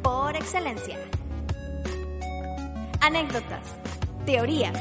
Por 0.00 0.36
excelencia. 0.36 0.96
Anécdotas, 3.00 3.66
teorías, 4.24 4.78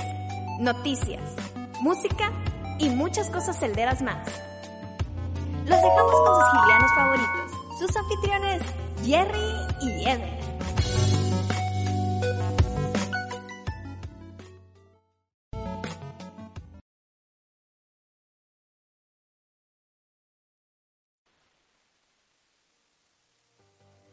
noticias, 0.59 1.23
música 1.82 2.32
y 2.78 2.90
muchas 2.90 3.32
cosas 3.32 3.58
celderas 3.59 4.04
más. 4.04 4.28
Los 5.66 5.82
dejamos 5.82 6.14
con 6.14 6.36
sus 6.36 6.62
gilianos 6.62 6.92
favoritos, 6.94 7.80
sus 7.80 7.98
anfitriones 7.98 8.62
Jerry 9.04 9.55
y 9.82 10.08
Ever. 10.08 10.39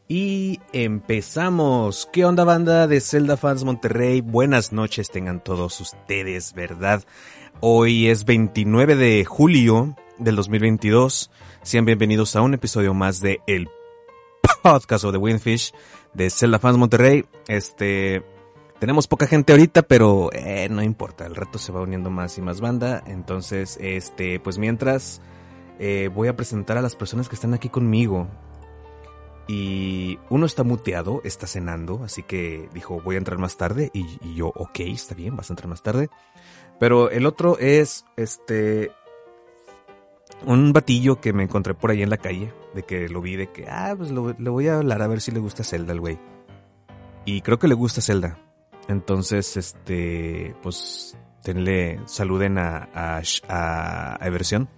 Y 0.09 0.61
empezamos. 0.71 2.07
¿Qué 2.13 2.23
onda 2.23 2.45
banda 2.45 2.87
de 2.87 3.01
Zelda 3.01 3.35
Fans 3.35 3.65
Monterrey? 3.65 4.21
Buenas 4.21 4.71
noches 4.71 5.09
tengan 5.09 5.43
todos 5.43 5.81
ustedes, 5.81 6.53
¿verdad? 6.53 7.03
Hoy 7.59 8.07
es 8.07 8.23
29 8.23 8.95
de 8.95 9.25
julio 9.25 9.97
del 10.17 10.37
2022. 10.37 11.29
Sean 11.61 11.83
bienvenidos 11.83 12.37
a 12.37 12.41
un 12.41 12.53
episodio 12.53 12.93
más 12.93 13.19
de 13.19 13.41
el 13.47 13.67
podcast 14.63 15.03
de 15.03 15.17
Windfish 15.17 15.73
de 16.13 16.29
Zelda 16.29 16.59
Fans 16.59 16.77
Monterrey. 16.77 17.25
Este, 17.49 18.23
tenemos 18.79 19.07
poca 19.07 19.27
gente 19.27 19.51
ahorita, 19.51 19.81
pero 19.81 20.29
eh, 20.31 20.69
no 20.71 20.83
importa, 20.83 21.25
el 21.25 21.35
reto 21.35 21.59
se 21.59 21.73
va 21.73 21.81
uniendo 21.81 22.09
más 22.09 22.37
y 22.37 22.41
más 22.41 22.61
banda. 22.61 23.03
Entonces, 23.07 23.77
este, 23.81 24.39
pues 24.39 24.57
mientras 24.57 25.21
eh, 25.79 26.09
voy 26.15 26.29
a 26.29 26.35
presentar 26.37 26.77
a 26.77 26.81
las 26.81 26.95
personas 26.95 27.27
que 27.27 27.35
están 27.35 27.53
aquí 27.53 27.67
conmigo. 27.67 28.29
Y 29.47 30.19
uno 30.29 30.45
está 30.45 30.63
muteado, 30.63 31.21
está 31.23 31.47
cenando, 31.47 32.03
así 32.03 32.21
que 32.21 32.69
dijo 32.73 33.01
voy 33.01 33.15
a 33.15 33.19
entrar 33.19 33.37
más 33.37 33.55
tarde 33.55 33.89
y, 33.93 34.35
yo, 34.35 34.47
ok, 34.47 34.79
está 34.81 35.15
bien, 35.15 35.37
vas 35.37 35.49
a 35.49 35.53
entrar 35.53 35.69
más 35.69 35.81
tarde. 35.81 36.09
Pero 36.79 37.09
el 37.09 37.25
otro 37.25 37.57
es, 37.57 38.05
este, 38.17 38.91
un 40.45 40.73
batillo 40.73 41.21
que 41.21 41.33
me 41.33 41.43
encontré 41.43 41.73
por 41.73 41.91
ahí 41.91 42.01
en 42.01 42.09
la 42.09 42.17
calle, 42.17 42.53
de 42.73 42.83
que 42.83 43.07
lo 43.07 43.21
vi, 43.21 43.37
de 43.37 43.51
que, 43.51 43.67
ah, 43.69 43.95
pues 43.97 44.11
le 44.11 44.49
voy 44.49 44.67
a 44.67 44.77
hablar 44.77 45.01
a 45.01 45.07
ver 45.07 45.21
si 45.21 45.31
le 45.31 45.39
gusta 45.39 45.63
Zelda 45.63 45.93
al 45.93 46.01
güey. 46.01 46.19
Y 47.25 47.41
creo 47.41 47.57
que 47.57 47.67
le 47.67 47.75
gusta 47.75 48.01
Zelda. 48.01 48.37
Entonces, 48.87 49.57
este, 49.57 50.55
pues, 50.61 51.17
tenle, 51.41 51.99
saluden 52.05 52.57
a, 52.57 52.89
a, 52.93 53.21
a, 53.47 54.23
a 54.23 54.27
Eversion. 54.27 54.69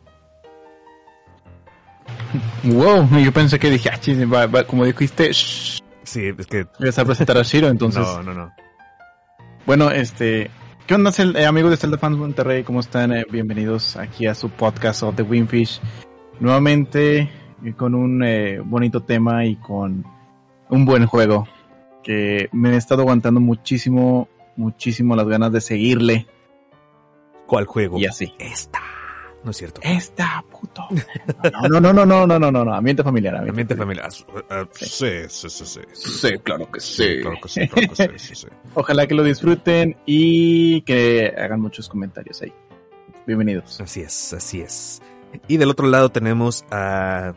Wow, 2.63 3.09
yo 3.23 3.31
pensé 3.31 3.57
que 3.59 3.69
dije, 3.69 3.89
ah, 3.93 3.97
chis, 3.99 4.19
va- 4.31 4.47
va- 4.47 4.63
como 4.63 4.85
dijiste, 4.85 5.31
shh, 5.31 5.79
Sí, 6.03 6.23
es 6.35 6.47
que, 6.47 6.65
ibas 6.79 6.97
a 6.97 7.05
presentar 7.05 7.37
a 7.37 7.43
Shiro, 7.43 7.67
entonces. 7.67 8.01
no, 8.05 8.23
no, 8.23 8.33
no. 8.33 8.51
Bueno, 9.67 9.91
este, 9.91 10.49
¿qué 10.87 10.95
onda, 10.95 11.11
eh, 11.35 11.45
amigos 11.45 11.69
de 11.69 11.77
Zelda 11.77 11.99
Fans 11.99 12.17
Monterrey? 12.17 12.63
¿Cómo 12.63 12.79
están? 12.79 13.11
Eh, 13.13 13.25
bienvenidos 13.29 13.95
aquí 13.95 14.25
a 14.25 14.33
su 14.33 14.49
podcast 14.49 15.03
of 15.03 15.15
The 15.15 15.21
Windfish. 15.23 15.79
Nuevamente, 16.39 17.29
eh, 17.63 17.73
con 17.77 17.93
un 17.93 18.23
eh, 18.23 18.59
bonito 18.63 19.03
tema 19.03 19.45
y 19.45 19.57
con 19.57 20.03
un 20.69 20.85
buen 20.85 21.05
juego. 21.05 21.47
Que 22.03 22.49
me 22.53 22.71
he 22.71 22.77
estado 22.77 23.01
aguantando 23.03 23.39
muchísimo, 23.39 24.27
muchísimo 24.55 25.15
las 25.15 25.27
ganas 25.27 25.51
de 25.51 25.61
seguirle. 25.61 26.25
¿Cuál 27.45 27.65
juego? 27.65 27.99
Y 27.99 28.05
así. 28.07 28.33
Esta. 28.39 28.79
No 29.43 29.51
es 29.51 29.57
cierto. 29.57 29.79
Esta, 29.83 30.43
puto. 30.49 30.83
No, 31.69 31.79
no, 31.79 31.93
no, 31.93 32.05
no, 32.05 32.27
no, 32.27 32.39
no, 32.39 32.51
no, 32.51 32.65
no, 32.65 32.73
ambiente 32.73 33.03
familiar. 33.03 33.35
Ambiente 33.35 33.75
familiar. 33.75 34.09
Ah, 34.49 34.65
Sí, 34.73 35.09
sí, 35.29 35.49
sí, 35.49 35.65
sí. 35.65 35.81
Sí, 35.93 36.37
claro 36.39 36.69
que 36.71 36.79
Sí, 36.79 37.21
claro 37.21 37.37
que 37.41 37.49
sí, 37.49 37.67
claro 37.67 37.89
que 37.89 37.95
sí, 37.95 38.07
sí, 38.17 38.35
sí. 38.35 38.47
Ojalá 38.73 39.07
que 39.07 39.15
lo 39.15 39.23
disfruten 39.23 39.95
y 40.05 40.81
que 40.81 41.33
hagan 41.37 41.61
muchos 41.61 41.87
comentarios 41.87 42.41
ahí. 42.41 42.53
Bienvenidos. 43.25 43.79
Así 43.79 44.01
es, 44.01 44.33
así 44.33 44.61
es. 44.61 45.01
Y 45.47 45.57
del 45.57 45.69
otro 45.69 45.87
lado 45.87 46.09
tenemos 46.09 46.65
a. 46.71 47.33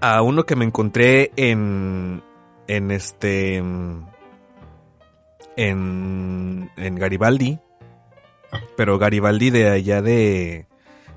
a 0.00 0.22
uno 0.22 0.46
que 0.46 0.56
me 0.56 0.64
encontré 0.64 1.32
en. 1.36 2.22
en 2.66 2.90
este. 2.90 3.56
en. 3.56 4.06
en 5.56 6.94
Garibaldi. 6.94 7.58
Pero 8.76 8.98
Garibaldi 8.98 9.50
de 9.50 9.70
allá 9.70 10.02
de. 10.02 10.66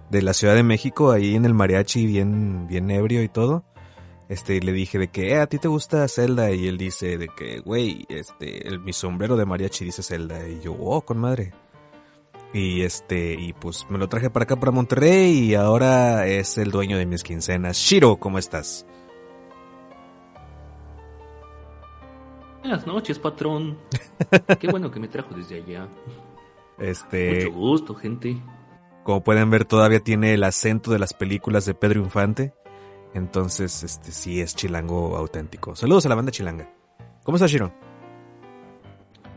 de 0.09 0.21
la 0.21 0.33
Ciudad 0.33 0.55
de 0.55 0.63
México, 0.63 1.11
ahí 1.11 1.35
en 1.35 1.45
el 1.45 1.53
mariachi, 1.53 2.05
bien, 2.05 2.67
bien 2.67 2.89
ebrio 2.89 3.23
y 3.23 3.29
todo. 3.29 3.63
Este, 4.29 4.59
le 4.61 4.71
dije 4.73 4.99
de 4.99 5.07
que, 5.07 5.31
eh, 5.31 5.39
a 5.39 5.47
ti 5.47 5.57
te 5.57 5.67
gusta 5.67 6.07
Zelda, 6.07 6.51
y 6.51 6.67
él 6.67 6.77
dice 6.77 7.17
de 7.17 7.29
que, 7.29 7.61
güey, 7.61 8.05
este, 8.09 8.67
el, 8.67 8.79
mi 8.79 8.93
sombrero 8.93 9.35
de 9.35 9.45
mariachi 9.45 9.85
dice 9.85 10.03
Zelda, 10.03 10.47
y 10.47 10.59
yo, 10.61 10.73
oh, 10.73 11.01
con 11.01 11.17
madre. 11.17 11.51
Y 12.53 12.81
este, 12.81 13.33
y 13.33 13.53
pues 13.53 13.85
me 13.89 13.97
lo 13.97 14.07
traje 14.07 14.29
para 14.29 14.43
acá, 14.43 14.55
para 14.55 14.71
Monterrey, 14.71 15.49
y 15.49 15.55
ahora 15.55 16.27
es 16.27 16.57
el 16.57 16.71
dueño 16.71 16.97
de 16.97 17.07
mis 17.07 17.23
quincenas. 17.23 17.77
Shiro, 17.77 18.17
¿cómo 18.17 18.37
estás? 18.37 18.85
Buenas 22.61 22.85
noches, 22.85 23.17
patrón. 23.17 23.77
Qué 24.59 24.67
bueno 24.67 24.91
que 24.91 24.99
me 24.99 25.07
trajo 25.07 25.33
desde 25.33 25.55
allá. 25.55 25.87
Este, 26.79 27.45
Mucho 27.45 27.51
gusto, 27.57 27.95
gente. 27.95 28.41
como 29.03 29.23
pueden 29.23 29.49
ver, 29.49 29.65
todavía 29.65 29.99
tiene 29.99 30.33
el 30.33 30.43
acento 30.43 30.91
de 30.91 30.99
las 30.99 31.13
películas 31.13 31.65
de 31.65 31.73
Pedro 31.73 32.01
Infante. 32.01 32.53
Entonces, 33.13 33.83
este, 33.83 34.11
sí 34.11 34.39
es 34.39 34.55
chilango 34.55 35.17
auténtico. 35.17 35.75
Saludos 35.75 36.05
a 36.05 36.09
la 36.09 36.15
banda 36.15 36.31
chilanga. 36.31 36.69
¿Cómo 37.23 37.37
estás, 37.37 37.51
Shiro? 37.51 37.71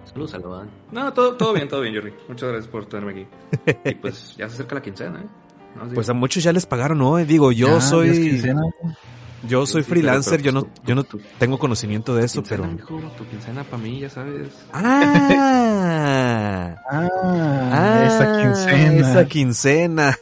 Saludos 0.05 0.35
a 0.35 0.39
la 0.39 0.47
banda. 0.47 0.73
No, 0.91 1.13
todo, 1.15 1.37
todo 1.37 1.53
bien, 1.55 1.69
todo 1.69 1.81
bien, 1.81 1.95
Jerry. 1.95 2.13
Muchas 2.29 2.51
gracias 2.51 2.71
por 2.71 2.85
tenerme 2.87 3.13
aquí. 3.13 3.27
Y 3.91 3.95
pues 3.95 4.37
ya 4.37 4.47
se 4.49 4.55
acerca 4.57 4.75
la 4.75 4.83
quincena, 4.83 5.21
¿eh? 5.21 5.27
No, 5.77 5.89
sí. 5.89 5.95
Pues 5.95 6.09
a 6.11 6.13
muchos 6.13 6.43
ya 6.43 6.53
les 6.53 6.67
pagaron 6.67 7.01
hoy. 7.01 7.25
Digo, 7.25 7.51
yo 7.51 7.67
Ya, 7.67 7.73
Dios 7.73 7.85
soy, 7.85 8.11
quincena. 8.11 8.61
Yo 9.49 9.67
soy 9.67 9.83
freelancer. 9.83 10.43
yo 10.43 10.53
no, 10.53 10.63
pues 10.63 10.81
yo 10.87 10.95
no 10.95 11.05
tengo 11.39 11.59
conocimiento 11.59 12.15
de 12.15 12.25
eso, 12.25 12.41
quincena, 12.43 12.69
pero. 12.77 12.99
mijo, 12.99 13.09
tu 13.17 13.27
quincena 13.29 13.65
para 13.65 13.83
mí, 13.83 14.01
ya 14.01 14.11
sabes. 14.11 14.49
Ah, 14.73 16.77
Ah, 16.91 17.09
ah, 17.73 18.05
esa 18.07 18.43
quincena. 18.43 19.11
Esa 19.11 19.29
quincena. 19.29 20.19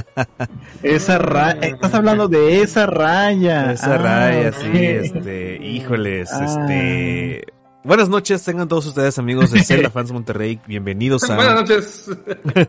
Esa 0.82 1.18
raya. 1.18 1.60
Estás 1.60 1.94
hablando 1.94 2.28
de 2.28 2.60
esa 2.62 2.86
raya. 2.86 3.72
Esa 3.72 3.94
Ah, 3.94 3.98
raya, 3.98 4.52
sí, 4.52 4.70
este, 4.74 5.56
híjoles, 5.64 6.30
Ah. 6.32 6.44
este. 6.44 7.44
Buenas 7.82 8.08
noches, 8.08 8.42
tengan 8.44 8.66
todos 8.68 8.86
ustedes 8.86 9.18
amigos 9.18 9.50
de 9.50 9.62
Zelda 9.62 9.90
Fans 9.90 10.10
Monterrey, 10.12 10.58
bienvenidos 10.66 11.28
a. 11.28 11.36
Buenas 11.36 11.54
noches. 11.60 12.10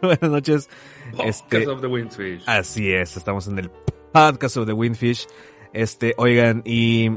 Buenas 0.01 0.29
noches. 0.29 0.69
Este, 1.23 1.59
Podcast 1.61 1.67
of 1.69 1.81
the 1.81 1.87
Windfish. 1.87 2.43
así 2.47 2.91
es, 2.91 3.15
estamos 3.15 3.47
en 3.47 3.59
el 3.59 3.69
podcast 4.11 4.57
of 4.57 4.65
the 4.65 4.73
Windfish. 4.73 5.25
Este, 5.75 6.13
oigan, 6.15 6.61
y 6.63 7.11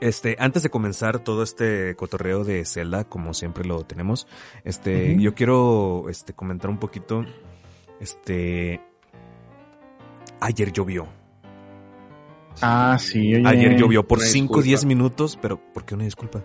este, 0.00 0.34
antes 0.40 0.64
de 0.64 0.70
comenzar 0.70 1.20
todo 1.20 1.44
este 1.44 1.94
cotorreo 1.94 2.42
de 2.42 2.64
Zelda, 2.64 3.04
como 3.04 3.32
siempre 3.32 3.64
lo 3.64 3.84
tenemos, 3.84 4.26
este, 4.64 5.16
yo 5.20 5.32
quiero, 5.32 6.08
este, 6.08 6.32
comentar 6.32 6.68
un 6.68 6.78
poquito, 6.78 7.24
este, 8.00 8.80
ayer 10.40 10.72
llovió. 10.72 11.06
Ah, 12.60 12.96
sí, 12.98 13.36
oye. 13.36 13.46
Ayer 13.46 13.76
llovió 13.76 14.04
por 14.04 14.18
una 14.18 14.26
5 14.26 14.44
o 14.52 14.56
disculpa. 14.56 14.64
10 14.64 14.84
minutos, 14.86 15.38
pero 15.40 15.60
¿por 15.72 15.84
qué 15.84 15.94
una 15.94 16.04
disculpa? 16.04 16.42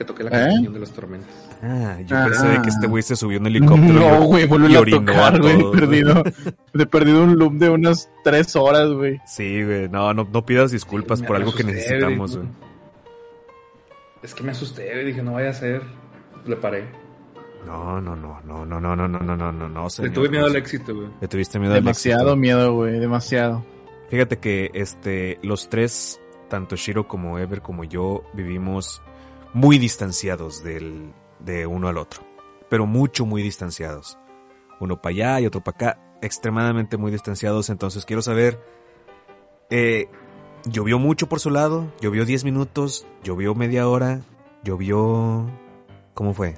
Que 0.00 0.04
toqué 0.06 0.24
la 0.24 0.30
¿Eh? 0.30 0.48
canción 0.54 0.72
de 0.72 0.80
los 0.80 0.90
tormentos. 0.92 1.28
Ah, 1.62 1.98
yo 2.06 2.16
Ah. 2.16 2.24
pensé 2.24 2.48
de 2.48 2.62
que 2.62 2.68
este 2.70 2.86
güey 2.86 3.02
se 3.02 3.16
subió 3.16 3.36
a 3.36 3.40
un 3.42 3.48
helicóptero. 3.48 3.92
No, 4.00 4.20
güey, 4.24 4.44
y 4.44 4.46
vuelve 4.46 4.74
a 4.78 4.82
tocar, 4.98 5.38
güey. 5.42 5.70
Perdido. 5.72 6.22
He 6.72 6.86
perdido 6.86 7.22
un 7.22 7.38
loop 7.38 7.52
de 7.58 7.68
unas 7.68 8.10
tres 8.24 8.56
horas, 8.56 8.88
güey. 8.90 9.20
Sí, 9.26 9.62
güey, 9.62 9.90
no, 9.90 10.14
no, 10.14 10.26
no 10.32 10.46
pidas 10.46 10.70
disculpas 10.70 11.20
por 11.20 11.36
algo 11.36 11.52
que 11.52 11.64
necesitamos, 11.64 12.34
güey. 12.34 12.48
güey. 12.48 12.58
Es 14.22 14.34
que 14.34 14.42
me 14.42 14.52
asusté, 14.52 15.02
y 15.02 15.04
dije, 15.04 15.22
no 15.22 15.34
vaya 15.34 15.50
a 15.50 15.52
ser. 15.54 15.82
Le 16.46 16.56
paré. 16.56 16.86
No, 17.66 18.00
no, 18.00 18.16
no, 18.16 18.40
no, 18.46 18.64
no, 18.64 18.80
no, 18.80 18.96
no, 18.96 19.06
no, 19.06 19.18
no, 19.18 19.36
no, 19.36 19.52
no, 19.52 19.68
no, 19.68 19.86
Le 19.98 20.08
tuve 20.08 20.30
miedo 20.30 20.46
al 20.46 20.56
éxito, 20.56 20.94
güey. 20.94 21.08
Le 21.20 21.28
tuviste 21.28 21.58
miedo 21.58 21.74
al 21.74 21.80
Demasiado 21.80 22.20
éxito. 22.22 22.36
miedo, 22.36 22.72
güey. 22.74 22.98
Demasiado. 22.98 23.62
Fíjate 24.08 24.38
que, 24.38 24.70
este, 24.72 25.38
los 25.42 25.68
tres, 25.68 26.18
tanto 26.48 26.76
Shiro 26.76 27.06
como 27.06 27.38
Ever 27.38 27.60
como 27.60 27.84
yo, 27.84 28.24
vivimos 28.32 29.02
muy 29.52 29.78
distanciados 29.78 30.62
del, 30.62 31.12
de 31.38 31.66
uno 31.66 31.88
al 31.88 31.98
otro. 31.98 32.22
Pero 32.68 32.86
mucho, 32.86 33.26
muy 33.26 33.42
distanciados. 33.42 34.18
Uno 34.78 35.00
para 35.00 35.12
allá 35.14 35.40
y 35.40 35.46
otro 35.46 35.62
para 35.62 35.76
acá. 35.76 36.18
Extremadamente 36.22 36.96
muy 36.96 37.10
distanciados. 37.10 37.70
Entonces 37.70 38.04
quiero 38.04 38.22
saber, 38.22 38.60
eh, 39.70 40.08
llovió 40.64 40.98
mucho 40.98 41.28
por 41.28 41.40
su 41.40 41.50
lado, 41.50 41.92
llovió 42.00 42.24
10 42.24 42.44
minutos, 42.44 43.06
llovió 43.22 43.54
media 43.54 43.88
hora, 43.88 44.20
llovió... 44.62 45.46
¿Cómo 46.14 46.34
fue? 46.34 46.56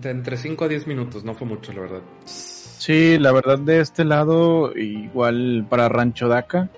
De 0.00 0.10
entre 0.10 0.36
5 0.36 0.64
a 0.64 0.68
10 0.68 0.86
minutos, 0.86 1.22
no 1.24 1.34
fue 1.34 1.46
mucho, 1.46 1.72
la 1.72 1.80
verdad. 1.80 2.02
Sí, 2.24 3.18
la 3.18 3.30
verdad 3.32 3.58
de 3.58 3.80
este 3.80 4.04
lado, 4.04 4.72
igual 4.76 5.66
para 5.68 5.88
Rancho 5.88 6.28
Daca, 6.28 6.70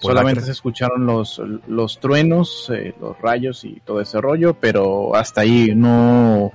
solamente 0.00 0.42
se 0.42 0.52
escucharon 0.52 1.06
los, 1.06 1.40
los 1.66 1.98
truenos, 1.98 2.70
eh, 2.74 2.94
los 3.00 3.18
rayos 3.20 3.64
y 3.64 3.80
todo 3.80 4.00
ese 4.00 4.20
rollo, 4.20 4.54
pero 4.54 5.16
hasta 5.16 5.42
ahí 5.42 5.72
no, 5.74 6.52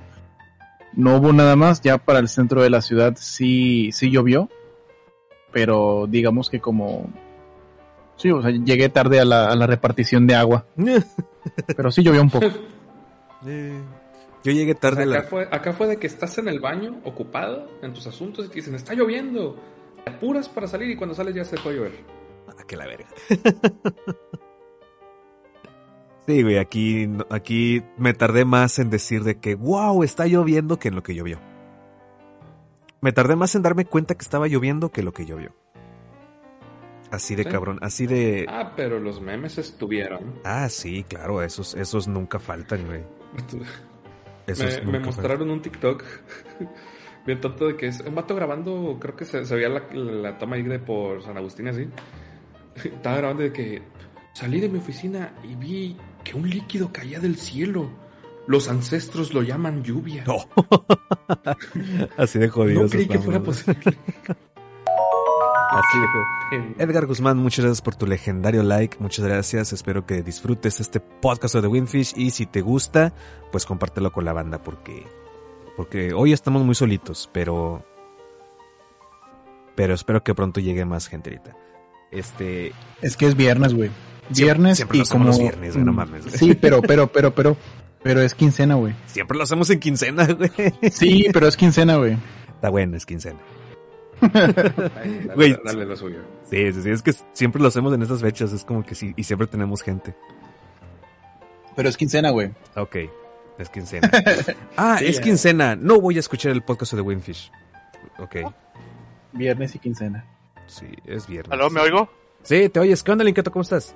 no 0.92 1.16
hubo 1.16 1.32
nada 1.32 1.56
más. 1.56 1.80
Ya 1.80 1.98
para 1.98 2.20
el 2.20 2.28
centro 2.28 2.62
de 2.62 2.70
la 2.70 2.80
ciudad 2.80 3.14
sí, 3.16 3.90
sí 3.92 4.10
llovió, 4.10 4.48
pero 5.52 6.06
digamos 6.08 6.50
que 6.50 6.60
como... 6.60 7.10
Sí, 8.16 8.30
o 8.30 8.40
sea, 8.40 8.52
llegué 8.52 8.88
tarde 8.88 9.18
a 9.18 9.24
la, 9.24 9.48
a 9.48 9.56
la 9.56 9.66
repartición 9.66 10.26
de 10.28 10.36
agua. 10.36 10.66
pero 11.76 11.90
sí 11.90 12.02
llovió 12.02 12.22
un 12.22 12.30
poco. 12.30 12.46
Eh, 13.46 13.80
yo 14.44 14.52
llegué 14.52 14.74
tarde. 14.74 15.02
acá, 15.02 15.28
fue, 15.28 15.48
acá 15.50 15.72
fue 15.72 15.86
de 15.88 15.96
que 15.96 16.06
estás 16.06 16.38
en 16.38 16.48
el 16.48 16.60
baño, 16.60 17.00
ocupado 17.04 17.68
en 17.82 17.92
tus 17.92 18.06
asuntos, 18.06 18.46
y 18.46 18.48
te 18.48 18.54
dicen, 18.56 18.74
está 18.74 18.94
lloviendo. 18.94 19.56
Te 20.04 20.10
apuras 20.10 20.48
para 20.48 20.68
salir 20.68 20.90
y 20.90 20.96
cuando 20.96 21.14
sales 21.14 21.34
ya 21.34 21.44
se 21.44 21.56
puede 21.56 21.78
llover. 21.78 22.23
Ah, 22.48 22.64
que 22.66 22.76
la 22.76 22.86
verga. 22.86 23.06
sí, 26.26 26.42
güey, 26.42 26.58
aquí, 26.58 27.08
aquí 27.30 27.82
me 27.96 28.14
tardé 28.14 28.44
más 28.44 28.78
en 28.78 28.90
decir 28.90 29.24
de 29.24 29.38
que, 29.38 29.54
wow, 29.54 30.02
está 30.02 30.26
lloviendo 30.26 30.78
que 30.78 30.88
en 30.88 30.96
lo 30.96 31.02
que 31.02 31.14
llovió. 31.14 31.40
Me 33.00 33.12
tardé 33.12 33.36
más 33.36 33.54
en 33.54 33.62
darme 33.62 33.84
cuenta 33.84 34.14
que 34.14 34.22
estaba 34.22 34.48
lloviendo 34.48 34.90
que 34.90 35.02
lo 35.02 35.12
que 35.12 35.26
llovió. 35.26 35.54
Así 37.10 37.36
de 37.36 37.44
cabrón, 37.44 37.78
así 37.80 38.06
de... 38.06 38.46
Ah, 38.48 38.72
pero 38.74 38.98
los 38.98 39.20
memes 39.20 39.58
estuvieron. 39.58 40.40
Ah, 40.42 40.68
sí, 40.68 41.04
claro, 41.04 41.42
esos, 41.42 41.74
esos 41.74 42.08
nunca 42.08 42.40
faltan, 42.40 42.86
güey. 42.86 43.04
me, 44.84 44.98
mostraron 44.98 45.50
un 45.50 45.62
TikTok 45.62 46.02
bien 47.26 47.40
tonto 47.40 47.68
de 47.68 47.76
que 47.76 47.86
es 47.86 48.00
un 48.00 48.14
vato 48.14 48.34
grabando, 48.34 48.98
creo 49.00 49.16
que 49.16 49.24
se, 49.24 49.42
veía 49.42 49.68
la, 49.68 50.38
toma 50.38 50.56
ahí 50.56 50.62
de 50.62 50.78
por 50.78 51.22
San 51.22 51.36
Agustín 51.36 51.68
así. 51.68 51.88
Estaba 52.82 53.16
grabando 53.16 53.42
de 53.42 53.52
que 53.52 53.82
salí 54.32 54.60
de 54.60 54.68
mi 54.68 54.78
oficina 54.78 55.32
y 55.42 55.54
vi 55.54 55.96
que 56.22 56.34
un 56.34 56.48
líquido 56.48 56.92
caía 56.92 57.20
del 57.20 57.36
cielo. 57.36 57.88
Los 58.46 58.68
ancestros 58.68 59.32
lo 59.32 59.42
llaman 59.42 59.82
lluvia. 59.82 60.24
así 62.18 62.38
de 62.38 62.48
jodido. 62.48 62.82
No 62.82 62.88
creí 62.88 63.06
que 63.06 63.18
fuera 63.18 63.40
posible. 63.40 63.96
Edgar 66.78 67.06
Guzmán, 67.06 67.38
muchas 67.38 67.64
gracias 67.64 67.82
por 67.82 67.96
tu 67.96 68.06
legendario 68.06 68.62
like. 68.62 68.98
Muchas 69.00 69.24
gracias. 69.24 69.72
Espero 69.72 70.06
que 70.06 70.22
disfrutes 70.22 70.80
este 70.80 71.00
podcast 71.00 71.54
de 71.54 71.66
Windfish. 71.66 72.12
Y 72.16 72.30
si 72.30 72.46
te 72.46 72.60
gusta, 72.60 73.12
pues 73.50 73.66
compártelo 73.66 74.12
con 74.12 74.24
la 74.24 74.32
banda 74.32 74.62
porque. 74.62 75.06
Porque 75.76 76.12
hoy 76.12 76.32
estamos 76.32 76.64
muy 76.64 76.74
solitos, 76.74 77.28
pero. 77.32 77.84
Pero 79.74 79.94
espero 79.94 80.22
que 80.22 80.34
pronto 80.34 80.60
llegue 80.60 80.84
más 80.84 81.08
gente 81.08 81.30
ahorita. 81.30 81.56
Este. 82.14 82.72
Es 83.02 83.16
que 83.16 83.26
es 83.26 83.36
viernes, 83.36 83.74
güey. 83.74 83.90
Viernes 84.30 84.78
siempre, 84.78 84.98
y 84.98 85.02
como. 85.04 85.26
Los 85.26 85.38
viernes, 85.38 85.76
no 85.76 85.92
mames. 85.92 86.24
Sí, 86.32 86.54
pero, 86.54 86.80
pero, 86.80 87.10
pero, 87.12 87.34
pero. 87.34 87.56
Pero 88.02 88.20
es 88.20 88.34
quincena, 88.34 88.74
güey. 88.74 88.94
Siempre 89.06 89.36
lo 89.36 89.44
hacemos 89.44 89.70
en 89.70 89.80
quincena, 89.80 90.26
güey. 90.32 90.50
Sí, 90.90 91.26
pero 91.32 91.48
es 91.48 91.56
quincena, 91.56 91.96
güey. 91.96 92.16
Está 92.54 92.68
bueno, 92.68 92.96
es 92.96 93.06
quincena. 93.06 93.38
dale, 94.32 95.84
lo 95.86 95.96
suyo. 95.96 96.18
Sí, 96.48 96.72
sí, 96.72 96.82
sí, 96.82 96.90
es 96.90 97.02
que 97.02 97.14
siempre 97.32 97.60
lo 97.60 97.68
hacemos 97.68 97.92
en 97.94 98.02
estas 98.02 98.20
fechas, 98.20 98.52
es 98.52 98.64
como 98.64 98.84
que 98.84 98.94
sí, 98.94 99.12
y 99.16 99.24
siempre 99.24 99.46
tenemos 99.46 99.82
gente. 99.82 100.14
Pero 101.74 101.88
es 101.88 101.96
quincena, 101.96 102.30
güey. 102.30 102.52
Ok, 102.76 102.96
es 103.58 103.68
quincena. 103.70 104.10
ah, 104.76 104.98
es 105.00 105.18
quincena. 105.18 105.74
No 105.74 106.00
voy 106.00 106.16
a 106.16 106.20
escuchar 106.20 106.52
el 106.52 106.62
podcast 106.62 106.92
de 106.92 107.00
Winfish. 107.00 107.50
Ok. 108.18 108.36
Viernes 109.32 109.74
y 109.74 109.78
quincena. 109.78 110.24
Sí, 110.66 110.86
es 111.04 111.26
viernes. 111.26 111.52
¿Aló, 111.52 111.70
me 111.70 111.80
oigo? 111.80 112.08
Sí, 112.42 112.68
te 112.68 112.80
oyes. 112.80 113.02
¿Qué 113.02 113.12
onda, 113.12 113.24
Linketo? 113.24 113.50
¿Cómo 113.50 113.62
estás? 113.62 113.94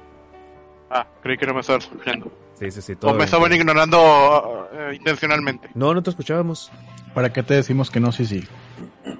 Ah, 0.90 1.06
creí 1.22 1.36
que 1.36 1.46
no 1.46 1.54
me 1.54 1.60
estaban 1.60 1.82
escuchando. 1.82 2.32
Sí, 2.54 2.70
sí, 2.70 2.82
sí. 2.82 2.96
o 3.02 3.14
me 3.14 3.24
estaban 3.24 3.52
ignorando 3.52 4.68
uh, 4.72 4.92
intencionalmente. 4.92 5.70
No, 5.74 5.94
no 5.94 6.02
te 6.02 6.10
escuchábamos. 6.10 6.72
¿Para 7.14 7.32
qué 7.32 7.42
te 7.42 7.54
decimos 7.54 7.90
que 7.90 8.00
no? 8.00 8.10
Sí, 8.10 8.26
sí. 8.26 8.44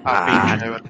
Ah, 0.03 0.57
pinche 0.57 0.69
ver 0.69 0.83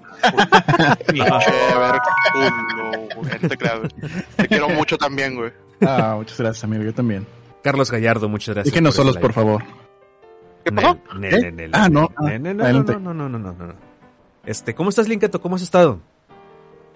culo, 2.33 3.29
te 4.37 4.47
quiero 4.47 4.69
mucho 4.69 4.97
también, 4.97 5.35
güey. 5.35 5.51
Ah, 5.81 6.15
muchas 6.17 6.37
gracias, 6.37 6.63
amigo, 6.63 6.83
yo 6.83 6.93
también. 6.93 7.25
Carlos 7.63 7.91
Gallardo, 7.91 8.29
muchas 8.29 8.55
gracias. 8.55 8.73
Díganos 8.73 8.95
solos, 8.95 9.17
por 9.17 9.33
favor. 9.33 9.63
¿Qué 10.63 10.71
pasó? 10.71 10.97
Ah, 11.73 11.89
no. 11.89 12.09
No, 12.19 12.39
no, 12.39 13.13
no, 13.13 13.29
no, 13.29 13.39
no, 13.39 13.73
Este, 14.45 14.73
¿cómo 14.75 14.89
estás, 14.89 15.07
Linketo? 15.07 15.41
¿Cómo 15.41 15.55
has 15.55 15.61
estado? 15.61 15.99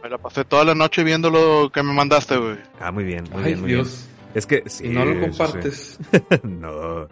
Me 0.03 0.09
la 0.09 0.17
pasé 0.17 0.43
toda 0.43 0.65
la 0.65 0.75
noche 0.75 1.01
viendo 1.01 1.29
lo 1.29 1.71
que 1.71 1.81
me 1.81 1.93
mandaste, 1.93 2.35
güey. 2.35 2.57
Ah, 2.81 2.91
muy 2.91 3.05
bien, 3.05 3.23
muy 3.31 3.41
Ay, 3.41 3.45
bien, 3.51 3.61
muy 3.61 3.69
Dios. 3.71 4.05
bien. 4.05 4.31
Es 4.35 4.45
que 4.45 4.69
si 4.69 4.89
no 4.89 5.05
lo 5.05 5.21
compartes. 5.21 5.97
no. 6.43 7.07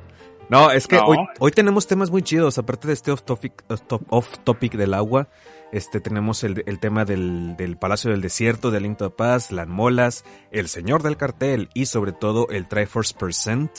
No, 0.50 0.70
es 0.70 0.86
que 0.88 0.98
Hoy, 0.98 1.18
hoy 1.40 1.52
tenemos 1.52 1.88
temas 1.88 2.12
muy 2.12 2.22
chidos. 2.22 2.58
Aparte 2.58 2.90
de 2.90 2.94
este 2.94 3.12
off 3.12 3.22
topic, 3.24 3.64
off 4.10 4.38
topic 4.40 4.74
del 4.74 4.94
agua, 4.94 5.30
este 5.72 6.02
tenemos 6.02 6.44
el, 6.44 6.64
el 6.66 6.80
tema 6.80 7.06
del, 7.06 7.56
del, 7.56 7.78
Palacio 7.78 8.12
del 8.12 8.20
Desierto, 8.20 8.72
del 8.72 8.84
Link 8.84 8.98
to 8.98 9.16
Paz, 9.16 9.54
las 9.54 9.70
molas, 9.70 10.26
el 10.52 10.68
Señor 10.68 11.02
del 11.02 11.16
Cartel 11.16 11.70
y 11.74 11.86
sobre 11.86 12.12
todo 12.12 12.50
el 12.50 12.68
Triforce 12.68 13.16
Percent 13.18 13.72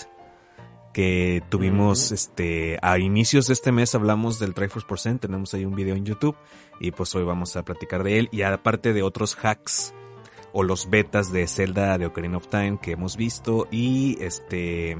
que 0.92 1.42
tuvimos 1.48 2.12
este 2.12 2.78
a 2.82 2.98
inicios 2.98 3.46
de 3.46 3.54
este 3.54 3.72
mes 3.72 3.94
hablamos 3.94 4.38
del 4.38 4.54
Triforce 4.54 4.86
Percent, 4.86 5.20
tenemos 5.22 5.54
ahí 5.54 5.64
un 5.64 5.74
video 5.74 5.94
en 5.94 6.04
YouTube 6.04 6.36
y 6.80 6.90
pues 6.90 7.14
hoy 7.14 7.24
vamos 7.24 7.56
a 7.56 7.64
platicar 7.64 8.02
de 8.02 8.18
él 8.18 8.28
y 8.32 8.42
aparte 8.42 8.92
de 8.92 9.02
otros 9.02 9.36
hacks 9.42 9.94
o 10.52 10.62
los 10.62 10.90
betas 10.90 11.32
de 11.32 11.46
Zelda 11.46 11.96
de 11.98 12.06
Ocarina 12.06 12.36
of 12.36 12.48
Time 12.48 12.78
que 12.80 12.92
hemos 12.92 13.16
visto 13.16 13.66
y 13.70 14.18
este 14.20 14.96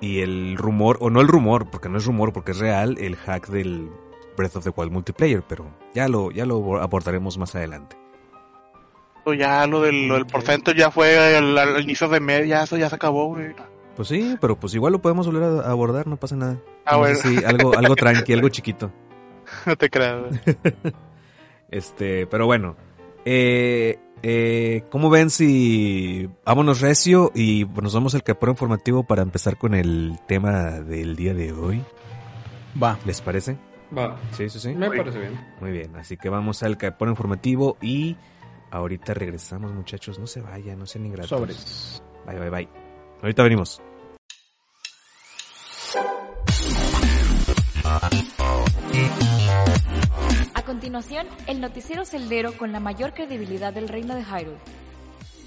y 0.00 0.20
el 0.20 0.56
rumor, 0.56 0.98
o 1.00 1.10
no 1.10 1.20
el 1.20 1.28
rumor, 1.28 1.70
porque 1.70 1.88
no 1.88 1.98
es 1.98 2.04
rumor, 2.04 2.32
porque 2.32 2.52
es 2.52 2.58
real, 2.58 2.96
el 2.98 3.16
hack 3.16 3.48
del 3.48 3.90
Breath 4.36 4.56
of 4.56 4.64
the 4.64 4.70
Wild 4.76 4.92
multiplayer, 4.92 5.42
pero 5.42 5.66
ya 5.94 6.08
lo, 6.08 6.30
ya 6.30 6.44
lo 6.44 6.80
abordaremos 6.80 7.38
más 7.38 7.54
adelante. 7.54 7.96
Ya 9.38 9.66
lo 9.66 9.82
del, 9.82 10.06
lo 10.06 10.24
porcento 10.26 10.70
ya 10.70 10.92
fue 10.92 11.36
al, 11.36 11.80
inicio 11.82 12.08
de 12.08 12.20
mes, 12.20 12.46
ya 12.46 12.62
eso 12.62 12.76
ya 12.76 12.88
se 12.88 12.94
acabó, 12.94 13.26
güey. 13.26 13.54
Pues 13.96 14.08
sí, 14.08 14.36
pero 14.40 14.60
pues 14.60 14.74
igual 14.74 14.92
lo 14.92 15.00
podemos 15.00 15.26
volver 15.26 15.64
a 15.64 15.70
abordar, 15.70 16.06
no 16.06 16.18
pasa 16.18 16.36
nada. 16.36 16.58
Ah, 16.84 16.98
bueno. 16.98 17.18
Sí, 17.18 17.42
algo, 17.44 17.76
algo 17.76 17.96
tranqui, 17.96 18.32
algo 18.32 18.48
chiquito. 18.48 18.92
No 19.64 19.76
te 19.76 19.88
creas. 19.88 20.24
este, 21.70 22.26
pero 22.26 22.46
bueno. 22.46 22.76
Eh, 23.24 23.96
eh, 24.22 24.82
¿Cómo 24.90 25.08
ven 25.08 25.30
si 25.30 26.28
vámonos 26.44 26.80
recio 26.80 27.30
y 27.32 27.64
nos 27.80 27.94
vamos 27.94 28.14
al 28.16 28.24
caporo 28.24 28.52
informativo 28.52 29.04
para 29.04 29.22
empezar 29.22 29.56
con 29.56 29.74
el 29.74 30.18
tema 30.26 30.80
del 30.80 31.14
día 31.14 31.32
de 31.32 31.52
hoy? 31.52 31.84
Va. 32.82 32.98
¿Les 33.04 33.20
parece? 33.20 33.56
Va. 33.96 34.16
Sí, 34.32 34.48
sí, 34.48 34.58
sí. 34.58 34.74
Me 34.74 34.90
parece 34.90 35.20
bien. 35.20 35.40
Muy 35.60 35.70
bien, 35.70 35.94
así 35.96 36.16
que 36.16 36.28
vamos 36.28 36.62
al 36.62 36.76
caporo 36.76 37.10
informativo 37.10 37.76
y 37.80 38.16
ahorita 38.70 39.14
regresamos 39.14 39.72
muchachos. 39.72 40.18
No 40.18 40.26
se 40.26 40.40
vayan, 40.40 40.78
no 40.78 40.86
sean 40.86 41.06
ingratos. 41.06 41.30
Sobres. 41.30 42.02
Bye, 42.26 42.40
bye, 42.40 42.50
bye. 42.50 42.85
Ahorita 43.22 43.42
venimos. 43.42 43.80
continuación, 50.66 51.28
el 51.46 51.60
noticiero 51.60 52.04
celdero 52.04 52.52
con 52.58 52.72
la 52.72 52.80
mayor 52.80 53.14
credibilidad 53.14 53.72
del 53.72 53.88
reino 53.88 54.14
de 54.14 54.24
Hyrule. 54.24 54.58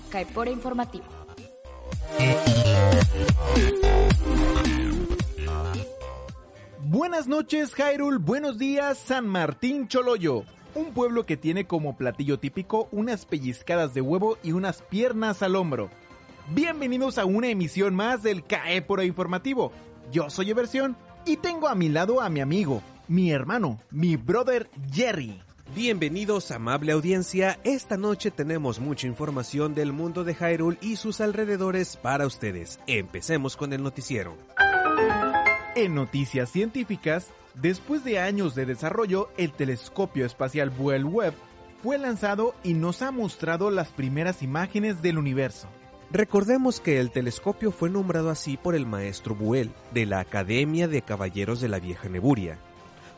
Caepora 0.10 0.50
Informativo. 0.50 1.06
Buenas 6.80 7.28
noches, 7.28 7.76
Hyrule. 7.76 8.18
Buenos 8.18 8.58
días, 8.58 8.98
San 8.98 9.28
Martín 9.28 9.88
Choloyo. 9.88 10.46
Un 10.74 10.94
pueblo 10.94 11.26
que 11.26 11.38
tiene 11.38 11.68
como 11.68 11.98
platillo 11.98 12.40
típico 12.40 12.88
unas 12.92 13.26
pellizcadas 13.26 13.94
de 13.94 14.02
huevo 14.02 14.38
y 14.42 14.54
unas 14.54 14.82
piernas 14.82 15.44
al 15.44 15.56
hombro. 15.56 15.90
Bienvenidos 16.51 17.20
a 17.20 17.25
una 17.25 17.48
emisión 17.48 17.94
más 17.94 18.24
del 18.24 18.44
Caepora 18.44 19.03
Informativo. 19.03 19.72
Yo 20.12 20.32
soy 20.32 20.50
Eversión 20.50 20.98
y 21.24 21.38
tengo 21.38 21.68
a 21.68 21.75
mi 21.75 21.89
lado 21.89 22.22
a 22.22 22.29
mi 22.29 22.41
amigo, 22.41 22.82
mi 23.08 23.29
hermano, 23.29 23.79
mi 23.91 24.15
brother 24.15 24.68
Jerry. 24.91 25.39
Bienvenidos 25.75 26.50
amable 26.50 26.91
audiencia, 26.91 27.60
esta 27.63 27.98
noche 27.98 28.32
tenemos 28.32 28.79
mucha 28.79 29.06
información 29.06 29.75
del 29.75 29.94
mundo 29.94 30.24
de 30.24 30.34
Hyrule 30.34 30.79
y 30.82 30.96
sus 30.96 31.22
alrededores 31.22 31.98
para 31.98 32.25
ustedes. 32.25 32.79
Empecemos 32.88 33.56
con 33.56 33.72
el 33.72 33.84
noticiero. 33.84 34.36
En 35.75 35.94
noticias 35.94 36.50
científicas, 36.50 37.27
después 37.53 38.03
de 38.03 38.18
años 38.18 38.56
de 38.56 38.65
desarrollo, 38.65 39.29
el 39.38 39.51
telescopio 39.51 40.25
espacial 40.25 40.72
Buell 40.72 41.06
Webb 41.06 41.36
fue 41.84 42.00
lanzado 42.00 42.56
y 42.63 42.74
nos 42.74 43.03
ha 43.03 43.12
mostrado 43.12 43.70
las 43.70 43.89
primeras 43.89 44.41
imágenes 44.41 45.03
del 45.03 45.20
universo. 45.20 45.68
Recordemos 46.12 46.80
que 46.80 47.00
el 47.00 47.12
telescopio 47.12 47.72
fue 47.72 47.89
nombrado 47.89 48.30
así 48.30 48.58
por 48.58 48.75
el 48.75 48.86
maestro 48.86 49.36
Buell 49.36 49.72
de 49.94 50.06
la 50.06 50.20
Academia 50.20 50.88
de 50.88 51.01
Caballeros 51.01 51.62
de 51.62 51.70
la 51.70 51.80
Vieja 51.80 52.10
Neburia, 52.10 52.58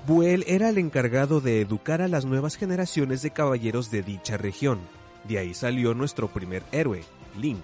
Buell 0.08 0.44
era 0.48 0.70
el 0.70 0.80
encargado 0.80 1.42
de 1.42 1.62
educar 1.62 2.02
a 2.02 2.08
las 2.08 2.26
nuevas 2.26 2.58
generaciones 2.58 3.22
de 3.22 3.30
caballeros 3.30 3.92
de 3.92 4.02
dicha 4.02 4.36
región. 4.36 4.80
De 5.26 5.38
ahí 5.38 5.54
salió 5.54 5.94
nuestro 5.94 6.28
primer 6.28 6.64
héroe, 6.72 7.04
Link. 7.40 7.64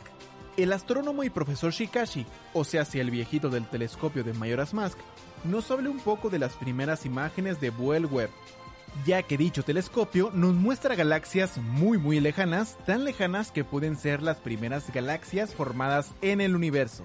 El 0.56 0.72
astrónomo 0.72 1.24
y 1.24 1.32
profesor 1.32 1.72
Shikashi, 1.72 2.28
o 2.54 2.64
sea, 2.64 2.86
si 2.86 3.00
el 3.00 3.10
viejito 3.10 3.50
del 3.50 3.66
telescopio 3.66 4.24
de 4.24 4.34
Majora's 4.34 4.76
Mask, 4.76 5.00
nos 5.46 5.72
habla 5.72 5.90
un 5.90 6.00
poco 6.00 6.30
de 6.30 6.38
las 6.38 6.54
primeras 6.54 7.08
imágenes 7.08 7.60
de 7.60 7.72
Buell 7.72 8.06
Webb, 8.06 8.30
ya 9.06 9.24
que 9.24 9.38
dicho 9.38 9.64
telescopio 9.64 10.32
nos 10.34 10.54
muestra 10.54 10.96
galaxias 10.96 11.58
muy 11.58 11.98
muy 11.98 12.20
lejanas, 12.20 12.78
tan 12.86 13.04
lejanas 13.04 13.52
que 13.52 13.64
pueden 13.64 13.96
ser 13.96 14.22
las 14.22 14.38
primeras 14.38 14.92
galaxias 14.92 15.54
formadas 15.54 16.14
en 16.22 16.42
el 16.42 16.56
universo. 16.56 17.04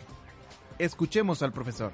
Escuchemos 0.78 1.42
al 1.42 1.52
profesor. 1.52 1.92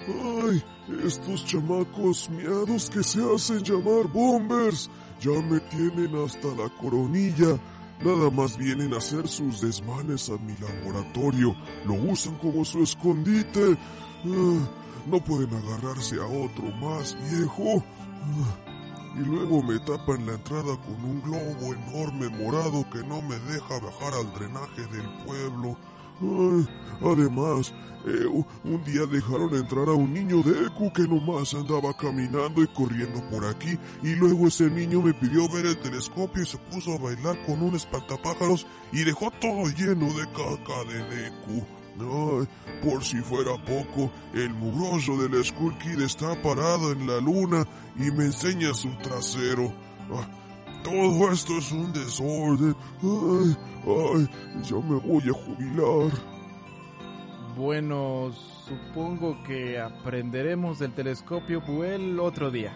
Ay, 0.00 0.62
estos 1.04 1.44
chamacos 1.44 2.30
miados 2.30 2.88
que 2.88 3.02
se 3.02 3.20
hacen 3.34 3.62
llamar 3.62 4.06
bombers 4.12 4.88
ya 5.20 5.32
me 5.42 5.58
tienen 5.60 6.14
hasta 6.24 6.48
la 6.48 6.68
coronilla. 6.80 7.58
Nada 8.04 8.30
más 8.30 8.56
vienen 8.56 8.94
a 8.94 8.98
hacer 8.98 9.26
sus 9.26 9.60
desmanes 9.60 10.30
a 10.30 10.36
mi 10.38 10.54
laboratorio. 10.58 11.56
Lo 11.84 11.94
usan 11.94 12.36
como 12.36 12.64
su 12.64 12.82
escondite. 12.82 13.76
Ah, 14.24 14.68
no 15.06 15.24
pueden 15.24 15.52
agarrarse 15.52 16.16
a 16.20 16.26
otro 16.26 16.70
más 16.80 17.16
viejo. 17.28 17.82
Y 19.16 19.20
luego 19.20 19.62
me 19.62 19.78
tapan 19.80 20.26
la 20.26 20.34
entrada 20.34 20.76
con 20.76 21.04
un 21.04 21.20
globo 21.22 21.74
enorme 21.74 22.28
morado 22.28 22.88
que 22.90 23.02
no 23.04 23.20
me 23.22 23.38
deja 23.40 23.80
bajar 23.80 24.14
al 24.14 24.32
drenaje 24.32 24.82
del 24.86 25.08
pueblo. 25.24 25.76
además, 27.00 27.72
eh, 28.06 28.26
un 28.64 28.84
día 28.84 29.06
dejaron 29.06 29.54
entrar 29.54 29.88
a 29.88 29.92
un 29.92 30.12
niño 30.12 30.42
de 30.42 30.66
Ecu 30.66 30.92
que 30.92 31.02
nomás 31.02 31.52
andaba 31.54 31.96
caminando 31.96 32.62
y 32.62 32.68
corriendo 32.68 33.20
por 33.28 33.44
aquí 33.44 33.78
y 34.02 34.14
luego 34.14 34.46
ese 34.46 34.70
niño 34.70 35.02
me 35.02 35.14
pidió 35.14 35.48
ver 35.48 35.66
el 35.66 35.78
telescopio 35.78 36.42
y 36.42 36.46
se 36.46 36.58
puso 36.58 36.94
a 36.94 36.98
bailar 36.98 37.44
con 37.44 37.60
un 37.60 37.74
espantapájaros 37.74 38.66
y 38.92 39.04
dejó 39.04 39.30
todo 39.40 39.68
lleno 39.70 40.06
de 40.14 40.26
caca 40.32 40.84
de 40.84 41.02
Deku. 41.08 41.77
Por 41.98 43.02
si 43.02 43.16
fuera 43.18 43.52
poco, 43.64 44.10
el 44.34 44.50
mugroso 44.54 45.16
del 45.16 45.44
Skull 45.44 45.76
Kid 45.78 46.00
está 46.00 46.40
parado 46.42 46.92
en 46.92 47.06
la 47.06 47.20
luna 47.20 47.66
y 47.96 48.10
me 48.10 48.26
enseña 48.26 48.72
su 48.72 48.90
trasero. 48.98 49.72
Ah, 50.12 50.28
todo 50.84 51.32
esto 51.32 51.58
es 51.58 51.72
un 51.72 51.92
desorden. 51.92 52.76
Ay, 53.02 53.56
ay, 53.86 54.28
ya 54.62 54.76
me 54.76 55.00
voy 55.00 55.22
a 55.28 55.32
jubilar. 55.32 56.12
Bueno, 57.56 58.32
supongo 58.68 59.42
que 59.42 59.80
aprenderemos 59.80 60.78
del 60.78 60.92
telescopio 60.92 61.60
Buell 61.60 62.20
otro 62.20 62.52
día. 62.52 62.72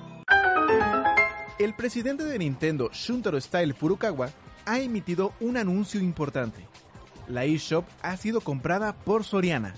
El 1.58 1.74
presidente 1.74 2.24
de 2.24 2.38
Nintendo, 2.38 2.90
Shuntaro 2.92 3.40
Style 3.40 3.74
Furukawa, 3.74 4.30
ha 4.66 4.80
emitido 4.80 5.34
un 5.38 5.56
anuncio 5.56 6.00
importante. 6.00 6.66
La 7.28 7.44
eShop 7.44 7.84
ha 8.02 8.16
sido 8.16 8.40
comprada 8.40 8.92
por 8.92 9.24
Soriana. 9.24 9.74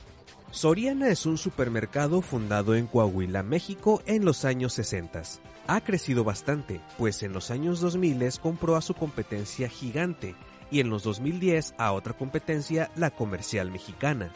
Soriana 0.50 1.08
es 1.08 1.26
un 1.26 1.38
supermercado 1.38 2.22
fundado 2.22 2.74
en 2.74 2.86
Coahuila, 2.86 3.42
México 3.42 4.02
en 4.06 4.24
los 4.24 4.44
años 4.44 4.72
60 4.74 5.22
ha 5.66 5.80
crecido 5.80 6.24
bastante, 6.24 6.80
pues 6.98 7.22
en 7.22 7.32
los 7.32 7.50
años 7.50 7.80
2000 7.80 8.40
compró 8.40 8.76
a 8.76 8.82
su 8.82 8.94
competencia 8.94 9.68
gigante 9.68 10.34
y 10.70 10.80
en 10.80 10.90
los 10.90 11.02
2010 11.04 11.74
a 11.78 11.92
otra 11.92 12.14
competencia, 12.14 12.90
la 12.96 13.10
comercial 13.10 13.70
mexicana. 13.70 14.30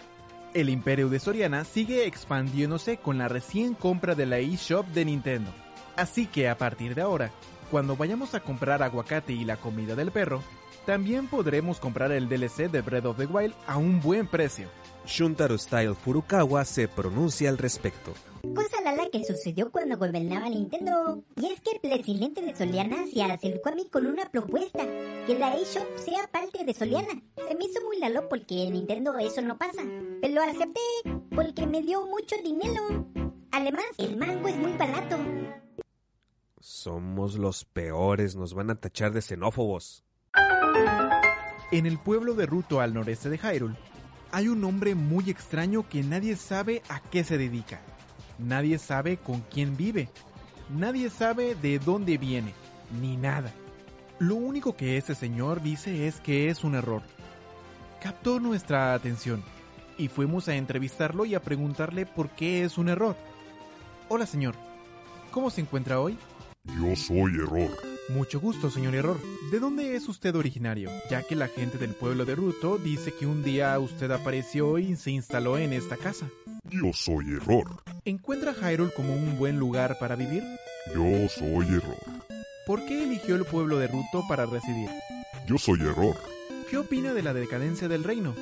El 0.55 0.71
imperio 0.71 1.09
de 1.09 1.21
Soriana 1.21 1.65
sigue 1.65 2.07
expandiéndose 2.07 2.97
con 2.97 3.19
la 3.19 3.29
recién 3.29 3.75
compra 3.75 4.15
de 4.15 4.27
la 4.27 4.39
eShop 4.39 4.87
de 4.89 5.05
Nintendo. 5.05 5.53
Así 5.97 6.27
que 6.27 6.49
a 6.49 6.57
partir 6.57 6.95
de 6.95 7.03
ahora, 7.03 7.31
cuando 7.71 7.97
vayamos 7.97 8.35
a 8.35 8.41
comprar 8.41 8.83
aguacate 8.83 9.33
y 9.33 9.45
la 9.45 9.57
comida 9.57 9.95
del 9.95 10.11
perro, 10.11 10.43
también 10.89 11.27
podremos 11.27 11.81
comprar 11.81 12.13
el 12.13 12.31
DLC 12.31 12.71
de 12.71 12.81
Breath 12.81 13.05
of 13.05 13.19
the 13.19 13.27
Wild 13.27 13.55
a 13.67 13.77
un 13.77 14.01
buen 14.01 14.27
precio. 14.27 14.69
Shuntaro 15.05 15.59
Style 15.59 15.95
Furukawa 15.95 16.65
se 16.65 16.89
pronuncia 16.89 17.51
al 17.51 17.59
respecto. 17.59 18.15
Cosa 18.55 18.81
lala 18.83 19.11
que 19.13 19.23
sucedió 19.23 19.71
cuando 19.71 19.99
gobernaba 19.99 20.49
Nintendo. 20.49 21.23
Y 21.37 21.45
es 21.45 21.61
que 21.61 21.73
el 21.73 21.81
presidente 21.81 22.41
de 22.41 22.57
Soliana 22.57 23.05
se 23.13 23.23
acercó 23.23 23.69
a 23.69 23.75
mí 23.75 23.87
con 23.93 24.07
una 24.07 24.31
propuesta. 24.31 24.83
Que 25.27 25.39
la 25.39 25.57
eShop 25.57 25.99
sea 25.99 26.27
parte 26.33 26.65
de 26.65 26.73
Soliana. 26.73 27.21
Se 27.37 27.55
me 27.55 27.67
hizo 27.67 27.85
muy 27.85 27.99
lalo 27.99 28.27
porque 28.31 28.63
en 28.63 28.73
Nintendo 28.73 29.19
eso 29.19 29.43
no 29.43 29.59
pasa. 29.59 29.83
Pero 30.23 30.37
lo 30.37 30.43
acepté 30.43 30.81
porque 31.35 31.67
me 31.67 31.83
dio 31.83 32.07
mucho 32.07 32.35
dinero. 32.43 33.11
Además, 33.51 33.85
el 33.99 34.17
mango 34.17 34.49
es 34.49 34.57
muy 34.57 34.73
barato. 34.73 35.19
Somos 36.61 37.37
los 37.37 37.67
peores, 37.67 38.37
nos 38.37 38.55
van 38.55 38.71
a 38.71 38.81
tachar 38.81 39.13
de 39.13 39.21
xenófobos. 39.21 40.08
En 41.71 41.85
el 41.85 41.99
pueblo 41.99 42.33
de 42.33 42.47
Ruto 42.47 42.81
al 42.81 42.95
noreste 42.95 43.29
de 43.29 43.37
Hyrule, 43.37 43.77
hay 44.33 44.49
un 44.49 44.65
hombre 44.65 44.95
muy 44.95 45.29
extraño 45.29 45.87
que 45.87 46.03
nadie 46.03 46.35
sabe 46.35 46.83
a 46.89 47.01
qué 47.01 47.25
se 47.25 47.37
dedica. 47.37 47.81
Nadie 48.39 48.79
sabe 48.79 49.19
con 49.19 49.43
quién 49.43 49.77
vive. 49.77 50.09
Nadie 50.71 51.11
sabe 51.11 51.55
de 51.55 51.79
dónde 51.79 52.17
viene. 52.17 52.55
Ni 53.03 53.19
nada. 53.19 53.53
Lo 54.19 54.35
único 54.35 54.77
que 54.77 54.97
ese 54.97 55.15
señor 55.15 55.63
dice 55.63 56.07
es 56.07 56.21
que 56.21 56.49
es 56.49 56.65
un 56.65 56.75
error. 56.75 57.03
Captó 58.03 58.41
nuestra 58.41 58.95
atención 58.95 59.43
y 59.99 60.09
fuimos 60.09 60.49
a 60.49 60.55
entrevistarlo 60.55 61.27
y 61.27 61.35
a 61.35 61.43
preguntarle 61.43 62.07
por 62.07 62.31
qué 62.31 62.65
es 62.65 62.79
un 62.79 62.89
error. 62.89 63.15
Hola 64.09 64.25
señor, 64.25 64.55
¿cómo 65.33 65.51
se 65.51 65.61
encuentra 65.61 66.01
hoy? 66.01 66.17
Yo 66.65 66.97
soy 66.97 67.35
error. 67.35 67.88
Mucho 68.09 68.41
gusto, 68.41 68.71
señor 68.71 68.95
Error. 68.95 69.19
¿De 69.51 69.61
dónde 69.61 69.95
es 69.95 70.09
usted 70.09 70.35
originario? 70.35 70.91
Ya 71.11 71.23
que 71.23 71.37
la 71.37 71.47
gente 71.47 71.77
del 71.77 71.91
pueblo 71.91 72.25
de 72.25 72.35
Ruto 72.35 72.79
dice 72.79 73.13
que 73.13 73.27
un 73.27 73.43
día 73.43 73.79
usted 73.79 74.11
apareció 74.11 74.79
y 74.79 74.97
se 74.97 75.11
instaló 75.11 75.59
en 75.59 75.75
esta 75.75 75.99
casa. 75.99 76.27
Yo 76.65 76.91
soy 76.95 77.35
Error. 77.35 77.83
¿Encuentra 78.07 78.55
Hyrule 78.55 78.93
como 78.95 79.13
un 79.13 79.37
buen 79.37 79.59
lugar 79.59 79.99
para 79.99 80.17
vivir? 80.17 80.43
Yo 80.95 81.29
soy 81.29 81.67
Error. 81.67 81.99
¿Por 82.67 82.87
qué 82.87 83.05
eligió 83.05 83.37
el 83.37 83.45
pueblo 83.45 83.79
de 83.79 83.89
Ruto 83.89 84.25
para 84.27 84.47
residir? 84.47 84.89
Yo 85.47 85.59
soy 85.59 85.81
Error. 85.81 86.17
¿Qué 86.71 86.79
opina 86.79 87.13
de 87.13 87.23
la 87.23 87.35
decadencia 87.35 87.89
del 87.89 88.05
reino? 88.05 88.35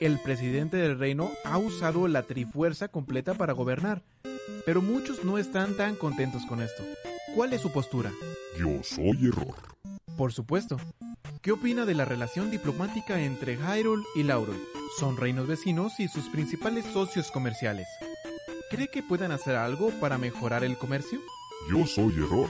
El 0.00 0.18
presidente 0.18 0.78
del 0.78 0.98
reino 0.98 1.30
ha 1.44 1.58
usado 1.58 2.08
la 2.08 2.24
trifuerza 2.24 2.88
completa 2.88 3.34
para 3.34 3.52
gobernar, 3.52 4.02
pero 4.64 4.82
muchos 4.82 5.24
no 5.24 5.38
están 5.38 5.74
tan 5.74 5.94
contentos 5.94 6.44
con 6.46 6.60
esto. 6.60 6.82
¿Cuál 7.36 7.52
es 7.52 7.60
su 7.60 7.70
postura? 7.70 8.10
Yo 8.58 8.82
soy 8.82 9.26
error. 9.26 9.54
Por 10.16 10.32
supuesto. 10.32 10.78
¿Qué 11.42 11.52
opina 11.52 11.84
de 11.84 11.92
la 11.92 12.06
relación 12.06 12.50
diplomática 12.50 13.20
entre 13.20 13.58
Hyrule 13.58 14.02
y 14.14 14.22
Laurel? 14.22 14.56
Son 14.98 15.18
reinos 15.18 15.46
vecinos 15.46 16.00
y 16.00 16.08
sus 16.08 16.30
principales 16.30 16.86
socios 16.86 17.30
comerciales. 17.30 17.86
¿Cree 18.70 18.88
que 18.88 19.02
puedan 19.02 19.32
hacer 19.32 19.54
algo 19.54 19.90
para 20.00 20.16
mejorar 20.16 20.64
el 20.64 20.78
comercio? 20.78 21.20
Yo 21.70 21.84
soy 21.84 22.14
error. 22.14 22.48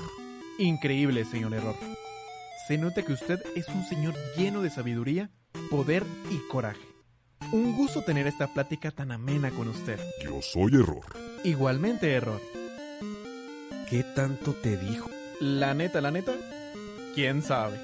Increíble, 0.57 1.25
señor 1.25 1.55
error. 1.55 1.75
Se 2.69 2.79
nota 2.79 3.03
que 3.03 3.15
usted 3.15 3.43
es 3.57 3.67
un 3.67 3.85
señor 3.87 4.15
lleno 4.37 4.63
de 4.63 4.71
sabiduría, 4.71 5.33
poder 5.69 6.05
y 6.31 6.39
coraje. 6.49 6.87
Un 7.51 7.75
gusto 7.77 8.03
tener 8.03 8.29
esta 8.29 8.47
plática 8.55 8.93
tan 8.93 9.11
amena 9.11 9.51
con 9.51 9.67
usted. 9.67 9.99
Yo 10.23 10.41
soy 10.43 10.77
error. 10.77 11.05
Igualmente 11.43 12.13
error. 12.13 12.41
¿Qué 13.89 14.03
tanto 14.03 14.53
te 14.53 14.77
dijo? 14.77 15.09
La 15.39 15.73
neta, 15.73 16.01
la 16.01 16.11
neta, 16.11 16.33
quién 17.15 17.41
sabe. 17.41 17.79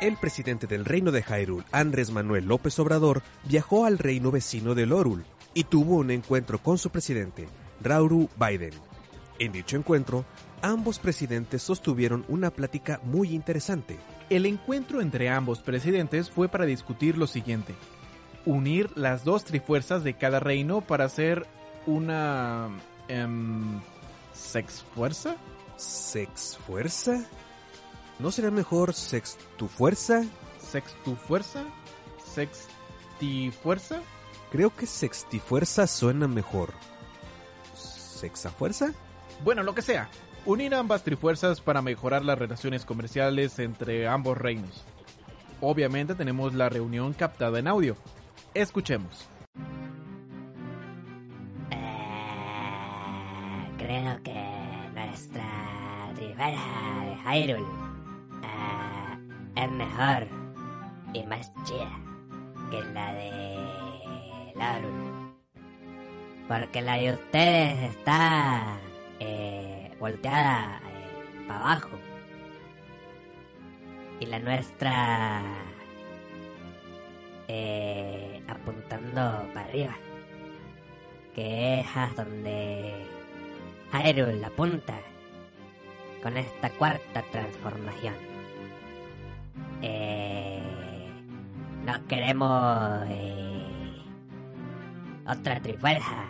El 0.00 0.16
presidente 0.18 0.68
del 0.68 0.84
reino 0.84 1.10
de 1.10 1.22
Hyrule, 1.22 1.64
Andrés 1.72 2.12
Manuel 2.12 2.46
López 2.46 2.78
Obrador, 2.78 3.22
viajó 3.44 3.86
al 3.86 3.98
reino 3.98 4.30
vecino 4.30 4.76
de 4.76 4.86
Lorul 4.86 5.24
y 5.52 5.64
tuvo 5.64 5.96
un 5.96 6.12
encuentro 6.12 6.58
con 6.58 6.78
su 6.78 6.90
presidente, 6.90 7.48
Rauru 7.80 8.28
Biden. 8.36 8.74
En 9.40 9.50
dicho 9.50 9.76
encuentro, 9.76 10.24
ambos 10.60 11.00
presidentes 11.00 11.60
sostuvieron 11.60 12.24
una 12.28 12.52
plática 12.52 13.00
muy 13.02 13.34
interesante. 13.34 13.98
El 14.30 14.46
encuentro 14.46 15.00
entre 15.00 15.28
ambos 15.28 15.58
presidentes 15.58 16.30
fue 16.30 16.48
para 16.48 16.66
discutir 16.66 17.18
lo 17.18 17.26
siguiente. 17.26 17.74
Unir 18.46 18.90
las 18.96 19.24
dos 19.24 19.44
trifuerzas 19.44 20.04
de 20.04 20.14
cada 20.14 20.38
reino 20.38 20.82
para 20.82 21.04
hacer 21.04 21.48
una... 21.84 22.68
Em, 23.08 23.80
¿Sex 24.42 24.84
fuerza? 24.94 25.36
¿Sex 25.76 26.58
fuerza? 26.66 27.24
¿No 28.18 28.30
será 28.30 28.50
mejor 28.50 28.92
sex 28.92 29.38
tu 29.56 29.68
fuerza? 29.68 30.24
¿Sex 30.58 30.94
tu 31.04 31.14
fuerza? 31.16 31.64
¿Sexti 32.34 33.50
fuerza? 33.50 34.02
Creo 34.50 34.74
que 34.74 34.86
sexti 34.86 35.38
fuerza 35.38 35.86
suena 35.86 36.28
mejor. 36.28 36.74
¿Sexa 37.74 38.50
fuerza? 38.50 38.92
Bueno, 39.42 39.62
lo 39.62 39.74
que 39.74 39.80
sea. 39.80 40.10
Unir 40.44 40.74
ambas 40.74 41.02
trifuerzas 41.02 41.60
para 41.60 41.80
mejorar 41.80 42.24
las 42.24 42.38
relaciones 42.38 42.84
comerciales 42.84 43.58
entre 43.58 44.06
ambos 44.08 44.36
reinos. 44.36 44.84
Obviamente 45.60 46.14
tenemos 46.14 46.52
la 46.52 46.68
reunión 46.68 47.12
captada 47.14 47.58
en 47.58 47.68
audio. 47.68 47.96
Escuchemos. 48.54 49.28
Esfera 55.12 56.12
de 56.14 57.16
Hyrule 57.24 57.66
ah, 58.42 59.18
es 59.56 59.70
mejor 59.70 60.26
y 61.12 61.22
más 61.24 61.52
chida 61.64 61.90
que 62.70 62.80
la 62.94 63.12
de 63.12 64.52
Larul. 64.56 65.34
Porque 66.48 66.80
la 66.80 66.96
de 66.96 67.12
ustedes 67.12 67.90
está 67.90 68.78
eh, 69.20 69.94
volteada 70.00 70.80
eh, 70.86 71.46
para 71.46 71.60
abajo. 71.60 71.98
Y 74.20 74.26
la 74.26 74.38
nuestra 74.38 75.42
eh, 77.48 78.42
apuntando 78.48 79.46
para 79.52 79.66
arriba. 79.66 79.94
Que 81.34 81.80
es 81.80 81.86
a 81.96 82.08
donde 82.14 83.11
Hyrule 83.92 84.44
apunta 84.44 84.94
con 86.22 86.36
esta 86.36 86.70
cuarta 86.70 87.22
transformación. 87.30 88.14
Eh, 89.82 90.62
no 91.84 92.06
queremos 92.06 93.04
eh, 93.10 94.02
otra 95.26 95.60
trifuerza. 95.60 96.24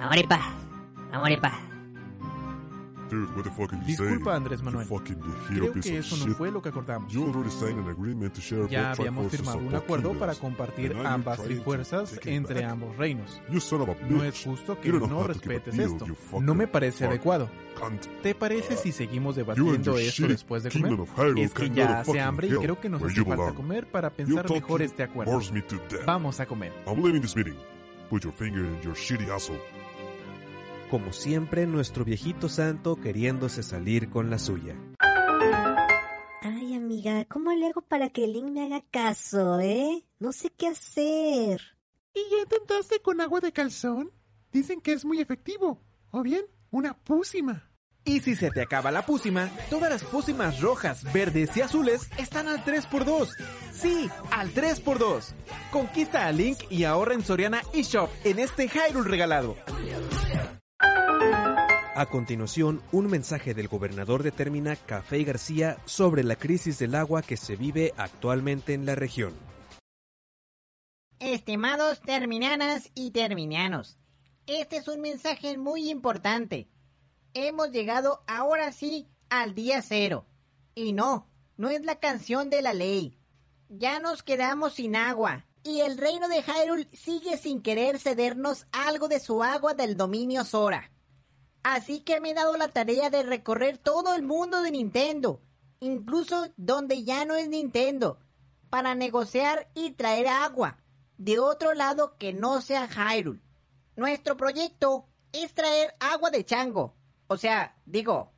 Amor 0.00 0.18
y 0.18 0.24
paz, 0.24 0.46
amor 1.12 1.30
y 1.30 1.36
paz. 1.36 1.77
Dude, 3.10 3.34
what 3.34 3.44
the 3.44 3.50
fuck 3.50 3.72
are 3.72 3.80
you 3.80 3.86
Disculpa? 3.86 4.34
Andrés 4.34 4.62
Manuel. 4.62 4.86
Creo 5.48 5.72
que 5.72 5.98
eso 5.98 6.26
no 6.26 6.34
fue 6.34 6.50
lo 6.50 6.60
que 6.60 6.68
acordamos. 6.68 7.12
Ya 8.70 8.92
habíamos 8.92 9.30
firmado 9.30 9.58
un 9.58 9.74
acuerdo 9.74 10.12
para 10.18 10.34
compartir 10.34 10.94
ambas 11.04 11.42
trifuerzas 11.42 12.18
entre 12.24 12.64
ambos 12.64 12.96
reinos. 12.96 13.40
No 14.08 14.24
es 14.24 14.44
justo 14.44 14.80
que 14.80 14.92
no 14.92 15.26
respetes 15.26 15.78
esto. 15.78 16.06
No 16.40 16.54
me 16.54 16.66
parece 16.66 17.06
adecuado. 17.06 17.48
¿Te 18.22 18.34
parece 18.34 18.76
si 18.76 18.92
seguimos 18.92 19.36
debatiendo 19.36 19.98
esto 19.98 20.26
después 20.26 20.62
de 20.64 20.70
comer? 20.70 20.98
Es 21.36 21.52
que 21.52 21.70
ya 21.70 22.00
hace 22.00 22.20
hambre 22.20 22.48
y 22.48 22.56
creo 22.56 22.80
que 22.80 22.88
nos 22.88 23.02
hace 23.02 23.24
falta 23.24 23.54
comer 23.54 23.90
para 23.90 24.10
pensar 24.10 24.50
mejor 24.50 24.82
este 24.82 25.02
acuerdo. 25.02 25.40
Vamos 26.04 26.40
a 26.40 26.46
comer. 26.46 26.72
I'm 26.86 27.02
leaving 27.02 27.22
this 27.22 27.36
meeting. 27.36 27.56
Put 28.10 28.24
your 28.24 28.32
finger 28.32 28.64
in 28.64 28.80
your 28.80 28.94
shitty 28.94 29.28
asshole. 29.30 29.60
Como 30.90 31.12
siempre, 31.12 31.66
nuestro 31.66 32.02
viejito 32.02 32.48
santo 32.48 32.96
queriéndose 32.96 33.62
salir 33.62 34.08
con 34.08 34.30
la 34.30 34.38
suya. 34.38 34.74
Ay, 36.40 36.74
amiga, 36.74 37.26
¿cómo 37.26 37.52
le 37.52 37.66
hago 37.66 37.82
para 37.82 38.08
que 38.08 38.26
Link 38.26 38.50
me 38.50 38.64
haga 38.64 38.82
caso, 38.90 39.60
eh? 39.60 40.06
No 40.18 40.32
sé 40.32 40.50
qué 40.56 40.68
hacer. 40.68 41.60
¿Y 42.14 42.20
ya 42.30 42.42
intentaste 42.42 43.00
con 43.02 43.20
agua 43.20 43.40
de 43.40 43.52
calzón? 43.52 44.10
Dicen 44.50 44.80
que 44.80 44.92
es 44.92 45.04
muy 45.04 45.20
efectivo. 45.20 45.82
O 46.10 46.22
bien, 46.22 46.46
una 46.70 46.96
púsima. 46.96 47.70
Y 48.04 48.20
si 48.20 48.34
se 48.34 48.50
te 48.50 48.62
acaba 48.62 48.90
la 48.90 49.04
pócima, 49.04 49.50
todas 49.68 49.90
las 49.90 50.02
pócimas 50.02 50.60
rojas, 50.62 51.04
verdes 51.12 51.54
y 51.58 51.60
azules 51.60 52.08
están 52.16 52.48
al 52.48 52.64
3x2. 52.64 53.28
Sí, 53.74 54.08
al 54.30 54.54
3x2. 54.54 55.34
Conquista 55.70 56.26
a 56.26 56.32
Link 56.32 56.58
y 56.70 56.84
ahorra 56.84 57.12
en 57.12 57.22
Soriana 57.22 57.60
eShop 57.74 58.08
en 58.24 58.38
este 58.38 58.68
Hyrule 58.68 59.10
regalado. 59.10 59.56
A 60.80 62.06
continuación, 62.06 62.80
un 62.92 63.08
mensaje 63.08 63.54
del 63.54 63.66
gobernador 63.66 64.22
determina 64.22 64.76
Café 64.76 65.18
y 65.18 65.24
García 65.24 65.78
sobre 65.84 66.22
la 66.22 66.36
crisis 66.36 66.78
del 66.78 66.94
agua 66.94 67.22
que 67.22 67.36
se 67.36 67.56
vive 67.56 67.92
actualmente 67.96 68.72
en 68.72 68.86
la 68.86 68.94
región. 68.94 69.34
Estimados 71.18 72.00
terminanas 72.00 72.92
y 72.94 73.10
terminianos, 73.10 73.98
este 74.46 74.76
es 74.76 74.86
un 74.86 75.00
mensaje 75.00 75.58
muy 75.58 75.90
importante. 75.90 76.68
Hemos 77.34 77.72
llegado 77.72 78.22
ahora 78.28 78.70
sí 78.70 79.08
al 79.28 79.56
día 79.56 79.82
cero. 79.82 80.24
Y 80.76 80.92
no, 80.92 81.28
no 81.56 81.68
es 81.68 81.84
la 81.84 81.98
canción 81.98 82.48
de 82.48 82.62
la 82.62 82.74
ley. 82.74 83.18
Ya 83.68 83.98
nos 83.98 84.22
quedamos 84.22 84.74
sin 84.74 84.94
agua. 84.94 85.47
Y 85.68 85.82
el 85.82 85.98
reino 85.98 86.28
de 86.28 86.42
Hyrule 86.42 86.88
sigue 86.94 87.36
sin 87.36 87.60
querer 87.60 87.98
cedernos 87.98 88.66
algo 88.72 89.06
de 89.06 89.20
su 89.20 89.42
agua 89.42 89.74
del 89.74 89.98
dominio 89.98 90.42
Sora. 90.46 90.90
Así 91.62 92.00
que 92.00 92.22
me 92.22 92.30
he 92.30 92.34
dado 92.34 92.56
la 92.56 92.68
tarea 92.68 93.10
de 93.10 93.22
recorrer 93.22 93.76
todo 93.76 94.14
el 94.14 94.22
mundo 94.22 94.62
de 94.62 94.70
Nintendo, 94.70 95.42
incluso 95.80 96.48
donde 96.56 97.04
ya 97.04 97.26
no 97.26 97.34
es 97.34 97.50
Nintendo, 97.50 98.18
para 98.70 98.94
negociar 98.94 99.70
y 99.74 99.90
traer 99.90 100.28
agua 100.28 100.78
de 101.18 101.38
otro 101.38 101.74
lado 101.74 102.16
que 102.16 102.32
no 102.32 102.62
sea 102.62 102.88
Hyrule. 102.88 103.42
Nuestro 103.94 104.38
proyecto 104.38 105.06
es 105.32 105.52
traer 105.52 105.94
agua 106.00 106.30
de 106.30 106.46
chango, 106.46 106.94
o 107.26 107.36
sea, 107.36 107.76
digo, 107.84 108.32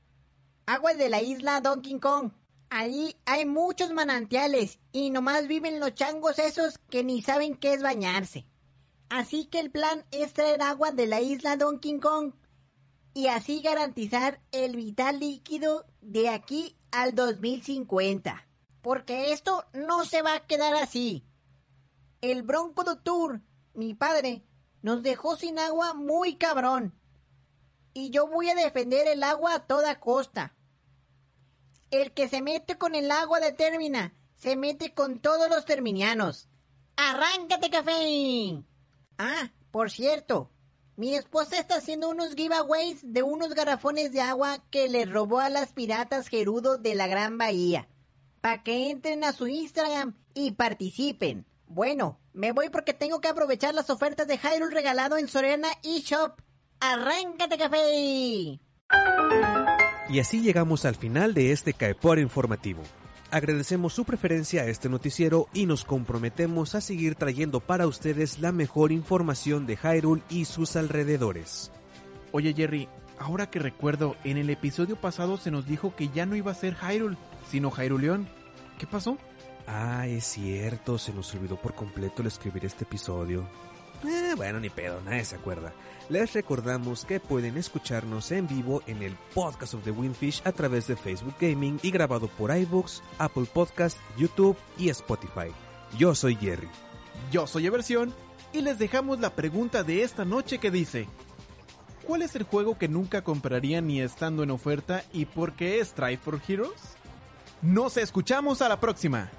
agua 0.66 0.95
de 0.95 1.09
la 1.09 1.23
isla 1.23 1.61
Donkey 1.61 2.01
Kong. 2.01 2.33
Allí 2.70 3.16
hay 3.26 3.46
muchos 3.46 3.90
manantiales 3.92 4.78
y 4.92 5.11
nomás 5.11 5.48
viven 5.48 5.80
los 5.80 5.92
changos 5.94 6.38
esos 6.38 6.78
que 6.88 7.02
ni 7.02 7.20
saben 7.20 7.56
qué 7.56 7.74
es 7.74 7.83
bañarse. 7.83 8.46
Así 9.09 9.46
que 9.46 9.59
el 9.59 9.72
plan 9.72 10.06
es 10.12 10.33
traer 10.33 10.62
agua 10.62 10.92
de 10.92 11.09
la 11.09 11.20
isla 11.20 11.56
Donkey 11.56 11.98
Kong 11.98 12.33
y 13.12 13.26
así 13.26 13.61
garantizar 13.61 14.40
el 14.52 14.76
vital 14.76 15.18
líquido 15.18 15.85
de 16.00 16.28
aquí 16.28 16.76
al 16.92 17.16
2050. 17.16 18.46
Porque 18.83 19.33
esto 19.33 19.64
no 19.72 20.04
se 20.04 20.22
va 20.22 20.37
a 20.37 20.46
quedar 20.46 20.76
así. 20.76 21.26
El 22.20 22.44
Bronco 22.44 22.85
Doctor, 22.85 23.40
mi 23.74 23.94
padre, 23.94 24.44
nos 24.80 25.02
dejó 25.02 25.35
sin 25.35 25.59
agua 25.59 25.92
muy 25.92 26.37
cabrón. 26.37 26.94
Y 27.94 28.11
yo 28.11 28.28
voy 28.28 28.48
a 28.48 28.54
defender 28.54 29.09
el 29.09 29.24
agua 29.24 29.54
a 29.54 29.66
toda 29.66 29.98
costa. 29.98 30.54
El 31.90 32.12
que 32.12 32.29
se 32.29 32.40
mete 32.40 32.79
con 32.79 32.94
el 32.94 33.11
agua 33.11 33.40
de 33.40 33.53
Termina, 33.53 34.14
se 34.37 34.57
mete 34.57 34.94
con 34.94 35.18
todos 35.18 35.50
los 35.50 35.64
terminianos. 35.64 36.48
¡Arráncate, 36.96 37.68
café! 37.68 38.62
Ah, 39.18 39.50
por 39.70 39.90
cierto, 39.90 40.50
mi 40.96 41.14
esposa 41.14 41.59
está 41.59 41.76
haciendo 41.76 42.09
unos 42.09 42.35
giveaways 42.35 43.12
de 43.12 43.22
unos 43.22 43.55
garrafones 43.55 44.12
de 44.12 44.20
agua 44.20 44.62
que 44.70 44.88
le 44.88 45.05
robó 45.05 45.40
a 45.40 45.48
las 45.48 45.72
piratas 45.72 46.29
Gerudo 46.29 46.79
de 46.79 46.94
la 46.94 47.07
Gran 47.07 47.38
Bahía. 47.38 47.88
Para 48.40 48.62
que 48.62 48.90
entren 48.90 49.24
a 49.24 49.33
su 49.33 49.48
Instagram 49.48 50.14
y 50.33 50.53
participen. 50.53 51.46
Bueno, 51.66 52.20
me 52.33 52.53
voy 52.53 52.68
porque 52.68 52.94
tengo 52.94 53.20
que 53.20 53.29
aprovechar 53.29 53.74
las 53.74 53.90
ofertas 53.90 54.26
de 54.29 54.38
Hyrule 54.38 54.74
regalado 54.74 55.16
en 55.16 55.26
Soriana 55.26 55.68
eShop. 55.83 56.40
¡Arráncate, 56.81 57.59
café! 57.59 58.61
Y 60.11 60.18
así 60.18 60.40
llegamos 60.40 60.87
al 60.87 60.96
final 60.96 61.35
de 61.35 61.53
este 61.53 61.73
Caepora 61.73 62.20
informativo. 62.20 62.83
Agradecemos 63.31 63.92
su 63.92 64.05
preferencia 64.05 64.62
a 64.62 64.66
este 64.66 64.88
noticiero 64.88 65.46
y 65.53 65.66
nos 65.66 65.85
comprometemos 65.85 66.75
a 66.75 66.81
seguir 66.81 67.14
trayendo 67.14 67.61
para 67.61 67.87
ustedes 67.87 68.40
la 68.40 68.51
mejor 68.51 68.90
información 68.90 69.68
de 69.68 69.77
Hyrule 69.77 70.23
y 70.29 70.46
sus 70.46 70.75
alrededores. 70.75 71.70
Oye 72.33 72.53
Jerry, 72.55 72.88
ahora 73.20 73.51
que 73.51 73.61
recuerdo, 73.61 74.16
en 74.25 74.37
el 74.37 74.51
episodio 74.51 74.96
pasado 74.96 75.37
se 75.37 75.53
nos 75.53 75.64
dijo 75.64 75.94
que 75.94 76.09
ya 76.09 76.27
no 76.27 76.35
iba 76.35 76.51
a 76.51 76.57
ser 76.57 76.75
Hyrule, 76.75 77.16
sino 77.49 77.70
Hyruleón. 77.70 78.29
¿Qué 78.81 78.88
pasó? 78.88 79.16
Ah, 79.68 80.09
es 80.09 80.25
cierto, 80.25 80.99
se 80.99 81.12
nos 81.12 81.33
olvidó 81.37 81.55
por 81.55 81.77
completo 81.77 82.23
el 82.23 82.27
escribir 82.27 82.64
este 82.64 82.83
episodio. 82.83 83.46
Eh, 84.05 84.33
bueno, 84.37 84.59
ni 84.59 84.70
pedo, 84.70 85.01
nadie 85.03 85.25
se 85.25 85.37
acuerda. 85.37 85.73
Les 86.11 86.33
recordamos 86.33 87.05
que 87.05 87.20
pueden 87.20 87.57
escucharnos 87.57 88.33
en 88.33 88.49
vivo 88.49 88.83
en 88.88 89.01
el 89.01 89.16
podcast 89.33 89.75
of 89.75 89.85
the 89.85 89.92
Windfish 89.92 90.42
a 90.44 90.51
través 90.51 90.88
de 90.88 90.96
Facebook 90.96 91.37
Gaming 91.40 91.79
y 91.85 91.92
grabado 91.92 92.27
por 92.27 92.51
iBooks, 92.55 93.01
Apple 93.18 93.44
Podcast, 93.44 93.96
YouTube 94.18 94.57
y 94.77 94.88
Spotify. 94.88 95.53
Yo 95.96 96.16
soy 96.16 96.35
Jerry. 96.35 96.68
Yo 97.31 97.46
soy 97.46 97.66
Eversión 97.66 98.12
y 98.53 98.61
les 98.61 98.81
dejamos 98.81 99.20
la 99.20 99.31
pregunta 99.31 99.85
de 99.85 100.03
esta 100.03 100.25
noche 100.25 100.59
que 100.59 100.73
dice: 100.73 101.07
¿Cuál 102.05 102.23
es 102.23 102.35
el 102.35 102.42
juego 102.42 102.77
que 102.77 102.88
nunca 102.88 103.23
compraría 103.23 103.81
ni 103.81 104.01
estando 104.01 104.42
en 104.42 104.51
oferta 104.51 105.05
y 105.12 105.27
por 105.27 105.53
qué 105.53 105.79
es 105.79 105.92
Try 105.92 106.16
for 106.16 106.40
Heroes? 106.49 106.96
Nos 107.62 107.96
escuchamos 107.96 108.62
a 108.62 108.68
la 108.68 108.81
próxima. 108.81 109.31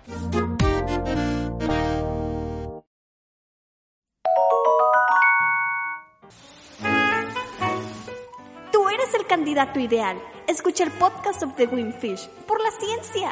Candidato 9.32 9.80
ideal. 9.80 10.22
Escucha 10.46 10.84
el 10.84 10.92
podcast 10.92 11.42
of 11.44 11.56
the 11.56 11.66
Windfish 11.66 12.28
por 12.46 12.60
la 12.60 12.70
ciencia. 12.72 13.32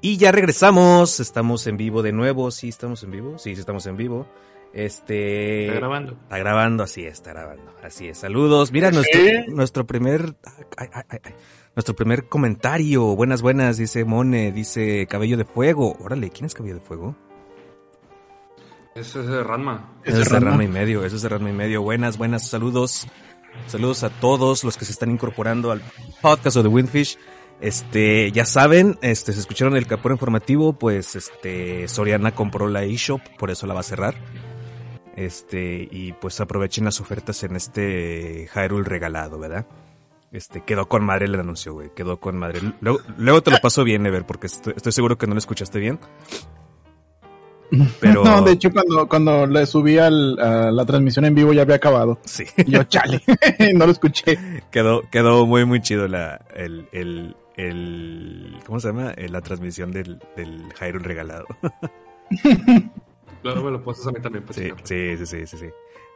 Y 0.00 0.16
ya 0.16 0.32
regresamos, 0.32 1.20
estamos 1.20 1.64
en 1.68 1.76
vivo 1.76 2.02
de 2.02 2.10
nuevo, 2.10 2.50
sí 2.50 2.70
estamos 2.70 3.04
en 3.04 3.12
vivo, 3.12 3.38
sí, 3.38 3.54
sí 3.54 3.60
estamos 3.60 3.86
en 3.86 3.96
vivo. 3.96 4.26
Este 4.72 5.66
Está 5.66 5.78
grabando. 5.78 6.12
Está 6.24 6.38
grabando, 6.38 6.82
así 6.82 7.06
es, 7.06 7.12
está 7.12 7.30
grabando. 7.34 7.72
Así 7.84 8.08
es. 8.08 8.18
Saludos. 8.18 8.72
Mira 8.72 8.90
nuestro 8.90 9.20
nuestro 9.46 9.86
primer 9.86 10.34
ay, 10.76 10.88
ay, 10.92 11.02
ay, 11.08 11.20
ay. 11.22 11.34
nuestro 11.76 11.94
primer 11.94 12.26
comentario. 12.26 13.14
Buenas 13.14 13.42
buenas, 13.42 13.76
dice 13.76 14.04
Mone, 14.04 14.50
dice 14.50 15.06
Cabello 15.06 15.36
de 15.36 15.44
Fuego. 15.44 15.96
Órale, 16.00 16.30
¿quién 16.30 16.46
es 16.46 16.54
Cabello 16.54 16.74
de 16.74 16.80
Fuego? 16.80 17.14
Ese 18.94 19.20
es 19.20 19.26
de 19.26 19.42
Ranma. 19.42 19.92
Eso 20.04 20.22
es 20.22 20.28
de 20.28 20.38
Ranma 20.38 20.62
y 20.62 20.68
medio, 20.68 21.04
eso 21.04 21.16
es 21.16 21.22
de 21.22 21.28
Ranma 21.28 21.50
y 21.50 21.52
medio. 21.52 21.82
Buenas, 21.82 22.16
buenas, 22.16 22.46
saludos. 22.48 23.08
Saludos 23.66 24.04
a 24.04 24.10
todos 24.10 24.62
los 24.62 24.76
que 24.76 24.84
se 24.84 24.92
están 24.92 25.10
incorporando 25.10 25.72
al 25.72 25.82
podcast 26.22 26.56
de 26.56 26.68
Windfish. 26.68 27.18
Este, 27.60 28.30
ya 28.30 28.44
saben, 28.44 28.98
este, 29.00 29.32
se 29.32 29.40
escucharon 29.40 29.76
el 29.76 29.86
capor 29.86 30.12
informativo, 30.12 30.74
pues, 30.74 31.16
este, 31.16 31.88
Soriana 31.88 32.34
compró 32.34 32.68
la 32.68 32.84
eShop, 32.84 33.20
por 33.38 33.50
eso 33.50 33.66
la 33.66 33.74
va 33.74 33.80
a 33.80 33.84
cerrar. 33.84 34.14
Este, 35.16 35.88
y 35.90 36.12
pues 36.12 36.40
aprovechen 36.40 36.84
las 36.84 37.00
ofertas 37.00 37.42
en 37.44 37.56
este 37.56 38.48
Hyrule 38.52 38.84
regalado, 38.84 39.38
¿verdad? 39.38 39.66
Este, 40.32 40.62
quedó 40.62 40.88
con 40.88 41.04
madre 41.04 41.26
el 41.26 41.34
anuncio, 41.38 41.72
güey, 41.72 41.90
quedó 41.94 42.18
con 42.18 42.36
madre. 42.36 42.60
Luego, 42.80 43.42
te 43.42 43.50
lo 43.52 43.58
paso 43.58 43.84
bien, 43.84 44.04
Ever, 44.04 44.26
porque 44.26 44.48
estoy, 44.48 44.92
seguro 44.92 45.16
que 45.16 45.28
no 45.28 45.34
lo 45.34 45.38
escuchaste 45.38 45.78
bien. 45.78 46.00
Pero... 48.00 48.24
No, 48.24 48.42
de 48.42 48.52
hecho, 48.52 48.70
cuando, 48.70 49.08
cuando 49.08 49.46
le 49.46 49.66
subí 49.66 49.98
a 49.98 50.10
la 50.10 50.84
transmisión 50.84 51.24
en 51.24 51.34
vivo 51.34 51.52
ya 51.52 51.62
había 51.62 51.76
acabado. 51.76 52.18
Sí. 52.24 52.44
yo, 52.66 52.84
chale, 52.84 53.22
no 53.74 53.86
lo 53.86 53.92
escuché. 53.92 54.38
Quedó, 54.70 55.02
quedó 55.10 55.46
muy, 55.46 55.64
muy 55.64 55.80
chido 55.80 56.08
la, 56.08 56.44
el, 56.54 56.88
el, 56.92 57.36
el, 57.56 58.56
¿cómo 58.66 58.80
se 58.80 58.88
llama? 58.88 59.12
Eh, 59.16 59.28
la 59.28 59.40
transmisión 59.40 59.92
del, 59.92 60.20
del 60.36 60.64
Hyrule 60.80 61.04
regalado. 61.04 61.46
Claro, 63.44 63.62
me 63.62 63.70
lo 63.72 63.84
pasas 63.84 64.06
a 64.06 64.10
mí 64.10 64.20
también. 64.22 64.42
Pues, 64.42 64.56
sí, 64.56 64.70
sí, 64.84 65.26
sí, 65.26 65.46
sí, 65.46 65.58
sí, 65.58 65.66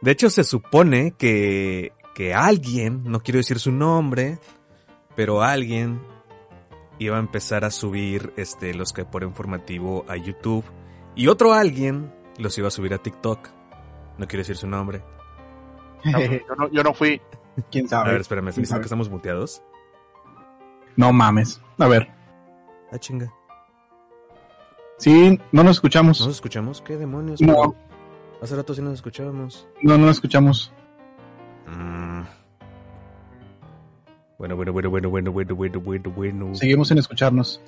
De 0.01 0.09
hecho, 0.09 0.31
se 0.31 0.43
supone 0.43 1.13
que, 1.15 1.91
que 2.15 2.33
alguien, 2.33 3.03
no 3.03 3.19
quiero 3.19 3.37
decir 3.37 3.59
su 3.59 3.71
nombre, 3.71 4.39
pero 5.15 5.43
alguien 5.43 6.01
iba 6.97 7.17
a 7.17 7.19
empezar 7.19 7.65
a 7.65 7.69
subir 7.69 8.33
este, 8.35 8.73
los 8.73 8.93
que 8.93 9.05
por 9.05 9.21
informativo 9.21 10.05
a 10.07 10.17
YouTube. 10.17 10.65
Y 11.19 11.27
otro 11.27 11.51
alguien 11.51 12.13
los 12.37 12.57
iba 12.57 12.69
a 12.69 12.71
subir 12.71 12.93
a 12.93 12.97
TikTok. 12.97 13.49
No 14.17 14.25
quiero 14.25 14.39
decir 14.39 14.55
su 14.55 14.67
nombre. 14.67 15.03
yo, 16.05 16.55
no, 16.57 16.71
yo 16.71 16.81
no 16.81 16.93
fui. 16.93 17.21
¿Quién 17.69 17.89
sabe? 17.89 18.07
A 18.07 18.11
ver, 18.13 18.21
espérame, 18.21 18.53
¿se 18.53 18.61
dicen 18.61 18.77
que 18.77 18.83
estamos 18.83 19.09
muteados? 19.09 19.61
No 20.95 21.11
mames. 21.11 21.61
A 21.77 21.87
ver. 21.89 22.09
Ah, 22.93 22.97
chinga. 22.99 23.33
Sí, 24.97 25.37
no 25.51 25.61
nos 25.61 25.75
escuchamos. 25.75 26.21
¿No 26.21 26.27
nos 26.27 26.35
escuchamos? 26.37 26.81
¿Qué 26.81 26.95
demonios? 26.95 27.41
No. 27.41 27.75
Hace 28.41 28.55
rato 28.55 28.73
sí 28.73 28.81
nos 28.81 28.93
escuchábamos. 28.93 29.67
No, 29.81 29.97
no 29.97 30.05
nos 30.05 30.15
escuchamos. 30.15 30.71
Mm. 31.67 32.21
Bueno, 34.37 34.55
bueno, 34.55 34.71
bueno, 34.71 34.89
bueno, 34.89 35.09
bueno, 35.09 35.31
bueno, 35.33 35.53
bueno, 35.53 35.81
bueno, 35.81 36.11
bueno. 36.11 36.55
Seguimos 36.55 36.87
sin 36.87 36.97
escucharnos. 36.97 37.61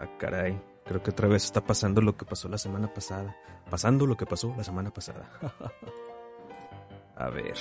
Ah, 0.00 0.08
caray. 0.18 0.60
Creo 0.90 1.04
que 1.04 1.12
otra 1.12 1.28
vez 1.28 1.44
está 1.44 1.60
pasando 1.60 2.00
lo 2.00 2.16
que 2.16 2.24
pasó 2.24 2.48
la 2.48 2.58
semana 2.58 2.92
pasada. 2.92 3.36
Pasando 3.70 4.06
lo 4.06 4.16
que 4.16 4.26
pasó 4.26 4.52
la 4.56 4.64
semana 4.64 4.90
pasada. 4.90 5.30
a 7.16 7.30
ver, 7.30 7.54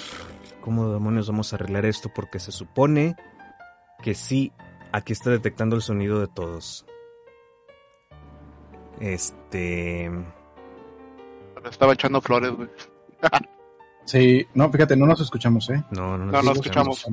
¿cómo 0.62 0.92
demonios 0.92 1.28
vamos 1.28 1.54
a 1.54 1.58
arreglar 1.58 1.86
esto? 1.86 2.10
Porque 2.12 2.40
se 2.40 2.52
supone 2.52 3.16
que 4.02 4.16
sí, 4.16 4.52
aquí 4.92 5.14
está 5.14 5.30
detectando 5.30 5.76
el 5.76 5.84
sonido 5.84 6.20
de 6.20 6.28
todos. 6.28 6.88
Este. 9.00 10.10
Estaba 11.70 11.94
echando 11.94 12.22
flores, 12.22 12.50
güey. 12.50 12.70
sí, 14.06 14.48
no, 14.56 14.72
fíjate, 14.72 14.96
no 14.96 15.06
nos 15.06 15.22
escuchamos, 15.22 15.70
¿eh? 15.70 15.84
No, 15.92 16.18
no, 16.18 16.26
nos 16.26 16.58
escuchamos. 16.58 17.06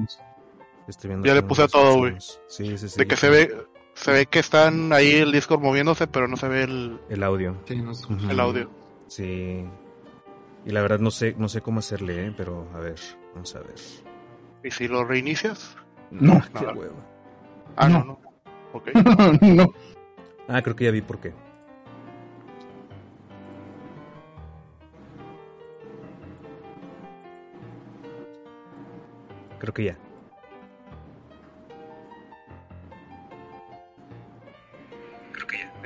Estoy 0.89 1.09
viendo 1.09 1.27
ya 1.27 1.35
le 1.35 1.43
puse 1.43 1.65
a 1.65 1.69
todo, 1.69 1.99
güey. 1.99 2.17
Sí, 2.49 2.79
sí, 2.79 2.89
sí. 2.89 2.97
De 2.97 3.07
que 3.07 3.17
se 3.17 3.29
ve, 3.29 3.67
se 3.97 4.13
ve 4.13 4.27
que 4.27 4.39
están 4.39 4.93
ahí 4.93 5.15
el 5.15 5.33
Discord 5.33 5.61
moviéndose, 5.61 6.07
pero 6.07 6.29
no 6.29 6.37
se 6.37 6.47
ve 6.49 6.65
el, 6.65 7.01
el 7.09 7.23
audio. 7.23 7.57
Sí, 7.65 7.81
no 7.81 7.93
El 8.31 8.41
audio. 8.41 8.71
Sí. 9.09 9.65
Y 10.67 10.71
la 10.71 10.83
verdad 10.83 10.99
no 10.99 11.11
sé, 11.11 11.35
no 11.39 11.49
sé 11.49 11.63
cómo 11.63 11.79
hacerle, 11.81 12.27
¿eh? 12.27 12.35
pero 12.37 12.69
a 12.75 12.79
ver, 12.79 13.01
vamos 13.33 13.55
a 13.57 13.61
ver. 13.61 13.75
¿Y 14.63 14.71
si 14.71 14.87
lo 14.87 15.05
reinicias? 15.05 15.77
No, 16.11 16.43
qué 16.59 16.67
huevo. 16.67 16.97
Ah, 17.77 17.89
no, 17.89 18.05
no. 18.05 18.21
Ok. 18.75 18.91
no. 19.41 19.73
Ah, 20.47 20.61
creo 20.61 20.77
que 20.77 20.85
ya 20.85 20.91
vi 20.91 21.01
por 21.01 21.19
qué. 21.19 21.33
Creo 29.59 29.73
que 29.73 29.85
ya. 29.85 29.99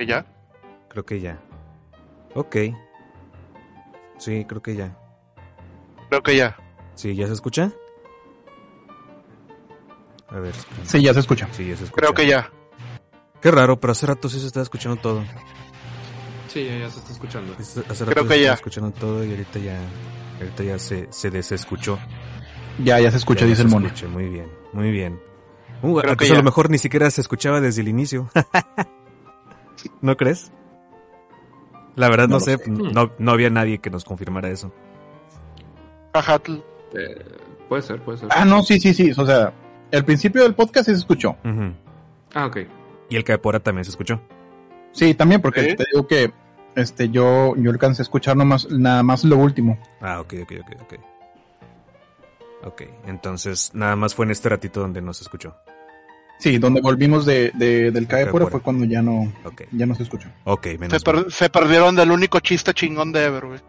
Que 0.00 0.06
ya. 0.06 0.24
Creo 0.88 1.04
que 1.04 1.20
ya. 1.20 1.38
Ok. 2.34 2.56
Sí, 4.18 4.46
creo 4.46 4.62
que 4.62 4.74
ya. 4.74 4.96
Creo 6.08 6.22
que 6.22 6.36
ya. 6.36 6.56
Sí, 6.94 7.14
¿ya 7.14 7.26
se 7.26 7.34
escucha? 7.34 7.70
A 10.28 10.38
ver. 10.38 10.54
Sí, 10.84 11.02
ya 11.02 11.12
se 11.12 11.20
escucha. 11.20 11.48
Sí, 11.52 11.68
ya 11.68 11.76
se 11.76 11.84
escucha. 11.84 12.00
Creo 12.00 12.14
que 12.14 12.26
ya. 12.26 12.50
Qué 13.42 13.50
raro, 13.50 13.78
pero 13.78 13.92
hace 13.92 14.06
rato 14.06 14.28
sí 14.30 14.40
se 14.40 14.46
estaba 14.46 14.62
escuchando 14.62 14.98
todo. 15.00 15.22
Sí, 16.48 16.64
ya, 16.64 16.88
se 16.90 16.98
está 16.98 17.12
escuchando. 17.12 17.54
Hace 17.58 17.82
rato 17.82 18.06
Creo 18.06 18.26
que 18.26 18.34
se 18.34 18.42
ya. 18.42 18.54
escuchando 18.54 18.90
todo 18.92 19.22
y 19.22 19.30
ahorita 19.30 19.58
ya, 19.58 19.78
ahorita 20.38 20.64
ya 20.64 20.78
se, 20.78 21.08
se 21.10 21.30
desescuchó. 21.30 21.98
Ya, 22.82 22.98
ya 23.00 23.10
se 23.10 23.18
escucha, 23.18 23.44
dice 23.44 23.62
el 23.62 23.68
mono. 23.68 23.90
muy 24.08 24.28
bien, 24.28 24.50
muy 24.72 24.90
bien. 24.90 25.20
Uh, 25.82 25.98
a 26.00 26.14
lo 26.34 26.42
mejor 26.42 26.70
ni 26.70 26.78
siquiera 26.78 27.10
se 27.10 27.20
escuchaba 27.20 27.60
desde 27.60 27.82
el 27.82 27.88
inicio. 27.88 28.30
¿No 30.00 30.16
crees? 30.16 30.52
La 31.96 32.08
verdad 32.08 32.28
no, 32.28 32.40
sé, 32.40 32.58
no, 32.66 33.12
no, 33.18 33.32
había 33.32 33.50
nadie 33.50 33.78
que 33.78 33.90
nos 33.90 34.04
confirmara 34.04 34.48
eso. 34.48 34.72
Ajá. 36.12 36.40
Eh, 36.94 37.24
puede 37.68 37.82
ser, 37.82 38.00
puede 38.00 38.18
ser. 38.18 38.28
Ah, 38.32 38.44
no, 38.44 38.62
sí, 38.62 38.80
sí, 38.80 38.94
sí. 38.94 39.12
O 39.16 39.26
sea, 39.26 39.52
el 39.90 40.04
principio 40.04 40.42
del 40.42 40.54
podcast 40.54 40.86
sí 40.86 40.92
se 40.92 40.98
escuchó. 40.98 41.36
Ah, 42.34 42.46
ok. 42.46 42.58
Y 43.08 43.16
el 43.16 43.24
Capora 43.24 43.60
también 43.60 43.84
se 43.84 43.90
escuchó. 43.90 44.20
Sí, 44.92 45.14
también, 45.14 45.40
porque 45.40 45.74
te 45.74 45.84
digo 45.92 46.06
que 46.06 46.32
este, 46.74 47.10
yo, 47.10 47.54
yo 47.56 47.70
alcancé 47.70 48.02
a 48.02 48.04
escuchar 48.04 48.36
nomás, 48.36 48.70
nada 48.70 49.02
más 49.02 49.24
lo 49.24 49.36
último. 49.36 49.78
Ah, 50.00 50.20
ok, 50.20 50.34
ok, 50.42 50.52
ok, 50.60 50.82
ok. 50.82 50.94
Ok, 52.62 52.82
entonces 53.06 53.70
nada 53.74 53.96
más 53.96 54.14
fue 54.14 54.26
en 54.26 54.32
este 54.32 54.48
ratito 54.48 54.80
donde 54.80 55.00
nos 55.00 55.20
escuchó. 55.20 55.56
Sí, 56.40 56.58
donde 56.58 56.80
volvimos 56.80 57.26
de, 57.26 57.50
del 57.52 58.06
CAE 58.06 58.26
fue 58.26 58.60
cuando 58.62 58.86
ya 58.86 59.02
no, 59.02 59.30
ya 59.72 59.84
no 59.84 59.94
se 59.94 60.04
escuchó. 60.04 60.28
Ok, 60.44 60.68
menos 60.78 61.02
se, 61.28 61.50
perdieron 61.50 61.94
del 61.94 62.10
único 62.10 62.40
chiste 62.40 62.72
chingón 62.72 63.12
de 63.12 63.24
Ever, 63.26 63.46
güey. 63.46 63.60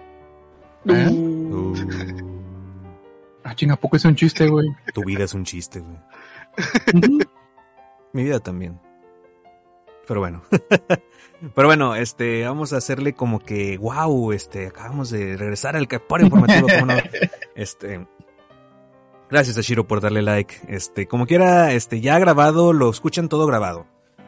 ¿Eh? 0.87 1.07
Uh. 1.09 1.75
Ah, 3.43 3.55
chinga, 3.55 3.75
poco 3.75 3.97
es 3.97 4.05
un 4.05 4.15
chiste, 4.15 4.47
güey? 4.47 4.67
Tu 4.93 5.03
vida 5.03 5.23
es 5.23 5.33
un 5.33 5.43
chiste, 5.43 5.79
güey. 5.79 5.97
Mi 8.13 8.23
vida 8.23 8.39
también. 8.39 8.79
Pero 10.07 10.19
bueno. 10.19 10.43
Pero 11.55 11.67
bueno, 11.67 11.95
este, 11.95 12.45
vamos 12.45 12.71
a 12.71 12.77
hacerle 12.77 13.13
como 13.13 13.39
que, 13.39 13.79
wow, 13.79 14.31
este, 14.31 14.67
acabamos 14.67 15.09
de 15.09 15.37
regresar 15.37 15.75
al 15.75 15.87
por 15.87 16.21
informativo, 16.21 16.85
no? 16.85 16.93
Este, 17.55 18.05
Gracias 19.31 19.57
a 19.57 19.61
Shiro 19.61 19.87
por 19.87 20.01
darle 20.01 20.21
like. 20.21 20.55
Este, 20.67 21.07
como 21.07 21.25
quiera, 21.25 21.71
este, 21.71 22.01
ya 22.01 22.19
grabado, 22.19 22.73
lo 22.73 22.89
escuchan 22.89 23.29
todo 23.29 23.47
grabado. 23.47 23.87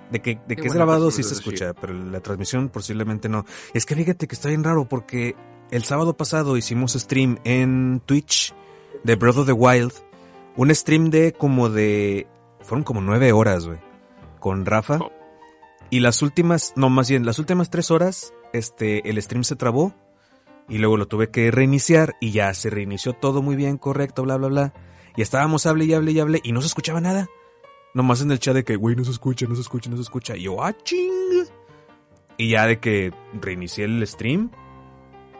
De 0.09 0.21
que, 0.21 0.39
de 0.47 0.55
que 0.55 0.67
es 0.67 0.73
grabado 0.73 1.11
sí 1.11 1.23
se 1.23 1.33
escucha, 1.33 1.73
pero 1.73 1.93
la 1.93 2.21
transmisión 2.21 2.69
posiblemente 2.69 3.27
no. 3.27 3.45
Es 3.73 3.85
que 3.85 3.95
fíjate 3.95 4.27
que 4.27 4.35
está 4.35 4.47
bien 4.47 4.63
raro 4.63 4.87
porque 4.87 5.35
el 5.71 5.83
sábado 5.83 6.15
pasado 6.15 6.55
hicimos 6.55 6.93
stream 6.93 7.37
en 7.43 8.01
Twitch 8.05 8.53
de 9.03 9.15
Breath 9.15 9.37
of 9.39 9.45
the 9.45 9.51
Wild. 9.53 9.91
Un 10.55 10.73
stream 10.73 11.09
de 11.09 11.33
como 11.33 11.69
de... 11.69 12.27
Fueron 12.61 12.83
como 12.85 13.01
nueve 13.01 13.33
horas, 13.33 13.65
güey. 13.65 13.79
Con 14.39 14.65
Rafa. 14.65 14.99
Oh. 15.01 15.11
Y 15.89 15.99
las 15.99 16.21
últimas, 16.21 16.73
no, 16.77 16.89
más 16.89 17.09
bien, 17.09 17.25
las 17.25 17.39
últimas 17.39 17.69
tres 17.69 17.91
horas, 17.91 18.33
este, 18.53 19.09
el 19.09 19.21
stream 19.21 19.43
se 19.43 19.57
trabó. 19.57 19.93
Y 20.69 20.77
luego 20.77 20.95
lo 20.95 21.07
tuve 21.07 21.29
que 21.29 21.51
reiniciar 21.51 22.15
y 22.21 22.31
ya 22.31 22.53
se 22.53 22.69
reinició 22.69 23.11
todo 23.11 23.41
muy 23.41 23.57
bien, 23.57 23.77
correcto, 23.77 24.23
bla, 24.23 24.37
bla, 24.37 24.47
bla. 24.47 24.73
Y 25.15 25.21
estábamos, 25.21 25.65
hable 25.65 25.86
y 25.86 25.93
hable 25.93 26.12
y 26.12 26.19
hable, 26.19 26.41
y 26.43 26.52
no 26.52 26.62
se 26.62 26.67
escuchaba 26.67 27.02
nada. 27.02 27.30
Nomás 27.93 28.21
en 28.21 28.32
el 28.32 28.39
chat 28.39 28.56
de 28.56 28.63
que, 28.63 28.76
güey, 28.76 28.95
no 28.95 29.04
se 29.04 29.12
escucha, 29.12 29.45
no 29.47 29.56
se 29.56 29.62
escucha, 29.62 29.89
no 29.89 29.95
se 29.95 30.02
escucha. 30.02 30.36
Y 30.36 30.43
yo, 30.43 30.63
ah, 30.63 30.73
ching. 30.84 31.45
Y 32.38 32.49
ya 32.49 32.65
de 32.65 32.80
que 32.80 33.13
reinicié 33.39 33.86
el 33.86 34.06
stream, 34.08 34.49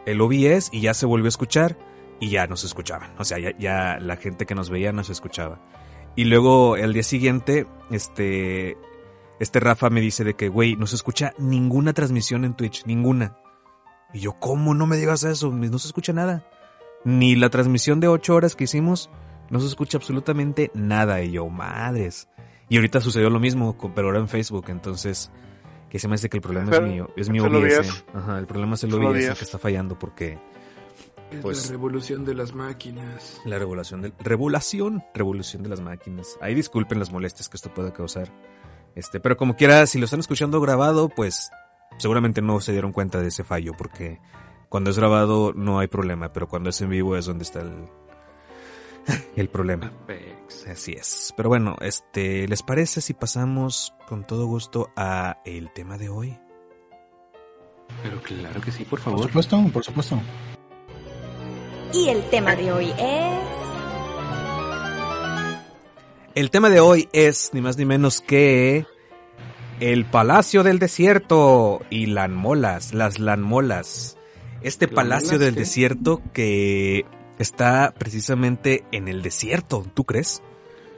el 0.06 0.20
OBS, 0.20 0.70
y 0.72 0.80
ya 0.80 0.94
se 0.94 1.06
volvió 1.06 1.26
a 1.26 1.28
escuchar, 1.28 1.76
y 2.20 2.30
ya 2.30 2.46
no 2.46 2.56
se 2.56 2.66
escuchaban. 2.66 3.12
O 3.18 3.24
sea, 3.24 3.38
ya, 3.38 3.56
ya 3.58 3.98
la 4.00 4.16
gente 4.16 4.46
que 4.46 4.54
nos 4.54 4.70
veía 4.70 4.92
no 4.92 5.02
se 5.02 5.12
escuchaba. 5.12 5.60
Y 6.16 6.24
luego 6.24 6.76
el 6.76 6.92
día 6.92 7.02
siguiente, 7.02 7.66
este, 7.90 8.76
este 9.40 9.60
Rafa 9.60 9.90
me 9.90 10.00
dice 10.00 10.22
de 10.22 10.34
que, 10.34 10.48
güey, 10.48 10.76
no 10.76 10.86
se 10.86 10.96
escucha 10.96 11.34
ninguna 11.38 11.92
transmisión 11.92 12.44
en 12.44 12.54
Twitch, 12.54 12.86
ninguna. 12.86 13.36
Y 14.12 14.20
yo, 14.20 14.38
¿cómo 14.38 14.74
no 14.74 14.86
me 14.86 14.96
digas 14.96 15.24
eso? 15.24 15.50
No 15.50 15.78
se 15.78 15.88
escucha 15.88 16.12
nada. 16.12 16.48
Ni 17.04 17.34
la 17.34 17.50
transmisión 17.50 17.98
de 17.98 18.06
ocho 18.06 18.36
horas 18.36 18.54
que 18.54 18.64
hicimos, 18.64 19.10
no 19.50 19.60
se 19.60 19.66
escucha 19.66 19.98
absolutamente 19.98 20.70
nada. 20.74 21.22
Y 21.22 21.32
yo, 21.32 21.48
madres. 21.48 22.28
Y 22.68 22.76
ahorita 22.76 23.00
sucedió 23.00 23.30
lo 23.30 23.40
mismo, 23.40 23.76
pero 23.94 24.08
ahora 24.08 24.20
en 24.20 24.28
Facebook. 24.28 24.66
Entonces, 24.68 25.30
que 25.90 25.98
se 25.98 26.08
me 26.08 26.14
hace 26.14 26.28
que 26.28 26.38
el 26.38 26.42
problema 26.42 26.72
es 26.72 26.82
mío. 26.82 27.08
Es 27.16 27.28
mi 27.28 27.40
OBS. 27.40 28.04
Ajá, 28.12 28.38
el 28.38 28.46
problema 28.46 28.74
es 28.74 28.84
el 28.84 28.94
OBS 28.94 29.38
que 29.38 29.44
está 29.44 29.58
fallando 29.58 29.98
porque 29.98 30.38
pues, 31.42 31.66
la 31.66 31.72
revolución 31.72 32.24
de 32.24 32.34
las 32.34 32.54
máquinas. 32.54 33.40
La 33.44 33.58
revolución 33.58 34.02
de 34.02 34.12
revolución, 34.18 35.04
revolución 35.14 35.62
de 35.62 35.68
las 35.68 35.80
máquinas. 35.80 36.38
Ahí 36.40 36.54
disculpen 36.54 36.98
las 36.98 37.12
molestias 37.12 37.48
que 37.48 37.56
esto 37.56 37.72
pueda 37.72 37.92
causar. 37.92 38.32
Este, 38.94 39.20
pero 39.20 39.36
como 39.36 39.56
quiera, 39.56 39.86
si 39.86 39.98
lo 39.98 40.04
están 40.04 40.20
escuchando 40.20 40.60
grabado, 40.60 41.08
pues 41.08 41.50
seguramente 41.98 42.42
no 42.42 42.60
se 42.60 42.72
dieron 42.72 42.92
cuenta 42.92 43.20
de 43.20 43.28
ese 43.28 43.44
fallo, 43.44 43.72
porque 43.76 44.20
cuando 44.68 44.90
es 44.90 44.98
grabado 44.98 45.52
no 45.54 45.78
hay 45.78 45.88
problema, 45.88 46.32
pero 46.32 46.48
cuando 46.48 46.70
es 46.70 46.80
en 46.80 46.90
vivo 46.90 47.16
es 47.16 47.26
donde 47.26 47.44
está 47.44 47.60
el, 47.60 47.88
el 49.36 49.48
problema. 49.48 49.92
Así 50.70 50.92
es. 50.92 51.32
Pero 51.36 51.48
bueno, 51.48 51.76
este, 51.80 52.48
¿les 52.48 52.62
parece 52.62 53.00
si 53.00 53.14
pasamos 53.14 53.94
con 54.08 54.24
todo 54.24 54.46
gusto 54.46 54.90
a 54.96 55.38
el 55.44 55.72
tema 55.72 55.98
de 55.98 56.08
hoy? 56.08 56.38
Pero 58.02 58.20
claro 58.22 58.60
que 58.60 58.72
sí, 58.72 58.84
por 58.84 59.00
favor. 59.00 59.20
Por 59.20 59.28
supuesto, 59.28 59.64
por 59.72 59.84
supuesto. 59.84 60.20
Y 61.92 62.08
el 62.08 62.22
tema 62.30 62.56
de 62.56 62.72
hoy 62.72 62.92
es... 62.98 63.38
El 66.34 66.50
tema 66.50 66.68
de 66.68 66.80
hoy 66.80 67.08
es 67.12 67.50
ni 67.52 67.60
más 67.60 67.78
ni 67.78 67.84
menos 67.84 68.20
que 68.20 68.86
el 69.78 70.04
Palacio 70.04 70.64
del 70.64 70.80
Desierto 70.80 71.80
y 71.90 72.06
Lanmolas, 72.06 72.94
las 72.94 73.20
Lanmolas. 73.20 74.16
Este 74.62 74.88
Palacio 74.88 75.38
del 75.38 75.54
Desierto 75.54 76.22
que 76.32 77.04
está 77.38 77.94
precisamente 77.96 78.84
en 78.92 79.08
el 79.08 79.22
desierto, 79.22 79.84
¿tú 79.94 80.04
crees? 80.04 80.42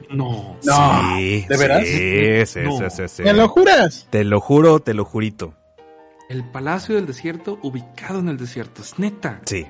No. 0.09 0.57
Sí, 0.61 1.45
¿De 1.49 1.57
veras? 1.57 1.85
Sí, 1.85 2.45
sí, 2.45 2.59
sí, 2.65 2.89
sí, 2.89 3.07
sí. 3.07 3.23
¿Me 3.23 3.33
lo 3.33 3.49
juras? 3.49 4.07
Te 4.09 4.23
lo 4.23 4.39
juro, 4.39 4.79
te 4.79 4.93
lo 4.93 5.05
jurito. 5.05 5.53
El 6.29 6.43
Palacio 6.49 6.95
del 6.95 7.05
Desierto 7.05 7.57
ubicado 7.61 8.19
en 8.19 8.27
el 8.27 8.37
desierto, 8.37 8.81
es 8.81 8.99
neta. 8.99 9.41
Sí. 9.45 9.65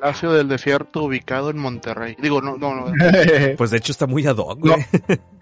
Palacio 0.00 0.32
del 0.32 0.48
Desierto 0.48 1.02
ubicado 1.04 1.50
en 1.50 1.58
Monterrey. 1.58 2.16
Digo, 2.20 2.40
no, 2.40 2.56
no, 2.56 2.74
no. 2.74 2.92
Pues 3.56 3.70
de 3.70 3.78
hecho 3.78 3.92
está 3.92 4.06
muy 4.06 4.26
ad 4.26 4.36
hoc, 4.36 4.58
güey. 4.60 4.74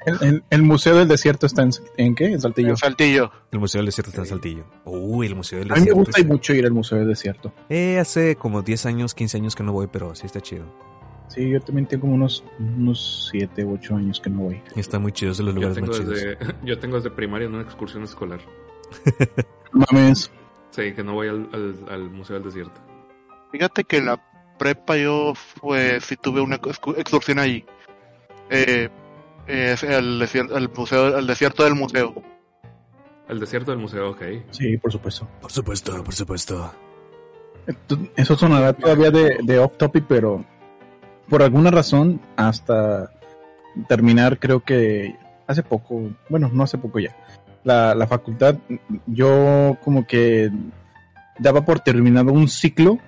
El, 0.06 0.18
el- 0.22 0.44
el 0.50 0.62
Museo 0.62 0.96
del 0.96 1.08
Desierto 1.08 1.46
está 1.46 1.62
en, 1.62 1.70
¿en 1.96 2.14
qué? 2.14 2.26
En 2.26 2.40
Saltillo. 2.40 2.70
En 2.70 2.76
Saltillo. 2.76 3.30
El 3.52 3.58
Museo 3.58 3.80
del 3.80 3.86
Desierto 3.86 4.10
está 4.10 4.22
en 4.22 4.28
Saltillo. 4.28 4.64
Uy, 4.84 5.26
el 5.26 5.34
Museo 5.34 5.58
del 5.58 5.70
A 5.72 5.74
mí 5.74 5.80
me 5.80 5.84
Desierto. 5.86 5.98
gusta 6.00 6.20
sí. 6.20 6.24
mucho 6.26 6.54
ir 6.54 6.64
al 6.64 6.72
Museo 6.72 6.98
del 6.98 7.08
Desierto. 7.08 7.52
Eh, 7.68 7.98
hace 7.98 8.36
como 8.36 8.62
10 8.62 8.86
años, 8.86 9.14
15 9.14 9.36
años 9.38 9.54
que 9.54 9.62
no 9.62 9.72
voy, 9.72 9.88
pero 9.90 10.14
sí 10.14 10.26
está 10.26 10.40
chido. 10.40 10.64
Sí, 11.28 11.50
yo 11.50 11.60
también 11.60 11.86
tengo 11.86 12.02
como 12.02 12.14
unos, 12.14 12.44
unos 12.60 13.28
7 13.32 13.64
u 13.64 13.74
8 13.74 13.96
años 13.96 14.20
que 14.20 14.30
no 14.30 14.42
voy. 14.42 14.62
Está 14.76 14.98
muy 15.00 15.10
chido, 15.12 15.32
es 15.32 15.38
de 15.38 15.44
los 15.44 15.54
Yo 15.54 15.60
lugares 15.60 15.74
tengo, 15.76 15.88
más 15.88 15.98
chidos. 15.98 16.14
desde, 16.14 16.38
yo 16.64 16.78
tengo 16.78 16.96
desde 16.96 17.10
primaria 17.10 17.46
en 17.46 17.54
una 17.54 17.64
excursión 17.64 18.04
escolar. 18.04 18.38
Mames. 19.72 20.30
Sí, 20.70 20.92
que 20.92 21.02
no 21.02 21.14
voy 21.14 21.28
al, 21.28 21.48
al- 21.52 21.84
al 21.90 22.10
Museo 22.10 22.34
del 22.36 22.44
Desierto. 22.44 22.80
Fíjate 23.50 23.84
que 23.84 24.00
la 24.02 24.22
prepa 24.58 24.96
yo 24.96 25.34
fue, 25.34 26.00
sí 26.00 26.16
tuve 26.16 26.40
una 26.40 26.58
excu- 26.60 26.94
excursión 26.98 27.38
allí. 27.38 27.64
Eh, 28.50 28.88
eh, 29.46 29.70
es 29.72 29.82
el, 29.82 30.20
desier- 30.20 30.54
el 30.56 30.68
museo, 30.70 31.18
el 31.18 31.26
desierto 31.26 31.64
del 31.64 31.74
museo. 31.74 32.14
El 33.28 33.40
desierto 33.40 33.70
del 33.72 33.80
museo, 33.80 34.10
ok. 34.10 34.22
Sí, 34.50 34.76
por 34.78 34.92
supuesto. 34.92 35.28
Por 35.40 35.50
supuesto, 35.52 36.04
por 36.04 36.14
supuesto. 36.14 36.72
Esto- 37.66 37.98
Eso 38.16 38.36
sonará 38.36 38.72
todavía 38.72 39.10
de, 39.10 39.38
de 39.42 39.58
off 39.58 39.76
topic, 39.76 40.04
pero 40.08 40.44
por 41.28 41.42
alguna 41.42 41.70
razón, 41.72 42.20
hasta 42.36 43.10
terminar, 43.88 44.38
creo 44.38 44.60
que 44.60 45.16
hace 45.48 45.62
poco, 45.62 46.10
bueno, 46.28 46.48
no 46.52 46.62
hace 46.62 46.78
poco 46.78 46.98
ya, 47.00 47.16
la, 47.64 47.94
la 47.96 48.06
facultad, 48.06 48.56
yo 49.06 49.76
como 49.84 50.06
que 50.06 50.50
daba 51.38 51.64
por 51.64 51.80
terminado 51.80 52.32
un 52.32 52.46
ciclo 52.48 52.98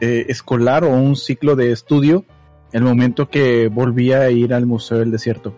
eh, 0.00 0.26
escolar 0.28 0.84
o 0.84 0.90
un 0.90 1.16
ciclo 1.16 1.56
de 1.56 1.72
estudio 1.72 2.24
el 2.72 2.82
momento 2.82 3.28
que 3.28 3.68
volvía 3.68 4.20
a 4.22 4.30
ir 4.30 4.52
al 4.52 4.66
Museo 4.66 4.98
del 4.98 5.10
Desierto. 5.10 5.54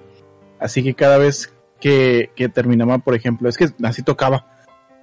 Así 0.60 0.82
que 0.82 0.94
cada 0.94 1.18
vez 1.18 1.52
que, 1.80 2.30
que 2.36 2.48
terminaba, 2.48 2.98
por 2.98 3.14
ejemplo, 3.14 3.48
es 3.48 3.56
que 3.56 3.68
así 3.82 4.02
tocaba 4.02 4.46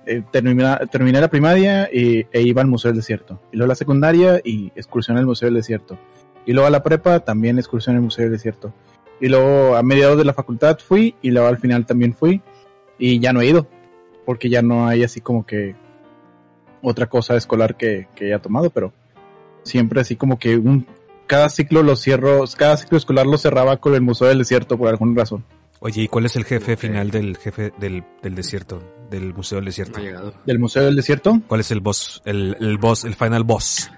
eh, 0.06 0.22
termina- 0.32 0.78
terminé 0.92 1.20
la 1.20 1.30
primaria 1.30 1.90
e 1.92 2.28
iba 2.34 2.62
al 2.62 2.68
Museo 2.68 2.90
del 2.92 3.00
Desierto. 3.00 3.42
Y 3.52 3.58
luego 3.58 3.70
la 3.70 3.76
secundaria 3.76 4.40
y 4.44 4.72
excursión 4.76 5.18
al 5.18 5.26
Museo 5.26 5.48
del 5.48 5.56
Desierto. 5.56 5.98
Y 6.46 6.54
luego 6.54 6.68
a 6.68 6.72
la 6.72 6.84
prepa 6.84 7.22
también 7.22 7.58
excursión 7.58 7.96
al 7.96 8.02
Museo 8.04 8.26
del 8.26 8.34
Desierto. 8.34 8.74
Y 9.20 9.30
luego 9.30 9.76
a 9.76 9.82
mediados 9.82 10.18
de 10.18 10.26
la 10.26 10.34
facultad 10.34 10.78
fui 10.78 11.16
y 11.22 11.32
luego 11.32 11.48
al 11.48 11.58
final 11.58 11.86
también 11.86 12.14
fui. 12.14 12.42
Y 13.00 13.20
ya 13.20 13.34
no 13.34 13.42
he 13.42 13.48
ido. 13.48 13.68
Porque 14.26 14.50
ya 14.50 14.62
no 14.62 14.88
hay 14.88 15.04
así 15.04 15.22
como 15.22 15.46
que 15.46 15.76
otra 16.82 17.08
cosa 17.08 17.36
escolar 17.36 17.76
que, 17.76 18.08
que 18.16 18.26
haya 18.26 18.40
tomado, 18.40 18.70
pero 18.70 18.94
siempre 19.66 20.00
así 20.00 20.16
como 20.16 20.40
que 20.40 20.56
un, 20.56 20.88
cada 21.28 21.50
ciclo 21.50 21.84
lo 21.84 21.98
cierro, 21.98 22.46
cada 22.58 22.78
ciclo 22.78 22.98
escolar 22.98 23.26
lo 23.26 23.38
cerraba 23.38 23.78
con 23.78 23.94
el 23.96 24.02
Museo 24.02 24.28
del 24.30 24.38
Desierto 24.38 24.78
por 24.78 24.88
alguna 24.88 25.20
razón. 25.22 25.44
Oye, 25.82 26.04
¿y 26.04 26.08
cuál 26.08 26.26
es 26.26 26.36
el 26.38 26.46
jefe 26.46 26.78
final 26.78 27.12
del 27.12 27.36
jefe 27.38 27.74
del, 27.78 28.04
del 28.24 28.34
desierto? 28.34 28.82
Del 29.12 29.34
Museo 29.34 29.58
del 29.58 29.66
Desierto. 29.66 29.98
No 30.00 30.04
ha 30.04 30.08
llegado. 30.08 30.34
¿Del 30.46 30.58
Museo 30.60 30.84
del 30.86 30.96
Desierto? 30.96 31.42
¿Cuál 31.48 31.60
es 31.62 31.70
el 31.72 31.82
boss? 31.82 32.22
El, 32.26 32.56
el 32.60 32.78
boss, 32.78 33.04
el 33.04 33.14
final 33.14 33.44
boss. 33.44 33.92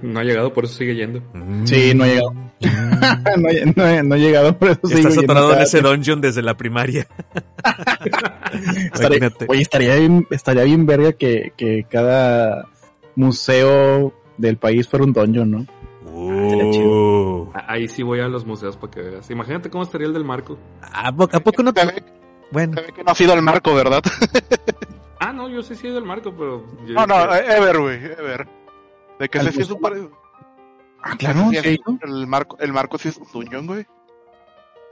No 0.00 0.20
ha 0.20 0.24
llegado, 0.24 0.52
por 0.54 0.64
eso 0.64 0.74
sigue 0.74 0.94
yendo. 0.94 1.20
Sí, 1.64 1.92
no 1.94 2.04
ha 2.04 2.06
llegado. 2.06 2.32
no, 3.38 3.48
he- 3.48 3.66
no 3.74 4.02
no 4.04 4.14
he 4.14 4.18
llegado, 4.20 4.56
por 4.56 4.68
eso 4.68 4.80
Estás 4.84 5.00
yendo 5.16 5.20
atorado 5.22 5.54
en 5.54 5.62
ese 5.62 5.80
dungeon 5.80 6.20
desde 6.20 6.40
la 6.42 6.56
primaria. 6.56 7.06
Estaría- 8.94 9.32
oye, 9.48 9.62
estaría 9.62 9.96
bien, 9.96 10.26
estaría 10.30 10.62
bien 10.64 10.86
verga 10.86 11.12
que, 11.12 11.52
que 11.56 11.84
cada 11.90 12.68
museo 13.16 14.14
del 14.42 14.58
país 14.58 14.86
fuera 14.88 15.04
un 15.04 15.12
dungeon, 15.12 15.50
¿no? 15.50 15.66
Uh. 16.14 17.48
Ah, 17.54 17.64
Ahí 17.68 17.88
sí 17.88 18.02
voy 18.02 18.20
a 18.20 18.28
los 18.28 18.44
museos 18.44 18.76
para 18.76 18.90
que 18.90 19.00
veas. 19.00 19.30
Imagínate 19.30 19.70
cómo 19.70 19.84
estaría 19.84 20.06
el 20.06 20.12
del 20.12 20.24
marco. 20.24 20.58
¿A, 20.82 21.10
po- 21.12 21.28
a 21.32 21.40
poco 21.40 21.62
no? 21.62 21.72
Se 21.74 21.86
ve, 21.86 22.02
Bueno, 22.50 22.74
se 22.74 22.80
ve 22.82 22.92
que 22.92 23.04
no 23.04 23.12
ha 23.12 23.14
sido 23.14 23.34
el 23.34 23.42
marco, 23.42 23.74
¿verdad? 23.74 24.02
Ah, 25.24 25.32
no, 25.32 25.48
yo 25.48 25.62
sí 25.62 25.76
sí 25.76 25.86
he 25.86 25.90
ido 25.90 25.98
al 25.98 26.04
marco, 26.04 26.34
pero. 26.36 26.66
yo 26.84 26.94
No, 26.94 27.06
no, 27.06 27.32
eh, 27.32 27.44
Ever, 27.56 27.78
güey, 27.78 27.94
Ever. 28.04 28.48
De 29.20 29.28
que 29.28 29.38
¿Al 29.38 29.46
ese 29.46 29.56
sí 29.58 29.62
es 29.62 29.70
un 29.70 29.80
par- 29.80 29.94
Ah, 31.00 31.14
claro, 31.16 31.48
sí, 31.50 31.56
sí. 31.62 31.80
el 32.02 32.26
marco, 32.26 32.56
el 32.58 32.72
marco 32.72 32.98
sí 32.98 33.08
es 33.08 33.18
un 33.18 33.28
dungeon, 33.32 33.66
güey. 33.68 33.86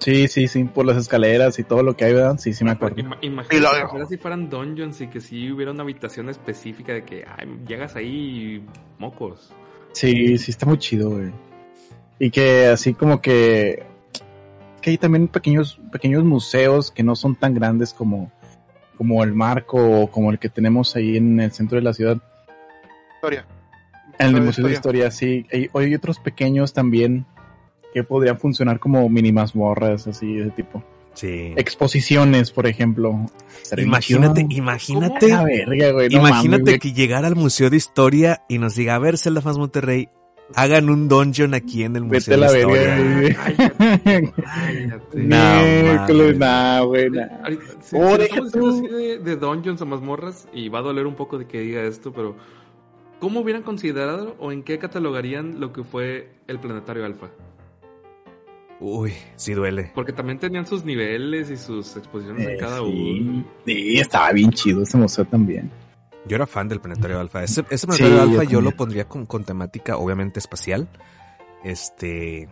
Sí, 0.00 0.28
sí, 0.28 0.48
sí, 0.48 0.64
por 0.64 0.86
las 0.86 0.96
escaleras 0.96 1.58
y 1.58 1.62
todo 1.64 1.82
lo 1.82 1.94
que 1.94 2.06
hay, 2.06 2.14
¿verdad? 2.14 2.38
Sí, 2.38 2.54
sí 2.54 2.64
me 2.64 2.70
acuerdo. 2.70 2.96
ima- 2.96 3.18
Imagínate 3.20 3.98
lo- 3.98 4.06
si 4.06 4.16
fueran 4.16 4.48
dungeons 4.48 5.00
y 5.02 5.08
que 5.08 5.20
si 5.20 5.52
hubiera 5.52 5.72
una 5.72 5.82
habitación 5.82 6.28
específica 6.30 6.94
de 6.94 7.04
que 7.04 7.24
ay, 7.26 7.46
llegas 7.68 7.96
ahí 7.96 8.06
y 8.56 8.64
mocos. 8.98 9.52
Sí, 9.92 10.38
sí, 10.38 10.50
está 10.50 10.64
muy 10.66 10.78
chido, 10.78 11.10
güey. 11.10 11.30
Y 12.18 12.30
que 12.30 12.66
así 12.66 12.94
como 12.94 13.20
que... 13.20 13.84
Que 14.80 14.90
hay 14.90 14.98
también 14.98 15.28
pequeños, 15.28 15.78
pequeños 15.92 16.24
museos 16.24 16.90
que 16.90 17.02
no 17.02 17.14
son 17.14 17.34
tan 17.36 17.52
grandes 17.52 17.92
como, 17.92 18.32
como 18.96 19.22
el 19.22 19.34
marco 19.34 19.76
o 20.02 20.10
como 20.10 20.30
el 20.30 20.38
que 20.38 20.48
tenemos 20.48 20.96
ahí 20.96 21.18
en 21.18 21.38
el 21.40 21.52
centro 21.52 21.76
de 21.76 21.82
la 21.82 21.92
ciudad. 21.92 22.16
Historia. 23.16 23.44
En 24.18 24.28
el 24.28 24.32
Museo 24.32 24.40
de 24.40 24.46
Museo 24.46 24.66
de 24.66 24.72
Historia, 24.72 25.10
sí. 25.10 25.46
Hay, 25.52 25.68
hay 25.74 25.94
otros 25.94 26.18
pequeños 26.18 26.72
también 26.72 27.26
que 27.92 28.04
podrían 28.04 28.38
funcionar 28.38 28.78
como 28.78 29.08
mini 29.08 29.32
mazmorras, 29.32 30.06
así, 30.06 30.34
de 30.34 30.42
ese 30.42 30.50
tipo. 30.52 30.82
sí. 31.14 31.52
Exposiciones, 31.56 32.50
por 32.52 32.66
ejemplo. 32.66 33.26
Imagínate, 33.76 34.46
imagínate. 34.50 35.32
A 35.32 35.38
la 35.38 35.44
verga, 35.44 35.92
güey, 35.92 36.08
no 36.08 36.18
Imagínate 36.18 36.48
mames, 36.48 36.60
güey. 36.62 36.78
que 36.78 36.92
llegara 36.92 37.28
al 37.28 37.36
Museo 37.36 37.70
de 37.70 37.76
Historia 37.76 38.42
y 38.48 38.58
nos 38.58 38.74
diga, 38.74 38.94
a 38.94 38.98
ver, 38.98 39.18
Zelda 39.18 39.40
Fans 39.40 39.58
Monterrey, 39.58 40.08
hagan 40.54 40.90
un 40.90 41.08
dungeon 41.08 41.54
aquí 41.54 41.84
en 41.84 41.94
el 41.96 42.04
Vete 42.04 42.14
Museo 42.14 42.34
a 42.34 42.38
la 42.38 42.52
de 42.52 42.66
verga, 42.66 42.98
Historia. 42.98 43.14
güey. 43.20 43.34
Cállate. 43.34 44.30
No, 45.14 46.86
güey, 46.88 47.08
Oh, 47.92 48.16
de, 48.18 49.18
de 49.22 49.36
dungeons 49.36 49.80
o 49.82 49.86
mazmorras, 49.86 50.48
y 50.52 50.68
va 50.68 50.78
a 50.80 50.82
doler 50.82 51.06
un 51.06 51.14
poco 51.14 51.38
de 51.38 51.46
que 51.46 51.60
diga 51.60 51.82
esto, 51.82 52.12
pero 52.12 52.36
¿cómo 53.18 53.40
hubieran 53.40 53.62
considerado 53.62 54.36
o 54.38 54.52
en 54.52 54.62
qué 54.62 54.78
catalogarían 54.78 55.60
lo 55.60 55.72
que 55.72 55.82
fue 55.84 56.30
el 56.46 56.58
planetario 56.58 57.04
alfa? 57.04 57.30
Uy, 58.80 59.12
sí 59.36 59.52
duele. 59.52 59.92
Porque 59.94 60.12
también 60.12 60.38
tenían 60.38 60.66
sus 60.66 60.84
niveles 60.84 61.50
y 61.50 61.56
sus 61.56 61.96
exposiciones 61.96 62.46
en 62.46 62.54
Eh, 62.54 62.56
cada 62.58 62.78
sí. 62.78 63.20
uno. 63.20 63.44
Sí, 63.66 63.98
estaba 63.98 64.32
bien 64.32 64.50
chido 64.52 64.82
ese 64.82 64.96
museo 64.96 65.24
también. 65.26 65.70
Yo 66.26 66.36
era 66.36 66.46
fan 66.46 66.68
del 66.68 66.80
Planetario 66.80 67.20
Alfa. 67.20 67.42
Ese, 67.44 67.64
ese 67.70 67.86
Planetario 67.86 68.16
yo 68.16 68.22
Alfa 68.40 68.44
yo, 68.44 68.60
lo 68.60 68.70
pondría 68.72 69.06
con, 69.06 69.26
con 69.26 69.44
temática, 69.44 69.96
obviamente, 69.96 70.38
espacial. 70.38 70.88
Este. 71.62 72.48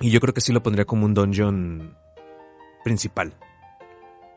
Y 0.00 0.10
yo 0.10 0.20
creo 0.20 0.32
que 0.32 0.40
sí 0.40 0.52
lo 0.52 0.62
pondría 0.62 0.86
como 0.86 1.04
un 1.04 1.12
dungeon 1.14 1.94
principal. 2.82 3.34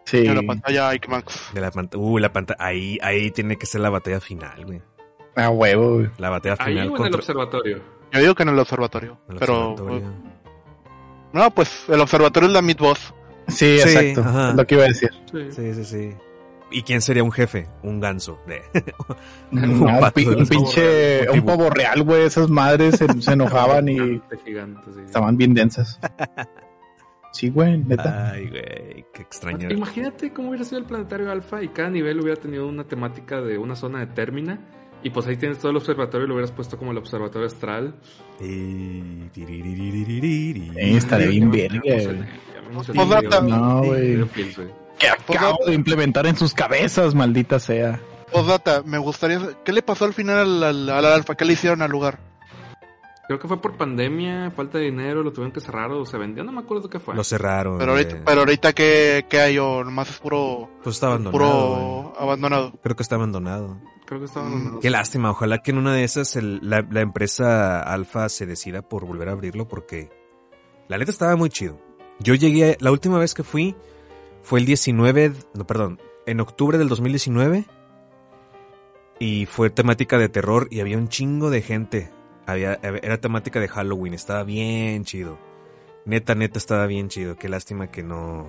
Sí. 0.05 0.25
En 0.25 0.35
la 0.35 0.43
pantalla 0.43 0.91
IMAX. 0.95 1.53
De 1.53 1.61
la 1.61 1.71
pantalla. 1.71 2.03
Uh, 2.03 2.17
la 2.19 2.31
pantalla. 2.33 2.57
Ahí, 2.63 2.97
ahí 3.01 3.31
tiene 3.31 3.55
que 3.57 3.65
ser 3.65 3.81
la 3.81 3.89
batalla 3.89 4.19
final, 4.19 4.65
güey. 4.65 4.81
A 5.35 5.49
huevo, 5.49 5.95
güey. 5.95 6.09
La 6.17 6.29
batalla 6.29 6.55
Ahí 6.59 6.73
final 6.73 6.89
o 6.89 6.97
en 6.97 7.05
el 7.05 7.15
observatorio. 7.15 7.94
Yo 8.15 8.21
digo 8.21 8.35
que 8.35 8.43
en 8.43 8.49
el 8.49 8.59
observatorio. 8.59 9.19
el 9.29 9.37
pero. 9.37 9.71
observatorio. 9.71 10.13
No, 11.33 11.51
pues 11.51 11.85
el 11.89 11.99
observatorio 11.99 12.47
es 12.47 12.53
la 12.53 12.61
mid 12.61 12.77
boss. 12.77 13.13
Sí, 13.47 13.77
Sí, 13.79 13.97
exacto. 13.97 14.21
ajá. 14.21 14.49
Es 14.49 14.55
lo 14.55 14.65
que 14.67 14.75
iba 14.75 14.83
a 14.85 14.87
decir. 14.87 15.09
Sí. 15.31 15.51
Sí, 15.51 15.73
sí, 15.73 15.83
sí. 15.85 16.15
¿Y 16.71 16.81
quién 16.81 17.01
sería 17.01 17.23
un 17.23 17.31
jefe? 17.31 17.67
Un 17.83 17.99
ganso. 17.99 18.39
De... 18.47 18.61
un, 19.51 19.61
un 19.61 20.47
pinche, 20.47 21.29
un 21.29 21.45
pavo 21.45 21.69
real, 21.69 22.03
güey. 22.03 22.23
Esas 22.23 22.49
madres 22.49 22.95
se, 22.97 23.31
enojaban 23.31 23.87
y 23.87 24.21
estaban 25.05 25.37
bien 25.37 25.53
densas. 25.53 25.99
Sí, 27.31 27.49
güey, 27.49 27.77
neta. 27.77 28.31
Ay, 28.31 28.47
güey, 28.47 29.05
qué 29.13 29.21
extraño. 29.21 29.69
Imagínate 29.69 30.31
cómo 30.31 30.49
hubiera 30.49 30.63
sido 30.63 30.77
el 30.77 30.85
planetario 30.85 31.29
alfa 31.29 31.61
y 31.61 31.67
cada 31.67 31.89
nivel 31.89 32.21
hubiera 32.21 32.39
tenido 32.39 32.65
una 32.65 32.85
temática 32.85 33.41
de 33.41 33.57
una 33.57 33.75
zona 33.75 33.99
de 33.99 34.07
términa. 34.07 34.59
Y 35.05 35.11
pues 35.11 35.27
ahí 35.27 35.37
tienes 35.37 35.59
todo 35.59 35.69
el 35.69 35.77
observatorio 35.77 36.25
y 36.25 36.27
lo 36.27 36.33
hubieras 36.33 36.51
puesto 36.51 36.79
como 36.79 36.89
el 36.89 36.97
observatorio 36.97 37.45
astral. 37.45 37.93
Y... 38.41 39.29
Estaría 40.95 41.27
bien 41.27 41.51
verga, 41.51 41.79
No, 43.43 43.83
güey. 43.83 44.25
Que 44.97 45.07
acabo 45.07 45.63
de 45.67 45.75
implementar 45.75 46.25
en 46.25 46.35
sus 46.35 46.55
cabezas, 46.55 47.13
maldita 47.13 47.59
sea. 47.59 48.01
Posdata, 48.31 48.81
me 48.81 48.97
gustaría... 48.97 49.39
¿Qué 49.63 49.71
le 49.71 49.83
pasó 49.83 50.05
al 50.05 50.15
final 50.15 50.63
al, 50.63 50.89
al 50.89 51.05
alfa? 51.05 51.35
¿Qué 51.35 51.45
le 51.45 51.53
hicieron 51.53 51.83
al 51.83 51.91
lugar? 51.91 52.17
Creo 53.27 53.37
que 53.37 53.47
fue 53.47 53.61
por 53.61 53.77
pandemia, 53.77 54.49
falta 54.49 54.79
de 54.79 54.85
dinero, 54.85 55.21
lo 55.21 55.31
tuvieron 55.31 55.51
que 55.51 55.59
cerrar 55.59 55.91
o 55.91 56.03
se 56.05 56.17
vendió, 56.17 56.43
no 56.43 56.51
me 56.51 56.61
acuerdo 56.61 56.89
qué 56.89 56.99
fue. 56.99 57.13
Lo 57.13 57.23
cerraron. 57.23 57.77
Pero 57.77 57.91
ahorita, 57.91 58.21
pero 58.25 58.39
ahorita 58.39 58.73
¿qué, 58.73 59.27
¿qué, 59.29 59.39
hay 59.39 59.59
o 59.59 59.83
nomás 59.83 60.09
es 60.09 60.17
puro... 60.17 60.67
Pues 60.83 60.95
está 60.95 61.07
abandonado. 61.07 61.31
Puro 61.31 62.13
abandonado. 62.19 62.73
Creo 62.81 62.95
que 62.95 63.03
está 63.03 63.15
abandonado. 63.15 63.77
Creo 64.05 64.19
que 64.19 64.25
está 64.25 64.41
abandonado. 64.41 64.79
Qué 64.79 64.89
lástima, 64.89 65.31
ojalá 65.31 65.59
que 65.59 65.71
en 65.71 65.77
una 65.77 65.93
de 65.93 66.03
esas 66.03 66.35
la, 66.35 66.85
la, 66.89 67.01
empresa 67.01 67.81
Alfa 67.81 68.29
se 68.29 68.45
decida 68.45 68.81
por 68.81 69.05
volver 69.05 69.29
a 69.29 69.31
abrirlo 69.31 69.67
porque 69.67 70.09
la 70.87 70.97
neta 70.97 71.11
estaba 71.11 71.35
muy 71.35 71.49
chido. 71.49 71.79
Yo 72.19 72.35
llegué, 72.35 72.77
la 72.79 72.91
última 72.91 73.17
vez 73.17 73.33
que 73.33 73.43
fui 73.43 73.75
fue 74.41 74.59
el 74.59 74.65
19, 74.65 75.33
no, 75.53 75.67
perdón, 75.67 75.99
en 76.25 76.39
octubre 76.39 76.77
del 76.77 76.87
2019 76.87 77.65
y 79.19 79.45
fue 79.47 79.69
temática 79.69 80.17
de 80.17 80.29
terror 80.29 80.67
y 80.69 80.81
había 80.81 80.97
un 80.97 81.09
chingo 81.09 81.49
de 81.49 81.61
gente 81.61 82.11
había, 82.45 82.79
era 82.83 83.17
temática 83.19 83.59
de 83.59 83.67
Halloween, 83.67 84.13
estaba 84.13 84.43
bien 84.43 85.03
chido. 85.03 85.37
Neta, 86.05 86.35
neta, 86.35 86.59
estaba 86.59 86.85
bien 86.85 87.09
chido. 87.09 87.35
Qué 87.35 87.49
lástima 87.49 87.87
que 87.87 88.03
no. 88.03 88.47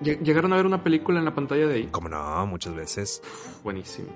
¿Llegaron 0.00 0.52
a 0.52 0.56
ver 0.56 0.66
una 0.66 0.82
película 0.82 1.18
en 1.18 1.26
la 1.26 1.34
pantalla 1.34 1.66
de 1.66 1.74
ahí? 1.74 1.86
Como 1.88 2.08
no, 2.08 2.46
muchas 2.46 2.74
veces. 2.74 3.22
buenísimo. 3.62 4.08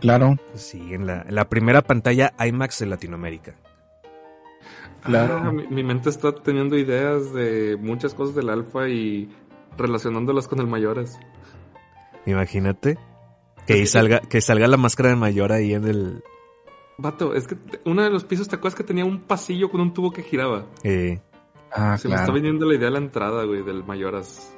Claro. 0.00 0.36
Sí, 0.54 0.94
en 0.94 1.06
la, 1.06 1.24
la, 1.28 1.48
primera 1.48 1.82
pantalla 1.82 2.32
IMAX 2.44 2.80
de 2.80 2.86
Latinoamérica. 2.86 3.54
Claro. 5.04 5.40
Ah, 5.44 5.52
mi, 5.52 5.82
mente 5.82 6.10
está 6.10 6.34
teniendo 6.34 6.76
ideas 6.76 7.32
de 7.32 7.76
muchas 7.80 8.14
cosas 8.14 8.34
del 8.34 8.50
alfa 8.50 8.88
y 8.88 9.28
relacionándolas 9.76 10.48
con 10.48 10.60
el 10.60 10.66
mayores. 10.66 11.18
Imagínate 12.26 12.98
que 13.66 13.86
salga, 13.86 14.20
que 14.20 14.40
salga 14.40 14.66
la 14.66 14.76
máscara 14.76 15.10
de 15.10 15.16
mayor 15.16 15.52
ahí 15.52 15.74
en 15.74 15.84
el, 15.84 16.22
Vato, 16.98 17.34
es 17.34 17.46
que 17.46 17.56
uno 17.84 18.02
de 18.02 18.10
los 18.10 18.24
pisos, 18.24 18.48
¿te 18.48 18.56
acuerdas 18.56 18.76
que 18.76 18.84
tenía 18.84 19.04
un 19.04 19.20
pasillo 19.20 19.70
con 19.70 19.80
un 19.80 19.92
tubo 19.92 20.12
que 20.12 20.22
giraba? 20.22 20.66
Eh. 20.84 21.20
Ah, 21.72 21.96
Se 21.96 22.08
me 22.08 22.14
está 22.14 22.30
viniendo 22.32 22.66
la 22.66 22.74
idea 22.74 22.86
de 22.86 22.92
la 22.92 22.98
entrada, 22.98 23.44
güey, 23.44 23.62
del 23.62 23.82
Mayoras. 23.82 24.54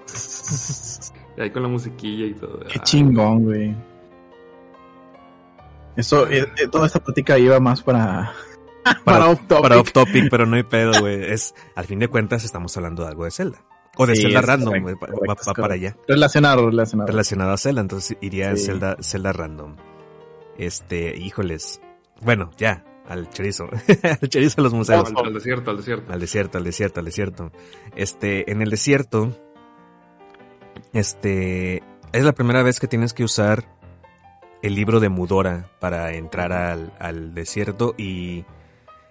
y 1.37 1.41
ahí 1.41 1.51
con 1.51 1.63
la 1.63 1.69
musiquilla 1.69 2.27
y 2.27 2.35
todo. 2.35 2.61
Qué 2.71 2.81
chingón, 2.81 3.45
güey. 3.45 3.75
Eso, 5.97 6.29
eh, 6.29 6.47
eh, 6.59 6.69
toda 6.69 6.87
esta 6.87 7.03
plática 7.03 7.39
iba 7.39 7.59
más 7.61 7.83
para... 7.83 8.33
para, 9.05 9.29
off 9.29 9.41
topic. 9.47 9.63
Para 9.63 9.81
off 9.81 9.93
topic, 9.93 10.29
pero 10.31 10.47
no 10.47 10.57
hay 10.57 10.63
pedo, 10.65 10.93
güey. 11.01 11.33
Es, 11.33 11.55
al 11.75 11.87
fin 11.87 11.99
de 11.99 12.09
cuentas, 12.09 12.45
estamos 12.45 12.77
hablando 12.77 13.03
de 13.03 13.09
algo 13.09 13.25
de 13.25 13.31
Zelda. 13.31 13.65
O 13.97 14.07
de 14.07 14.17
Zelda 14.17 14.41
Random, 14.41 14.83
güey. 14.83 14.95
Va, 14.97 15.37
para 15.55 15.75
allá. 15.75 15.97
Relacionado, 16.09 16.69
relacionado. 16.69 17.07
Relacionado 17.07 17.53
a 17.53 17.57
Zelda, 17.57 17.81
entonces 17.81 18.17
iría 18.21 18.51
a 18.51 18.57
Zelda, 18.57 18.97
Zelda 19.01 19.33
Random. 19.33 19.77
Este, 20.59 21.17
híjoles. 21.17 21.81
Bueno, 22.21 22.51
ya, 22.57 22.85
al 23.07 23.31
chorizo. 23.31 23.69
al 24.21 24.29
chorizo 24.29 24.61
a 24.61 24.65
los 24.65 24.75
museos. 24.75 25.13
Al, 25.15 25.33
desierto, 25.33 25.71
al 25.71 25.77
desierto. 25.77 26.13
Al 26.13 26.21
desierto, 26.21 26.59
al 26.59 26.65
desierto, 26.65 27.01
al 27.01 27.07
desierto. 27.07 27.53
Este, 27.95 28.51
en 28.51 28.63
el 28.63 28.71
desierto, 28.71 29.31
este, 30.93 31.83
es 32.13 32.25
la 32.25 32.33
primera 32.33 32.63
vez 32.63 32.81
que 32.81 32.89
tienes 32.89 33.13
que 33.13 33.25
usar 33.25 33.65
el 34.65 34.75
libro 34.75 34.99
de 34.99 35.09
Mudora 35.09 35.71
para 35.79 36.15
entrar 36.15 36.53
al, 36.53 36.93
al 36.99 37.35
desierto 37.35 37.95
y, 37.99 38.45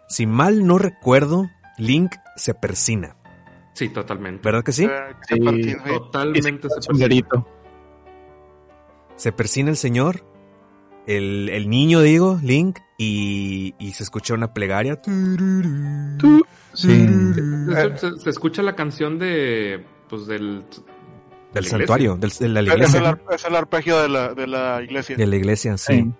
si 0.07 0.25
mal 0.25 0.65
no 0.65 0.77
recuerdo, 0.77 1.49
Link 1.77 2.15
se 2.35 2.53
persina. 2.53 3.15
Sí, 3.73 3.89
totalmente. 3.89 4.41
¿Verdad 4.43 4.63
que 4.63 4.71
sí? 4.71 4.87
sí 5.29 5.39
totalmente 5.85 6.67
se 6.69 6.87
persina. 6.89 7.45
Se 9.15 9.31
persina 9.31 9.69
el 9.69 9.77
señor 9.77 10.25
el, 11.05 11.49
el 11.49 11.69
niño, 11.69 12.01
digo, 12.01 12.39
Link, 12.41 12.79
y, 12.97 13.75
y 13.77 13.91
se 13.91 14.03
escucha 14.03 14.33
una 14.33 14.53
plegaria. 14.53 14.99
Sí. 16.73 17.07
Se, 17.75 18.17
se, 18.17 18.29
escucha 18.29 18.63
la 18.63 18.75
canción 18.75 19.19
de, 19.19 19.85
pues, 20.09 20.25
del... 20.25 20.63
Del 21.53 21.65
santuario, 21.65 22.17
del, 22.17 22.31
de 22.31 22.49
la 22.49 22.61
iglesia. 22.61 23.19
Es 23.31 23.45
el, 23.45 23.55
arpegio 23.55 23.99
de 23.99 24.09
la, 24.09 24.33
de 24.33 24.47
la 24.47 24.81
iglesia. 24.81 25.15
De 25.15 25.27
la 25.27 25.35
iglesia, 25.35 25.77
sí. 25.77 26.11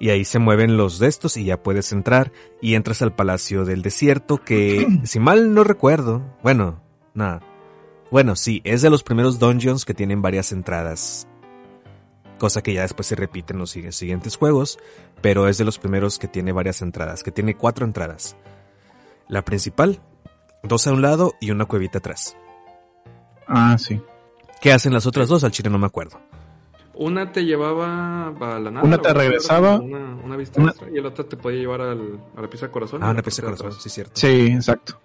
Y 0.00 0.10
ahí 0.10 0.24
se 0.24 0.40
mueven 0.40 0.76
los 0.76 0.98
de 0.98 1.06
estos 1.06 1.36
y 1.36 1.44
ya 1.44 1.62
puedes 1.62 1.92
entrar 1.92 2.32
y 2.60 2.74
entras 2.74 3.02
al 3.02 3.14
Palacio 3.14 3.64
del 3.64 3.82
Desierto 3.82 4.38
que, 4.38 4.86
si 5.04 5.20
mal 5.20 5.54
no 5.54 5.62
recuerdo, 5.62 6.36
bueno, 6.42 6.82
nada. 7.14 7.40
Bueno, 8.10 8.34
sí, 8.34 8.60
es 8.64 8.82
de 8.82 8.90
los 8.90 9.04
primeros 9.04 9.38
dungeons 9.38 9.84
que 9.84 9.94
tienen 9.94 10.20
varias 10.20 10.52
entradas 10.52 11.28
cosa 12.42 12.60
que 12.60 12.74
ya 12.74 12.82
después 12.82 13.06
se 13.06 13.14
repite 13.14 13.52
en 13.52 13.60
los 13.60 13.70
siguientes 13.70 14.36
juegos, 14.36 14.76
pero 15.20 15.46
es 15.46 15.58
de 15.58 15.64
los 15.64 15.78
primeros 15.78 16.18
que 16.18 16.26
tiene 16.26 16.50
varias 16.50 16.82
entradas, 16.82 17.22
que 17.22 17.30
tiene 17.30 17.56
cuatro 17.56 17.86
entradas. 17.86 18.36
La 19.28 19.44
principal, 19.44 20.00
dos 20.64 20.88
a 20.88 20.92
un 20.92 21.02
lado 21.02 21.34
y 21.40 21.52
una 21.52 21.66
cuevita 21.66 21.98
atrás. 21.98 22.36
Ah, 23.46 23.76
sí. 23.78 24.02
¿Qué 24.62 24.72
hacen 24.72 24.92
las 24.92 25.06
otras 25.06 25.28
dos? 25.28 25.42
Al 25.42 25.50
chile 25.50 25.68
no 25.68 25.78
me 25.78 25.86
acuerdo. 25.86 26.20
Una 26.94 27.32
te 27.32 27.44
llevaba 27.44 28.28
a 28.28 28.60
la 28.60 28.70
nada. 28.70 28.86
Una 28.86 28.96
te 28.96 29.12
regresaba. 29.12 29.80
Una, 29.80 30.36
vista 30.36 30.62
Extra, 30.62 30.88
y 30.88 31.00
la 31.00 31.08
otra 31.08 31.24
te 31.24 31.36
podía 31.36 31.58
llevar 31.58 31.80
al, 31.80 32.20
a 32.36 32.42
la 32.42 32.48
pieza 32.48 32.66
de 32.66 32.72
corazón. 32.72 33.02
Ah, 33.02 33.10
una 33.10 33.22
pieza 33.22 33.42
de 33.42 33.46
corazón, 33.48 33.72
sí, 33.72 33.90
cierto. 33.90 34.12
Sí, 34.14 34.46
exacto. 34.46 35.00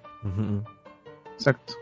Exacto. 1.34 1.74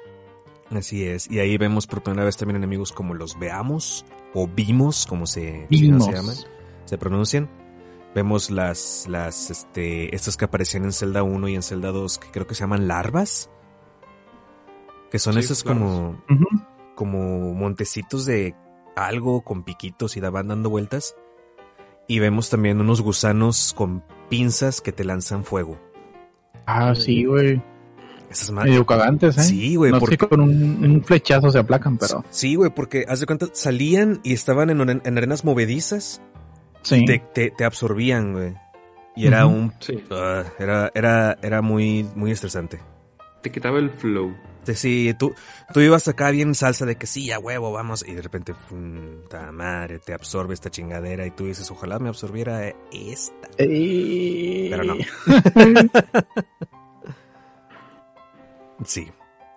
Así 0.71 1.03
es. 1.03 1.29
Y 1.29 1.39
ahí 1.39 1.57
vemos 1.57 1.85
por 1.85 2.01
primera 2.01 2.23
vez 2.23 2.38
también 2.38 2.55
enemigos 2.55 2.93
como 2.93 3.13
los 3.13 3.38
veamos 3.38 4.05
o 4.33 4.47
vimos, 4.47 5.05
como 5.05 5.27
se, 5.27 5.67
se 5.69 5.77
llaman, 5.77 6.35
se 6.85 6.97
pronuncian. 6.97 7.49
Vemos 8.15 8.51
las, 8.51 9.05
las, 9.09 9.51
este, 9.51 10.15
estas 10.15 10.38
que 10.38 10.45
aparecían 10.45 10.85
en 10.85 10.93
Zelda 10.93 11.23
1 11.23 11.49
y 11.49 11.55
en 11.55 11.61
Zelda 11.61 11.91
2, 11.91 12.19
que 12.19 12.31
creo 12.31 12.47
que 12.47 12.55
se 12.55 12.61
llaman 12.61 12.88
larvas. 12.88 13.49
Que 15.11 15.19
son 15.19 15.38
esos 15.38 15.63
como, 15.63 16.23
como 16.95 17.53
montecitos 17.53 18.25
de 18.25 18.55
algo 18.95 19.41
con 19.41 19.63
piquitos 19.63 20.17
y 20.17 20.21
van 20.21 20.47
dando 20.47 20.69
vueltas. 20.69 21.15
Y 22.08 22.19
vemos 22.19 22.49
también 22.49 22.79
unos 22.79 23.01
gusanos 23.01 23.73
con 23.75 24.03
pinzas 24.29 24.81
que 24.81 24.91
te 24.91 25.03
lanzan 25.03 25.43
fuego. 25.43 25.79
Ah, 26.65 26.93
sí, 26.96 27.25
güey. 27.25 27.62
Esas 28.29 28.52
Medio 28.52 28.85
cagantes, 28.85 29.37
¿eh? 29.37 29.43
Sí, 29.43 29.75
güey. 29.75 29.91
No 29.91 30.00
porque... 30.00 30.17
con 30.17 30.41
un, 30.41 31.04
flechazo 31.04 31.52
se 31.52 31.60
aplacan, 31.60 31.98
pero... 31.98 32.23
Sí, 32.29 32.56
güey, 32.56 32.71
porque, 32.73 33.06
haz 33.08 33.19
de 33.19 33.25
cuenta, 33.25 33.48
salían 33.54 34.19
y 34.23 34.33
estaban 34.33 34.69
en, 34.69 35.02
en 35.04 35.17
arenas 35.17 35.46
movedizas. 35.46 36.21
Sí. 36.81 37.06
Te, 37.06 37.19
te, 37.19 37.52
te 37.52 37.63
absorbían, 37.63 38.33
güey. 38.33 38.54
Y 39.15 39.27
era 39.27 39.46
un... 39.46 39.73
Sí. 39.79 40.04
Uh, 40.10 40.43
era, 40.60 40.91
era, 40.93 41.37
era 41.41 41.62
muy, 41.62 42.06
muy 42.15 42.31
estresante. 42.31 42.79
Te 43.41 43.52
quitaba 43.52 43.79
el 43.79 43.89
flow. 43.89 44.35
Sí, 44.73 45.13
tú, 45.19 45.35
tú 45.73 45.81
ibas 45.81 46.07
acá 46.07 46.31
bien 46.31 46.55
salsa 46.55 46.85
de 46.85 46.95
que 46.95 47.05
sí, 47.05 47.31
a 47.31 47.37
huevo, 47.37 47.71
vamos. 47.71 48.03
Y 48.07 48.13
de 48.13 48.21
repente, 48.21 48.55
puta 48.55 49.51
madre, 49.51 49.99
te 49.99 50.13
absorbe 50.13 50.55
esta 50.55 50.71
chingadera. 50.71 51.27
Y 51.27 51.31
tú 51.31 51.45
dices, 51.45 51.69
ojalá 51.69 51.99
me 51.99 52.09
absorbiera 52.09 52.73
esta. 52.91 53.49
Pero 53.57 54.83
no. 54.83 54.95
Sí. 58.83 59.07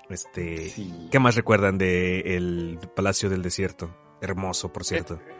Este, 0.09 0.73
¿qué 1.11 1.19
más 1.19 1.35
recuerdan 1.35 1.77
de 1.77 2.37
el 2.37 2.79
Palacio 2.97 3.29
del 3.29 3.43
Desierto? 3.43 3.95
Hermoso, 4.21 4.73
por 4.73 4.85
cierto. 4.85 5.15
Eh, 5.15 5.35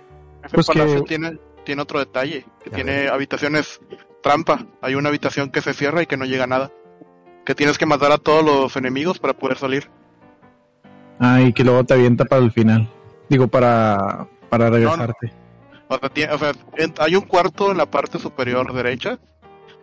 ese 0.45 0.55
pues 0.55 0.67
palacio 0.67 1.03
tiene, 1.05 1.39
tiene 1.65 1.83
otro 1.83 1.99
detalle, 1.99 2.45
que 2.63 2.71
tiene 2.71 3.09
habitaciones 3.09 3.81
trampa. 4.23 4.67
Hay 4.83 4.95
una 4.95 5.09
habitación 5.09 5.51
que 5.51 5.63
se 5.63 5.73
cierra 5.73 6.03
y 6.03 6.07
que 6.07 6.17
no 6.17 6.27
llega 6.27 6.45
a 6.45 6.49
nada. 6.49 6.73
Que 7.49 7.55
tienes 7.55 7.79
que 7.79 7.87
matar 7.87 8.13
a 8.13 8.19
todos 8.19 8.45
los 8.45 8.77
enemigos 8.77 9.19
para 9.19 9.33
poder 9.33 9.57
salir. 9.57 9.89
Ah, 11.19 11.41
y 11.41 11.55
que 11.55 11.65
luego 11.65 11.83
te 11.83 11.95
avienta 11.95 12.27
para 12.27 12.43
el 12.43 12.53
final. 12.53 12.93
Digo, 13.31 13.49
para, 13.49 14.29
para 14.51 14.69
regresarte. 14.69 15.33
O, 15.89 15.99
sea, 16.39 16.53
hay 16.99 17.17
un 17.17 17.23
cuarto 17.23 17.71
en 17.71 17.79
la 17.79 17.87
parte 17.87 18.19
superior 18.19 18.71
derecha 18.75 19.19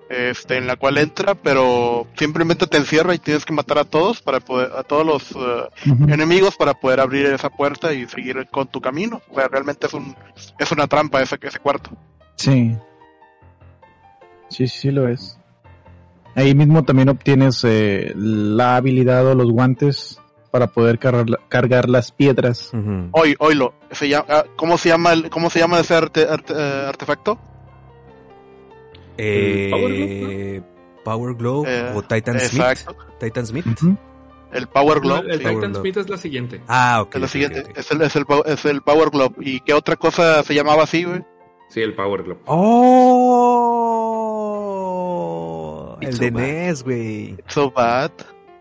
este, 0.09 0.57
en 0.57 0.67
la 0.67 0.75
cual 0.75 0.99
entra, 0.99 1.33
pero 1.33 2.05
simplemente 2.15 2.67
te 2.67 2.77
encierra 2.77 3.15
y 3.15 3.17
tienes 3.17 3.45
que 3.45 3.53
matar 3.53 3.79
a 3.79 3.85
todos 3.85 4.21
para 4.21 4.41
poder, 4.41 4.71
a 4.77 4.83
todos 4.83 5.03
los 5.03 5.31
uh, 5.31 5.67
enemigos 6.07 6.55
para 6.57 6.75
poder 6.75 6.99
abrir 6.99 7.25
esa 7.25 7.49
puerta 7.49 7.91
y 7.95 8.05
seguir 8.05 8.47
con 8.51 8.67
tu 8.67 8.79
camino. 8.79 9.23
O 9.31 9.33
sea, 9.33 9.47
realmente 9.47 9.87
es 9.87 9.93
un, 9.95 10.15
es 10.59 10.71
una 10.71 10.85
trampa 10.85 11.19
ese, 11.19 11.39
ese 11.41 11.57
cuarto. 11.57 11.89
Sí. 12.35 12.77
Sí, 14.49 14.67
sí, 14.67 14.91
lo 14.91 15.07
es. 15.07 15.39
Ahí 16.35 16.53
mismo 16.53 16.83
también 16.83 17.09
obtienes 17.09 17.63
eh, 17.63 18.11
la 18.15 18.75
habilidad 18.75 19.25
o 19.25 19.35
los 19.35 19.49
guantes 19.51 20.19
para 20.51 20.67
poder 20.67 20.99
cargar, 20.99 21.25
cargar 21.49 21.89
las 21.89 22.11
piedras. 22.11 22.71
Hoy, 23.11 23.35
oílo, 23.39 23.73
se 23.91 24.07
llama, 24.07 24.25
ah, 24.29 24.45
¿cómo 24.55 24.77
se 24.77 24.89
llama 24.89 25.13
el, 25.13 25.29
cómo 25.29 25.49
se 25.49 25.59
llama 25.59 25.79
ese 25.79 25.95
arte, 25.95 26.21
eh, 26.23 26.85
artefacto? 26.87 27.39
Eh, 29.17 30.61
Power 31.03 31.35
Globe, 31.35 31.69
eh, 31.69 31.91
o 31.93 32.01
Titan 32.01 32.39
Smith. 32.39 32.87
Titan 33.19 33.47
Smith. 33.47 33.65
El 34.51 34.67
Power 34.67 34.99
Globe. 34.99 35.29
el 35.29 35.39
Titan 35.39 35.75
Smith 35.75 35.97
es 35.97 36.09
la 36.09 36.17
siguiente. 36.17 36.61
Ah, 36.67 37.01
ok. 37.01 37.15
Es 37.15 37.21
la 37.21 37.27
siguiente. 37.27 37.63
Es, 37.75 37.91
el, 37.91 38.01
es, 38.01 38.15
el, 38.15 38.25
es, 38.45 38.65
el, 38.65 38.81
Power 38.81 39.09
Globe. 39.09 39.35
¿Y 39.39 39.59
qué 39.59 39.73
otra 39.73 39.97
cosa 39.97 40.41
se 40.43 40.53
llamaba 40.53 40.83
así, 40.83 41.03
güey? 41.03 41.21
Sí, 41.69 41.81
el 41.81 41.93
Power 41.95 42.23
Globe. 42.23 42.41
¡Oh! 42.45 43.24
El 46.01 46.17
de 46.17 46.31
NES, 46.31 46.83
güey. 46.83 47.37
So 47.47 47.71
bad. 47.71 48.11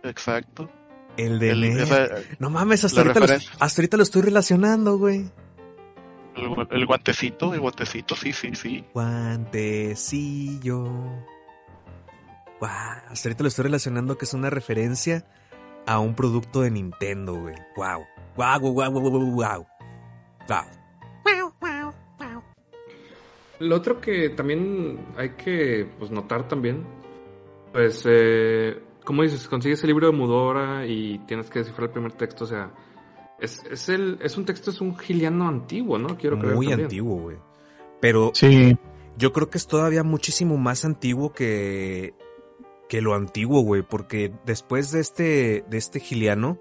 Exacto. 0.02 0.70
El 1.16 1.38
de 1.38 1.54
NES. 1.54 1.90
no 2.38 2.50
mames, 2.50 2.84
hasta 2.84 3.00
ahorita, 3.02 3.20
lo, 3.20 3.26
hasta 3.26 3.80
ahorita 3.80 3.96
lo 3.96 4.02
estoy 4.02 4.22
relacionando, 4.22 4.98
güey. 4.98 5.30
El, 6.36 6.86
guantecito, 6.86 7.54
el 7.54 7.60
guantecito, 7.60 8.16
sí, 8.16 8.32
sí, 8.32 8.54
sí. 8.54 8.84
Guantecillo. 8.92 10.82
Wow, 12.60 12.70
hasta 13.08 13.28
ahorita 13.28 13.44
lo 13.44 13.48
estoy 13.48 13.64
relacionando 13.64 14.18
que 14.18 14.24
es 14.24 14.34
una 14.34 14.50
referencia 14.50 15.24
a 15.86 16.00
un 16.00 16.14
producto 16.14 16.62
de 16.62 16.70
Nintendo, 16.72 17.34
güey. 17.34 17.54
Wow. 17.76 18.04
Wow, 18.36 18.60
wow, 18.60 18.72
wow, 18.72 18.90
wow, 18.90 19.10
wow, 19.10 19.20
wow. 19.30 19.66
Wow. 20.48 22.42
Lo 23.60 23.76
otro 23.76 24.00
que 24.00 24.30
también 24.30 24.98
hay 25.16 25.30
que 25.30 25.88
pues, 25.98 26.10
notar 26.10 26.48
también, 26.48 26.84
pues, 27.74 28.04
eh, 28.06 28.80
como 29.04 29.24
dices, 29.24 29.48
consigues 29.48 29.82
el 29.82 29.88
libro 29.88 30.06
de 30.06 30.12
Mudora 30.12 30.86
y 30.86 31.18
tienes 31.26 31.50
que 31.50 31.58
descifrar 31.58 31.88
el 31.88 31.92
primer 31.92 32.12
texto, 32.12 32.44
o 32.44 32.46
sea, 32.46 32.72
es, 33.40 33.64
es, 33.68 33.88
el, 33.88 34.16
es 34.22 34.36
un 34.36 34.44
texto, 34.44 34.70
es 34.70 34.80
un 34.80 34.96
giliano 34.96 35.48
antiguo, 35.48 35.98
¿no? 35.98 36.16
Quiero 36.16 36.38
creer. 36.38 36.54
Muy 36.54 36.72
antiguo, 36.72 37.16
güey. 37.16 37.36
Pero 38.00 38.30
sí. 38.32 38.76
yo 39.18 39.32
creo 39.32 39.50
que 39.50 39.58
es 39.58 39.66
todavía 39.66 40.04
muchísimo 40.04 40.56
más 40.56 40.84
antiguo 40.84 41.32
que, 41.32 42.14
que 42.88 43.02
lo 43.02 43.16
antiguo, 43.16 43.62
güey. 43.62 43.82
Porque 43.82 44.32
después 44.46 44.92
de 44.92 45.00
este, 45.00 45.64
de 45.68 45.76
este 45.76 45.98
giliano, 45.98 46.60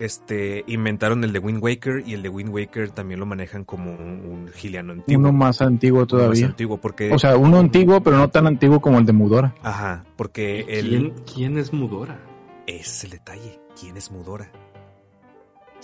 este, 0.00 0.64
inventaron 0.66 1.22
el 1.22 1.32
de 1.32 1.38
Wind 1.38 1.62
Waker 1.62 2.02
y 2.04 2.14
el 2.14 2.22
de 2.22 2.28
Wind 2.28 2.52
Waker 2.52 2.90
también 2.90 3.20
lo 3.20 3.26
manejan 3.26 3.64
como 3.64 3.92
un, 3.92 4.50
giliano 4.52 4.94
antiguo. 4.94 5.20
Uno 5.20 5.32
más 5.32 5.62
antiguo 5.62 6.06
todavía. 6.06 6.42
Más 6.42 6.50
antiguo 6.50 6.78
porque... 6.78 7.12
O 7.12 7.18
sea, 7.18 7.36
uno 7.36 7.58
antiguo, 7.58 8.02
pero 8.02 8.16
no 8.16 8.28
tan 8.28 8.46
antiguo 8.48 8.80
como 8.80 8.98
el 8.98 9.06
de 9.06 9.12
Mudora. 9.12 9.54
Ajá, 9.62 10.04
porque 10.16 10.66
el... 10.68 10.88
¿Quién, 10.88 11.14
¿Quién 11.32 11.58
es 11.58 11.72
Mudora? 11.72 12.18
Es 12.66 13.04
el 13.04 13.10
detalle. 13.10 13.60
¿Quién 13.78 13.96
es 13.96 14.10
Mudora? 14.10 14.50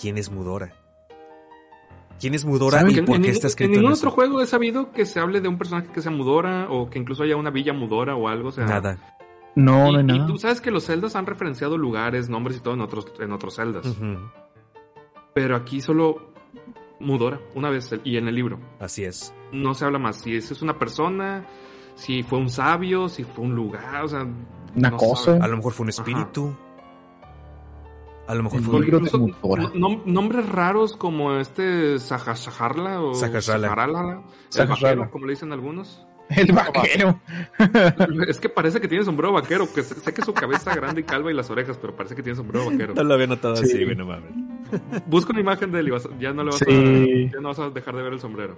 quién 0.00 0.18
es 0.18 0.30
Mudora. 0.30 0.72
¿Quién 2.20 2.34
es 2.34 2.46
Mudora 2.46 2.82
y 2.88 3.02
por 3.02 3.20
qué 3.20 3.30
está 3.30 3.46
escrito 3.46 3.74
en 3.74 3.80
ningún 3.80 3.92
otro 3.92 4.10
juego 4.10 4.40
he 4.40 4.46
sabido 4.46 4.90
que 4.90 5.04
se 5.04 5.20
hable 5.20 5.42
de 5.42 5.48
un 5.48 5.58
personaje 5.58 5.88
que 5.92 6.00
sea 6.00 6.10
Mudora 6.10 6.68
o 6.70 6.88
que 6.88 6.98
incluso 6.98 7.24
haya 7.24 7.36
una 7.36 7.50
villa 7.50 7.74
Mudora 7.74 8.16
o 8.16 8.28
algo. 8.28 8.52
sea, 8.52 8.64
nada. 8.64 9.15
No, 9.57 9.90
no 9.90 9.98
hay 9.98 10.04
nada. 10.04 10.22
Y 10.22 10.26
tú 10.26 10.38
sabes 10.38 10.61
que 10.61 10.70
los 10.70 10.84
celdas 10.84 11.16
han 11.16 11.26
referenciado 11.26 11.76
lugares, 11.76 12.28
nombres 12.28 12.59
y 12.59 12.61
todo 12.61 12.74
en 12.74 12.82
otros, 12.82 13.07
en 13.18 13.32
otros 13.32 13.57
celdas. 13.57 13.96
Pero 15.34 15.57
aquí 15.57 15.80
solo 15.80 16.32
Mudora, 17.00 17.40
una 17.54 17.70
vez, 17.70 17.90
y 18.04 18.16
en 18.16 18.28
el 18.28 18.34
libro. 18.34 18.59
Así 18.78 19.04
es. 19.04 19.34
No 19.52 19.74
se 19.74 19.84
habla 19.84 19.98
más. 19.98 20.20
Si 20.20 20.34
es 20.36 20.62
una 20.62 20.78
persona, 20.78 21.44
si 21.94 22.22
fue 22.22 22.38
un 22.38 22.50
sabio, 22.50 23.09
si 23.09 23.24
fue 23.24 23.44
un 23.44 23.54
lugar, 23.54 24.04
o 24.04 24.09
sea... 24.09 24.26
Una 24.74 24.90
cosa. 24.92 25.38
A 25.40 25.48
lo 25.48 25.57
mejor 25.57 25.72
fue 25.72 25.84
un 25.84 25.90
espíritu. 25.90 26.54
A 28.26 28.34
lo 28.34 28.42
mejor 28.42 28.61
fue 28.62 29.70
nombres 30.04 30.48
raros 30.48 30.96
como 30.96 31.36
este 31.36 31.98
Sajajarla 31.98 33.00
o 33.00 33.12
vaquero, 33.14 35.11
como 35.11 35.26
le 35.26 35.32
dicen 35.32 35.52
algunos. 35.52 36.05
El 36.29 36.53
vaquero. 36.53 37.20
Es 38.29 38.41
que 38.41 38.49
parece 38.49 38.81
que 38.81 38.89
tiene 38.89 39.05
sombrero 39.05 39.33
vaquero, 39.33 39.72
que 39.72 39.83
sé 39.83 40.12
que 40.12 40.22
su 40.22 40.35
cabeza 40.35 40.74
grande 40.74 41.03
y 41.03 41.05
calva 41.05 41.31
y 41.31 41.35
las 41.35 41.51
orejas, 41.51 41.79
pero 41.81 41.95
parece 41.95 42.16
que 42.16 42.22
tiene 42.22 42.37
sombrero 42.37 42.66
vaquero. 42.66 42.95
No 42.95 43.05
lo 43.05 43.14
había 43.14 43.27
notado 43.27 43.55
así, 43.55 43.85
güey, 43.85 43.97
no 43.97 44.07
mames. 44.07 44.31
Busca 45.07 45.33
una 45.33 45.41
imagen 45.41 45.70
de 45.70 45.81
él 45.81 45.89
y 45.89 46.20
ya 46.20 46.33
no 46.33 46.43
le 46.43 46.51
vas 46.51 46.62
a, 46.62 46.66
ya 46.66 47.41
no 47.41 47.49
vas 47.49 47.59
a 47.59 47.70
dejar 47.70 47.97
de 47.97 48.03
ver 48.03 48.12
el 48.12 48.20
sombrero. 48.20 48.57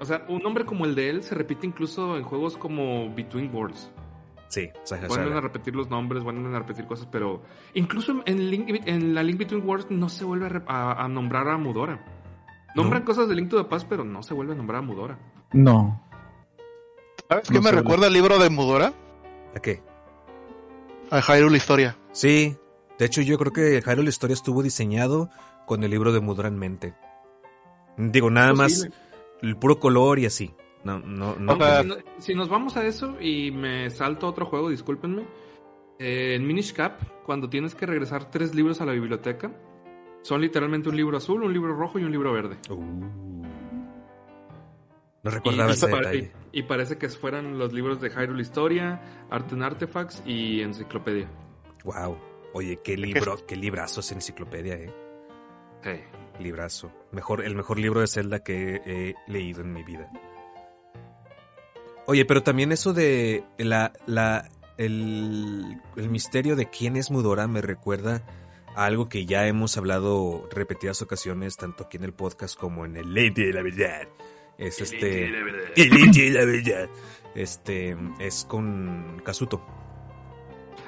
O 0.00 0.04
sea, 0.04 0.24
un 0.28 0.42
nombre 0.42 0.64
como 0.64 0.84
el 0.84 0.94
de 0.94 1.10
él 1.10 1.22
se 1.22 1.34
repite 1.34 1.66
incluso 1.66 2.16
en 2.16 2.22
juegos 2.22 2.56
como 2.56 3.14
Between 3.14 3.54
Worlds. 3.54 3.90
Sí, 4.48 4.70
Vuelven 5.08 5.32
a 5.32 5.40
repetir 5.40 5.74
los 5.74 5.90
nombres, 5.90 6.22
vuelven 6.22 6.54
a 6.54 6.58
repetir 6.58 6.86
cosas, 6.86 7.08
pero 7.10 7.42
incluso 7.74 8.22
en, 8.24 8.80
en 8.86 9.14
la 9.14 9.22
Link 9.22 9.38
Between 9.38 9.66
Worlds 9.66 9.90
no 9.90 10.08
se 10.08 10.24
vuelve 10.24 10.62
a, 10.66 11.08
nombrar 11.08 11.48
a 11.48 11.58
Mudora. 11.58 12.04
Nombran 12.74 13.02
cosas 13.02 13.28
de 13.28 13.34
Link 13.34 13.48
to 13.48 13.62
the 13.62 13.68
Past, 13.68 13.88
pero 13.88 14.04
no 14.04 14.22
se 14.22 14.34
vuelve 14.34 14.52
a 14.52 14.56
nombrar 14.56 14.78
a 14.78 14.82
Mudora. 14.82 15.18
No. 15.52 16.05
¿Sabes 17.28 17.48
qué 17.48 17.60
me 17.60 17.72
recuerda 17.72 18.06
el 18.06 18.12
libro 18.12 18.38
de 18.38 18.50
Mudora? 18.50 18.92
¿A 19.54 19.60
qué? 19.60 19.82
A 21.10 21.20
Hyrule 21.20 21.56
Historia. 21.56 21.96
Sí, 22.12 22.56
de 22.98 23.04
hecho 23.04 23.22
yo 23.22 23.38
creo 23.38 23.52
que 23.52 23.82
Hyrule 23.82 24.08
Historia 24.08 24.34
estuvo 24.34 24.62
diseñado 24.62 25.30
con 25.66 25.82
el 25.82 25.90
libro 25.90 26.12
de 26.12 26.20
Mudora 26.20 26.48
en 26.48 26.58
mente. 26.58 26.94
Digo, 27.96 28.30
nada 28.30 28.52
más 28.52 28.88
el 29.42 29.56
puro 29.56 29.80
color 29.80 30.18
y 30.18 30.26
así. 30.26 30.54
No, 30.84 31.00
no, 31.00 31.34
no. 31.36 31.58
si, 32.18 32.34
nos 32.34 32.48
vamos 32.48 32.76
a 32.76 32.86
eso 32.86 33.20
y 33.20 33.50
me 33.50 33.90
salto 33.90 34.26
a 34.26 34.30
otro 34.30 34.46
juego, 34.46 34.70
discúlpenme. 34.70 35.26
Eh, 35.98 36.34
en 36.36 36.46
Minish 36.46 36.72
Cap, 36.72 37.00
cuando 37.24 37.48
tienes 37.48 37.74
que 37.74 37.86
regresar 37.86 38.30
tres 38.30 38.54
libros 38.54 38.80
a 38.80 38.84
la 38.84 38.92
biblioteca, 38.92 39.50
son 40.22 40.40
literalmente 40.40 40.88
un 40.88 40.96
libro 40.96 41.16
azul, 41.16 41.42
un 41.42 41.52
libro 41.52 41.74
rojo 41.74 41.98
y 41.98 42.04
un 42.04 42.12
libro 42.12 42.32
verde. 42.32 42.56
Uh. 42.70 43.16
No 45.26 45.32
recordaba 45.32 45.72
ese 45.72 45.88
detalle. 45.88 46.30
Y, 46.52 46.62
parece 46.62 46.98
que 46.98 47.08
fueran 47.08 47.58
los 47.58 47.72
libros 47.72 48.00
de 48.00 48.10
Hyrule 48.10 48.40
Historia, 48.40 49.02
Art 49.28 49.52
and 49.52 49.64
Artifacts 49.64 50.22
y 50.24 50.60
Enciclopedia. 50.62 51.28
Wow. 51.84 52.16
Oye, 52.52 52.78
qué 52.82 52.96
libro, 52.96 53.44
qué 53.44 53.56
librazo 53.56 54.00
es 54.00 54.12
Enciclopedia, 54.12 54.74
eh. 54.76 54.94
Sí. 55.82 56.42
Librazo. 56.42 56.92
Mejor, 57.10 57.44
el 57.44 57.56
mejor 57.56 57.80
libro 57.80 58.00
de 58.00 58.06
Zelda 58.06 58.38
que 58.38 58.80
he 58.86 59.14
leído 59.26 59.62
en 59.62 59.72
mi 59.72 59.82
vida. 59.82 60.08
Oye, 62.06 62.24
pero 62.24 62.44
también 62.44 62.70
eso 62.70 62.92
de 62.92 63.42
la, 63.58 63.92
la, 64.06 64.48
el, 64.78 65.82
el 65.96 66.08
misterio 66.08 66.54
de 66.54 66.70
quién 66.70 66.96
es 66.96 67.10
Mudora 67.10 67.48
me 67.48 67.62
recuerda 67.62 68.22
a 68.76 68.84
algo 68.84 69.08
que 69.08 69.26
ya 69.26 69.48
hemos 69.48 69.76
hablado 69.76 70.48
repetidas 70.52 71.02
ocasiones, 71.02 71.56
tanto 71.56 71.84
aquí 71.84 71.96
en 71.96 72.04
el 72.04 72.12
podcast 72.12 72.56
como 72.56 72.84
en 72.84 72.96
el 72.96 73.12
Lente 73.12 73.44
de 73.44 73.52
la 73.52 73.62
Verdad. 73.62 74.06
Es 74.58 74.80
este. 74.80 75.26
El 75.26 76.34
la 76.34 76.44
Verdad. 76.44 76.88
Este. 77.34 77.96
Es 78.18 78.44
con 78.44 79.20
Kazuto. 79.24 79.62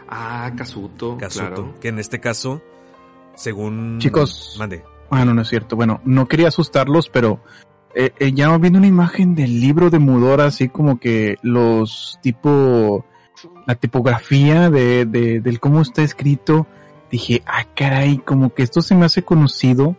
Ah, 0.09 0.53
Kazuto. 0.57 1.19
Kazuto. 1.19 1.75
Que 1.81 1.89
en 1.89 1.99
este 1.99 2.21
caso, 2.21 2.63
según. 3.35 3.99
Chicos. 4.01 4.57
Mande. 4.59 4.83
Ah, 5.11 5.25
no, 5.25 5.35
no 5.35 5.43
es 5.43 5.49
cierto. 5.49 5.77
Bueno, 5.77 6.01
no 6.05 6.27
quería 6.27 6.49
asustarlos, 6.49 7.09
pero 7.09 7.41
eh, 7.95 8.13
eh, 8.19 8.33
ya 8.33 8.57
viendo 8.59 8.79
una 8.79 8.89
imagen 8.89 9.35
del 9.35 9.61
libro 9.61 9.91
de 9.91 9.99
Mudora, 9.99 10.47
así 10.47 10.69
como 10.69 11.01
que 11.01 11.37
los 11.43 12.19
tipo, 12.23 13.05
la 13.67 13.75
tipografía 13.75 14.71
de, 14.71 15.07
de, 15.07 15.41
del 15.41 15.61
cómo 15.61 15.81
está 15.81 16.03
escrito, 16.03 16.67
dije, 17.11 17.43
ah, 17.47 17.67
caray, 17.75 18.19
como 18.19 18.55
que 18.55 18.63
esto 18.63 18.83
se 18.83 18.95
me 18.95 19.07
hace 19.07 19.23
conocido. 19.23 19.97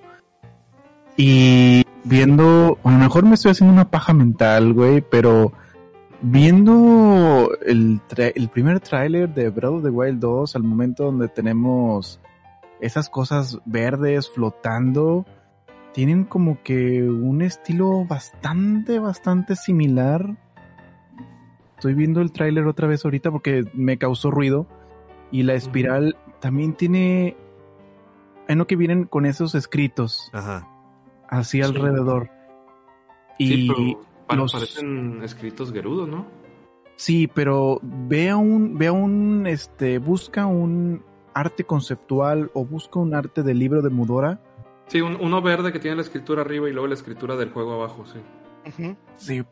Y 1.22 1.86
viendo, 2.06 2.78
a 2.82 2.92
lo 2.94 2.98
mejor 2.98 3.26
me 3.26 3.34
estoy 3.34 3.52
haciendo 3.52 3.74
una 3.74 3.92
paja 3.92 4.14
mental, 4.14 4.72
güey, 4.72 5.02
pero 5.02 5.52
viendo 6.22 7.50
el, 7.66 8.00
el 8.16 8.48
primer 8.48 8.80
tráiler 8.80 9.28
de 9.34 9.50
Breath 9.50 9.74
of 9.74 9.84
the 9.84 9.90
Wild 9.90 10.22
2, 10.22 10.56
al 10.56 10.64
momento 10.64 11.04
donde 11.04 11.28
tenemos 11.28 12.22
esas 12.80 13.10
cosas 13.10 13.60
verdes 13.66 14.30
flotando, 14.30 15.26
tienen 15.92 16.24
como 16.24 16.64
que 16.64 17.04
un 17.04 17.42
estilo 17.42 18.06
bastante, 18.06 18.98
bastante 19.00 19.58
similar. 19.58 20.38
Estoy 21.76 21.96
viendo 21.96 22.22
el 22.22 22.32
tráiler 22.32 22.66
otra 22.66 22.88
vez 22.88 23.04
ahorita 23.04 23.30
porque 23.30 23.66
me 23.74 23.98
causó 23.98 24.32
ruido. 24.32 24.68
Y 25.34 25.44
la 25.44 25.56
espiral 25.56 26.16
también 26.40 26.76
tiene... 26.76 27.36
Hay 28.48 28.56
no 28.56 28.68
que 28.68 28.78
vienen 28.78 29.04
con 29.04 29.26
esos 29.26 29.54
escritos. 29.54 30.30
Ajá. 30.32 30.79
Así 31.30 31.62
alrededor. 31.62 32.30
Y 33.38 33.68
los... 33.68 34.52
parecen 34.52 35.22
escritos 35.24 35.72
Gerudo, 35.72 36.06
¿no? 36.06 36.26
Sí, 36.96 37.28
pero 37.34 37.80
ve 37.82 38.30
a 38.30 38.38
un, 38.38 38.78
ve 38.78 38.88
a 38.88 38.92
un, 38.92 39.48
este, 39.48 40.00
busca 40.00 40.46
un 40.46 41.04
arte 41.34 41.64
conceptual 41.64 42.52
o 42.54 42.66
busca 42.66 43.00
un 43.00 43.16
arte 43.16 43.44
del 43.44 43.60
libro 43.60 43.82
de 43.82 43.90
Mudora. 43.90 44.42
Sí, 44.88 45.00
uno 45.00 45.42
verde 45.42 45.72
que 45.72 45.80
tiene 45.80 45.96
la 45.96 46.02
escritura 46.02 46.42
arriba 46.42 46.68
y 46.68 46.74
luego 46.74 46.88
la 46.88 46.96
escritura 46.96 47.36
del 47.36 47.52
juego 47.52 47.74
abajo, 47.74 48.06
sí. 48.06 48.20
Sí, 49.18 49.44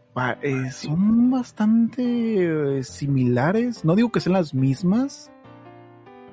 eh, 0.42 0.72
son 0.72 1.32
bastante 1.32 2.78
eh, 2.80 2.84
similares. 2.84 3.84
No 3.86 3.96
digo 3.96 4.12
que 4.12 4.20
sean 4.20 4.34
las 4.34 4.54
mismas, 4.54 5.32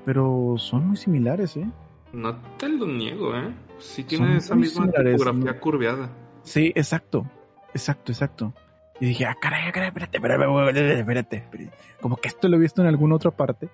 pero 0.04 0.54
son 0.58 0.88
muy 0.88 0.96
similares, 0.96 1.56
¿eh? 1.56 1.70
No 2.14 2.36
te 2.56 2.68
lo 2.68 2.86
niego, 2.86 3.34
¿eh? 3.34 3.52
Sí 3.78 4.04
tiene 4.04 4.36
esa 4.36 4.54
misma 4.54 4.86
tipografía 4.90 5.58
curveada. 5.58 6.10
Sí, 6.42 6.72
exacto. 6.74 7.28
Exacto, 7.74 8.12
exacto. 8.12 8.54
Y 9.00 9.06
dije, 9.06 9.26
ah, 9.26 9.36
caray, 9.40 9.72
caray, 9.72 9.88
espérate, 9.88 10.18
espérate, 10.18 10.98
espérate, 11.00 11.36
espérate. 11.36 11.76
Como 12.00 12.16
que 12.16 12.28
esto 12.28 12.48
lo 12.48 12.56
he 12.56 12.60
visto 12.60 12.80
en 12.82 12.88
alguna 12.88 13.16
otra 13.16 13.32
parte. 13.32 13.68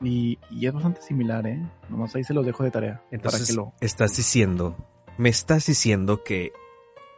Y, 0.00 0.38
es 0.60 0.72
bastante 0.72 1.02
similar, 1.02 1.46
¿eh? 1.46 1.62
Nomás 1.88 2.16
ahí 2.16 2.24
se 2.24 2.34
lo 2.34 2.42
dejo 2.42 2.64
de 2.64 2.70
tarea. 2.70 3.02
Entonces, 3.10 3.40
para 3.40 3.46
que 3.46 3.52
lo... 3.52 3.74
estás 3.80 4.16
diciendo, 4.16 4.76
me 5.18 5.28
estás 5.28 5.66
diciendo 5.66 6.24
que 6.24 6.52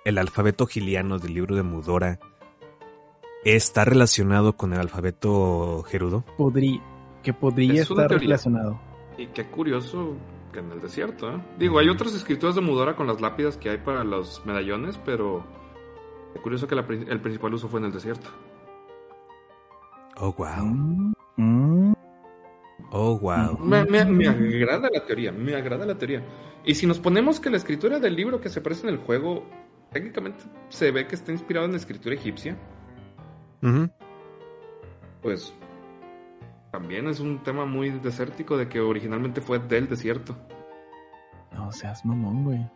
el 0.04 0.18
alfabeto 0.18 0.66
giliano 0.66 1.18
del 1.18 1.34
libro 1.34 1.54
de 1.54 1.62
Mudora 1.62 2.18
está 3.44 3.84
relacionado 3.84 4.56
con 4.56 4.72
el 4.72 4.80
alfabeto 4.80 5.82
gerudo? 5.84 6.24
Podría, 6.36 6.80
que 7.22 7.32
podría 7.32 7.82
estar 7.82 8.10
relacionado. 8.10 8.80
Y 9.16 9.26
qué 9.28 9.46
curioso 9.46 10.16
que 10.52 10.60
en 10.60 10.72
el 10.72 10.80
desierto, 10.80 11.30
¿eh? 11.30 11.42
Digo, 11.58 11.78
hay 11.78 11.88
otras 11.88 12.14
escrituras 12.14 12.54
de 12.54 12.60
Mudora 12.60 12.94
con 12.94 13.06
las 13.06 13.20
lápidas 13.20 13.56
que 13.56 13.70
hay 13.70 13.78
para 13.78 14.04
los 14.04 14.44
medallones, 14.46 14.98
pero 15.04 15.44
qué 16.32 16.40
curioso 16.40 16.66
que 16.66 16.74
el 16.74 17.20
principal 17.20 17.54
uso 17.54 17.68
fue 17.68 17.80
en 17.80 17.86
el 17.86 17.92
desierto. 17.92 18.30
Oh, 20.16 20.32
wow. 20.32 20.64
Mm, 20.64 21.12
mm. 21.36 21.94
Oh, 22.90 23.18
wow. 23.18 23.58
Me, 23.58 23.84
me, 23.84 24.28
agrada 24.28 24.88
la 24.92 25.04
teoría, 25.04 25.32
me 25.32 25.54
agrada 25.54 25.84
la 25.84 25.96
teoría. 25.96 26.22
Y 26.64 26.76
si 26.76 26.86
nos 26.86 27.00
ponemos 27.00 27.40
que 27.40 27.50
la 27.50 27.56
escritura 27.56 27.98
del 27.98 28.14
libro 28.14 28.40
que 28.40 28.48
se 28.48 28.60
aparece 28.60 28.86
en 28.86 28.94
el 28.94 29.00
juego 29.00 29.44
técnicamente 29.92 30.44
se 30.68 30.90
ve 30.90 31.06
que 31.06 31.14
está 31.14 31.32
inspirado 31.32 31.66
en 31.66 31.72
la 31.72 31.78
escritura 31.78 32.14
egipcia. 32.14 32.56
Pues 35.22 35.52
también 36.74 37.06
es 37.06 37.20
un 37.20 37.40
tema 37.40 37.66
muy 37.66 37.90
desértico 37.90 38.56
de 38.56 38.68
que 38.68 38.80
originalmente 38.80 39.40
fue 39.40 39.60
del 39.60 39.88
desierto. 39.88 40.36
No 41.52 41.70
seas 41.70 42.04
mamón, 42.04 42.42
güey. 42.42 42.68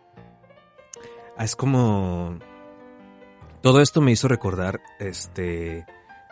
Ah, 1.37 1.43
es 1.43 1.57
como. 1.57 2.39
Todo 3.61 3.81
esto 3.81 4.01
me 4.01 4.13
hizo 4.13 4.29
recordar 4.29 4.81
este 5.01 5.85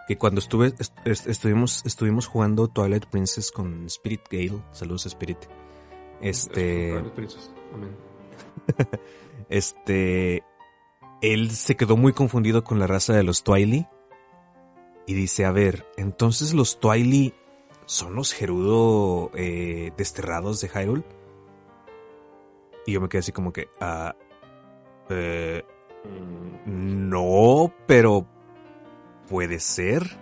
que 0.06 0.16
cuando 0.16 0.38
estuve 0.38 0.74
estuvimos 1.04 1.84
estuvimos 1.84 2.28
jugando 2.28 2.68
Twilight 2.68 3.06
Princess 3.06 3.50
con 3.50 3.86
Spirit 3.86 4.22
Gale, 4.30 4.62
saludos 4.70 5.06
Spirit. 5.06 5.38
Este 6.20 7.02
este 9.48 10.44
él 11.20 11.50
se 11.50 11.74
quedó 11.74 11.96
muy 11.96 12.12
confundido 12.12 12.62
con 12.62 12.78
la 12.78 12.86
raza 12.86 13.12
de 13.12 13.24
los 13.24 13.42
Twaili 13.42 13.88
y 15.08 15.14
dice, 15.14 15.44
a 15.44 15.50
ver, 15.50 15.84
entonces 15.96 16.54
los 16.54 16.78
Twaili 16.78 17.34
son 17.86 18.14
los 18.14 18.32
Gerudo 18.32 19.30
eh, 19.34 19.92
desterrados 19.96 20.60
de 20.60 20.68
Hyrule. 20.68 21.04
Y 22.86 22.92
yo 22.92 23.00
me 23.00 23.08
quedé 23.08 23.20
así 23.20 23.32
como 23.32 23.52
que, 23.52 23.68
ah, 23.80 24.14
eh, 25.08 25.64
no, 26.66 27.72
pero 27.86 28.26
puede 29.28 29.58
ser. 29.60 30.18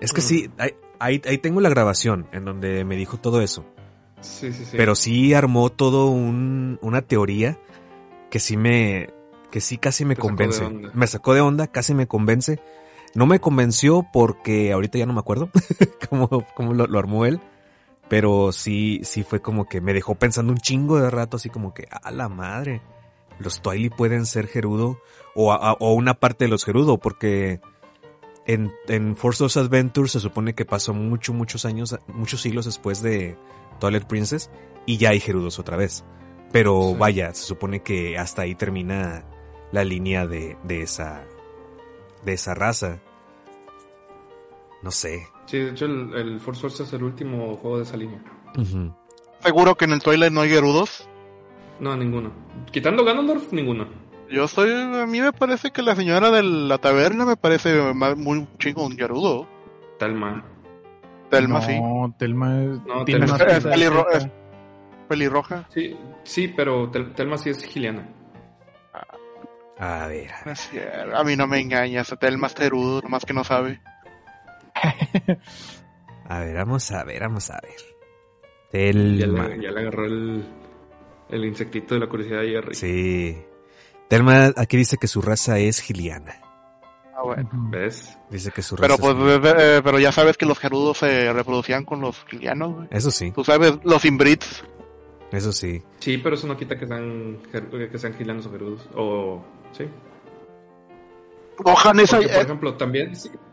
Es 0.00 0.12
que 0.12 0.20
sí, 0.20 0.50
ahí, 0.58 1.22
ahí, 1.24 1.38
tengo 1.38 1.60
la 1.60 1.68
grabación 1.68 2.26
en 2.32 2.44
donde 2.44 2.84
me 2.84 2.96
dijo 2.96 3.18
todo 3.18 3.40
eso. 3.40 3.64
Sí, 4.20 4.52
sí, 4.52 4.64
sí. 4.64 4.76
Pero 4.76 4.94
sí 4.94 5.34
armó 5.34 5.70
todo 5.70 6.08
un, 6.08 6.78
una 6.82 7.02
teoría 7.02 7.58
que 8.30 8.40
sí 8.40 8.56
me, 8.56 9.10
que 9.50 9.60
sí 9.60 9.78
casi 9.78 10.04
me 10.04 10.16
convence. 10.16 10.68
Me 10.68 11.06
sacó 11.06 11.34
de 11.34 11.40
onda, 11.40 11.66
casi 11.68 11.94
me 11.94 12.08
convence. 12.08 12.60
No 13.14 13.26
me 13.26 13.40
convenció 13.40 14.06
porque 14.12 14.72
ahorita 14.72 14.98
ya 14.98 15.06
no 15.06 15.12
me 15.12 15.20
acuerdo 15.20 15.50
cómo, 16.08 16.28
lo, 16.72 16.98
armó 16.98 17.26
él. 17.26 17.40
Pero 18.08 18.52
sí, 18.52 19.00
sí 19.04 19.22
fue 19.22 19.40
como 19.40 19.66
que 19.66 19.80
me 19.80 19.94
dejó 19.94 20.14
pensando 20.14 20.52
un 20.52 20.58
chingo 20.58 20.98
de 21.00 21.10
rato, 21.10 21.36
así 21.36 21.48
como 21.48 21.72
que, 21.72 21.88
a 21.90 22.10
la 22.10 22.28
madre, 22.28 22.82
los 23.38 23.62
Twilight 23.62 23.94
pueden 23.94 24.26
ser 24.26 24.48
Gerudo 24.48 25.00
o, 25.34 25.54
o 25.54 25.92
una 25.94 26.14
parte 26.14 26.44
de 26.44 26.50
los 26.50 26.64
Gerudo, 26.64 26.98
porque 26.98 27.60
en, 28.46 28.72
en 28.88 29.16
Force 29.16 29.44
of 29.44 29.56
Adventure 29.56 30.08
se 30.08 30.20
supone 30.20 30.54
que 30.54 30.64
pasó 30.64 30.94
muchos, 30.94 31.34
muchos 31.34 31.64
años, 31.64 31.96
muchos 32.08 32.40
siglos 32.40 32.64
después 32.66 33.02
de 33.02 33.36
Twilight 33.78 34.04
Princess 34.04 34.50
y 34.86 34.96
ya 34.96 35.10
hay 35.10 35.20
Gerudos 35.20 35.58
otra 35.58 35.76
vez. 35.76 36.04
Pero 36.50 36.94
vaya, 36.94 37.32
se 37.32 37.44
supone 37.44 37.82
que 37.82 38.18
hasta 38.18 38.42
ahí 38.42 38.54
termina 38.54 39.24
la 39.70 39.84
línea 39.84 40.26
de, 40.26 40.58
de 40.64 40.82
esa 40.82 41.24
de 42.24 42.32
esa 42.32 42.54
raza. 42.54 43.00
No 44.82 44.90
sé. 44.90 45.26
Sí, 45.46 45.58
de 45.58 45.70
hecho 45.70 45.86
el, 45.86 46.14
el 46.14 46.40
Force 46.40 46.60
Force 46.60 46.82
es 46.82 46.92
el 46.92 47.02
último 47.02 47.56
juego 47.56 47.78
de 47.78 47.84
esa 47.84 47.96
línea. 47.96 48.22
¿Seguro 49.40 49.74
que 49.74 49.84
en 49.84 49.92
el 49.92 50.02
Twilight 50.02 50.32
no 50.32 50.40
hay 50.40 50.50
Gerudos? 50.50 51.08
No, 51.80 51.96
ninguno. 51.96 52.32
Quitando 52.70 53.04
Ganondorf, 53.04 53.52
ninguno. 53.52 53.86
Yo 54.30 54.44
estoy, 54.44 54.70
a 54.72 55.06
mí 55.06 55.20
me 55.20 55.32
parece 55.32 55.70
que 55.72 55.82
la 55.82 55.94
señora 55.94 56.30
de 56.30 56.42
la 56.42 56.78
taberna 56.78 57.26
me 57.26 57.36
parece 57.36 57.92
muy 58.16 58.46
chingo 58.58 58.86
un 58.86 58.96
Gerudo. 58.96 59.46
Telma. 59.98 60.44
Telma, 61.28 61.60
sí. 61.62 61.78
No, 61.80 62.14
Telma 62.18 62.62
es... 62.62 62.80
No, 62.86 63.04
Telma 63.04 63.36
es, 63.36 63.64
es, 63.64 64.28
pelirroja. 65.08 65.66
Sí, 65.70 65.96
sí, 66.24 66.48
pero 66.48 66.90
Telma 66.90 67.36
sí 67.36 67.50
es 67.50 67.62
giliana. 67.64 68.08
A 69.82 70.06
ver. 70.06 70.30
A, 71.12 71.24
mí 71.24 71.34
no 71.34 71.48
me 71.48 71.58
engañas, 71.58 72.14
Telma 72.20 72.46
es 72.46 72.54
terudo, 72.54 73.02
nomás 73.02 73.24
que 73.24 73.32
no 73.32 73.42
sabe. 73.42 73.80
a 76.28 76.38
ver, 76.38 76.54
vamos 76.54 76.92
a 76.92 77.02
ver, 77.02 77.20
vamos 77.20 77.50
a 77.50 77.58
ver. 77.60 77.74
Telma. 78.70 79.48
Ya 79.56 79.72
le, 79.72 79.80
agarró 79.80 80.06
el, 80.06 80.44
el 81.30 81.44
insectito 81.44 81.94
de 81.94 82.00
la 82.00 82.06
curiosidad 82.06 82.42
de 82.42 82.48
Jerry. 82.50 82.74
Sí. 82.76 83.42
Telma 84.08 84.52
aquí 84.56 84.76
dice 84.76 84.98
que 84.98 85.08
su 85.08 85.20
raza 85.20 85.58
es 85.58 85.80
giliana. 85.80 86.40
Ah, 87.16 87.24
bueno. 87.24 87.50
¿Ves? 87.52 88.16
Dice 88.30 88.52
que 88.52 88.62
su 88.62 88.76
raza 88.76 88.96
pero, 88.96 89.16
pues, 89.16 89.54
eh, 89.58 89.80
pero 89.82 89.98
ya 89.98 90.12
sabes 90.12 90.36
que 90.36 90.46
los 90.46 90.60
gerudos 90.60 90.98
se 90.98 91.32
reproducían 91.32 91.84
con 91.84 92.00
los 92.00 92.24
gilianos. 92.26 92.86
Eso 92.92 93.10
sí. 93.10 93.32
Tú 93.32 93.42
sabes, 93.42 93.80
los 93.82 94.04
inbrits. 94.04 94.62
Eso 95.32 95.50
sí. 95.50 95.82
Sí, 95.98 96.18
pero 96.18 96.36
eso 96.36 96.46
no 96.46 96.56
quita 96.56 96.78
que 96.78 96.86
sean, 96.86 97.38
que 97.50 97.98
sean 97.98 98.14
gilanos 98.14 98.46
o 98.46 98.52
gerudos. 98.52 98.88
O. 98.94 99.44
Sí. 99.72 99.88
Gohan 101.58 102.00
esa. 102.00 102.16
por 102.16 102.26
ejemplo, 102.26 102.74
también. 102.74 103.12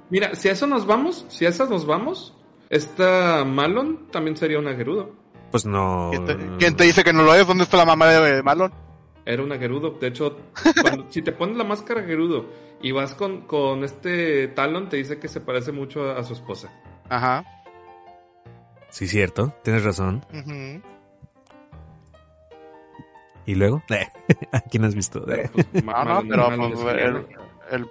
mira, 0.10 0.36
si 0.36 0.50
a 0.50 0.54
eso 0.54 0.68
nos 0.68 0.86
vamos, 0.86 1.26
si 1.30 1.46
a 1.46 1.50
esas 1.50 1.70
nos 1.70 1.86
vamos, 1.86 2.36
esta 2.70 3.44
Malon 3.46 4.08
también 4.12 4.38
sería 4.38 4.60
una 4.60 4.76
gerudo. 4.76 5.16
Pues 5.52 5.66
no. 5.66 6.12
¿Quién 6.60 6.76
te, 6.76 6.84
dice 6.84 7.04
que 7.04 7.14
no 7.14 7.24
lo 7.24 7.34
es? 7.34 7.48
¿Dónde 7.48 7.64
está 7.64 7.78
la 7.78 7.86
mamá 7.86 8.08
de 8.08 8.44
Malon? 8.44 8.72
Era 9.26 9.44
una 9.44 9.58
gerudo. 9.58 9.92
De 9.92 10.08
hecho, 10.08 10.38
si 11.10 11.22
te 11.22 11.32
pones 11.32 11.58
la 11.58 11.64
máscara 11.64 12.04
gerudo 12.04 12.46
y 12.82 12.92
vas 12.92 13.14
con, 13.14 13.42
con 13.42 13.84
este 13.84 14.48
Talon, 14.50 14.90
te 14.90 14.98
dice 14.98 15.20
que 15.20 15.28
se 15.28 15.42
parece 15.42 15.72
mucho 15.72 16.12
a, 16.12 16.24
su 16.24 16.34
esposa. 16.34 16.72
Ajá. 17.10 17.44
Sí, 18.90 19.08
cierto. 19.08 19.54
Tienes 19.64 19.84
razón. 19.84 20.26
¿Y 23.46 23.56
luego? 23.56 23.82
¿A 24.52 24.62
quién 24.62 24.86
has 24.86 24.96
visto? 24.96 25.26
Pues, 25.52 25.84
no, 25.84 26.04
no, 26.04 26.24
pero 26.28 26.50
pues, 26.58 27.26
el, 27.72 27.88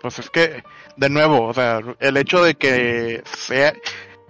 pues 0.00 0.18
es 0.18 0.30
que, 0.30 0.62
de 0.96 1.08
nuevo, 1.08 1.46
o 1.46 1.54
sea, 1.54 1.80
el 1.98 2.16
hecho 2.16 2.42
de 2.42 2.54
que 2.54 3.22
sea, 3.24 3.72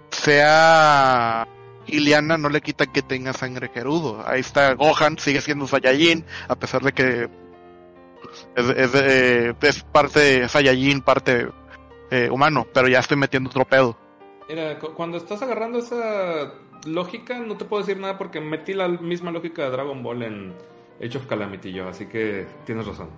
sea 0.09 1.47
Iliana 1.87 2.37
no 2.37 2.49
le 2.49 2.61
quita 2.61 2.85
que 2.85 3.01
tenga 3.01 3.33
sangre 3.33 3.69
gerudo. 3.73 4.23
Ahí 4.25 4.39
está 4.39 4.73
Gohan, 4.73 5.17
sigue 5.17 5.41
siendo 5.41 5.67
Saiyajin, 5.67 6.25
a 6.47 6.55
pesar 6.55 6.81
de 6.81 6.93
que 6.93 7.29
es, 8.55 8.69
es, 8.69 9.55
es 9.61 9.83
parte 9.83 10.47
Saiyajin, 10.47 11.01
parte 11.01 11.49
eh, 12.11 12.29
humano, 12.29 12.65
pero 12.73 12.87
ya 12.87 12.99
estoy 12.99 13.17
metiendo 13.17 13.49
otro 13.49 13.65
pedo. 13.65 13.97
Mira, 14.47 14.79
cuando 14.79 15.17
estás 15.17 15.41
agarrando 15.41 15.79
esa 15.79 16.53
lógica, 16.85 17.39
no 17.39 17.57
te 17.57 17.65
puedo 17.65 17.83
decir 17.83 17.99
nada 17.99 18.17
porque 18.17 18.39
metí 18.39 18.73
la 18.73 18.87
misma 18.87 19.31
lógica 19.31 19.63
de 19.63 19.71
Dragon 19.71 20.03
Ball 20.03 20.23
en 20.23 20.53
Age 21.03 21.17
of 21.17 21.25
Calamity 21.25 21.73
yo, 21.73 21.87
así 21.87 22.05
que 22.05 22.45
tienes 22.65 22.85
razón. 22.85 23.09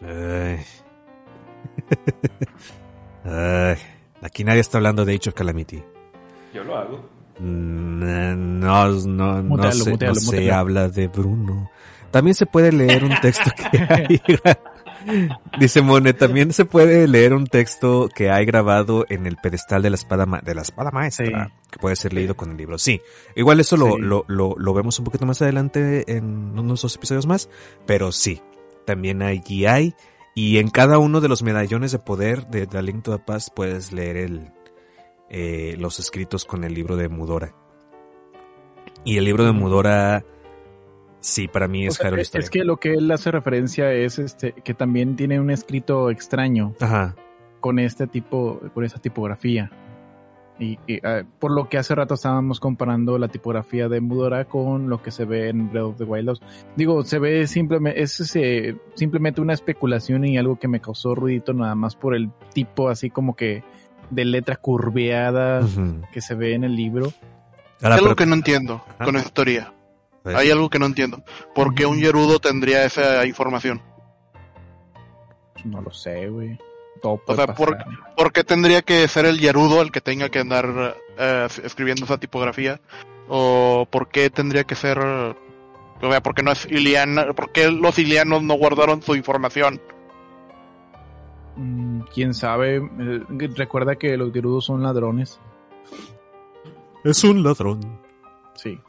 Aquí 4.20 4.44
nadie 4.44 4.60
está 4.60 4.78
hablando 4.78 5.04
de 5.04 5.14
Age 5.14 5.30
of 5.30 5.34
Calamity. 5.34 5.82
Yo 6.52 6.64
lo 6.64 6.76
hago. 6.76 7.08
Mm, 7.38 8.60
no, 8.60 8.88
no, 8.88 9.42
no, 9.42 9.72
se, 9.72 10.52
habla 10.52 10.88
de 10.88 11.08
Bruno. 11.08 11.70
También 12.10 12.34
se 12.34 12.46
puede 12.46 12.72
leer 12.72 13.04
un 13.04 13.14
texto 13.20 13.50
que 13.56 13.78
hay. 13.88 14.20
Dice 15.58 15.82
Mone, 15.82 16.12
también 16.12 16.52
se 16.52 16.64
puede 16.64 17.06
leer 17.08 17.34
un 17.34 17.46
texto 17.46 18.08
que 18.14 18.30
hay 18.30 18.44
grabado 18.44 19.04
en 19.08 19.26
el 19.26 19.36
pedestal 19.36 19.82
de 19.82 19.90
la 19.90 19.96
espada, 19.96 20.26
de 20.42 20.54
la 20.54 20.62
espada 20.62 20.90
maestra, 20.90 21.52
que 21.70 21.78
puede 21.78 21.96
ser 21.96 22.12
leído 22.12 22.36
con 22.36 22.50
el 22.50 22.56
libro. 22.56 22.78
Sí, 22.78 23.00
igual 23.36 23.60
eso 23.60 23.76
lo, 23.76 23.98
lo, 23.98 24.24
lo, 24.28 24.74
vemos 24.74 24.98
un 24.98 25.04
poquito 25.04 25.26
más 25.26 25.42
adelante 25.42 26.04
en 26.16 26.58
unos 26.58 26.82
dos 26.82 26.96
episodios 26.96 27.26
más, 27.26 27.48
pero 27.86 28.12
sí, 28.12 28.40
también 28.86 29.22
allí 29.22 29.66
hay, 29.66 29.94
y 30.34 30.58
en 30.58 30.70
cada 30.70 30.98
uno 30.98 31.20
de 31.20 31.28
los 31.28 31.42
medallones 31.42 31.92
de 31.92 31.98
poder 31.98 32.46
de 32.46 32.66
The 32.66 32.82
Link 32.82 33.02
to 33.02 33.16
the 33.16 33.22
Past 33.22 33.50
puedes 33.54 33.92
leer 33.92 34.16
el, 34.16 34.52
eh, 35.28 35.76
los 35.78 35.98
escritos 35.98 36.44
con 36.44 36.64
el 36.64 36.74
libro 36.74 36.96
de 36.96 37.08
Mudora. 37.08 37.54
Y 39.04 39.18
el 39.18 39.24
libro 39.24 39.44
de 39.44 39.52
Mudora 39.52 40.24
Sí, 41.22 41.46
para 41.46 41.68
mí 41.68 41.86
es 41.86 42.00
o 42.00 42.16
Es 42.16 42.50
que 42.50 42.64
lo 42.64 42.78
que 42.78 42.94
él 42.94 43.10
hace 43.12 43.30
referencia 43.30 43.92
es 43.92 44.18
este 44.18 44.52
que 44.52 44.74
también 44.74 45.14
tiene 45.14 45.40
un 45.40 45.50
escrito 45.50 46.10
extraño. 46.10 46.74
Ajá. 46.80 47.14
Con 47.60 47.78
este 47.78 48.08
tipo, 48.08 48.60
con 48.74 48.84
esa 48.84 48.98
tipografía. 48.98 49.70
Y, 50.58 50.78
ah, 51.04 51.22
por 51.38 51.52
lo 51.52 51.68
que 51.68 51.78
hace 51.78 51.94
rato 51.94 52.14
estábamos 52.14 52.60
comparando 52.60 53.18
la 53.18 53.28
tipografía 53.28 53.88
de 53.88 54.00
Mudora 54.00 54.44
con 54.44 54.90
lo 54.90 55.02
que 55.02 55.10
se 55.10 55.24
ve 55.24 55.48
en 55.48 55.70
Breath 55.70 55.84
of 55.84 55.96
the 55.98 56.04
Wild 56.04 56.26
2. 56.26 56.42
Digo, 56.76 57.04
se 57.04 57.18
ve 57.20 57.46
simplemente, 57.46 58.02
es 58.02 58.20
ese, 58.20 58.76
simplemente 58.94 59.40
una 59.40 59.54
especulación 59.54 60.24
y 60.24 60.38
algo 60.38 60.58
que 60.58 60.68
me 60.68 60.80
causó 60.80 61.14
ruidito 61.14 61.52
nada 61.52 61.74
más 61.74 61.96
por 61.96 62.14
el 62.14 62.30
tipo 62.52 62.88
así 62.88 63.10
como 63.10 63.34
que 63.34 63.62
de 64.10 64.24
letra 64.24 64.56
curveada 64.56 65.66
que 66.12 66.20
se 66.20 66.34
ve 66.34 66.54
en 66.54 66.64
el 66.64 66.76
libro. 66.76 67.12
es 67.78 67.84
algo 67.84 68.14
que 68.14 68.26
no 68.26 68.34
entiendo 68.34 68.84
con 69.02 69.16
esta 69.16 69.30
historia. 70.22 70.38
Hay 70.38 70.50
algo 70.50 70.70
que 70.70 70.78
no 70.78 70.86
entiendo. 70.86 71.22
¿Por 71.54 71.74
qué 71.74 71.86
un 71.86 71.98
Gerudo 71.98 72.38
tendría 72.38 72.84
esa 72.84 73.26
información? 73.26 73.82
No 75.64 75.80
lo 75.80 75.90
sé, 75.90 76.28
güey. 76.28 76.58
o 77.02 77.34
sea, 77.34 77.46
¿por, 77.48 78.32
qué 78.32 78.44
tendría 78.44 78.82
que 78.82 79.06
ser 79.08 79.26
el 79.26 79.38
Gerudo 79.38 79.82
el 79.82 79.90
que 79.90 80.00
tenga 80.00 80.28
que 80.28 80.40
andar 80.40 80.96
eh, 81.18 81.48
escribiendo 81.64 82.04
esa 82.04 82.18
tipografía? 82.18 82.80
¿O 83.28 83.86
por 83.90 84.08
qué 84.08 84.30
tendría 84.30 84.64
que 84.64 84.74
ser... 84.74 84.98
O 84.98 86.10
sea, 86.10 86.20
¿por 86.20 86.34
qué, 86.34 86.42
no 86.42 86.50
es 86.50 86.66
Iliana, 86.66 87.32
¿por 87.32 87.52
qué 87.52 87.70
los 87.70 87.98
Ilianos 87.98 88.42
no 88.42 88.54
guardaron 88.54 89.02
su 89.02 89.14
información? 89.14 89.80
Mm, 91.56 92.00
Quién 92.12 92.34
sabe. 92.34 92.76
Eh, 92.78 93.50
recuerda 93.54 93.96
que 93.96 94.16
los 94.16 94.32
Gerudos 94.32 94.64
son 94.64 94.82
ladrones. 94.82 95.40
Es 97.04 97.22
un 97.22 97.42
ladrón. 97.44 98.00
Sí 98.54 98.80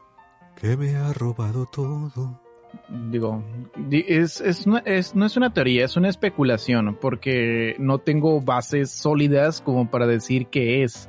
que 0.56 0.76
me 0.76 0.96
ha 0.96 1.12
robado 1.12 1.66
todo. 1.66 2.40
Digo, 2.88 3.42
es, 3.90 4.40
es, 4.40 4.66
no, 4.66 4.78
es, 4.78 5.14
no 5.14 5.26
es 5.26 5.36
una 5.36 5.52
teoría, 5.52 5.84
es 5.84 5.96
una 5.96 6.08
especulación, 6.08 6.98
porque 7.00 7.76
no 7.78 7.98
tengo 7.98 8.40
bases 8.40 8.90
sólidas 8.90 9.60
como 9.60 9.90
para 9.90 10.06
decir 10.06 10.46
qué 10.46 10.82
es. 10.82 11.08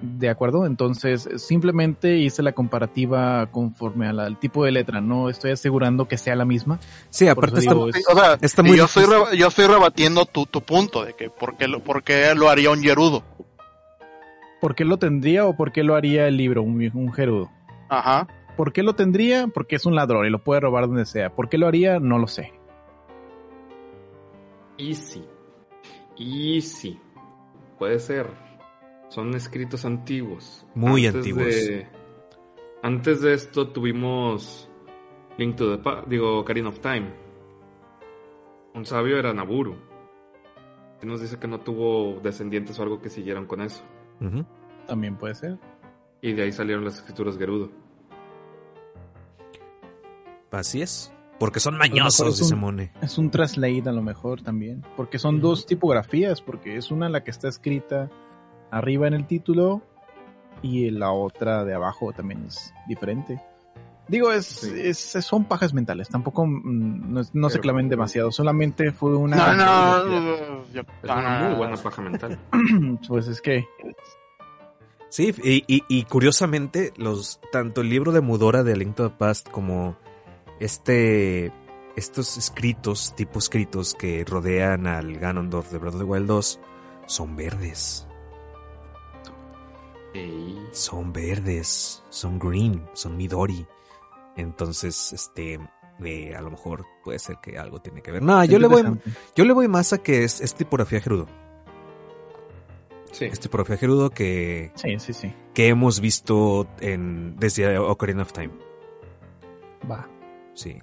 ¿De 0.00 0.28
acuerdo? 0.28 0.64
Entonces, 0.64 1.28
simplemente 1.36 2.18
hice 2.18 2.42
la 2.42 2.52
comparativa 2.52 3.48
conforme 3.50 4.06
al 4.06 4.38
tipo 4.38 4.64
de 4.64 4.70
letra. 4.70 5.00
No 5.00 5.28
estoy 5.28 5.50
asegurando 5.50 6.06
que 6.06 6.16
sea 6.16 6.36
la 6.36 6.44
misma. 6.44 6.78
Sí, 7.10 7.26
aparte 7.26 7.58
está, 7.58 7.74
o 7.74 7.90
sea, 7.90 8.38
está 8.40 8.62
muy 8.62 8.76
yo, 8.76 8.84
estoy 8.84 9.04
yo 9.36 9.48
estoy 9.48 9.66
rebatiendo 9.66 10.24
tu, 10.24 10.46
tu 10.46 10.60
punto 10.60 11.04
de 11.04 11.14
que 11.14 11.30
por 11.30 11.56
qué, 11.56 11.66
lo, 11.66 11.82
por 11.82 12.04
qué 12.04 12.32
lo 12.36 12.48
haría 12.48 12.70
un 12.70 12.80
Gerudo. 12.80 13.24
¿Por 14.60 14.76
qué 14.76 14.84
lo 14.84 14.98
tendría 14.98 15.46
o 15.46 15.56
por 15.56 15.72
qué 15.72 15.82
lo 15.82 15.96
haría 15.96 16.28
el 16.28 16.36
libro, 16.36 16.62
un, 16.62 16.90
un 16.94 17.12
Gerudo? 17.12 17.50
Ajá. 17.88 18.28
¿Por 18.58 18.72
qué 18.72 18.82
lo 18.82 18.96
tendría? 18.96 19.46
Porque 19.46 19.76
es 19.76 19.86
un 19.86 19.94
ladrón 19.94 20.26
y 20.26 20.30
lo 20.30 20.42
puede 20.42 20.60
robar 20.60 20.88
donde 20.88 21.06
sea. 21.06 21.30
¿Por 21.30 21.48
qué 21.48 21.58
lo 21.58 21.68
haría? 21.68 22.00
No 22.00 22.18
lo 22.18 22.26
sé. 22.26 22.52
Easy. 24.76 25.24
Easy. 26.18 26.98
Puede 27.78 28.00
ser. 28.00 28.26
Son 29.10 29.32
escritos 29.36 29.84
antiguos. 29.84 30.66
Muy 30.74 31.06
antiguos. 31.06 31.54
antes 32.82 33.22
de 33.22 33.34
esto 33.34 33.68
tuvimos 33.68 34.68
Link 35.36 35.54
to 35.54 35.78
the 35.78 35.90
digo, 36.08 36.40
Ocarina 36.40 36.70
of 36.70 36.80
Time. 36.80 37.14
Un 38.74 38.84
sabio 38.84 39.20
era 39.20 39.32
Naburu. 39.32 39.76
Y 41.00 41.06
nos 41.06 41.20
dice 41.20 41.38
que 41.38 41.46
no 41.46 41.60
tuvo 41.60 42.18
descendientes 42.24 42.76
o 42.80 42.82
algo 42.82 43.00
que 43.00 43.08
siguieran 43.08 43.46
con 43.46 43.60
eso. 43.60 43.84
También 44.88 45.16
puede 45.16 45.36
ser. 45.36 45.60
Y 46.20 46.32
de 46.32 46.42
ahí 46.42 46.50
salieron 46.50 46.84
las 46.84 46.96
escrituras 46.96 47.38
Gerudo. 47.38 47.70
Así 50.50 50.82
es. 50.82 51.12
Porque 51.38 51.60
son 51.60 51.76
mañosos, 51.76 52.38
dice 52.38 52.56
Mone. 52.56 52.92
Es 53.00 53.16
un 53.16 53.30
translate 53.30 53.88
a 53.88 53.92
lo 53.92 54.02
mejor 54.02 54.42
también. 54.42 54.84
Porque 54.96 55.18
son 55.18 55.40
dos 55.40 55.66
tipografías. 55.66 56.42
Porque 56.42 56.76
es 56.76 56.90
una 56.90 57.08
la 57.08 57.22
que 57.22 57.30
está 57.30 57.48
escrita 57.48 58.10
arriba 58.70 59.06
en 59.06 59.14
el 59.14 59.26
título. 59.26 59.82
Y 60.62 60.90
la 60.90 61.12
otra 61.12 61.64
de 61.64 61.74
abajo 61.74 62.12
también 62.12 62.44
es 62.46 62.74
diferente. 62.88 63.40
Digo, 64.08 64.32
es, 64.32 64.64
es 64.64 64.98
son 64.98 65.44
pajas 65.44 65.74
mentales. 65.74 66.08
Tampoco 66.08 66.46
mm, 66.46 67.22
no, 67.32 67.50
se 67.50 67.60
clamen 67.60 67.88
demasiado. 67.88 68.32
Solamente 68.32 68.90
fue 68.90 69.14
una. 69.16 69.54
No, 69.54 70.04
no, 70.04 70.62
es 70.64 70.84
una 71.04 71.48
muy 71.48 71.56
buena 71.56 71.76
paja 71.76 72.02
mental. 72.02 72.38
pues 73.08 73.28
es 73.28 73.40
que. 73.40 73.66
Sí, 75.10 75.34
y, 75.42 75.84
y, 75.88 76.04
curiosamente, 76.04 76.92
los 76.96 77.40
tanto 77.50 77.80
el 77.80 77.88
libro 77.88 78.12
de 78.12 78.20
Mudora 78.20 78.62
de 78.62 78.76
Link 78.76 78.94
to 78.94 79.08
the 79.08 79.16
Past 79.16 79.48
como 79.48 79.96
este, 80.60 81.52
estos 81.96 82.36
escritos, 82.36 83.14
tipo 83.16 83.38
escritos 83.38 83.94
que 83.94 84.24
rodean 84.24 84.86
al 84.86 85.18
Ganondorf 85.18 85.70
de 85.70 85.78
Breath 85.78 85.94
of 85.94 86.00
the 86.00 86.06
Wild 86.06 86.26
2 86.26 86.60
son 87.06 87.36
verdes. 87.36 88.06
Son 90.72 91.12
verdes, 91.12 92.02
son 92.10 92.38
green, 92.38 92.84
son 92.92 93.16
Midori. 93.16 93.66
Entonces, 94.36 95.12
este, 95.12 95.58
eh, 96.04 96.34
a 96.36 96.40
lo 96.40 96.50
mejor 96.50 96.86
puede 97.02 97.18
ser 97.18 97.36
que 97.42 97.58
algo 97.58 97.80
tiene 97.80 98.02
que 98.02 98.10
ver. 98.10 98.22
No, 98.22 98.44
yo 98.44 98.58
le 98.58 98.66
voy, 98.66 98.84
yo 99.34 99.44
le 99.44 99.52
voy 99.52 99.68
más 99.68 99.92
a 99.92 99.98
que 99.98 100.24
es, 100.24 100.40
es 100.40 100.54
tipografía 100.54 101.00
Gerudo. 101.00 101.26
Sí. 103.12 103.24
Es 103.24 103.40
tipografía 103.40 103.76
Gerudo 103.76 104.10
que, 104.10 104.70
sí, 104.74 104.98
sí, 104.98 105.12
sí. 105.12 105.34
que 105.54 105.68
hemos 105.68 106.00
visto 106.00 106.68
en, 106.80 107.36
desde 107.36 107.78
Ocarina 107.78 108.22
of 108.22 108.32
Time. 108.32 108.50
Va. 109.90 110.08
Sí, 110.58 110.76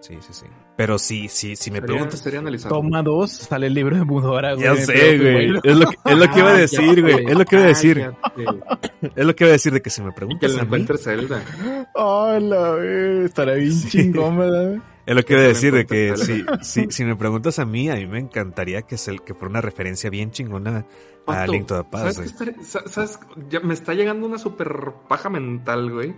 sí, 0.00 0.16
sí, 0.22 0.32
sí. 0.32 0.46
Pero 0.74 0.98
sí, 0.98 1.28
sí, 1.28 1.54
si 1.54 1.70
me 1.70 1.82
preguntas... 1.82 2.24
Toma 2.66 3.02
dos, 3.02 3.30
sale 3.30 3.66
el 3.66 3.74
libro 3.74 3.94
de 3.94 4.04
Mudora, 4.04 4.54
güey. 4.54 4.64
Ya 4.64 4.74
sé, 4.76 5.18
güey. 5.18 5.60
Es 5.62 5.76
lo, 5.76 5.90
que, 5.90 5.96
es 6.02 6.16
lo 6.16 6.30
que 6.30 6.38
iba 6.38 6.48
a 6.48 6.56
decir, 6.56 7.02
güey. 7.02 7.26
Es 7.26 7.36
lo 7.36 7.44
que 7.44 7.56
iba 7.56 7.64
a 7.64 7.68
decir. 7.68 8.10
Es 9.14 9.26
lo 9.26 9.36
que 9.36 9.44
iba 9.44 9.50
a 9.50 9.52
decir 9.52 9.72
de 9.74 9.82
que 9.82 9.90
si 9.90 10.00
me 10.00 10.12
preguntas 10.12 10.50
que 10.50 10.60
a 10.60 10.64
mí... 10.64 10.86
Zelda. 10.98 11.44
Hola, 11.94 12.76
güey. 12.76 13.24
Estará 13.26 13.52
bien 13.54 13.82
chingón, 13.86 14.38
¿verdad? 14.38 14.82
Es 15.04 15.14
lo 15.14 15.22
que 15.22 15.34
iba 15.34 15.42
a 15.42 15.48
decir 15.48 15.74
de 15.74 15.84
que 15.84 16.16
si, 16.16 16.44
si, 16.62 16.86
si 16.90 17.04
me 17.04 17.14
preguntas 17.14 17.58
a 17.58 17.66
mí, 17.66 17.90
a 17.90 17.96
mí 17.96 18.06
me 18.06 18.20
encantaría 18.20 18.80
que, 18.82 18.96
el 19.08 19.20
que 19.20 19.34
fuera 19.34 19.50
una 19.50 19.60
referencia 19.60 20.08
bien 20.08 20.30
chingona 20.30 20.86
a 21.26 21.46
Link 21.46 21.66
to 21.66 21.82
the 21.82 21.90
Past. 21.90 22.22
¿Sabes, 22.24 22.82
¿Sabes? 22.86 23.20
Ya 23.50 23.60
me 23.60 23.74
está 23.74 23.92
llegando 23.92 24.26
una 24.26 24.38
super 24.38 24.92
paja 25.06 25.28
mental, 25.28 25.90
güey. 25.90 26.14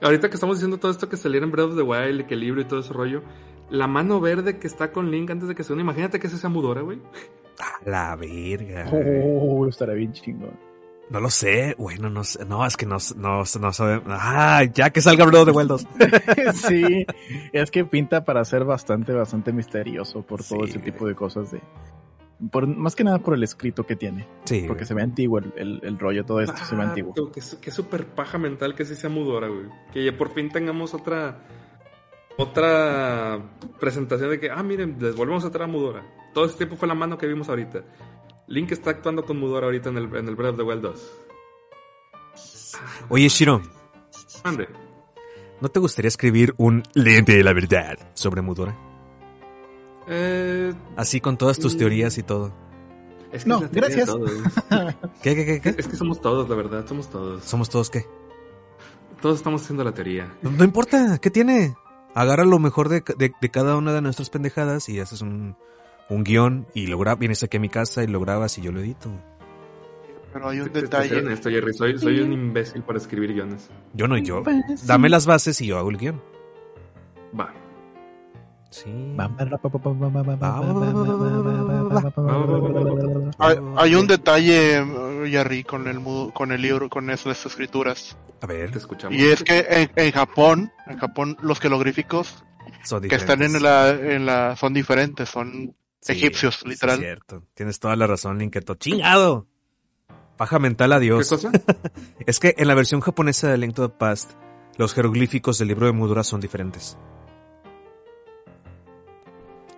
Ahorita 0.00 0.28
que 0.28 0.34
estamos 0.34 0.56
diciendo 0.56 0.78
todo 0.78 0.90
esto 0.90 1.08
que 1.08 1.16
saliera 1.16 1.44
en 1.44 1.52
Breath 1.52 1.70
of 1.70 1.76
the 1.76 1.82
Wild, 1.82 2.26
que 2.26 2.34
el 2.34 2.40
libro 2.40 2.60
y 2.60 2.64
todo 2.64 2.80
ese 2.80 2.92
rollo, 2.92 3.22
la 3.70 3.86
mano 3.86 4.20
verde 4.20 4.58
que 4.58 4.66
está 4.66 4.92
con 4.92 5.10
Link 5.10 5.30
antes 5.30 5.48
de 5.48 5.54
que 5.54 5.64
se 5.64 5.72
una, 5.72 5.82
imagínate 5.82 6.20
que 6.20 6.26
es 6.28 6.32
esa 6.32 6.48
mudora, 6.48 6.82
güey. 6.82 7.00
la 7.84 8.14
verga. 8.16 8.88
Oh, 8.92 9.66
estará 9.66 9.94
bien 9.94 10.12
chingón. 10.12 10.68
No 11.10 11.20
lo 11.20 11.30
sé, 11.30 11.74
bueno, 11.78 12.10
no 12.10 12.22
sé, 12.22 12.44
no, 12.44 12.66
es 12.66 12.76
que 12.76 12.84
no, 12.84 12.98
no, 13.16 13.38
no 13.38 13.72
sabemos. 13.72 14.04
Ah, 14.08 14.62
ya 14.72 14.90
que 14.90 15.00
salga 15.00 15.24
Breath 15.24 15.40
of 15.40 15.46
the 15.46 15.52
Wild 15.52 15.68
2. 15.68 15.86
sí, 16.54 17.06
es 17.52 17.70
que 17.70 17.84
pinta 17.86 18.24
para 18.24 18.44
ser 18.44 18.64
bastante, 18.64 19.12
bastante 19.12 19.52
misterioso 19.52 20.22
por 20.22 20.44
todo 20.44 20.64
ese 20.64 20.78
tipo 20.80 21.06
de 21.06 21.14
cosas 21.14 21.50
de, 21.50 21.62
por, 22.50 22.66
más 22.66 22.94
que 22.94 23.04
nada 23.04 23.18
por 23.18 23.34
el 23.34 23.42
escrito 23.42 23.84
que 23.84 23.96
tiene. 23.96 24.28
Sí. 24.44 24.64
Porque 24.66 24.84
se 24.84 24.94
ve 24.94 25.02
antiguo 25.02 25.38
el, 25.38 25.80
el, 25.82 25.98
rollo, 25.98 26.24
todo 26.24 26.40
esto 26.40 26.56
se 26.64 26.76
ve 26.76 26.82
ah, 26.82 26.88
antiguo. 26.88 27.14
Que, 27.32 27.40
que 27.60 27.70
súper 27.70 28.06
paja 28.06 28.38
mental 28.38 28.74
que 28.74 28.84
sí 28.84 28.94
sea 28.94 29.10
mudora, 29.10 29.48
güey. 29.48 29.66
Que 29.92 30.04
ya 30.04 30.16
por 30.16 30.32
fin 30.32 30.50
tengamos 30.50 30.94
otra 30.94 31.40
otra 32.38 33.40
presentación 33.80 34.30
de 34.30 34.38
que, 34.38 34.48
ah, 34.48 34.62
miren, 34.62 34.96
les 35.00 35.16
volvemos 35.16 35.44
a 35.44 35.50
traer 35.50 35.68
a 35.68 35.72
Mudora. 35.72 36.06
Todo 36.32 36.44
ese 36.44 36.56
tiempo 36.56 36.76
fue 36.76 36.86
la 36.86 36.94
mano 36.94 37.18
que 37.18 37.26
vimos 37.26 37.48
ahorita. 37.48 37.82
Link 38.46 38.70
está 38.70 38.90
actuando 38.90 39.24
con 39.24 39.40
Mudora 39.40 39.66
ahorita 39.66 39.88
en 39.88 39.96
el, 39.96 40.04
en 40.16 40.28
el 40.28 40.36
Breath 40.36 40.52
of 40.52 40.56
the 40.58 40.62
Wild 40.62 40.82
2. 40.82 41.12
Oye, 43.08 43.28
Shiro. 43.28 43.60
Ande. 44.44 44.68
¿No 45.60 45.68
te 45.68 45.80
gustaría 45.80 46.08
escribir 46.08 46.54
un 46.58 46.84
lente 46.94 47.36
de 47.36 47.42
la 47.42 47.52
verdad 47.52 47.98
sobre 48.14 48.40
Mudora? 48.40 48.87
Eh, 50.08 50.72
Así 50.96 51.20
con 51.20 51.36
todas 51.36 51.58
tus 51.58 51.74
mm. 51.74 51.78
teorías 51.78 52.18
y 52.18 52.22
todo. 52.22 52.52
no, 53.46 53.62
gracias. 53.70 54.08
¿Qué, 55.22 55.34
qué, 55.34 55.60
qué, 55.60 55.74
Es 55.76 55.86
que 55.86 55.96
somos 55.96 56.20
todos, 56.20 56.48
la 56.48 56.56
verdad, 56.56 56.86
somos 56.86 57.08
todos. 57.10 57.44
¿Somos 57.44 57.68
todos 57.68 57.90
qué? 57.90 58.06
Todos 59.20 59.38
estamos 59.38 59.62
haciendo 59.62 59.84
la 59.84 59.92
teoría. 59.92 60.32
No, 60.42 60.64
importa, 60.64 61.18
¿qué 61.18 61.30
tiene? 61.30 61.74
agarra 62.14 62.44
lo 62.44 62.58
mejor 62.58 62.88
de, 62.88 63.04
de, 63.16 63.50
cada 63.50 63.76
una 63.76 63.92
de 63.92 64.00
nuestras 64.00 64.28
pendejadas 64.28 64.88
y 64.88 64.98
haces 64.98 65.20
un, 65.20 65.56
un 66.08 66.24
guion 66.24 66.66
y 66.74 66.86
lo 66.86 66.98
grabas, 66.98 67.20
vienes 67.20 67.42
aquí 67.44 67.58
a 67.58 67.60
mi 67.60 67.68
casa 67.68 68.02
y 68.02 68.06
lo 68.06 68.18
grabas 68.20 68.58
y 68.58 68.62
yo 68.62 68.72
lo 68.72 68.80
edito. 68.80 69.10
Pero 70.32 70.48
hay 70.48 70.60
un 70.60 70.72
detalle. 70.72 71.32
Esto, 71.32 71.48
Jerry. 71.48 71.72
Soy, 71.72 71.98
soy 71.98 72.20
un 72.20 72.32
imbécil 72.32 72.82
para 72.82 72.98
escribir 72.98 73.32
guiones. 73.32 73.70
Yo 73.94 74.06
no, 74.08 74.18
yo. 74.18 74.42
Dame 74.86 75.08
las 75.08 75.26
bases 75.26 75.60
y 75.60 75.66
yo 75.66 75.78
hago 75.78 75.90
el 75.90 75.96
guion. 75.96 76.20
Va. 77.38 77.52
Sí. 78.70 79.16
Hay, 83.76 83.94
un 83.94 84.06
detalle, 84.06 84.84
Jerry, 85.26 85.64
con 85.64 85.88
el 85.88 86.02
con 86.34 86.52
el 86.52 86.60
libro, 86.60 86.90
con 86.90 87.08
esas 87.08 87.46
escrituras. 87.46 88.16
A 88.42 88.46
ver, 88.46 88.70
te 88.70 88.78
escuchamos. 88.78 89.16
Y 89.18 89.26
es 89.26 89.42
que 89.42 89.90
en, 89.96 90.12
Japón, 90.12 90.70
en 90.86 90.98
Japón 90.98 91.36
los 91.40 91.60
jeroglíficos 91.60 92.44
que 93.08 93.14
están 93.14 93.42
en 93.42 93.62
la, 93.62 93.90
en 93.90 94.26
la 94.26 94.54
son 94.56 94.74
diferentes, 94.74 95.30
son 95.30 95.74
egipcios, 96.06 96.64
literal. 96.66 96.96
Es 96.96 97.00
cierto. 97.00 97.42
Tienes 97.54 97.80
toda 97.80 97.96
la 97.96 98.06
razón, 98.06 98.38
Linketo. 98.38 98.74
¡Chingado! 98.74 99.46
Paja 100.36 100.58
mental, 100.58 100.92
adiós. 100.92 101.28
¿Qué 101.28 101.36
cosa? 101.36 101.50
es 102.26 102.38
que 102.38 102.54
en 102.58 102.68
la 102.68 102.74
versión 102.74 103.00
japonesa 103.00 103.48
de 103.48 103.58
Link 103.58 103.74
to 103.74 103.88
the 103.88 103.94
Past, 103.98 104.32
los 104.76 104.94
jeroglíficos 104.94 105.58
del 105.58 105.68
libro 105.68 105.86
de 105.86 105.92
Mudura 105.92 106.22
son 106.22 106.40
diferentes. 106.40 106.98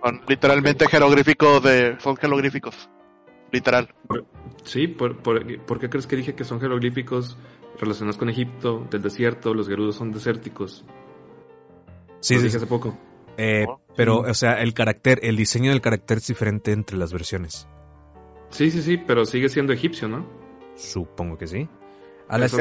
Son 0.03 0.21
literalmente 0.27 0.87
jeroglíficos 0.87 1.63
de... 1.63 1.97
son 1.99 2.15
jeroglíficos. 2.17 2.89
Literal. 3.51 3.93
Sí, 4.63 4.87
por, 4.87 5.17
por, 5.17 5.79
qué 5.79 5.89
crees 5.89 6.07
que 6.07 6.15
dije 6.15 6.35
que 6.35 6.43
son 6.43 6.59
jeroglíficos 6.59 7.37
relacionados 7.79 8.17
con 8.17 8.29
Egipto, 8.29 8.87
del 8.89 9.01
desierto, 9.01 9.53
los 9.53 9.67
gerudos 9.67 9.95
son 9.95 10.11
desérticos? 10.11 10.85
Sí, 12.21 12.37
sí. 12.37 12.43
dije 12.43 12.57
hace 12.57 12.67
poco. 12.67 12.97
Eh, 13.37 13.65
pero, 13.95 14.19
o 14.19 14.33
sea, 14.33 14.61
el 14.61 14.73
carácter, 14.73 15.19
el 15.23 15.35
diseño 15.35 15.71
del 15.71 15.81
carácter 15.81 16.17
es 16.17 16.27
diferente 16.27 16.71
entre 16.71 16.97
las 16.97 17.11
versiones. 17.11 17.67
Sí, 18.49 18.71
sí, 18.71 18.81
sí, 18.81 18.97
pero 18.97 19.25
sigue 19.25 19.49
siendo 19.49 19.73
egipcio, 19.73 20.07
¿no? 20.07 20.25
Supongo 20.75 21.37
que 21.37 21.47
sí. 21.47 21.67
A 22.27 22.37
la 22.37 22.45
es, 22.45 22.53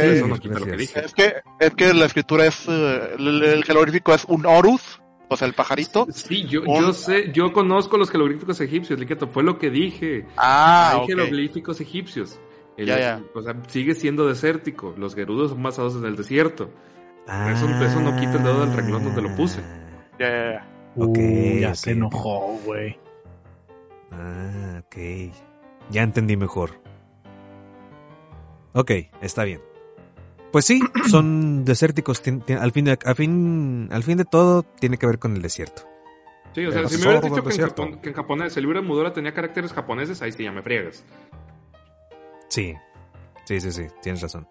que, 1.15 1.35
es 1.61 1.75
que 1.75 1.95
la 1.95 2.07
escritura 2.07 2.47
es. 2.47 2.67
Eh, 2.69 3.15
el, 3.19 3.63
jeroglífico 3.65 4.13
es 4.13 4.25
un 4.25 4.45
Horus, 4.45 5.00
o 5.31 5.37
sea, 5.37 5.47
el 5.47 5.55
pajarito. 5.55 6.09
Sí, 6.11 6.45
yo, 6.45 6.63
yo 6.65 6.93
sé, 6.93 7.31
yo 7.33 7.53
conozco 7.53 7.97
los 7.97 8.11
jeroglíficos 8.11 8.61
egipcios, 8.61 8.99
Liqueto, 8.99 9.29
fue 9.29 9.45
lo 9.45 9.59
que 9.59 9.71
dije. 9.71 10.27
Ah, 10.37 10.99
Hay 11.01 11.07
jeroglíficos 11.07 11.81
egipcios. 11.81 12.41
ya, 12.77 12.99
ya. 12.99 13.23
O 13.33 13.41
sea, 13.41 13.55
sigue 13.69 13.95
siendo 13.95 14.27
desértico. 14.27 14.93
Los 14.99 15.15
gerudos 15.15 15.51
son 15.51 15.63
basados 15.63 15.95
en 15.95 16.05
el 16.05 16.17
desierto. 16.17 16.69
eso, 17.27 17.69
eso, 17.69 18.01
no 18.01 18.17
quita 18.19 18.33
el 18.39 18.43
dedo 18.43 18.67
del 18.67 18.77
renglón 18.77 19.05
donde 19.05 19.23
lo 19.23 19.37
puse. 19.37 19.61
Ya, 20.19 20.29
ya, 20.29 20.53
ya. 20.53 20.67
Ok, 20.97 21.19
ya 21.61 21.75
se 21.77 21.93
enojó, 21.93 22.59
güey. 22.65 22.99
Ah, 24.11 24.83
ok. 24.85 25.33
Ya 25.91 26.03
entendí 26.03 26.37
mejor. 26.37 26.81
Ok, 28.73 28.91
está 29.21 29.45
bien. 29.45 29.61
Pues 30.53 30.65
sí, 30.65 30.81
son 31.09 31.65
desérticos. 31.65 32.23
al, 32.59 32.73
fin 32.73 32.85
de, 32.85 32.99
fin, 33.15 33.89
al 33.93 34.03
fin 34.03 34.19
de 34.19 34.25
todo, 34.25 34.63
tiene 34.63 34.99
que 34.99 35.07
ver 35.07 35.19
con 35.19 35.35
el 35.37 35.43
desierto. 35.43 35.83
Sí, 36.55 36.67
o 36.67 36.73
sea, 36.73 36.89
si 36.89 36.97
me 36.97 37.05
hubieras 37.05 37.23
dicho 37.23 37.45
que 38.03 38.09
en, 38.09 38.15
japonés 38.15 38.57
el 38.57 38.65
libro 38.65 38.81
de 38.81 38.87
Mudora 38.87 39.13
tenía 39.13 39.33
caracteres 39.33 39.73
japoneses, 39.73 40.21
ahí 40.23 40.33
sí 40.33 40.43
ya 40.43 40.51
me 40.51 40.63
friegas. 40.63 41.05
Sí, 42.49 42.75
sí, 43.45 43.61
sí, 43.61 43.71
sí, 43.71 43.87
tienes 44.03 44.21
razón. 44.21 44.49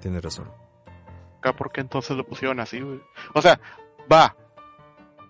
Tienes 0.00 0.22
razón. 0.22 0.50
¿Por 1.56 1.70
qué 1.70 1.80
entonces 1.80 2.16
lo 2.16 2.26
pusieron 2.26 2.58
así, 2.58 2.82
O 3.32 3.40
sea, 3.40 3.60
va. 4.12 4.36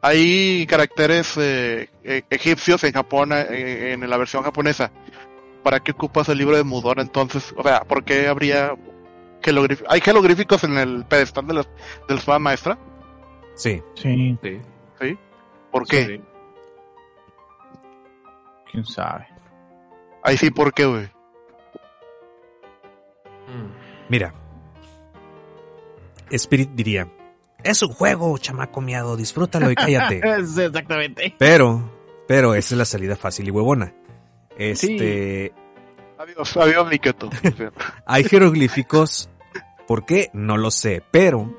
Hay 0.01 0.67
caracteres 0.67 1.37
eh, 1.37 1.91
e, 2.03 2.23
egipcios 2.31 2.83
en 2.85 2.93
Japón, 2.93 3.33
eh, 3.33 3.93
en 3.93 4.09
la 4.09 4.17
versión 4.17 4.43
japonesa. 4.43 4.91
¿para 5.63 5.81
qué 5.81 5.93
ocupas 5.93 6.29
el 6.31 6.39
libro 6.39 6.57
de 6.57 6.65
Mudora 6.65 7.03
entonces? 7.03 7.55
O 7.55 7.63
sea, 7.63 7.81
¿por 7.81 8.03
qué 8.03 8.27
habría? 8.27 8.75
¿Hay 9.89 10.01
jeroglíficos 10.01 10.65
en 10.65 10.77
el 10.79 11.05
pedestal 11.05 11.47
de 11.47 11.55
la, 11.55 11.63
de 11.63 12.15
la 12.15 12.17
espada 12.17 12.39
maestra? 12.39 12.79
Sí. 13.55 13.83
Sí. 13.95 14.39
Sí. 15.01 15.19
¿Por 15.71 15.87
qué? 15.87 16.21
¿Quién 18.71 18.85
sabe? 18.85 19.27
Ahí 20.23 20.37
sí, 20.37 20.51
¿por 20.51 20.73
qué, 20.73 20.87
güey? 20.87 21.05
Mm. 23.47 23.71
Mira. 24.09 24.35
Spirit 26.31 26.71
diría, 26.71 27.09
es 27.65 27.83
un 27.83 27.93
juego, 27.93 28.37
chamaco 28.39 28.81
miado, 28.81 29.17
disfrútalo 29.17 29.71
y 29.71 29.75
cállate. 29.75 30.21
exactamente. 30.39 31.35
Pero, 31.39 31.91
pero 32.27 32.55
esa 32.55 32.75
es 32.75 32.79
la 32.79 32.85
salida 32.85 33.17
fácil 33.17 33.49
y 33.49 33.51
huevona. 33.51 33.95
Este. 34.57 35.53
Hay 38.07 38.25
jeroglíficos. 38.25 39.31
¿Por 39.87 40.05
qué? 40.05 40.31
No 40.33 40.57
lo 40.57 40.71
sé. 40.71 41.03
Pero. 41.11 41.55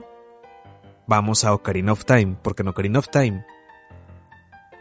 Vamos 1.07 1.45
a 1.45 1.53
Ocarina 1.53 1.93
of 1.93 2.05
Time. 2.05 2.35
Porque 2.41 2.61
en 2.61 2.67
Ocarina 2.67 2.99
of 2.99 3.07
Time. 3.09 3.45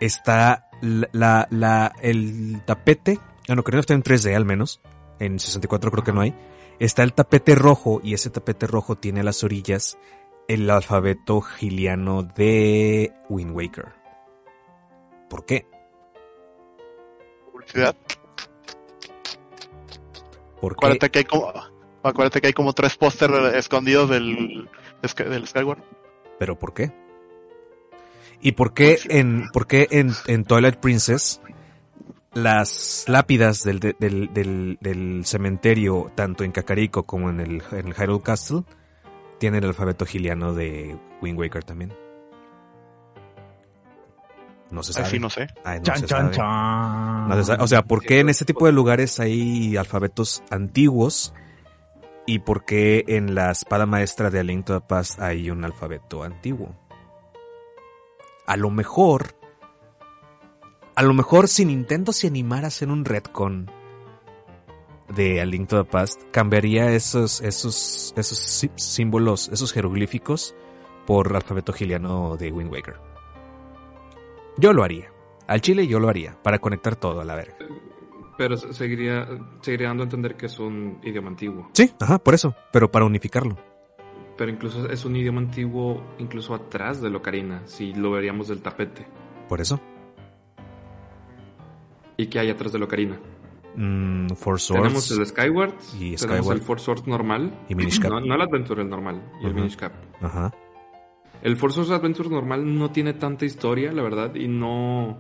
Está 0.01 0.68
la, 0.81 1.47
la, 1.51 1.93
el 2.03 2.61
tapete. 2.64 3.18
En 3.47 3.59
Ocarina 3.59 3.81
of 3.81 3.87
Time 3.87 4.03
3D 4.03 4.35
al 4.35 4.45
menos. 4.45 4.81
En 5.20 5.39
64 5.39 5.91
creo 5.91 6.05
que 6.05 6.12
no 6.12 6.22
hay. 6.22 6.35
Está 6.81 7.05
el 7.05 7.12
tapete 7.12 7.55
rojo. 7.55 8.01
Y 8.03 8.14
ese 8.14 8.31
tapete 8.31 8.66
rojo 8.66 8.97
tiene 8.97 9.20
a 9.20 9.24
las 9.24 9.45
orillas 9.45 9.97
el 10.49 10.68
alfabeto 10.70 11.41
giliano 11.41 12.22
de 12.24 13.12
Wind 13.29 13.55
Waker. 13.55 13.93
¿Por 15.29 15.45
qué? 15.45 15.66
Acuérdate 20.62 21.11
que 21.11 21.18
hay 21.20 21.24
como, 21.24 21.52
acuérdate 22.02 22.40
que 22.40 22.46
hay 22.48 22.52
como 22.52 22.72
tres 22.72 22.96
pósteres 22.96 23.54
escondidos 23.54 24.11
del, 24.11 24.68
del 25.02 25.46
Skyward. 25.46 25.82
¿Pero 26.38 26.59
por 26.59 26.74
qué? 26.74 26.92
¿Y 28.40 28.52
por 28.52 28.72
qué 28.72 28.98
en, 29.09 29.48
por 29.52 29.66
qué 29.66 29.88
en, 29.90 30.12
en 30.26 30.44
Twilight 30.44 30.76
Princess 30.76 31.40
las 32.34 33.04
lápidas 33.09 33.64
del, 33.64 33.80
del, 33.80 33.96
del, 34.32 34.78
del, 34.80 35.24
cementerio, 35.24 36.12
tanto 36.14 36.44
en 36.44 36.52
Kakariko 36.52 37.04
como 37.04 37.30
en 37.30 37.40
el, 37.40 37.62
en 37.72 37.88
el 37.88 37.94
Hyrule 37.94 38.22
Castle, 38.22 38.62
tienen 39.38 39.64
el 39.64 39.70
alfabeto 39.70 40.06
giliano 40.06 40.54
de 40.54 40.96
Wind 41.20 41.38
Waker 41.38 41.64
también? 41.64 41.92
No 44.70 44.82
se 44.82 44.92
sabe. 44.92 45.18
no 45.18 45.30
sé. 45.30 45.48
O 47.58 47.66
sea, 47.66 47.82
¿por 47.82 48.02
qué 48.02 48.20
en 48.20 48.28
este 48.28 48.44
tipo 48.44 48.66
de 48.66 48.72
lugares 48.72 49.18
hay 49.20 49.76
alfabetos 49.76 50.42
antiguos? 50.50 51.32
¿Y 52.26 52.40
por 52.40 52.64
qué 52.64 53.04
en 53.08 53.34
la 53.34 53.50
espada 53.50 53.86
maestra 53.86 54.28
de 54.28 54.40
Aliento 54.40 54.74
de 54.74 54.80
Paz 54.82 55.18
hay 55.18 55.50
un 55.50 55.64
alfabeto 55.64 56.22
antiguo? 56.22 56.76
A 58.46 58.56
lo 58.56 58.70
mejor... 58.70 59.34
A 60.94 61.02
lo 61.02 61.14
mejor 61.14 61.48
si 61.48 61.64
Nintendo 61.64 62.12
se 62.12 62.26
animara 62.26 62.64
a 62.64 62.68
hacer 62.68 62.90
un 62.90 63.04
retcon 63.04 63.70
de 65.14 65.40
Aliento 65.40 65.76
de 65.76 65.84
Paz, 65.84 66.18
cambiaría 66.32 66.92
esos, 66.92 67.40
esos, 67.40 68.12
esos 68.16 68.68
símbolos, 68.76 69.48
esos 69.48 69.72
jeroglíficos 69.72 70.54
por 71.06 71.34
alfabeto 71.34 71.72
giliano 71.72 72.36
de 72.36 72.52
Wind 72.52 72.70
Waker. 72.70 73.07
Yo 74.59 74.72
lo 74.72 74.82
haría. 74.82 75.12
Al 75.46 75.61
Chile 75.61 75.86
yo 75.86 76.00
lo 76.00 76.09
haría, 76.09 76.36
para 76.42 76.59
conectar 76.59 76.96
todo 76.96 77.20
a 77.20 77.24
la 77.24 77.36
verga. 77.36 77.56
Pero 78.36 78.56
seguiría, 78.56 79.26
seguiría 79.62 79.88
dando 79.88 80.02
a 80.02 80.06
entender 80.06 80.36
que 80.36 80.46
es 80.46 80.59
un 80.59 80.98
idioma 81.02 81.28
antiguo. 81.28 81.70
Sí, 81.72 81.92
ajá, 82.00 82.18
por 82.18 82.34
eso, 82.34 82.54
pero 82.72 82.90
para 82.90 83.04
unificarlo. 83.04 83.56
Pero 84.36 84.50
incluso 84.50 84.88
es 84.90 85.04
un 85.04 85.16
idioma 85.16 85.40
antiguo, 85.40 86.04
incluso 86.18 86.54
atrás 86.54 87.00
de 87.00 87.11
Locarina, 87.11 87.62
si 87.66 87.94
lo 87.94 88.11
veríamos 88.11 88.48
del 88.48 88.61
tapete. 88.61 89.06
Por 89.48 89.61
eso. 89.61 89.80
¿Y 92.16 92.26
qué 92.26 92.40
hay 92.40 92.50
atrás 92.50 92.72
de 92.72 92.78
Locarina? 92.78 93.18
Mm, 93.76 94.30
Force 94.30 94.66
Swords. 94.66 94.82
Tenemos 94.82 95.11
el 95.12 95.26
Skyward, 95.26 95.74
y 95.98 96.16
tenemos 96.16 96.50
el 96.50 96.61
Force 96.61 96.84
Swords 96.84 97.06
normal. 97.06 97.52
Y 97.68 97.74
Minish 97.74 98.00
Cap. 98.00 98.11
No, 98.18 98.20
no 98.20 98.34
el 98.34 98.42
Adventure, 98.42 98.82
el 98.82 98.88
normal. 98.88 99.22
Y 99.40 99.46
el 99.46 99.54
Minish 99.54 99.76
Cap. 99.76 99.92
Ajá. 100.20 100.52
El 101.43 101.57
Forza 101.57 101.82
Adventure 101.95 102.28
normal 102.28 102.76
no 102.76 102.91
tiene 102.91 103.14
tanta 103.14 103.45
historia, 103.45 103.93
la 103.93 104.03
verdad, 104.03 104.34
y 104.34 104.49
no... 104.49 105.16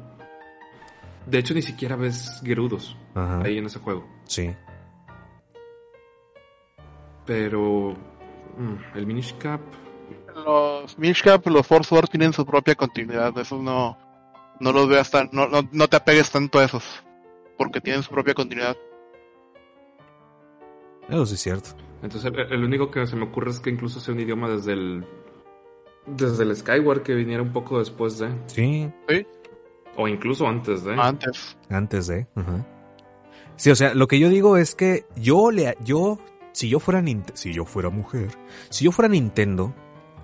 De 1.26 1.38
hecho, 1.38 1.54
ni 1.54 1.62
siquiera 1.62 1.94
ves 1.94 2.40
Gerudos 2.42 2.96
ahí 3.14 3.58
en 3.58 3.66
ese 3.66 3.78
juego. 3.78 4.06
Sí. 4.24 4.50
Pero... 7.26 7.94
Mm, 8.56 8.96
el 8.96 9.06
Minish 9.06 9.36
Cap... 9.38 9.60
Los 10.34 10.98
Minish 10.98 11.22
Cap, 11.22 11.46
los 11.46 11.66
Force 11.66 11.94
Wars 11.94 12.10
tienen 12.10 12.32
su 12.32 12.44
propia 12.44 12.74
continuidad, 12.74 13.36
esos 13.38 13.60
no... 13.62 13.96
No 14.60 14.72
los 14.72 14.88
veas 14.88 15.10
tan... 15.10 15.28
No, 15.32 15.46
no, 15.46 15.88
te 15.88 15.96
apegues 15.96 16.30
tanto 16.32 16.58
a 16.58 16.64
esos, 16.64 16.84
porque 17.56 17.80
tienen 17.80 18.02
su 18.02 18.10
propia 18.10 18.34
continuidad. 18.34 18.76
Eso 21.08 21.26
sí 21.26 21.34
es 21.34 21.40
cierto. 21.40 21.70
Entonces, 22.02 22.32
el, 22.50 22.64
único 22.64 22.90
que 22.90 23.06
se 23.06 23.14
me 23.14 23.24
ocurre 23.24 23.50
es 23.50 23.60
que 23.60 23.70
incluso 23.70 24.00
sea 24.00 24.14
un 24.14 24.20
idioma 24.20 24.48
desde 24.48 24.72
el 24.72 25.04
Desde 26.16 26.42
el 26.44 26.56
Skyward 26.56 27.02
que 27.02 27.14
viniera 27.14 27.42
un 27.42 27.52
poco 27.52 27.78
después 27.78 28.18
de. 28.18 28.28
Sí. 28.46 28.90
Sí. 29.08 29.26
O 29.96 30.06
incluso 30.08 30.46
antes 30.46 30.84
de. 30.84 30.94
Antes. 30.94 31.56
Antes 31.68 32.06
de. 32.06 32.26
Ajá. 32.34 32.66
Sí, 33.56 33.70
o 33.70 33.76
sea, 33.76 33.94
lo 33.94 34.06
que 34.06 34.18
yo 34.20 34.28
digo 34.28 34.56
es 34.56 34.74
que 34.76 35.04
yo 35.16 35.50
le, 35.50 35.76
yo, 35.84 36.18
si 36.52 36.68
yo 36.68 36.78
fuera 36.78 37.00
Nint- 37.02 37.32
si 37.34 37.52
yo 37.52 37.64
fuera 37.64 37.90
mujer, 37.90 38.28
si 38.70 38.84
yo 38.84 38.92
fuera 38.92 39.08
Nintendo, 39.08 39.74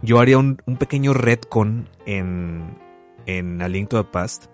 yo 0.03 0.21
haría 0.21 0.39
un, 0.39 0.63
un 0.67 0.77
pequeño 0.77 1.13
retcon 1.15 1.89
en, 2.07 2.79
en 3.27 3.61
A 3.61 3.67
Link 3.69 3.89
to 3.89 4.01
the 4.03 4.09
Past 4.09 4.47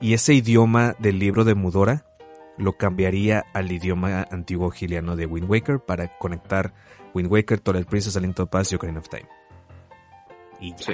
y 0.00 0.12
ese 0.12 0.34
idioma 0.34 0.94
del 0.98 1.18
libro 1.18 1.44
de 1.44 1.54
Mudora 1.54 2.04
lo 2.58 2.74
cambiaría 2.76 3.44
al 3.54 3.72
idioma 3.72 4.26
antiguo 4.30 4.70
giliano 4.70 5.16
de 5.16 5.24
Wind 5.24 5.48
Waker 5.48 5.80
para 5.80 6.18
conectar 6.18 6.74
Wind 7.14 7.32
Waker, 7.32 7.60
Twilight 7.60 7.88
Princess, 7.88 8.16
A 8.16 8.20
Link 8.20 8.34
to 8.34 8.44
the 8.44 8.50
Past 8.50 8.72
y 8.72 8.74
Ocarina 8.74 8.98
of 8.98 9.08
Time. 9.08 9.26
Y 10.60 10.70
ya. 10.72 10.78
Sí. 10.78 10.92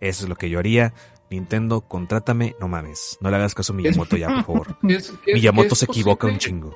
Eso 0.00 0.24
es 0.24 0.28
lo 0.28 0.36
que 0.36 0.50
yo 0.50 0.58
haría. 0.58 0.92
Nintendo, 1.30 1.80
contrátame, 1.82 2.54
no 2.60 2.68
mames. 2.68 3.16
No 3.20 3.30
le 3.30 3.36
hagas 3.36 3.54
caso 3.54 3.72
a 3.72 3.76
Miyamoto 3.76 4.16
ya, 4.16 4.28
por 4.28 4.44
favor. 4.44 4.76
Es- 4.88 5.14
Miyamoto 5.26 5.72
es 5.74 5.78
se 5.78 5.84
equivoca 5.86 6.26
un 6.26 6.38
chingo. 6.38 6.74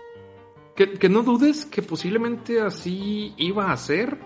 Que, 0.74 0.93
que 0.95 1.09
no 1.09 1.22
dudes 1.22 1.66
que 1.66 1.83
posiblemente 1.83 2.61
así 2.61 3.35
iba 3.37 3.70
a 3.72 3.77
ser. 3.77 4.18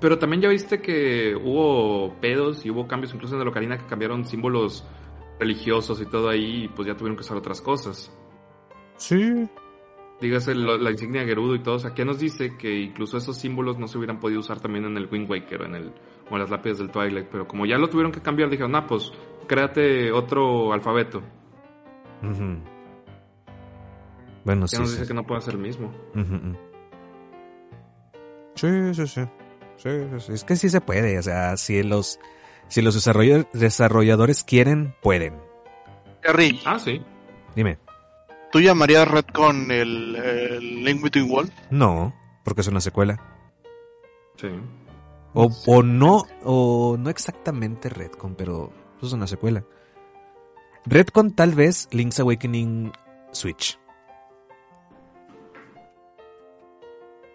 Pero 0.00 0.18
también 0.18 0.42
ya 0.42 0.48
viste 0.48 0.80
que 0.80 1.34
hubo 1.36 2.14
pedos 2.20 2.66
y 2.66 2.70
hubo 2.70 2.86
cambios 2.86 3.14
incluso 3.14 3.34
en 3.36 3.40
el 3.42 3.48
Ocarina 3.48 3.78
que 3.78 3.86
cambiaron 3.86 4.26
símbolos 4.26 4.84
religiosos 5.38 6.00
y 6.00 6.06
todo 6.06 6.28
ahí 6.28 6.64
y 6.64 6.68
pues 6.68 6.86
ya 6.88 6.96
tuvieron 6.96 7.16
que 7.16 7.22
usar 7.22 7.36
otras 7.36 7.60
cosas. 7.60 8.12
Sí. 8.96 9.48
Dígase 10.20 10.54
lo- 10.54 10.78
la 10.78 10.90
insignia 10.90 11.22
de 11.22 11.28
Gerudo 11.28 11.54
y 11.54 11.62
todo. 11.62 11.76
O 11.76 11.78
sea, 11.78 11.94
¿qué 11.94 12.04
nos 12.04 12.18
dice 12.18 12.56
que 12.56 12.80
incluso 12.80 13.16
esos 13.16 13.36
símbolos 13.38 13.78
no 13.78 13.88
se 13.88 13.98
hubieran 13.98 14.20
podido 14.20 14.40
usar 14.40 14.60
también 14.60 14.84
en 14.84 14.96
el 14.96 15.08
Wind 15.10 15.30
Waker 15.30 15.62
o 15.62 15.64
en, 15.66 15.74
el, 15.74 15.92
o 16.30 16.38
las 16.38 16.50
lápidas 16.50 16.78
del 16.78 16.90
Twilight? 16.90 17.26
Pero 17.30 17.46
como 17.48 17.66
ya 17.66 17.76
lo 17.78 17.88
tuvieron 17.90 18.12
que 18.12 18.20
cambiar, 18.20 18.50
dijeron, 18.50 18.74
ah, 18.76 18.86
pues 18.86 19.12
créate 19.46 20.10
otro 20.12 20.72
alfabeto. 20.72 21.18
Ujú. 22.22 22.56
Bueno, 24.44 24.62
¿Qué 24.66 24.68
sí. 24.76 24.78
nos 24.78 24.90
sí. 24.90 24.96
dice 24.96 25.08
que 25.08 25.14
no 25.14 25.24
puede 25.26 25.40
ser 25.40 25.54
el 25.54 25.60
mismo? 25.60 25.92
Sí, 28.54 28.94
sí, 28.94 29.06
sí. 29.06 29.20
Sí. 29.76 30.32
Es 30.32 30.44
que 30.44 30.56
sí 30.56 30.68
se 30.68 30.80
puede. 30.80 31.18
O 31.18 31.22
sea, 31.22 31.56
si 31.56 31.82
los, 31.82 32.20
si 32.68 32.80
los 32.82 32.96
desarroll- 32.96 33.48
desarrolladores 33.52 34.44
quieren, 34.44 34.94
pueden. 35.02 35.34
Kerry, 36.22 36.60
Ah, 36.64 36.78
sí. 36.78 37.02
Dime. 37.54 37.78
¿tú 38.52 38.60
llamarías 38.60 39.06
Redcon 39.08 39.70
el, 39.72 40.14
el 40.16 40.84
Link 40.84 41.02
Between 41.02 41.28
Worlds? 41.30 41.52
No, 41.70 42.14
porque 42.44 42.60
es 42.60 42.68
una 42.68 42.80
secuela. 42.80 43.20
Sí. 44.36 44.48
O, 45.34 45.50
o 45.66 45.82
no, 45.82 46.24
o 46.44 46.96
no 46.98 47.10
exactamente 47.10 47.88
Redcon, 47.88 48.34
pero 48.36 48.72
es 49.02 49.12
una 49.12 49.26
secuela. 49.26 49.64
Redcon 50.86 51.32
tal 51.32 51.54
vez 51.54 51.88
Link's 51.92 52.20
Awakening 52.20 52.92
Switch. 53.32 53.78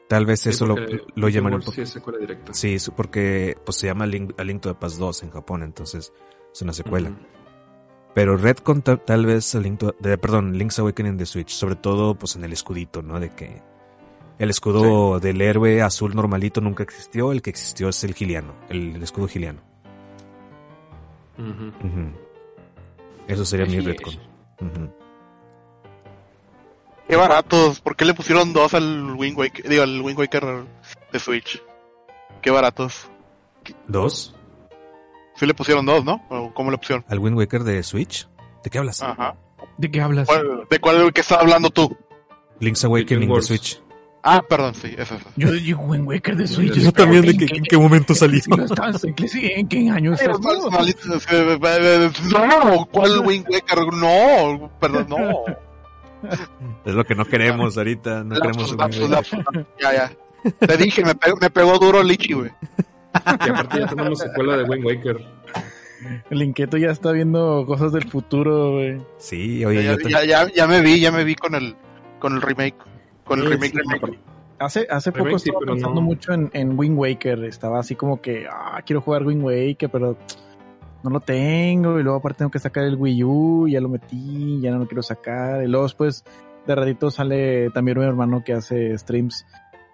Tal 0.07 0.25
vez 0.25 0.39
Sí, 0.39 0.49
eso 0.49 0.65
lo, 0.65 0.75
lo 1.15 1.29
llaman 1.29 1.53
un 1.55 1.59
poco. 1.59 1.71
Sí, 1.73 1.81
es 1.81 1.89
secuela 1.89 2.17
directa. 2.17 2.53
Sí, 2.53 2.77
porque 2.95 3.55
pues 3.63 3.77
se 3.77 3.87
llama 3.87 4.07
Link, 4.07 4.33
A 4.39 4.43
Link 4.43 4.61
to 4.61 4.69
the 4.73 4.79
Past 4.79 4.97
2 4.97 5.23
en 5.23 5.29
Japón, 5.31 5.61
entonces 5.61 6.11
es 6.51 6.61
una 6.63 6.73
secuela. 6.73 7.11
Pero 8.15 8.35
Redcon 8.37 8.81
ta- 8.81 8.97
tal 8.97 9.27
vez 9.27 9.53
A 9.53 9.59
Link 9.59 9.77
to- 9.79 9.95
de, 9.99 10.17
perdón, 10.17 10.57
Link's 10.57 10.79
Awakening 10.79 11.17
de 11.17 11.27
Switch, 11.27 11.49
sobre 11.51 11.75
todo 11.75 12.15
pues 12.15 12.35
en 12.35 12.43
el 12.43 12.53
escudito, 12.53 13.03
¿no? 13.03 13.19
De 13.19 13.29
que 13.29 13.61
el 14.39 14.49
escudo 14.49 15.19
del 15.19 15.41
héroe 15.41 15.81
azul 15.81 16.15
normalito 16.15 16.61
nunca 16.61 16.81
existió, 16.83 17.31
el 17.31 17.41
que 17.41 17.49
existió 17.51 17.89
es 17.89 18.03
el 18.03 18.13
giliano, 18.15 18.53
el, 18.69 18.95
el 18.95 19.03
escudo 19.03 19.27
giliano. 19.27 19.61
Ujú. 21.37 21.67
Ujú. 21.87 22.11
Eso 23.27 23.45
sería 23.45 23.65
mi 23.65 23.77
Así 23.77 23.85
Redcon. 23.85 24.13
es. 24.13 24.19
Ujú. 24.61 24.89
Qué 27.07 27.15
baratos. 27.15 27.79
¿Por 27.81 27.95
qué 27.95 28.05
le 28.05 28.13
pusieron 28.13 28.53
dos 28.53 28.73
al 28.73 29.13
Wind 29.17 29.37
Waker? 29.37 29.67
Digo, 29.69 29.83
al 29.83 30.01
Wind 30.01 30.17
Waker 30.19 30.65
de 31.11 31.19
Switch. 31.19 31.61
Qué 32.41 32.51
baratos. 32.51 33.09
¿Dos? 33.87 34.35
Sí 35.35 35.45
le 35.45 35.53
pusieron 35.53 35.85
dos, 35.85 36.03
¿no? 36.03 36.23
¿O 36.29 36.53
¿Cómo 36.53 36.69
le 36.71 36.77
pusieron? 36.77 37.03
¿Al 37.07 37.19
Wind 37.19 37.37
Waker 37.37 37.63
de 37.63 37.81
Switch? 37.83 38.27
¿De 38.63 38.69
qué 38.69 38.77
hablas? 38.77 39.01
Ajá. 39.01 39.35
¿De 39.77 39.89
qué 39.89 40.01
hablas? 40.01 40.27
¿Cuál- 40.27 40.67
¿De 40.69 40.79
cuál 40.79 41.13
que 41.13 41.21
estás 41.21 41.39
hablando 41.39 41.69
tú? 41.69 41.95
Link's 42.59 42.83
Awakening 42.83 43.29
de. 43.33 43.41
Switch. 43.41 43.81
Ah, 44.21 44.41
perdón, 44.47 44.75
sí, 44.75 44.93
eso 44.97 45.15
es. 45.15 45.21
Yo 45.37 45.51
digo 45.51 45.81
Wind 45.83 46.05
Waker 46.07 46.35
de 46.35 46.45
Switch. 46.47 46.73
Yo 46.73 46.91
también, 46.91 47.21
¿de 47.23 47.31
¿en 47.31 47.37
qué- 47.37 47.55
en 47.55 47.63
qué 47.63 47.77
momento 47.77 48.13
salió? 48.13 48.41
¿En 48.45 48.55
qué, 48.57 48.63
estás? 48.65 49.03
¿En 49.05 49.13
qué- 49.15 49.53
en 49.59 49.67
qué 49.67 49.89
año 49.89 50.13
estás 50.13 50.39
tú? 50.41 50.49
No, 52.31 52.85
¿cuál 52.91 53.19
Wind 53.21 53.45
Waker? 53.49 53.79
No, 53.93 54.69
perdón, 54.79 55.07
no. 55.09 55.17
Es 56.85 56.93
lo 56.93 57.05
que 57.05 57.15
no 57.15 57.23
queremos 57.25 57.77
ahorita, 57.77 58.23
no 58.25 58.35
queremos 58.35 58.75
Lapsus, 58.75 59.09
lapsus, 59.09 59.39
lapsus. 59.39 59.65
Ya, 59.81 59.93
ya. 59.93 60.11
Te 60.67 60.77
dije, 60.77 61.03
me 61.03 61.15
pegó, 61.15 61.37
me 61.37 61.49
pegó 61.49 61.77
duro 61.79 62.03
Lichi, 62.03 62.33
güey. 62.33 62.51
Y 63.45 63.49
aparte 63.49 63.79
ya 63.79 63.87
tenemos 63.87 64.19
secuela 64.19 64.57
de 64.57 64.63
Wind 64.63 64.85
Waker. 64.85 65.25
El 66.29 66.43
Inquieto 66.43 66.77
ya 66.77 66.91
está 66.91 67.11
viendo 67.11 67.65
cosas 67.65 67.91
del 67.93 68.09
futuro, 68.09 68.73
güey. 68.73 69.01
Sí, 69.17 69.63
oye, 69.65 69.83
Ya, 69.83 69.91
yo 69.91 69.97
te- 69.97 70.09
ya, 70.09 70.23
ya, 70.25 70.47
ya 70.53 70.67
me 70.67 70.81
vi, 70.81 70.99
ya 70.99 71.11
me 71.11 71.23
vi 71.23 71.35
con 71.35 71.55
el, 71.55 71.75
con 72.19 72.35
el 72.35 72.41
remake. 72.41 72.75
Con 73.29 73.39
el 73.39 73.45
Sí, 73.45 73.51
remake, 73.53 73.71
sí, 73.71 73.77
remake. 73.77 74.19
Hace, 74.59 74.87
hace 74.89 75.11
Remake, 75.11 75.29
poco 75.29 75.39
sí, 75.39 75.49
estaba 75.49 75.59
pero 75.61 75.73
pensando 75.73 76.01
no. 76.01 76.07
mucho 76.07 76.33
en, 76.33 76.49
en 76.51 76.77
Wind 76.77 76.97
Waker. 76.99 77.45
Estaba 77.45 77.79
así 77.79 77.95
como 77.95 78.19
que, 78.19 78.45
ah, 78.51 78.81
quiero 78.85 78.99
jugar 78.99 79.25
Wind 79.25 79.41
Waker, 79.41 79.89
pero 79.89 80.17
no 81.03 81.09
lo 81.09 81.21
tengo. 81.21 81.97
Y 81.97 82.03
luego 82.03 82.17
aparte 82.17 82.39
tengo 82.39 82.51
que 82.51 82.59
sacar 82.59 82.83
el 82.83 82.95
Wii 82.97 83.23
U, 83.23 83.67
ya 83.69 83.79
lo 83.79 83.87
metí, 83.87 84.59
ya 84.59 84.71
no 84.71 84.79
lo 84.79 84.87
quiero 84.87 85.01
sacar. 85.01 85.63
Y 85.63 85.67
luego 85.69 85.85
después 85.85 86.25
de 86.67 86.75
ratito 86.75 87.09
sale 87.09 87.69
también 87.69 87.97
mi 87.99 88.03
hermano 88.03 88.43
que 88.43 88.51
hace 88.53 88.97
streams. 88.97 89.45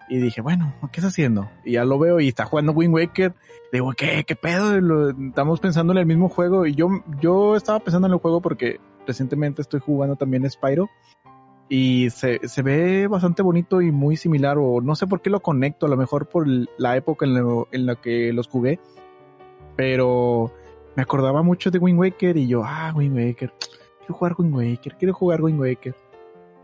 Y 0.09 0.17
dije, 0.17 0.41
bueno, 0.41 0.73
¿qué 0.91 0.99
está 0.99 1.09
haciendo? 1.09 1.47
Y 1.63 1.73
ya 1.73 1.85
lo 1.85 1.99
veo 1.99 2.19
y 2.19 2.27
está 2.27 2.45
jugando 2.45 2.71
Wind 2.71 2.93
Waker. 2.93 3.33
Digo, 3.71 3.91
¿qué? 3.97 4.23
¿Qué 4.25 4.35
pedo? 4.35 4.79
Lo- 4.81 5.09
estamos 5.09 5.59
pensando 5.59 5.93
en 5.93 5.99
el 5.99 6.05
mismo 6.07 6.29
juego. 6.29 6.65
Y 6.65 6.73
yo, 6.75 6.89
yo 7.21 7.55
estaba 7.55 7.79
pensando 7.79 8.07
en 8.07 8.13
el 8.13 8.19
juego 8.19 8.41
porque 8.41 8.79
recientemente 9.05 9.61
estoy 9.61 9.79
jugando 9.79 10.15
también 10.15 10.49
Spyro. 10.49 10.89
Y 11.67 12.09
se, 12.11 12.47
se 12.47 12.61
ve 12.61 13.07
bastante 13.07 13.41
bonito 13.41 13.81
y 13.81 13.91
muy 13.91 14.17
similar. 14.17 14.57
O 14.59 14.81
no 14.81 14.95
sé 14.95 15.07
por 15.07 15.21
qué 15.21 15.29
lo 15.29 15.41
conecto. 15.41 15.85
A 15.85 15.89
lo 15.89 15.97
mejor 15.97 16.27
por 16.27 16.45
la 16.77 16.95
época 16.95 17.25
en, 17.25 17.33
lo- 17.35 17.67
en 17.71 17.85
la 17.85 17.95
que 17.95 18.31
los 18.33 18.47
jugué. 18.47 18.79
Pero 19.75 20.51
me 20.95 21.03
acordaba 21.03 21.41
mucho 21.43 21.71
de 21.71 21.79
Wind 21.79 21.99
Waker. 21.99 22.37
Y 22.37 22.47
yo, 22.47 22.63
ah, 22.63 22.93
Wind 22.95 23.15
Waker. 23.15 23.51
Quiero 23.99 24.13
jugar 24.13 24.35
Wind 24.37 24.55
Waker. 24.55 24.95
Quiero 24.97 25.13
jugar 25.13 25.41
Wind 25.41 25.59
Waker. 25.59 25.95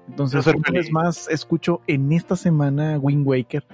Entonces, 0.08 0.46
una 0.48 0.72
vez 0.72 0.92
más, 0.92 1.28
escucho 1.30 1.82
en 1.88 2.12
esta 2.12 2.36
semana 2.36 2.98
Wind 3.00 3.26
Waker. 3.26 3.66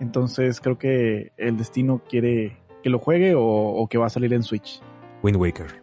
Entonces, 0.00 0.60
creo 0.60 0.78
que 0.78 1.32
el 1.36 1.56
destino 1.56 2.02
quiere 2.08 2.58
que 2.82 2.90
lo 2.90 2.98
juegue 2.98 3.34
o, 3.34 3.42
o 3.42 3.86
que 3.88 3.96
va 3.98 4.06
a 4.06 4.10
salir 4.10 4.32
en 4.34 4.42
Switch. 4.42 4.80
Wind 5.22 5.36
Waker. 5.38 5.82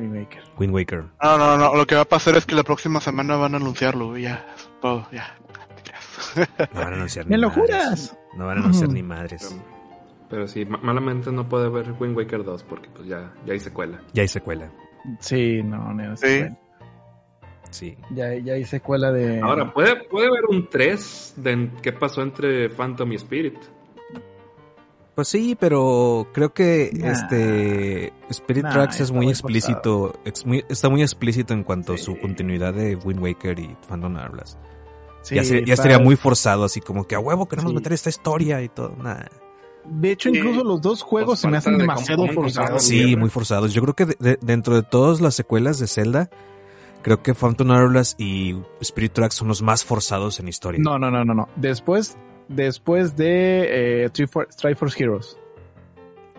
Wind 0.00 0.16
Waker. 0.16 0.42
Wind 0.58 0.74
Waker. 0.74 1.04
No, 1.22 1.38
no, 1.38 1.56
no, 1.56 1.74
lo 1.76 1.86
que 1.86 1.94
va 1.94 2.02
a 2.02 2.06
pasar 2.06 2.36
es 2.36 2.46
que 2.46 2.54
la 2.54 2.62
próxima 2.62 3.00
semana 3.00 3.36
van 3.36 3.54
a 3.54 3.58
anunciarlo, 3.58 4.16
ya, 4.16 4.46
todo, 4.80 5.06
ya. 5.12 5.36
No 6.74 6.80
van 6.80 6.92
a 6.92 6.96
anunciar 6.96 7.26
¡Me 7.28 7.36
ni 7.36 7.42
lo 7.42 7.48
madres. 7.48 7.64
juras! 7.66 8.18
No 8.36 8.46
van 8.46 8.58
a 8.58 8.60
anunciar 8.60 8.88
ni 8.90 9.02
madres. 9.02 9.46
Pero, 9.50 9.62
pero 10.28 10.48
sí, 10.48 10.64
ma- 10.64 10.78
malamente 10.82 11.30
no 11.32 11.48
puede 11.48 11.66
haber 11.66 11.92
Wind 11.98 12.16
Waker 12.16 12.44
2 12.44 12.62
porque 12.64 12.88
pues 12.94 13.06
ya, 13.08 13.32
ya 13.44 13.52
hay 13.52 13.60
secuela. 13.60 14.00
Ya 14.12 14.22
hay 14.22 14.28
secuela. 14.28 14.70
Sí, 15.20 15.62
no, 15.62 15.92
no. 15.92 16.16
Sí. 16.16 16.26
secuela. 16.26 16.58
Sí. 17.70 17.96
Ya, 18.10 18.34
ya 18.34 18.54
hay 18.54 18.64
secuela 18.64 19.12
de. 19.12 19.40
Ahora, 19.40 19.72
¿puede, 19.72 20.04
puede 20.08 20.26
haber 20.26 20.44
un 20.48 20.68
3 20.68 21.34
de 21.36 21.70
qué 21.82 21.92
pasó 21.92 22.22
entre 22.22 22.68
Phantom 22.70 23.12
y 23.12 23.14
Spirit. 23.16 23.56
Pues 25.20 25.28
sí, 25.28 25.54
pero 25.60 26.28
creo 26.32 26.54
que 26.54 26.90
Nah. 26.94 27.10
este 27.12 28.10
Spirit 28.30 28.62
Nah, 28.64 28.70
Tracks 28.72 29.00
es 29.00 29.10
muy 29.12 29.28
explícito, 29.28 30.14
muy- 30.46 30.64
está 30.70 30.88
muy 30.88 31.02
explícito 31.02 31.52
en 31.52 31.62
cuanto 31.62 31.92
a 31.92 31.98
su 31.98 32.18
continuidad 32.18 32.72
de 32.72 32.96
Wind 32.96 33.20
Waker 33.20 33.58
y 33.58 33.76
Phantom 33.86 34.16
Hourglass. 34.16 34.56
Sí, 35.20 35.34
ya, 35.34 35.44
se- 35.44 35.62
ya 35.66 35.74
estaría 35.74 35.98
muy 35.98 36.16
forzado, 36.16 36.64
así 36.64 36.80
como 36.80 37.06
que 37.06 37.16
a 37.16 37.18
huevo 37.20 37.46
queremos 37.46 37.72
Sí. 37.72 37.76
meter 37.76 37.92
esta 37.92 38.08
historia 38.08 38.62
y 38.62 38.70
todo. 38.70 38.96
Nah. 38.96 39.24
De 39.84 40.10
hecho, 40.12 40.30
incluso 40.30 40.64
los 40.64 40.80
dos 40.80 41.02
juegos 41.02 41.32
Pues 41.32 41.40
se 41.40 41.48
me 41.48 41.58
hacen 41.58 41.74
de 41.74 41.80
demasiado 41.82 42.26
forzados. 42.28 42.82
Sí, 42.82 43.14
muy 43.14 43.28
forzados. 43.28 43.74
Yo 43.74 43.82
creo 43.82 43.94
que 43.94 44.06
de- 44.06 44.16
de- 44.20 44.38
dentro 44.40 44.74
de 44.74 44.82
todas 44.84 45.20
las 45.20 45.34
secuelas 45.34 45.78
de 45.78 45.86
Zelda, 45.86 46.30
creo 47.02 47.22
que 47.22 47.34
Phantom 47.34 47.68
Hourglass 47.72 48.14
y 48.18 48.56
Spirit 48.80 49.12
Tracks 49.12 49.34
son 49.34 49.48
los 49.48 49.60
más 49.60 49.84
forzados 49.84 50.40
en 50.40 50.48
historia. 50.48 50.80
No, 50.82 50.98
no, 50.98 51.10
no, 51.10 51.26
no, 51.26 51.34
no. 51.34 51.48
Después, 51.56 52.16
después 52.54 53.16
de 53.16 54.04
eh, 54.04 54.10
Tri- 54.10 54.46
Triforce 54.56 55.02
Heroes. 55.02 55.38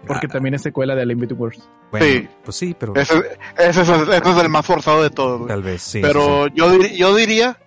Porque 0.06 0.28
Ah, 0.28 0.34
también 0.34 0.56
es 0.56 0.62
secuela 0.64 0.96
de 0.96 1.06
Between 1.06 1.40
Worlds. 1.40 1.70
bueno, 1.92 2.06
Sí. 2.06 2.28
pues 2.44 2.58
sí, 2.58 2.76
pero 2.78 2.96
Ese, 2.96 3.18
ese, 3.58 3.82
es, 3.82 3.90
ese 3.90 4.10
es 4.32 4.38
el 4.38 4.50
más 4.50 4.66
forzado 4.66 5.04
de 5.04 5.10
todos, 5.12 5.38
güey. 5.40 5.48
tal 5.48 5.62
vez 5.62 5.82
sí. 5.82 6.00
sí, 6.00 6.02
Pero 6.02 6.48
yo, 6.48 6.72
dir- 6.74 6.96
yo 6.96 7.16
diría 7.16 7.58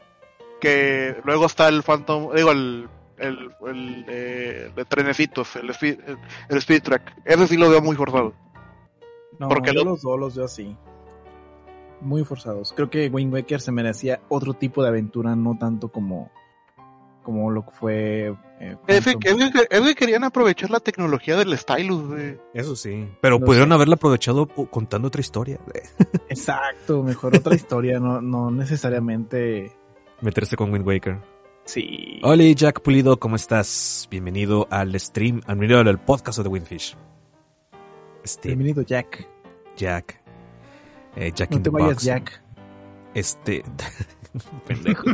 que 0.61 1.17
luego 1.25 1.47
está 1.47 1.69
el 1.69 1.83
Phantom, 1.83 2.35
digo, 2.35 2.51
el 2.53 2.89
el, 3.19 3.51
el 3.69 4.05
eh, 4.09 4.73
de 4.75 4.85
trenecitos, 4.87 5.55
el 5.55 5.71
speed, 5.71 6.01
el, 6.49 6.57
speed 6.59 6.83
track. 6.83 7.15
Ese 7.25 7.47
sí 7.47 7.57
lo 7.57 7.71
veo 7.71 7.81
muy 7.81 7.95
forzado. 7.95 8.35
No, 9.39 9.49
Porque 9.49 9.73
yo 9.73 9.85
los 9.85 10.03
dos 10.03 10.19
los 10.19 10.35
veo 10.37 10.47
así. 10.47 10.77
Muy 12.01 12.25
forzados. 12.25 12.73
Creo 12.75 12.91
que 12.91 13.09
Wind 13.09 13.33
Waker 13.33 13.61
se 13.61 13.71
merecía 13.71 14.21
otro 14.29 14.55
tipo 14.55 14.83
de 14.83 14.89
aventura, 14.89 15.37
no 15.37 15.57
tanto 15.59 15.89
como 15.91 16.33
como 17.25 17.51
lo 17.51 17.65
que 17.65 17.73
fue. 17.73 18.35
Eh, 18.61 18.77
es, 18.87 19.05
que, 19.05 19.95
querían 19.97 20.23
aprovechar 20.23 20.71
la 20.71 20.79
tecnología 20.79 21.37
del 21.37 21.59
stylus. 21.59 22.39
Eso 22.53 22.77
sí, 22.77 23.09
pero 23.21 23.41
pudieron 23.41 23.73
haberla 23.73 23.97
aprovechado 23.97 24.47
contando 24.47 25.09
otra 25.09 25.21
historia. 25.21 25.59
Exacto, 26.29 27.03
mejor 27.03 27.37
otra 27.37 27.57
historia, 27.57 27.99
no, 27.99 28.21
no 28.21 28.53
necesariamente. 28.53 29.73
Meterse 30.21 30.57
con 30.57 30.73
Wind 30.73 30.87
Waker. 30.87 31.19
Sí. 31.65 32.21
Hola 32.23 32.45
Jack 32.45 32.83
Pulido, 32.83 33.19
¿cómo 33.19 33.37
estás? 33.37 34.07
Bienvenido 34.11 34.69
al 34.71 34.99
stream, 35.01 35.41
bienvenido 35.47 35.81
al 35.81 35.99
podcast 35.99 36.39
de 36.39 36.49
Windfish. 36.49 36.97
Este, 38.23 38.49
Bienvenido 38.49 38.83
Jack. 38.83 39.29
Jack. 39.77 40.23
Eh, 41.17 41.33
Jack 41.35 41.51
no 41.51 41.63
te 41.63 41.71
vayas 41.71 42.03
Jack. 42.03 42.43
Este. 43.15 43.65
Pendejo. 44.67 45.05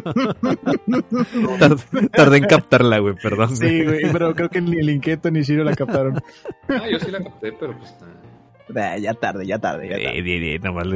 tardé, 2.13 2.39
en 2.39 2.45
captarla, 2.45 2.99
güey, 2.99 3.15
perdón. 3.15 3.57
Sí, 3.57 3.85
güey, 3.85 4.11
pero 4.13 4.35
creo 4.35 4.49
que 4.49 4.61
ni 4.61 4.79
el 4.79 4.91
Inquieto 4.91 5.31
ni 5.31 5.43
Shiro 5.43 5.65
la 5.65 5.75
captaron. 5.75 6.21
Ah, 6.69 6.89
yo 6.91 6.99
sí 6.99 7.11
la 7.11 7.23
capté, 7.23 7.53
pero 7.53 7.77
pues. 7.77 7.95
Nah, 8.69 8.97
ya 8.97 9.15
tarde, 9.15 9.47
ya 9.47 9.59
tarde. 9.59 9.89
Ya 9.89 9.97
tarde. 9.97 10.55
Eh, 10.55 10.59
nomás 10.61 10.87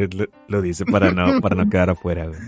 lo, 0.48 0.62
dice 0.62 0.84
para 0.86 1.10
no, 1.10 1.40
para 1.40 1.56
no 1.56 1.68
quedar 1.68 1.90
afuera, 1.90 2.26
güey. 2.26 2.40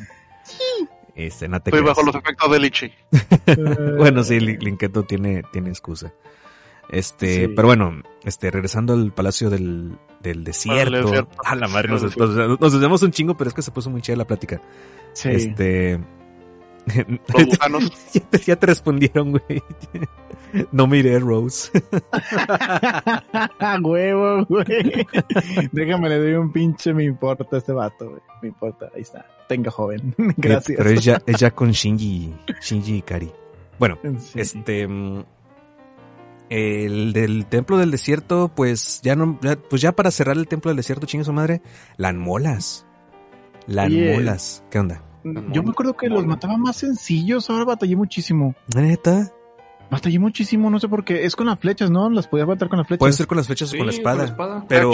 Este, 1.15 1.49
no 1.49 1.61
te 1.61 1.71
Estoy 1.71 1.83
bajo 1.83 2.03
los 2.03 2.15
efectos 2.15 2.51
de 2.51 2.61
Lichi. 2.61 2.93
bueno, 3.99 4.23
sí, 4.23 4.39
Linketo 4.39 5.03
tiene, 5.05 5.43
tiene 5.51 5.71
excusa. 5.71 6.13
Este, 6.89 7.49
pero 7.49 7.69
bueno, 7.69 8.03
este, 8.25 8.51
regresando 8.51 8.93
al 8.93 9.13
Palacio 9.13 9.51
del, 9.51 9.99
del 10.21 10.45
Desierto. 10.45 11.29
A 11.45 11.55
la 11.55 11.69
madre, 11.69 11.89
nos, 11.89 12.17
nos, 12.17 13.03
un 13.03 13.11
chingo, 13.11 13.37
pero 13.37 13.49
es 13.49 13.55
que 13.55 13.63
se 13.63 13.71
puso 13.71 13.91
muy 13.91 14.03
chida 14.03 14.17
la 14.17 14.27
plática. 14.27 14.61
Sí. 15.13 15.31
Este. 15.31 16.01
ya, 18.47 18.57
te, 18.57 18.67
respondieron, 18.67 19.33
güey. 19.33 19.63
No 20.71 20.87
miré 20.87 21.19
Rose. 21.19 21.71
Huevo, 23.83 24.45
güey. 24.47 25.07
Déjame 25.73 26.09
le 26.09 26.19
doy 26.19 26.35
un 26.35 26.53
pinche, 26.53 26.95
me 26.95 27.05
importa 27.05 27.45
este 27.57 27.73
vato, 27.73 28.11
güey. 28.11 28.23
Me 28.43 28.49
importa, 28.49 28.91
ahí 28.95 29.03
está. 29.03 29.27
Tenga 29.49 29.71
joven. 29.71 30.15
Gracias. 30.37 30.79
Pero 30.79 30.91
es 30.91 31.05
ya, 31.05 31.21
es 31.27 31.41
ya 31.41 31.51
con 31.51 31.73
Shinji, 31.73 32.35
Shinji 32.63 32.99
Ikari. 32.99 33.33
Bueno, 33.79 33.99
este. 34.35 34.89
Mm, 36.49 36.55
el 36.55 37.13
del 37.13 37.47
templo 37.47 37.79
del 37.79 37.91
desierto, 37.91 38.51
pues 38.55 39.01
ya 39.03 39.17
no, 39.17 39.39
pues 39.69 39.83
ya 39.83 39.93
para 39.93 40.11
cerrar 40.11 40.37
el 40.37 40.49
templo 40.49 40.71
del 40.71 40.77
desierto, 40.77 41.07
chingue 41.07 41.25
su 41.25 41.33
madre, 41.33 41.63
las 41.97 42.15
molas. 42.15 42.87
Las 43.67 43.91
molas. 43.91 44.65
¿Qué 44.71 44.79
onda? 44.79 45.03
Yo 45.53 45.63
me 45.63 45.71
acuerdo 45.71 45.97
que 45.97 46.09
los 46.09 46.25
mataba 46.25 46.57
más 46.57 46.77
sencillos, 46.77 47.51
ahora 47.51 47.65
batallé 47.65 47.97
muchísimo. 47.97 48.55
¿Neta? 48.77 49.33
Batallé 49.91 50.19
muchísimo, 50.19 50.71
no 50.71 50.79
sé 50.79 50.89
por 50.89 51.05
qué. 51.05 51.25
Es 51.25 51.35
con 51.35 51.47
las 51.47 51.59
flechas, 51.59 51.91
¿no? 51.91 52.09
Las 52.11 52.29
podía 52.29 52.47
matar 52.47 52.69
con 52.69 52.79
las 52.79 52.87
flechas. 52.87 53.01
Puede 53.01 53.13
ser 53.13 53.27
con 53.27 53.37
las 53.37 53.47
flechas 53.47 53.73
o 53.73 53.77
con 53.77 53.87
la 53.87 53.93
espada. 53.93 54.65
Pero. 54.69 54.93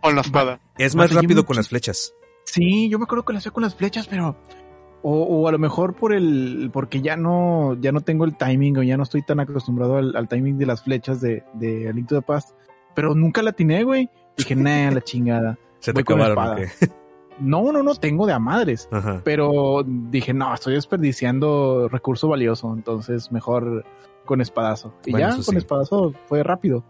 con 0.00 0.14
la 0.14 0.20
espada. 0.20 0.60
Es 0.78 0.94
más 0.94 1.12
rápido 1.12 1.44
con 1.44 1.56
las 1.56 1.68
flechas. 1.68 2.14
Sí, 2.44 2.88
yo 2.90 2.98
me 2.98 3.04
acuerdo 3.04 3.24
que 3.24 3.32
lo 3.32 3.38
hacía 3.38 3.52
con 3.52 3.62
las 3.62 3.74
flechas, 3.74 4.06
pero. 4.08 4.36
O, 5.04 5.48
a 5.48 5.52
lo 5.52 5.58
mejor 5.58 5.94
por 5.94 6.12
el. 6.12 6.70
Porque 6.72 7.00
ya 7.00 7.16
no. 7.16 7.76
Ya 7.80 7.92
no 7.92 8.00
tengo 8.00 8.24
el 8.24 8.36
timing, 8.36 8.78
o 8.78 8.82
ya 8.82 8.96
no 8.96 9.02
estoy 9.02 9.22
tan 9.22 9.40
acostumbrado 9.40 9.96
al, 9.96 10.28
timing 10.28 10.58
de 10.58 10.66
las 10.66 10.82
flechas 10.82 11.20
de, 11.20 11.42
de 11.54 11.88
Aliento 11.88 12.14
de 12.14 12.22
Paz. 12.22 12.54
Pero 12.94 13.14
nunca 13.14 13.42
la 13.42 13.50
atiné, 13.50 13.82
güey. 13.84 14.08
Dije, 14.36 14.54
nah, 14.54 14.90
la 14.90 15.00
chingada. 15.04 15.58
Se 15.80 15.92
te 15.92 16.00
acabaron, 16.02 16.66
no, 17.40 17.72
no, 17.72 17.82
no, 17.82 17.94
tengo 17.96 18.26
de 18.26 18.32
a 18.32 18.38
madres. 18.38 18.88
Pero 19.24 19.84
dije, 19.84 20.32
no, 20.32 20.54
estoy 20.54 20.74
desperdiciando 20.74 21.88
recurso 21.88 22.28
valioso, 22.28 22.72
entonces 22.72 23.32
mejor 23.32 23.84
con 24.24 24.40
espadazo. 24.40 24.94
Y 25.04 25.12
ya 25.18 25.36
con 25.44 25.56
espadazo 25.56 26.14
fue 26.26 26.42
rápido. 26.42 26.84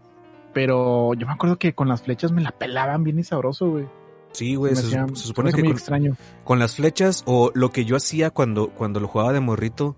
Pero 0.53 1.15
yo 1.15 1.25
me 1.25 1.33
acuerdo 1.33 1.57
que 1.57 1.73
con 1.73 1.87
las 1.87 2.03
flechas 2.03 2.31
me 2.31 2.41
la 2.41 2.51
pelaban 2.51 3.03
bien 3.03 3.17
y 3.17 3.23
sabroso, 3.23 3.71
güey. 3.71 3.87
Sí, 4.33 4.55
güey, 4.55 4.75
se, 4.75 4.89
supone 5.15 5.53
que 5.53 5.61
con, 5.61 5.71
extraño. 5.71 6.17
con 6.43 6.59
las 6.59 6.75
flechas 6.75 7.23
o 7.25 7.51
lo 7.53 7.69
que 7.71 7.85
yo 7.85 7.95
hacía 7.95 8.31
cuando, 8.31 8.69
cuando 8.69 8.99
lo 8.99 9.07
jugaba 9.07 9.31
de 9.31 9.39
morrito 9.39 9.95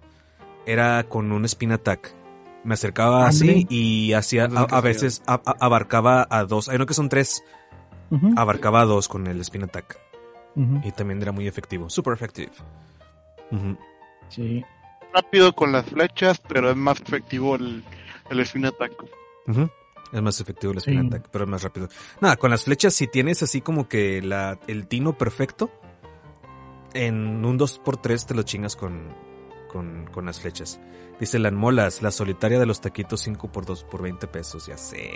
era 0.66 1.06
con 1.08 1.32
un 1.32 1.46
spin 1.46 1.72
attack. 1.72 2.14
Me 2.64 2.74
acercaba 2.74 3.28
así 3.28 3.66
y 3.70 4.14
hacía, 4.14 4.46
a, 4.46 4.82
veces 4.82 5.22
abarcaba 5.26 6.28
a 6.30 6.44
dos, 6.44 6.68
hay 6.68 6.76
uno 6.76 6.86
que 6.86 6.96
son 6.96 7.10
tres, 7.10 7.44
abarcaba 8.36 8.82
a 8.82 8.86
dos 8.86 9.08
con 9.08 9.28
el 9.28 9.40
spin 9.42 9.64
attack. 9.64 10.00
Y 10.84 10.92
también 10.92 11.22
era 11.22 11.32
muy 11.32 11.48
efectivo, 11.48 11.90
super 11.90 12.14
efectivo. 12.14 12.52
Sí. 14.30 14.64
Rápido 15.14 15.54
con 15.54 15.72
las 15.72 15.86
flechas, 15.86 16.42
pero 16.46 16.72
es 16.72 16.76
más 16.76 17.00
efectivo 17.00 17.56
el, 17.56 17.84
el 18.30 18.40
spin 18.42 18.66
attack. 18.66 18.92
Es 20.12 20.22
más 20.22 20.40
efectivo 20.40 20.72
el 20.72 20.78
spin 20.80 21.00
attack, 21.00 21.30
pero 21.32 21.46
es 21.46 21.50
más 21.50 21.64
rápido. 21.64 21.90
Nada, 22.22 22.38
con 22.38 22.52
las 22.52 22.64
flechas, 22.64 22.94
si 22.94 23.08
tienes 23.08 23.44
así 23.44 23.62
como 23.62 23.90
que 23.90 24.22
la, 24.22 24.60
el 24.68 24.88
tino 24.88 25.18
perfecto, 25.18 25.72
en 26.94 27.44
un 27.44 27.60
2x3 27.60 28.26
te 28.26 28.34
lo 28.34 28.44
chingas 28.44 28.76
con, 28.76 29.10
con, 29.72 30.06
con 30.12 30.26
las 30.26 30.40
flechas. 30.40 30.80
Dice 31.20 31.40
Molas, 31.52 32.02
la 32.02 32.12
solitaria 32.12 32.60
de 32.60 32.66
los 32.66 32.82
taquitos 32.82 33.22
5 33.22 33.50
por 33.50 33.66
2 33.66 33.86
por 33.86 34.02
20 34.02 34.28
pesos, 34.28 34.68
ya 34.68 34.78
sé. 34.78 35.10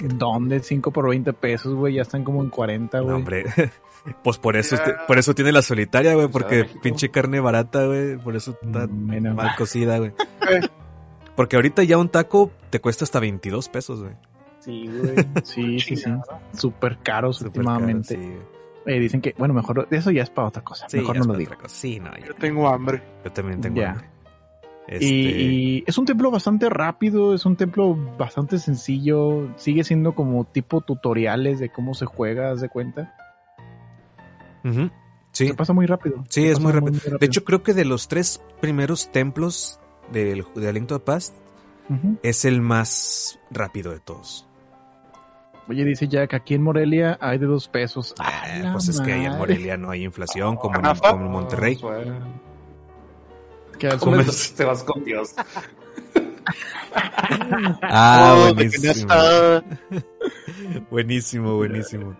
¿Dónde 0.00 0.60
5 0.60 0.90
por 0.90 1.10
20 1.10 1.34
pesos, 1.34 1.74
güey? 1.74 1.94
Ya 1.94 2.02
están 2.02 2.24
como 2.24 2.42
en 2.42 2.48
40, 2.48 3.00
güey. 3.00 3.14
hombre, 3.14 3.44
pues 4.24 4.38
por 4.38 4.56
eso, 4.56 4.76
por 5.06 5.18
eso 5.18 5.34
tiene 5.34 5.52
la 5.52 5.60
solitaria, 5.60 6.14
güey, 6.14 6.28
porque 6.28 6.64
pinche 6.82 7.10
carne 7.10 7.40
barata, 7.40 7.84
güey, 7.84 8.16
por 8.16 8.34
eso 8.34 8.56
está 8.62 8.86
mm, 8.86 9.34
mal 9.34 9.54
cocida, 9.56 9.98
güey. 9.98 10.12
porque 11.36 11.56
ahorita 11.56 11.82
ya 11.82 11.98
un 11.98 12.08
taco 12.08 12.50
te 12.70 12.80
cuesta 12.80 13.04
hasta 13.04 13.20
22 13.20 13.68
pesos, 13.68 14.00
güey. 14.00 14.14
Sí, 14.62 14.86
güey. 14.86 15.14
Sí, 15.44 15.80
sí, 15.80 15.96
sí. 15.96 16.10
Súper 16.52 16.98
caros 16.98 17.42
últimamente. 17.42 18.38
eh, 18.86 19.00
dicen 19.00 19.20
que, 19.20 19.34
bueno, 19.36 19.54
mejor, 19.54 19.88
eso 19.90 20.10
ya 20.10 20.22
es 20.22 20.30
para 20.30 20.48
otra 20.48 20.62
cosa. 20.62 20.86
mejor 20.92 21.18
no 21.18 21.24
lo 21.32 21.34
digo. 21.34 21.52
Sí, 21.66 22.00
no, 22.00 22.10
Yo 22.18 22.34
tengo 22.34 22.68
hambre. 22.68 23.02
Yo 23.24 23.32
también 23.32 23.60
tengo 23.60 23.82
hambre. 23.84 24.08
Este, 24.88 25.06
y, 25.06 25.84
es 25.86 25.96
un 25.96 26.04
templo 26.04 26.30
bastante 26.30 26.68
rápido, 26.68 27.34
es 27.34 27.46
un 27.46 27.56
templo 27.56 27.96
bastante 28.18 28.58
sencillo, 28.58 29.48
sigue 29.56 29.84
siendo 29.84 30.14
como 30.14 30.44
tipo 30.44 30.80
tutoriales 30.80 31.60
de 31.60 31.70
cómo 31.70 31.94
se 31.94 32.04
juega, 32.04 32.50
¿haz 32.50 32.60
de 32.60 32.68
cuenta? 32.68 33.14
Sí. 35.30 35.46
Se 35.46 35.54
pasa 35.54 35.72
muy 35.72 35.86
rápido. 35.86 36.24
Sí, 36.28 36.46
es 36.46 36.60
muy 36.60 36.72
rápido. 36.72 37.18
De 37.18 37.26
hecho, 37.26 37.44
creo 37.44 37.62
que 37.62 37.74
de 37.74 37.84
los 37.84 38.08
tres 38.08 38.42
primeros 38.60 39.10
templos 39.12 39.80
del, 40.12 40.44
de 40.54 40.68
Aliento 40.68 40.94
de 40.94 41.00
Paz, 41.00 41.32
es 42.22 42.44
el 42.44 42.60
más 42.60 43.38
rápido 43.50 43.92
de 43.92 44.00
todos. 44.00 44.48
Oye, 45.68 45.84
dice 45.84 46.08
Jack, 46.08 46.34
aquí 46.34 46.54
en 46.54 46.62
Morelia 46.62 47.16
hay 47.20 47.38
de 47.38 47.46
dos 47.46 47.68
pesos. 47.68 48.14
Ah, 48.18 48.70
pues 48.72 48.88
es 48.88 49.00
que 49.00 49.12
ahí 49.12 49.24
en 49.24 49.38
Morelia 49.38 49.76
no 49.76 49.90
hay 49.90 50.04
inflación 50.04 50.56
como 50.56 50.76
en, 50.78 50.96
como 50.96 51.26
en 51.26 51.32
Monterrey. 51.32 51.78
Que 53.78 53.88
te 54.56 54.64
vas 54.64 54.84
con 54.84 55.04
Dios. 55.04 55.34
ah, 57.82 58.52
buenísimo. 58.54 59.12
buenísimo, 60.90 61.56
buenísimo. 61.56 62.16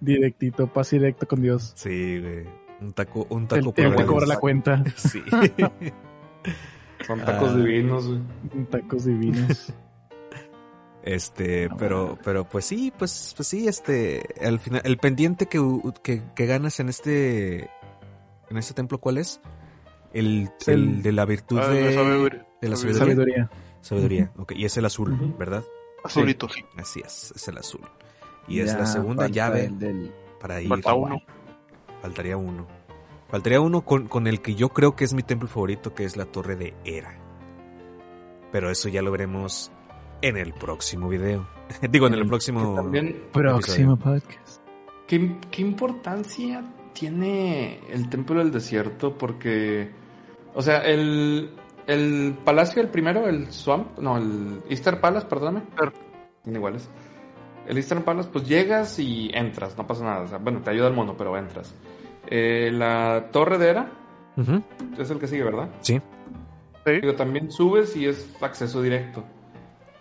Directito, 0.00 0.66
paz 0.66 0.90
directo 0.90 1.26
con 1.28 1.42
Dios. 1.42 1.72
Sí, 1.74 2.18
güey. 2.20 2.46
Un 2.80 2.92
taco, 2.92 3.26
un 3.28 3.46
taco 3.46 3.74
el, 3.76 3.94
por 3.94 4.06
cobra 4.06 4.26
la 4.26 4.38
cuenta. 4.38 4.82
Sí. 4.96 5.22
Son 7.06 7.20
tacos 7.20 7.56
divinos, 7.56 8.06
güey. 8.06 8.20
Tacos 8.70 9.04
divinos. 9.04 9.72
Este, 11.02 11.70
pero, 11.78 12.18
pero 12.22 12.44
pues 12.44 12.66
sí, 12.66 12.92
pues, 12.96 13.32
pues 13.36 13.48
sí, 13.48 13.66
este, 13.66 14.22
al 14.42 14.60
final, 14.60 14.82
el 14.84 14.98
pendiente 14.98 15.46
que, 15.46 15.60
que, 16.02 16.22
que 16.34 16.46
ganas 16.46 16.78
en 16.78 16.90
este 16.90 17.70
en 18.50 18.56
este 18.58 18.74
templo, 18.74 18.98
¿cuál 18.98 19.18
es? 19.18 19.40
El, 20.12 20.50
el, 20.66 21.02
de 21.02 21.12
la 21.12 21.24
virtud 21.24 21.58
ah, 21.58 21.68
de, 21.68 21.82
de, 21.82 22.68
la 22.68 22.76
sabiduría. 22.76 23.04
Sabiduría. 23.04 23.50
sabiduría. 23.80 24.32
y 24.50 24.64
es 24.64 24.76
el 24.76 24.84
azul, 24.84 25.34
¿verdad? 25.38 25.64
Azulito, 26.02 26.48
sí. 26.48 26.64
Así 26.76 27.00
es, 27.04 27.32
es 27.34 27.48
el 27.48 27.58
azul. 27.58 27.82
Y 28.48 28.60
es 28.60 28.74
la 28.74 28.86
segunda 28.86 29.28
llave 29.28 29.70
para 30.40 30.60
ir. 30.60 30.68
Falta 30.68 30.94
uno. 30.94 31.22
Faltaría 32.02 32.36
uno. 32.36 32.66
Faltaría 33.28 33.60
uno 33.60 33.84
con, 33.84 34.08
con 34.08 34.26
el 34.26 34.40
que 34.40 34.56
yo 34.56 34.70
creo 34.70 34.96
que 34.96 35.04
es 35.04 35.14
mi 35.14 35.22
templo 35.22 35.46
favorito, 35.46 35.94
que 35.94 36.04
es 36.04 36.16
la 36.16 36.24
torre 36.24 36.56
de 36.56 36.74
Hera. 36.84 37.16
Pero 38.50 38.70
eso 38.70 38.88
ya 38.88 39.02
lo 39.02 39.12
veremos 39.12 39.70
en 40.22 40.36
el 40.36 40.52
próximo 40.52 41.08
video. 41.08 41.46
Digo, 41.90 42.06
en 42.06 42.14
el, 42.14 42.26
próximo. 42.26 42.74
También, 42.74 43.24
próximo 43.32 43.96
podcast. 43.96 44.62
¿Qué, 45.06 45.36
¿Qué 45.50 45.62
importancia 45.62 46.64
tiene 46.92 47.80
el 47.90 48.08
templo 48.08 48.38
del 48.38 48.50
desierto 48.50 49.16
porque, 49.16 49.90
o 50.54 50.62
sea, 50.62 50.78
el, 50.78 51.50
el 51.86 52.36
palacio, 52.44 52.82
el 52.82 52.88
primero, 52.88 53.26
el 53.28 53.52
Swamp, 53.52 53.98
no, 53.98 54.16
el 54.16 54.62
Easter 54.68 55.00
Palace, 55.00 55.26
perdóname. 55.26 55.66
Son 56.44 56.56
iguales. 56.56 56.88
El 57.66 57.76
Eastern 57.76 58.02
Palace, 58.02 58.28
pues 58.32 58.48
llegas 58.48 58.98
y 58.98 59.30
entras, 59.32 59.76
no 59.76 59.86
pasa 59.86 60.04
nada. 60.04 60.38
bueno, 60.38 60.60
te 60.60 60.70
ayuda 60.70 60.88
el 60.88 60.94
mono, 60.94 61.16
pero 61.16 61.36
entras. 61.36 61.74
Eh, 62.26 62.70
la 62.72 63.28
Torre 63.30 63.58
de 63.58 63.68
Era 63.68 63.92
es 64.98 65.10
el 65.10 65.18
que 65.18 65.26
sigue, 65.26 65.44
¿verdad? 65.44 65.68
Sí. 65.80 66.00
Digo, 66.86 67.14
también 67.14 67.50
subes 67.50 67.94
y 67.96 68.06
es 68.06 68.28
acceso 68.40 68.82
directo. 68.82 69.24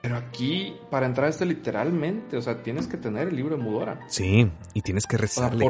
Pero 0.02 0.16
aquí, 0.16 0.76
para 0.90 1.06
entrar 1.06 1.30
este 1.30 1.46
literalmente, 1.46 2.38
o 2.38 2.42
sea, 2.42 2.64
tienes 2.64 2.88
que 2.88 2.98
tener 2.98 3.28
el 3.28 3.36
libro 3.36 3.58
de 3.58 3.64
Mudora. 3.64 4.00
Sí, 4.08 4.50
y 4.74 4.82
tienes 4.82 5.06
que 5.06 5.18
rezarle. 5.18 5.66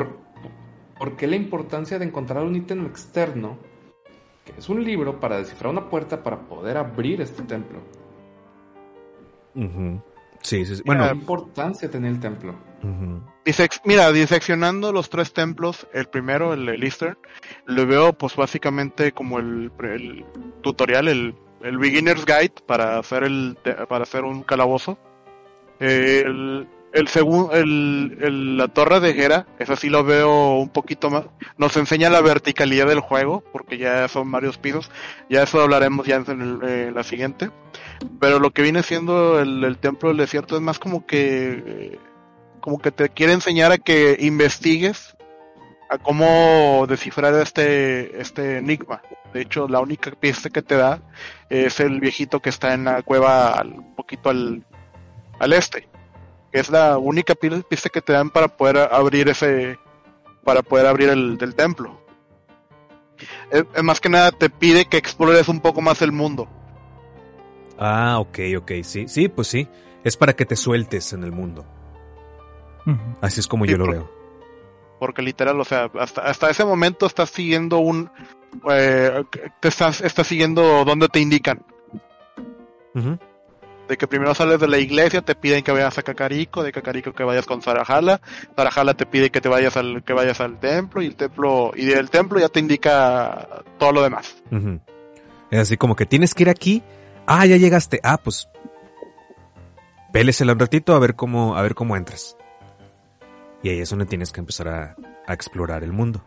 por, 0.97 1.15
qué 1.17 1.27
la 1.27 1.35
importancia 1.35 1.97
de 1.97 2.05
encontrar 2.05 2.43
un 2.43 2.55
ítem 2.55 2.85
externo? 2.85 3.57
Que 4.45 4.53
es 4.59 4.69
un 4.69 4.83
libro 4.83 5.19
para 5.19 5.37
descifrar 5.37 5.71
una 5.71 5.89
puerta 5.89 6.21
para 6.21 6.41
poder 6.41 6.77
abrir 6.77 7.21
este 7.21 7.43
templo. 7.43 7.79
Sí, 10.41 10.65
sí, 10.65 10.81
Bueno, 10.85 11.05
la 11.05 11.13
importancia 11.13 11.89
tener 11.89 12.11
el 12.11 12.19
templo. 12.19 12.55
mira, 13.83 14.11
diseccionando 14.11 14.91
los 14.91 15.09
tres 15.09 15.33
templos, 15.33 15.87
el 15.93 16.05
primero, 16.05 16.53
el, 16.53 16.69
el 16.69 16.83
Eastern, 16.83 17.17
lo 17.65 17.85
veo 17.85 18.13
pues 18.13 18.35
básicamente 18.35 19.11
como 19.11 19.39
el, 19.39 19.71
tutorial, 20.61 21.07
el, 21.07 21.35
beginner's 21.59 22.25
guide 22.25 22.53
para 22.65 22.99
hacer 22.99 23.23
el 23.23 23.57
para 23.87 24.03
hacer 24.03 24.23
un 24.23 24.43
calabozo. 24.43 24.97
El, 25.79 26.67
el 26.91 27.07
segundo, 27.07 27.53
el, 27.53 28.57
la 28.57 28.67
torre 28.67 28.99
de 28.99 29.11
Hera, 29.11 29.45
eso 29.59 29.75
sí 29.75 29.89
lo 29.89 30.03
veo 30.03 30.55
un 30.55 30.69
poquito 30.69 31.09
más. 31.09 31.25
Nos 31.57 31.77
enseña 31.77 32.09
la 32.09 32.21
verticalidad 32.21 32.87
del 32.87 32.99
juego, 32.99 33.43
porque 33.51 33.77
ya 33.77 34.07
son 34.07 34.31
varios 34.31 34.57
pisos. 34.57 34.89
Ya 35.29 35.43
eso 35.43 35.61
hablaremos 35.61 36.07
ya 36.07 36.15
en, 36.15 36.93
la 36.93 37.03
siguiente. 37.03 37.51
Pero 38.19 38.39
lo 38.39 38.51
que 38.51 38.63
viene 38.63 38.83
siendo 38.83 39.39
el, 39.39 39.77
templo 39.77 40.09
del 40.09 40.17
desierto 40.17 40.55
es 40.55 40.61
más 40.61 40.79
como 40.79 41.05
que, 41.05 41.99
como 42.59 42.79
que 42.79 42.91
te 42.91 43.09
quiere 43.09 43.33
enseñar 43.33 43.71
a 43.71 43.77
que 43.77 44.17
investigues 44.19 45.15
a 45.89 45.97
cómo 45.97 46.85
descifrar 46.87 47.33
este, 47.35 48.21
este 48.21 48.57
enigma. 48.57 49.01
De 49.33 49.41
hecho, 49.41 49.67
la 49.67 49.79
única 49.79 50.11
pista 50.11 50.49
que 50.49 50.61
te 50.61 50.75
da 50.75 51.01
es 51.49 51.79
el 51.79 51.99
viejito 51.99 52.39
que 52.41 52.49
está 52.49 52.73
en 52.73 52.85
la 52.85 53.01
cueva 53.01 53.61
un 53.63 53.95
poquito 53.95 54.29
al, 54.29 54.63
al 55.39 55.53
este 55.53 55.89
que 56.51 56.59
es 56.59 56.69
la 56.69 56.97
única 56.97 57.35
pista 57.35 57.89
que 57.89 58.01
te 58.01 58.13
dan 58.13 58.29
para 58.29 58.47
poder 58.47 58.77
abrir 58.91 59.29
ese, 59.29 59.77
para 60.43 60.61
poder 60.61 60.87
abrir 60.87 61.09
el 61.09 61.37
del 61.37 61.55
templo. 61.55 61.99
Es, 63.51 63.83
más 63.83 63.99
que 63.99 64.09
nada 64.09 64.31
te 64.31 64.49
pide 64.49 64.85
que 64.85 64.97
explores 64.97 65.47
un 65.47 65.59
poco 65.59 65.81
más 65.81 66.01
el 66.01 66.11
mundo. 66.11 66.47
Ah, 67.77 68.19
ok, 68.19 68.39
ok, 68.57 68.71
sí, 68.83 69.07
sí, 69.07 69.29
pues 69.29 69.47
sí, 69.47 69.67
es 70.03 70.17
para 70.17 70.33
que 70.33 70.45
te 70.45 70.55
sueltes 70.55 71.13
en 71.13 71.23
el 71.23 71.31
mundo. 71.31 71.65
Así 73.21 73.39
es 73.39 73.47
como 73.47 73.65
yo 73.65 73.77
lo 73.77 73.87
veo. 73.87 74.18
Porque 74.99 75.21
literal, 75.21 75.59
o 75.59 75.65
sea, 75.65 75.89
hasta, 75.99 76.21
hasta 76.21 76.49
ese 76.49 76.65
momento 76.65 77.05
estás 77.05 77.29
siguiendo 77.29 77.79
un, 77.79 78.11
eh, 78.69 79.23
te 79.59 79.67
estás, 79.67 80.01
estás 80.01 80.27
siguiendo 80.27 80.83
donde 80.85 81.07
te 81.07 81.19
indican. 81.19 81.63
De 83.87 83.97
que 83.97 84.07
primero 84.07 84.35
sales 84.35 84.59
de 84.59 84.67
la 84.67 84.77
iglesia, 84.77 85.21
te 85.21 85.35
piden 85.35 85.63
que 85.63 85.71
vayas 85.71 85.97
a 85.97 86.03
Cacarico, 86.03 86.61
de 86.63 86.71
Cacarico 86.71 87.13
que 87.13 87.23
vayas 87.23 87.45
con 87.45 87.61
Sarajala, 87.61 88.21
Sarajala 88.55 88.93
te 88.93 89.05
pide 89.05 89.29
que 89.29 89.41
te 89.41 89.49
vayas 89.49 89.77
al, 89.77 90.03
que 90.03 90.13
vayas 90.13 90.41
al 90.41 90.59
templo, 90.59 91.01
y 91.01 91.07
el 91.07 91.15
templo, 91.15 91.71
y 91.75 91.85
del 91.85 92.09
templo 92.09 92.39
ya 92.39 92.49
te 92.49 92.59
indica 92.59 93.63
todo 93.77 93.93
lo 93.93 94.03
demás. 94.03 94.43
Es 95.49 95.59
así 95.59 95.77
como 95.77 95.95
que 95.95 96.05
tienes 96.05 96.35
que 96.35 96.43
ir 96.43 96.49
aquí, 96.49 96.83
ah, 97.25 97.45
ya 97.45 97.55
llegaste, 97.55 97.99
ah, 98.03 98.17
pues 98.17 98.49
pélesela 100.11 100.53
un 100.53 100.59
ratito 100.59 100.93
a 100.93 100.99
ver 100.99 101.15
cómo, 101.15 101.55
a 101.55 101.61
ver 101.61 101.73
cómo 101.73 101.95
entras. 101.95 102.35
Y 103.63 103.69
ahí 103.69 103.79
es 103.79 103.89
donde 103.89 104.05
tienes 104.05 104.31
que 104.31 104.39
empezar 104.39 104.67
a, 104.67 104.95
a 105.27 105.33
explorar 105.33 105.83
el 105.83 105.91
mundo. 105.91 106.23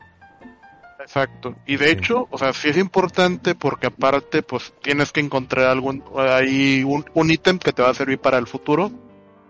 Exacto. 1.03 1.55
Y 1.67 1.77
de 1.77 1.91
hecho, 1.91 2.29
o 2.31 2.39
sea, 2.39 2.53
sí 2.53 2.69
es 2.69 2.77
importante 2.79 3.55
porque 3.55 3.89
aparte, 3.89 4.43
pues 4.43 4.73
tienes 4.83 5.13
que 5.13 5.21
encontrar 5.21 5.67
algún, 5.67 6.03
ahí 6.17 6.85
un, 6.85 7.31
ítem 7.31 7.59
que 7.59 7.73
te 7.73 7.83
va 7.83 7.91
a 7.91 7.95
servir 7.95 8.19
para 8.19 8.39
el 8.39 8.47
futuro. 8.47 8.91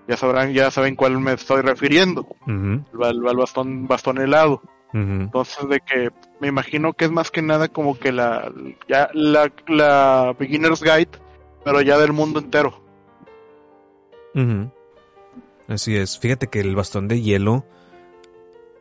Ya 0.09 0.17
sabrán, 0.17 0.53
ya 0.53 0.71
saben 0.71 0.97
cuál 0.97 1.19
me 1.21 1.35
estoy 1.35 1.63
refiriendo. 1.63 2.27
el, 2.47 3.37
bastón, 3.37 3.87
bastón 3.87 4.19
helado. 4.19 4.63
Entonces, 4.95 5.67
de 5.69 5.81
que 5.81 6.11
me 6.41 6.49
imagino 6.49 6.93
que 6.93 7.07
es 7.07 7.11
más 7.11 7.31
que 7.31 7.41
nada 7.41 7.69
como 7.69 7.99
que 7.99 8.13
la, 8.13 8.53
ya 8.89 9.09
la, 9.15 9.51
la 9.67 10.37
beginner's 10.39 10.83
guide, 10.83 11.09
pero 11.65 11.81
ya 11.81 11.97
del 11.99 12.13
mundo 12.13 12.41
entero. 12.41 12.83
Así 15.69 15.97
es. 15.97 16.19
Fíjate 16.19 16.49
que 16.49 16.61
el 16.61 16.75
bastón 16.75 17.09
de 17.09 17.21
hielo, 17.21 17.65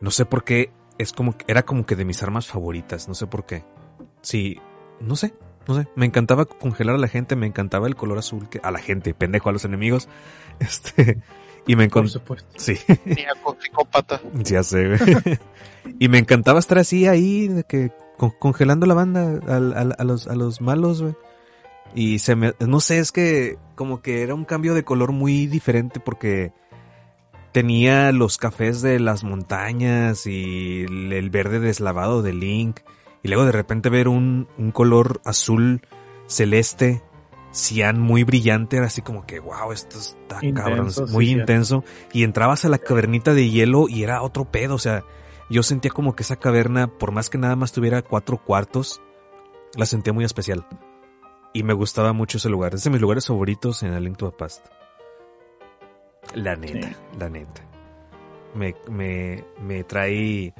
no 0.00 0.10
sé 0.10 0.24
por 0.26 0.44
qué 0.44 0.70
es 0.98 1.12
como 1.12 1.34
era 1.46 1.62
como 1.64 1.86
que 1.86 1.96
de 1.96 2.04
mis 2.04 2.22
armas 2.22 2.46
favoritas, 2.46 3.08
no 3.08 3.14
sé 3.14 3.26
por 3.26 3.46
qué. 3.46 3.64
Sí, 4.20 4.58
no 5.00 5.16
sé, 5.16 5.34
no 5.66 5.74
sé, 5.74 5.88
me 5.96 6.06
encantaba 6.06 6.44
congelar 6.44 6.94
a 6.96 6.98
la 6.98 7.08
gente, 7.08 7.34
me 7.36 7.46
encantaba 7.46 7.86
el 7.86 7.96
color 7.96 8.18
azul 8.18 8.48
que 8.48 8.60
a 8.62 8.70
la 8.70 8.78
gente, 8.78 9.14
pendejo 9.14 9.48
a 9.48 9.52
los 9.52 9.64
enemigos. 9.64 10.08
Este, 10.60 11.18
y 11.66 11.76
me 11.76 11.84
encantaba 11.84 12.36
Sí. 12.56 12.76
psicópata. 13.60 14.20
Ya 14.34 14.62
sé, 14.62 14.86
y 15.98 16.08
me 16.08 16.18
encantaba 16.18 16.58
estar 16.58 16.78
así 16.78 17.06
ahí 17.06 17.48
de 17.48 17.64
que 17.64 17.90
congelando 18.38 18.86
la 18.86 18.94
banda 18.94 19.40
a, 19.48 20.04
los 20.04 20.28
a 20.28 20.34
los 20.34 20.60
malos, 20.60 21.02
güey. 21.02 21.14
Y 21.94 22.20
se 22.20 22.36
me 22.36 22.54
no 22.60 22.80
sé, 22.80 22.98
es 22.98 23.10
que 23.12 23.58
como 23.74 24.02
que 24.02 24.22
era 24.22 24.34
un 24.34 24.44
cambio 24.44 24.74
de 24.74 24.84
color 24.84 25.12
muy 25.12 25.46
diferente 25.46 25.98
porque 26.00 26.52
tenía 27.52 28.10
los 28.12 28.38
cafés 28.38 28.82
de 28.82 28.98
las 28.98 29.24
montañas 29.24 30.26
y 30.26 30.84
el 30.84 31.30
verde 31.30 31.60
deslavado 31.60 32.22
de 32.22 32.32
Link. 32.32 32.80
Y 33.22 33.28
luego 33.28 33.44
de 33.44 33.52
repente 33.52 33.90
ver 33.90 34.08
un, 34.08 34.48
color 34.72 35.20
azul 35.24 35.82
celeste, 36.26 37.02
cian 37.52 38.00
muy 38.00 38.24
brillante, 38.24 38.78
era 38.78 38.86
así 38.86 39.02
como 39.02 39.26
que, 39.26 39.38
wow, 39.38 39.70
esto 39.72 39.98
está 39.98 40.40
cabrón, 40.54 40.88
muy 41.10 41.30
intenso. 41.30 41.84
Y 42.12 42.24
entrabas 42.24 42.64
a 42.64 42.68
la 42.68 42.78
cavernita 42.78 43.34
de 43.34 43.50
hielo 43.50 43.88
y 43.88 44.02
era 44.02 44.22
otro 44.22 44.46
pedo, 44.46 44.74
o 44.74 44.78
sea, 44.78 45.04
yo 45.50 45.62
sentía 45.62 45.90
como 45.90 46.16
que 46.16 46.22
esa 46.22 46.36
caverna, 46.36 46.86
por 46.86 47.12
más 47.12 47.28
que 47.28 47.38
nada 47.38 47.54
más 47.54 47.72
tuviera 47.72 48.02
cuatro 48.02 48.38
cuartos, 48.38 49.02
la 49.76 49.86
sentía 49.86 50.12
muy 50.12 50.24
especial. 50.24 50.66
Y 51.52 51.62
me 51.62 51.74
gustaba 51.74 52.14
mucho 52.14 52.38
ese 52.38 52.48
lugar, 52.48 52.74
es 52.74 52.82
de 52.82 52.90
mis 52.90 53.00
lugares 53.00 53.26
favoritos 53.26 53.82
en 53.82 53.92
el 53.92 54.04
Link 54.04 54.16
to 54.16 54.30
the 54.30 54.36
Past. 54.36 54.66
La 56.34 56.56
neta, 56.56 56.90
la 57.18 57.28
neta. 57.28 57.62
Me, 58.54 58.74
me, 58.88 59.44
me 59.60 59.84
trae 59.84 60.54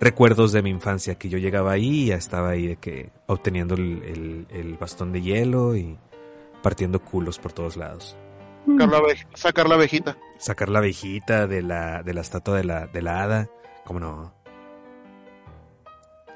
recuerdos 0.00 0.52
de 0.52 0.62
mi 0.62 0.70
infancia 0.70 1.16
que 1.16 1.28
yo 1.28 1.38
llegaba 1.38 1.72
ahí 1.72 2.02
y 2.02 2.06
ya 2.06 2.16
estaba 2.16 2.50
ahí 2.50 2.66
de 2.66 2.76
que 2.76 3.10
obteniendo 3.26 3.74
el, 3.74 4.76
bastón 4.78 5.12
de 5.12 5.22
hielo 5.22 5.76
y 5.76 5.98
partiendo 6.62 7.00
culos 7.00 7.38
por 7.38 7.52
todos 7.52 7.76
lados. 7.76 8.16
Sacar 9.34 9.68
la, 9.68 9.76
abejita. 9.76 10.16
Sacar 10.38 10.68
la 10.68 10.80
abejita 10.80 11.46
de 11.46 11.62
la, 11.62 12.02
de 12.02 12.14
la 12.14 12.20
estatua 12.20 12.56
de 12.56 12.64
la, 12.64 12.86
de 12.88 13.00
la 13.00 13.22
hada. 13.22 13.48
¿Cómo 13.84 14.00
no? 14.00 14.34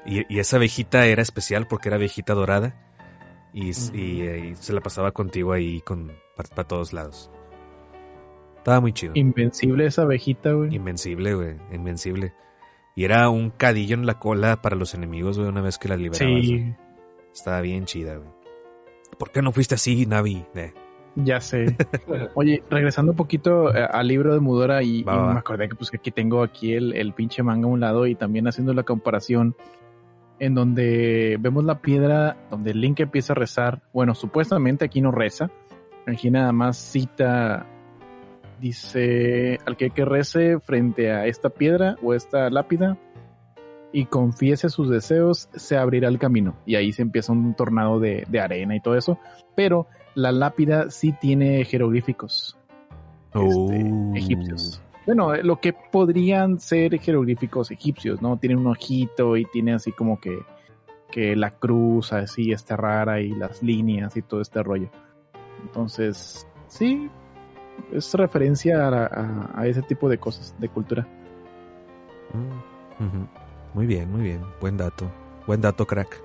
Y, 0.05 0.39
esa 0.39 0.55
abejita 0.55 1.05
era 1.05 1.21
especial 1.21 1.67
porque 1.67 1.89
era 1.89 1.97
abejita 1.97 2.33
dorada. 2.33 2.87
Y, 3.53 3.73
se 3.73 4.73
la 4.73 4.79
pasaba 4.79 5.11
contigo 5.11 5.51
ahí 5.51 5.81
con, 5.81 6.13
para 6.37 6.63
todos 6.65 6.93
lados. 6.93 7.29
Estaba 8.61 8.79
muy 8.79 8.93
chido. 8.93 9.13
Invencible 9.15 9.87
esa 9.87 10.03
abejita, 10.03 10.51
güey. 10.51 10.75
Invencible, 10.75 11.33
güey. 11.33 11.55
Invencible. 11.73 12.31
Y 12.95 13.05
era 13.05 13.27
un 13.29 13.49
cadillo 13.49 13.95
en 13.95 14.05
la 14.05 14.19
cola 14.19 14.61
para 14.61 14.75
los 14.75 14.93
enemigos, 14.93 15.39
güey, 15.39 15.49
una 15.49 15.61
vez 15.61 15.79
que 15.79 15.87
la 15.87 15.97
liberabas. 15.97 16.45
Sí. 16.45 16.71
Estaba 17.33 17.61
bien 17.61 17.85
chida, 17.85 18.17
güey. 18.17 18.29
¿Por 19.17 19.31
qué 19.31 19.41
no 19.41 19.51
fuiste 19.51 19.73
así, 19.73 20.05
Navi? 20.05 20.45
Eh. 20.53 20.73
Ya 21.15 21.41
sé. 21.41 21.75
Oye, 22.35 22.61
regresando 22.69 23.13
un 23.13 23.17
poquito 23.17 23.75
eh, 23.75 23.83
al 23.83 24.07
libro 24.07 24.31
de 24.31 24.39
Mudora 24.39 24.83
y, 24.83 25.03
me 25.03 25.11
acordé 25.11 25.67
que 25.67 25.73
pues 25.73 25.89
que 25.89 25.97
aquí 25.97 26.11
tengo 26.11 26.43
aquí 26.43 26.73
el, 26.73 26.93
el 26.93 27.13
pinche 27.13 27.41
manga 27.41 27.65
a 27.65 27.71
un 27.71 27.79
lado 27.79 28.05
y 28.05 28.13
también 28.13 28.47
haciendo 28.47 28.75
la 28.75 28.83
comparación 28.83 29.55
en 30.37 30.53
donde 30.53 31.37
vemos 31.39 31.63
la 31.63 31.81
piedra 31.81 32.37
donde 32.51 32.75
Link 32.75 32.99
empieza 32.99 33.33
a 33.33 33.37
rezar. 33.37 33.81
Bueno, 33.91 34.13
supuestamente 34.13 34.85
aquí 34.85 35.01
no 35.01 35.09
reza. 35.09 35.49
Aquí 36.05 36.29
nada 36.29 36.51
más 36.51 36.77
cita 36.77 37.65
Dice, 38.61 39.59
al 39.65 39.75
que 39.75 39.89
que 39.89 40.05
rece 40.05 40.59
frente 40.59 41.11
a 41.11 41.25
esta 41.25 41.49
piedra 41.49 41.95
o 42.03 42.13
esta 42.13 42.47
lápida 42.51 42.95
y 43.91 44.05
confiese 44.05 44.69
sus 44.69 44.87
deseos, 44.87 45.49
se 45.55 45.77
abrirá 45.77 46.07
el 46.07 46.19
camino. 46.19 46.55
Y 46.67 46.75
ahí 46.75 46.93
se 46.93 47.01
empieza 47.01 47.31
un 47.31 47.55
tornado 47.55 47.99
de, 47.99 48.25
arena 48.39 48.75
y 48.75 48.79
todo 48.79 48.95
eso. 48.95 49.17
Pero 49.55 49.87
la 50.13 50.31
lápida 50.31 50.91
sí 50.91 51.11
tiene 51.19 51.65
jeroglíficos 51.65 52.55
este, 53.33 53.39
oh. 53.39 54.15
egipcios. 54.15 54.81
Bueno, 55.07 55.35
lo 55.37 55.59
que 55.59 55.73
podrían 55.73 56.59
ser 56.59 56.99
jeroglíficos 56.99 57.71
egipcios, 57.71 58.21
¿no? 58.21 58.37
Tiene 58.37 58.57
un 58.57 58.67
ojito 58.67 59.37
y 59.37 59.45
tiene 59.45 59.73
así 59.73 59.91
como 59.91 60.19
que 60.19 60.37
que 61.11 61.35
la 61.35 61.51
cruz 61.51 62.13
así 62.13 62.51
está 62.51 62.77
rara 62.77 63.19
y 63.19 63.31
las 63.31 63.61
líneas 63.61 64.15
y 64.15 64.21
todo 64.21 64.41
este 64.41 64.63
rollo. 64.63 64.89
Entonces, 65.61 66.47
sí, 66.67 67.09
es 67.91 68.13
referencia 68.13 68.87
a, 68.87 69.67
ese 69.67 69.81
tipo 69.81 70.09
de 70.09 70.17
cosas, 70.17 70.55
de 70.59 70.69
cultura. 70.69 71.07
Mm, 72.33 73.23
muy 73.73 73.85
bien, 73.85 74.11
muy 74.11 74.21
bien. 74.21 74.41
Buen 74.59 74.77
dato. 74.77 75.11
Buen 75.47 75.61
dato, 75.61 75.85
crack. 75.85 76.21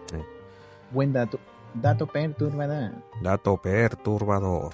Buen 0.92 1.12
dato. 1.12 1.38
Dato 1.74 2.06
perturbador. 2.06 2.92
Dato 3.22 3.56
perturbador. 3.60 4.72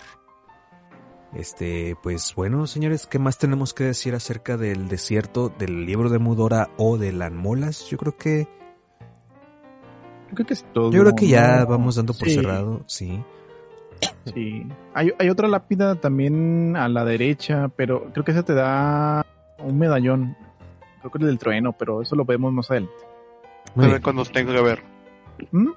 Este, 1.34 1.96
pues 2.02 2.34
bueno, 2.34 2.66
señores, 2.66 3.06
¿qué 3.06 3.18
más 3.18 3.38
tenemos 3.38 3.72
que 3.72 3.84
decir 3.84 4.14
acerca 4.14 4.58
del 4.58 4.88
desierto, 4.88 5.48
del 5.48 5.86
libro 5.86 6.10
de 6.10 6.18
Mudora 6.18 6.70
o 6.76 6.98
de 6.98 7.12
las 7.12 7.32
molas? 7.32 7.86
Yo 7.86 7.96
creo 7.96 8.16
que. 8.16 8.48
Yo 10.28 10.34
creo 10.34 10.46
que 10.46 10.54
es 10.54 10.64
todo. 10.72 10.90
Yo 10.90 11.00
creo 11.00 11.14
que 11.14 11.28
ya 11.28 11.64
vamos 11.64 11.96
dando 11.96 12.12
por 12.12 12.28
cerrado, 12.28 12.84
sí. 12.86 13.24
Sí. 14.32 14.66
Hay, 14.94 15.12
hay 15.18 15.28
otra 15.28 15.48
lápida 15.48 15.96
también 15.96 16.76
a 16.76 16.88
la 16.88 17.04
derecha, 17.04 17.68
pero 17.76 18.10
creo 18.12 18.24
que 18.24 18.32
esa 18.32 18.42
te 18.42 18.54
da 18.54 19.26
un 19.58 19.78
medallón. 19.78 20.36
Creo 21.00 21.10
que 21.10 21.18
es 21.18 21.24
del 21.24 21.38
trueno, 21.38 21.72
pero 21.72 22.02
eso 22.02 22.14
lo 22.14 22.24
vemos 22.24 22.52
más 22.52 22.70
adelante. 22.70 22.94
Se 23.74 23.88
ve 23.88 24.00
cuando 24.00 24.24
se 24.24 24.32
tenga 24.32 24.54
que 24.54 24.62
ver. 24.62 24.82
¿Mm? 25.50 25.70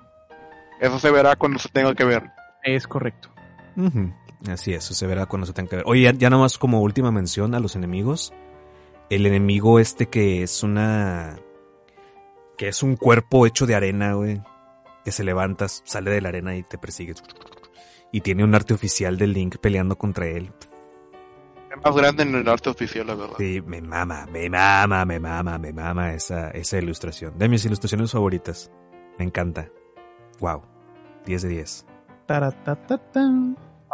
Eso 0.80 1.00
se 1.00 1.12
verá 1.12 1.36
cuando 1.36 1.60
se 1.60 1.70
tenga 1.70 1.96
que 1.96 2.04
ver. 2.04 2.30
Es 2.64 2.88
correcto. 2.88 3.30
Así 4.50 4.74
es, 4.74 4.86
eso 4.86 4.94
se 4.94 5.08
verá 5.08 5.26
cuando 5.26 5.46
se 5.46 5.54
tenga 5.54 5.70
que 5.70 5.76
ver. 5.78 5.86
Oye, 5.88 6.02
ya, 6.04 6.12
ya 6.12 6.30
nomás 6.30 6.58
como 6.58 6.82
última 6.82 7.12
mención 7.12 7.56
a 7.56 7.60
los 7.60 7.76
enemigos. 7.76 8.34
El 9.10 9.26
enemigo 9.26 9.80
este 9.80 10.08
que 10.08 10.44
es 10.44 10.64
una... 10.64 11.38
Que 12.58 12.68
es 12.70 12.84
un 12.84 12.96
cuerpo 12.96 13.46
hecho 13.46 13.66
de 13.66 13.76
arena, 13.76 14.14
güey. 14.14 14.42
Que 15.04 15.12
se 15.12 15.24
levanta, 15.24 15.68
sale 15.68 16.12
de 16.12 16.22
la 16.22 16.30
arena 16.30 16.56
y 16.56 16.64
te 16.64 16.78
persigue. 16.78 17.14
Y 18.16 18.22
tiene 18.22 18.46
un 18.46 18.56
arte 18.56 18.74
oficial 18.74 19.18
de 19.18 19.28
Link 19.28 19.58
peleando 19.58 19.98
contra 19.98 20.26
él. 20.26 20.50
Es 21.70 21.84
más 21.84 21.94
grande 21.98 22.24
en 22.24 22.34
el 22.34 22.48
arte 22.48 22.70
oficial, 22.70 23.08
la 23.08 23.16
verdad. 23.16 23.36
Sí, 23.38 23.62
me 23.68 23.82
mama, 23.82 24.26
me 24.32 24.50
mama, 24.50 25.04
me 25.04 25.20
mama, 25.20 25.58
me 25.58 25.74
mama 25.74 26.14
esa, 26.14 26.50
esa 26.52 26.78
ilustración. 26.78 27.38
De 27.38 27.50
mis 27.50 27.66
ilustraciones 27.66 28.14
favoritas. 28.14 28.72
Me 29.20 29.26
encanta. 29.26 29.70
Wow. 30.40 30.62
10 31.26 31.42
de 31.42 31.50
10. 31.50 31.86
A 32.30 32.54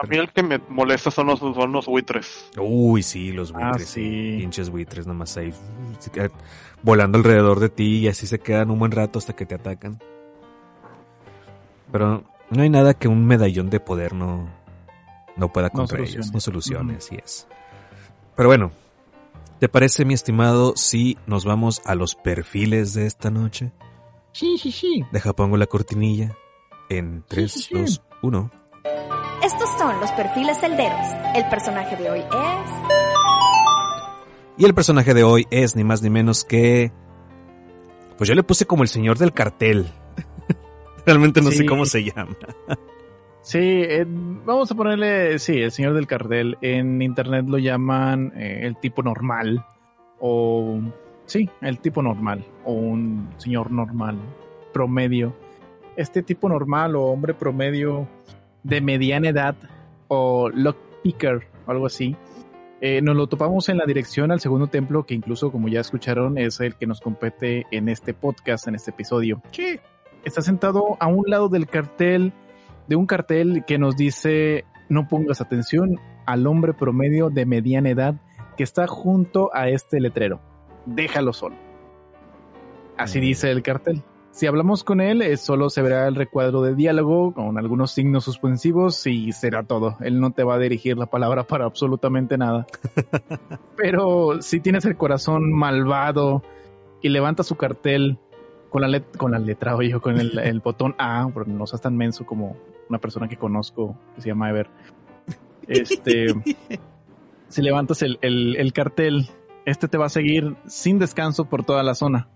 mí 0.08 0.18
el 0.18 0.32
que 0.32 0.44
me 0.44 0.60
molesta 0.70 1.10
son 1.10 1.26
los, 1.26 1.40
son 1.40 1.72
los 1.72 1.88
buitres. 1.88 2.52
Uy, 2.60 3.02
sí, 3.02 3.32
los 3.32 3.52
ah, 3.56 3.70
buitres. 3.70 3.90
sí. 3.90 4.36
Pinches 4.38 4.70
buitres 4.70 5.08
nomás 5.08 5.36
ahí. 5.38 5.52
Volando 6.84 7.18
alrededor 7.18 7.60
de 7.60 7.70
ti 7.70 8.02
y 8.02 8.08
así 8.08 8.28
se 8.28 8.38
quedan 8.38 8.70
un 8.70 8.78
buen 8.78 8.92
rato 8.92 9.18
hasta 9.18 9.36
que 9.36 9.48
te 9.48 9.56
atacan. 9.56 10.00
Pero 11.92 12.24
no 12.52 12.64
hay 12.64 12.70
nada 12.70 12.94
que 12.94 13.08
un 13.08 13.26
medallón 13.26 13.70
de 13.70 13.80
poder 13.80 14.14
no, 14.14 14.50
no 15.38 15.52
pueda 15.52 15.70
contra 15.70 16.02
ellos. 16.02 16.32
No 16.32 16.40
solucione, 16.40 16.98
así 16.98 17.16
es. 17.16 17.48
Pero 18.36 18.50
bueno, 18.50 18.72
¿te 19.60 19.70
parece, 19.70 20.06
mi 20.06 20.14
estimado, 20.14 20.74
si 20.76 21.18
nos 21.26 21.46
vamos 21.46 21.82
a 21.86 21.96
los 21.96 22.16
perfiles 22.16 22.94
de 22.94 23.08
esta 23.08 23.32
noche? 23.32 23.72
Sí, 24.34 24.58
sí, 24.58 24.72
sí. 24.72 25.04
Deja 25.12 25.34
pongo 25.34 25.58
la 25.58 25.68
cortinilla 25.68 26.36
en 26.90 27.24
3, 27.28 27.70
2, 27.72 28.02
1. 28.22 28.52
Estos 29.44 29.70
son 29.78 30.00
los 30.00 30.12
perfiles 30.12 30.60
celderos. 30.60 31.08
El 31.36 31.48
personaje 31.50 31.96
de 31.96 32.10
hoy 32.10 32.20
es... 32.20 32.72
Y 34.58 34.66
el 34.66 34.74
personaje 34.74 35.14
de 35.14 35.24
hoy 35.24 35.48
es 35.50 35.76
ni 35.76 35.84
más 35.84 36.02
ni 36.02 36.10
menos 36.10 36.44
que... 36.44 36.92
Pues 38.18 38.28
yo 38.28 38.36
le 38.36 38.44
puse 38.44 38.66
como 38.66 38.84
el 38.84 38.90
señor 38.90 39.18
del 39.18 39.34
cartel. 39.34 39.92
Realmente 41.06 41.42
no 41.42 41.52
sé 41.52 41.66
cómo 41.66 41.86
se 41.86 42.04
llama. 42.04 42.36
sí, 43.42 43.60
eh, 43.60 44.06
vamos 44.08 44.72
a 44.72 44.76
ponerle, 44.76 45.40
sí, 45.40 45.62
el 45.62 45.72
señor 45.72 45.94
del 45.94 46.08
cartel. 46.08 46.58
En 46.62 47.02
internet 47.02 47.46
lo 47.48 47.58
llaman 47.58 48.34
eh, 48.36 48.62
el 48.64 48.78
tipo 48.78 49.04
normal. 49.04 49.66
O 50.20 50.80
Sí, 51.32 51.50
el 51.62 51.80
tipo 51.80 52.02
normal 52.02 52.44
o 52.66 52.74
un 52.74 53.30
señor 53.38 53.72
normal 53.72 54.18
promedio. 54.74 55.34
Este 55.96 56.24
tipo 56.24 56.50
normal 56.50 56.98
o 56.98 57.04
hombre 57.04 57.34
promedio 57.34 58.06
de 58.64 58.82
mediana 58.82 59.30
edad 59.30 59.56
o 60.10 60.50
lockpicker 60.50 61.48
o 61.66 61.72
algo 61.72 61.86
así. 61.86 62.18
Eh, 62.82 63.02
nos 63.02 63.16
lo 63.16 63.28
topamos 63.28 63.70
en 63.70 63.78
la 63.78 63.86
dirección 63.86 64.32
al 64.32 64.42
segundo 64.42 64.68
templo, 64.68 65.06
que 65.06 65.14
incluso, 65.14 65.54
como 65.54 65.70
ya 65.70 65.80
escucharon, 65.80 66.38
es 66.38 66.60
el 66.60 66.76
que 66.76 66.86
nos 66.86 67.00
compete 67.00 67.66
en 67.72 67.88
este 67.88 68.14
podcast, 68.14 68.68
en 68.68 68.76
este 68.76 68.92
episodio. 68.92 69.42
Sí. 69.52 69.80
Está 70.24 70.42
sentado 70.42 70.98
a 71.00 71.08
un 71.08 71.24
lado 71.28 71.50
del 71.50 71.68
cartel, 71.68 72.34
de 72.88 72.96
un 72.96 73.06
cartel 73.06 73.64
que 73.66 73.78
nos 73.78 73.96
dice: 73.96 74.66
No 74.90 75.08
pongas 75.08 75.42
atención 75.42 76.00
al 76.26 76.48
hombre 76.48 76.74
promedio 76.74 77.30
de 77.30 77.46
mediana 77.46 77.90
edad 77.90 78.16
que 78.58 78.64
está 78.64 78.88
junto 78.88 79.50
a 79.54 79.70
este 79.70 80.00
letrero 80.00 80.40
déjalo 80.86 81.34
solo. 81.34 81.56
Así 82.98 83.20
dice 83.20 83.52
el 83.52 83.64
cartel. 83.64 84.04
Si 84.32 84.48
hablamos 84.48 84.86
con 84.86 85.02
él, 85.02 85.22
eh, 85.22 85.36
solo 85.36 85.70
se 85.70 85.82
verá 85.82 86.08
el 86.08 86.16
recuadro 86.16 86.62
de 86.62 86.74
diálogo 86.74 87.34
con 87.34 87.58
algunos 87.58 87.92
signos 87.92 88.24
suspensivos 88.24 89.06
y 89.06 89.34
será 89.34 89.64
todo. 89.64 89.98
Él 90.00 90.22
no 90.22 90.32
te 90.32 90.44
va 90.44 90.56
a 90.56 90.60
dirigir 90.60 90.98
la 90.98 91.08
palabra 91.08 91.44
para 91.44 91.66
absolutamente 91.66 92.38
nada. 92.38 92.66
Pero 93.76 94.42
si 94.42 94.62
tienes 94.62 94.86
el 94.86 94.96
corazón 94.96 95.52
malvado 95.52 96.44
y 97.02 97.10
levanta 97.10 97.44
su 97.44 97.56
cartel 97.56 98.20
con 98.72 98.82
la, 98.82 99.00
con 99.18 99.32
la 99.32 99.38
letra, 99.38 99.76
oye, 99.76 99.92
con 100.00 100.20
el, 100.20 100.60
botón 100.62 100.96
A, 100.98 101.30
porque 101.32 101.52
no 101.52 101.68
seas 101.68 101.82
tan 101.82 101.96
menso 101.96 102.26
como 102.26 102.58
una 102.90 102.98
persona 102.98 103.28
que 103.28 103.38
conozco 103.38 103.96
que 104.16 104.22
se 104.22 104.30
llama 104.30 104.50
Ever. 104.50 104.68
Este, 105.68 106.26
si 107.50 107.62
levantas 107.62 108.02
el, 108.02 108.18
el 108.22 108.74
cartel 108.74 109.30
este 109.66 109.88
te 109.88 109.98
va 109.98 110.08
a 110.08 110.10
seguir 110.10 110.56
sin 110.66 111.00
descanso 111.00 111.46
por 111.46 111.64
toda 111.64 111.84
la 111.84 111.96
zona. 111.96 112.28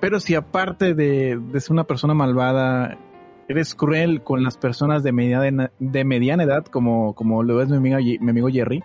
Pero 0.00 0.20
si 0.20 0.34
aparte 0.34 0.94
de, 0.94 1.38
ser 1.58 1.72
una 1.72 1.84
persona 1.84 2.14
malvada, 2.14 2.98
eres 3.48 3.74
cruel 3.74 4.22
con 4.22 4.42
las 4.42 4.56
personas 4.56 5.02
de 5.02 5.12
mediana, 5.12 5.72
de 5.78 6.04
mediana 6.04 6.44
edad, 6.44 6.64
como, 6.64 7.14
como 7.14 7.42
lo 7.42 7.60
es 7.60 7.68
mi 7.68 7.76
amigo, 7.76 7.98
mi 7.98 8.30
amigo 8.30 8.48
Jerry, 8.48 8.82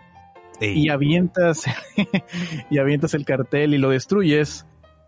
y 0.59 0.89
avientas, 0.89 1.65
y 2.69 2.77
avientas 2.77 3.13
el 3.13 3.25
cartel 3.25 3.73
y 3.73 3.77
lo 3.77 3.89
destruyes, 3.89 4.65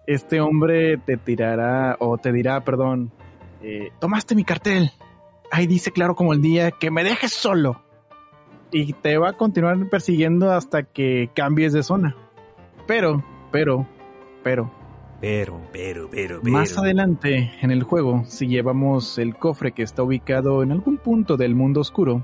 este 0.08 0.40
hombre 0.40 0.98
te 0.98 1.18
tirará, 1.18 1.98
o 2.00 2.18
te 2.18 2.32
dirá, 2.32 2.62
perdón, 2.62 3.12
eh, 3.62 3.92
tomaste 4.00 4.34
mi 4.36 4.46
cartel. 4.46 4.92
Ahí 5.52 5.68
dice 5.68 5.92
claro 5.92 6.16
como 6.16 6.34
el 6.34 6.42
día 6.42 6.72
que 6.72 6.90
me 6.90 7.04
dejes 7.04 7.34
solo. 7.34 7.84
Y 8.72 8.94
te 8.94 9.18
va 9.18 9.30
a 9.30 9.34
continuar 9.34 9.78
persiguiendo 9.90 10.52
hasta 10.52 10.84
que 10.84 11.30
cambies 11.34 11.74
de 11.74 11.84
zona. 11.84 12.16
Pero, 12.88 13.24
pero, 13.52 13.86
pero. 14.44 14.72
Pero, 15.20 15.60
pero, 15.74 16.10
pero, 16.12 16.42
Más 16.44 16.78
adelante 16.78 17.52
en 17.62 17.72
el 17.72 17.84
juego, 17.84 18.24
si 18.28 18.48
llevamos 18.48 19.18
el 19.18 19.36
cofre 19.36 19.72
que 19.72 19.82
está 19.82 20.04
ubicado 20.04 20.62
en 20.62 20.72
algún 20.72 20.98
punto 20.98 21.38
del 21.38 21.56
mundo 21.56 21.82
oscuro, 21.82 22.24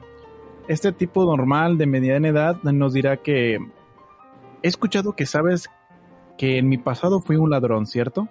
este 0.67 0.91
tipo 0.91 1.25
normal 1.25 1.77
de 1.79 1.87
mediana 1.87 2.27
edad 2.27 2.61
nos 2.61 2.93
dirá 2.93 3.17
que 3.17 3.55
he 3.55 4.67
escuchado 4.67 5.15
que 5.15 5.25
sabes 5.25 5.69
que 6.43 6.57
en 6.57 6.67
mi 6.67 6.77
pasado 6.77 7.21
fui 7.21 7.37
un 7.37 7.49
ladrón, 7.49 7.85
¿cierto? 7.85 8.27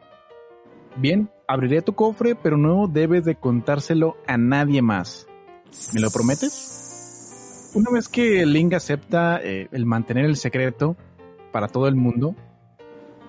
Bien, 0.97 1.30
abriré 1.48 1.80
tu 1.80 1.94
cofre, 1.94 2.34
pero 2.34 2.59
no 2.59 2.86
debes 2.86 3.24
de 3.24 3.36
contárselo 3.36 4.18
a 4.26 4.36
nadie 4.36 4.82
más. 4.82 5.26
¿Me 5.94 6.01
lo 6.02 6.10
prometes? 6.10 7.72
Una 7.74 7.90
vez 7.90 8.10
que 8.10 8.44
Ling 8.44 8.74
acepta 8.74 9.40
eh, 9.43 9.68
el 9.72 9.86
mantener 9.86 10.26
el 10.26 10.36
secreto, 10.36 10.94
para 11.52 11.68
todo 11.68 11.89
el 11.89 11.94
mundo, 11.97 12.36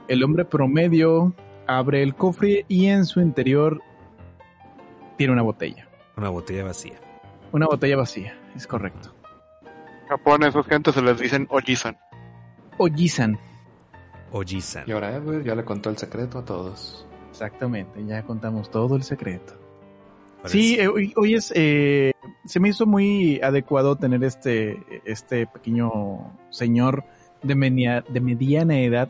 el 0.10 0.22
hombre 0.22 0.43
promedio 0.43 1.34
abre 1.65 2.03
el 2.03 2.14
cofre 2.14 2.65
y 2.68 2.88
en 2.88 3.05
su 3.05 3.22
interior 3.22 3.81
tiene 5.15 5.31
una 5.31 5.43
botella. 5.43 5.88
Una 6.18 6.27
botella 6.27 6.65
vacía. 6.65 6.99
Una 7.53 7.68
botella 7.68 7.95
vacía, 7.95 8.38
es 8.53 8.68
correcto. 8.68 9.15
Japón, 10.10 10.43
a 10.43 10.49
esos 10.49 10.68
gente 10.68 10.91
se 10.91 11.01
les 11.01 11.22
dicen 11.22 11.47
Ojisan. 11.49 11.97
Ojisan. 12.77 13.39
Ojisan. 14.34 14.84
Y 14.88 14.91
ahora 14.91 15.22
pues, 15.23 15.45
ya 15.45 15.55
le 15.55 15.64
contó 15.64 15.89
el 15.89 15.97
secreto 15.97 16.39
a 16.39 16.45
todos. 16.45 17.07
Exactamente, 17.30 18.03
ya 18.05 18.23
contamos 18.23 18.69
todo 18.69 18.95
el 18.95 19.03
secreto. 19.03 19.53
Sí, 20.45 20.76
eh, 20.77 20.88
hoy, 20.88 21.34
es, 21.35 21.53
eh, 21.55 22.11
se 22.43 22.60
me 22.60 22.69
hizo 22.69 22.85
muy 22.85 23.39
adecuado 23.41 23.95
tener 23.95 24.23
este, 24.23 25.01
este 25.05 25.47
pequeño 25.47 26.38
señor 26.49 27.05
de, 27.43 28.03
de 28.10 28.19
mediana 28.19 28.80
edad, 28.80 29.10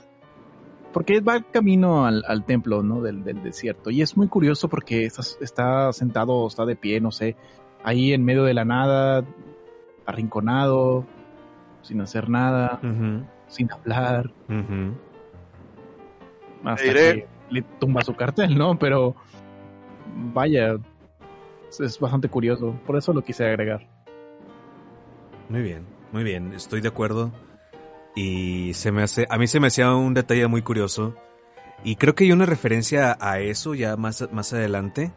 porque 0.91 1.21
va 1.21 1.41
camino 1.41 2.05
al, 2.05 2.45
templo, 2.45 2.83
¿no? 2.83 3.01
Del, 3.01 3.23
desierto. 3.23 3.89
Y 3.89 4.03
es 4.03 4.15
muy 4.15 4.27
curioso 4.27 4.69
porque 4.69 5.05
está, 5.05 5.23
está 5.41 5.91
sentado, 5.91 6.45
está 6.45 6.65
de 6.65 6.75
pie, 6.75 7.01
no 7.01 7.11
sé, 7.11 7.35
ahí 7.83 8.13
en 8.13 8.23
medio 8.23 8.43
de 8.43 8.53
la 8.53 8.63
nada, 8.63 9.25
arrinconado, 10.05 11.05
sin 11.81 11.99
hacer 12.01 12.29
nada, 12.29 12.79
sin 13.47 13.71
hablar. 13.71 14.31
Hasta 16.63 16.93
que 16.93 17.27
le 17.49 17.61
tumba 17.79 18.01
su 18.01 18.15
cartel, 18.15 18.57
¿no? 18.57 18.77
Pero 18.77 19.15
vaya, 20.33 20.77
es 21.79 21.99
bastante 21.99 22.29
curioso. 22.29 22.79
Por 22.85 22.97
eso 22.97 23.13
lo 23.13 23.23
quise 23.23 23.45
agregar. 23.45 23.87
Muy 25.49 25.61
bien, 25.61 25.85
muy 26.11 26.23
bien, 26.23 26.53
estoy 26.53 26.81
de 26.81 26.87
acuerdo. 26.87 27.31
Y 28.15 28.73
se 28.73 28.91
me 28.91 29.03
hace, 29.03 29.25
a 29.29 29.37
mí 29.37 29.47
se 29.47 29.59
me 29.59 29.67
hacía 29.67 29.93
un 29.93 30.13
detalle 30.13 30.47
muy 30.47 30.61
curioso. 30.61 31.15
Y 31.83 31.95
creo 31.95 32.15
que 32.15 32.23
hay 32.25 32.31
una 32.31 32.45
referencia 32.45 33.17
a 33.19 33.39
eso 33.39 33.73
ya 33.75 33.97
más, 33.97 34.27
más 34.31 34.53
adelante. 34.53 35.11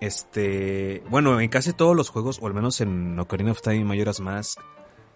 Este, 0.00 1.04
bueno, 1.08 1.40
en 1.40 1.48
casi 1.48 1.72
todos 1.72 1.94
los 1.94 2.08
juegos, 2.08 2.40
o 2.42 2.46
al 2.48 2.54
menos 2.54 2.80
en 2.80 3.16
Ocarina 3.18 3.52
of 3.52 3.62
Time 3.62 3.84
Majora's 3.84 4.20
Mask, 4.20 4.58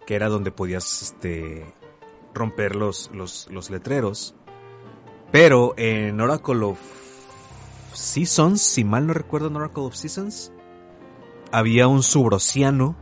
que 0.06 0.14
era 0.14 0.28
donde 0.28 0.52
podías 0.52 1.02
este, 1.02 1.66
romper 2.32 2.76
los, 2.76 3.10
los, 3.12 3.48
los 3.50 3.70
letreros. 3.70 4.36
Pero 5.30 5.74
en 5.76 6.20
Oracle 6.20 6.62
of 6.64 6.78
Seasons, 7.92 8.62
si 8.62 8.84
mal 8.84 9.06
no 9.06 9.14
recuerdo 9.14 9.48
en 9.48 9.56
Oracle 9.56 9.84
of 9.84 9.94
Seasons, 9.94 10.52
había 11.52 11.88
un 11.88 12.02
subrociano 12.02 12.96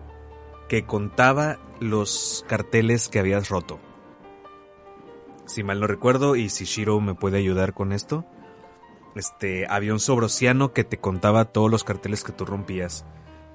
que 0.69 0.85
contaba 0.85 1.59
los 1.81 2.45
carteles 2.49 3.09
que 3.09 3.19
habías 3.19 3.49
roto. 3.49 3.79
Si 5.47 5.63
mal 5.63 5.81
no 5.81 5.87
recuerdo, 5.87 6.37
y 6.37 6.49
si 6.49 6.65
Shiro 6.65 7.01
me 7.01 7.15
puede 7.15 7.39
ayudar 7.39 7.75
con 7.75 7.93
esto, 7.93 8.25
este, 9.15 9.67
había 9.69 9.93
un 9.93 10.01
sobrociano 10.01 10.73
que 10.73 10.85
te 10.85 10.99
contaba 10.99 11.45
todos 11.45 11.71
los 11.71 11.85
carteles 11.85 12.25
que 12.25 12.33
tú 12.33 12.45
rompías. 12.45 13.05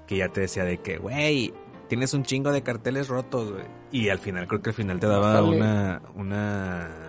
Que 0.07 0.17
ya 0.17 0.29
te 0.29 0.41
decía 0.41 0.63
de 0.63 0.79
que, 0.79 0.97
güey, 0.97 1.53
tienes 1.87 2.13
un 2.13 2.23
chingo 2.23 2.51
de 2.51 2.63
carteles 2.63 3.07
rotos, 3.07 3.51
güey. 3.51 3.65
Y 3.91 4.09
al 4.09 4.19
final, 4.19 4.47
creo 4.47 4.61
que 4.61 4.69
al 4.69 4.75
final 4.75 4.99
te 4.99 5.07
daba 5.07 5.41
una, 5.43 6.01
una, 6.15 7.09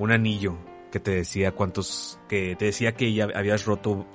un 0.00 0.10
anillo 0.12 0.56
que 0.90 0.98
te 0.98 1.10
decía 1.10 1.52
cuántos, 1.52 2.18
que 2.26 2.56
te 2.56 2.64
decía 2.64 2.92
que 2.92 3.12
ya 3.12 3.28
habías 3.34 3.66
roto 3.66 4.06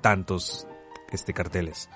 tantos, 0.00 0.66
este, 1.10 1.34
carteles. 1.34 1.90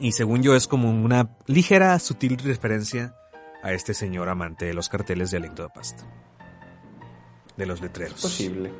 Y 0.00 0.12
según 0.12 0.42
yo 0.42 0.56
es 0.56 0.66
como 0.66 0.90
una 0.90 1.30
ligera, 1.46 1.98
sutil 2.00 2.38
referencia 2.38 3.14
a 3.62 3.72
este 3.72 3.94
señor 3.94 4.28
amante 4.28 4.66
de 4.66 4.74
los 4.74 4.88
carteles 4.88 5.30
de 5.30 5.36
Aliento 5.36 5.62
de 5.62 5.68
Pasta. 5.68 6.02
De 7.56 7.66
los 7.66 7.80
letreros. 7.80 8.16
Es 8.16 8.22
posible. 8.22 8.72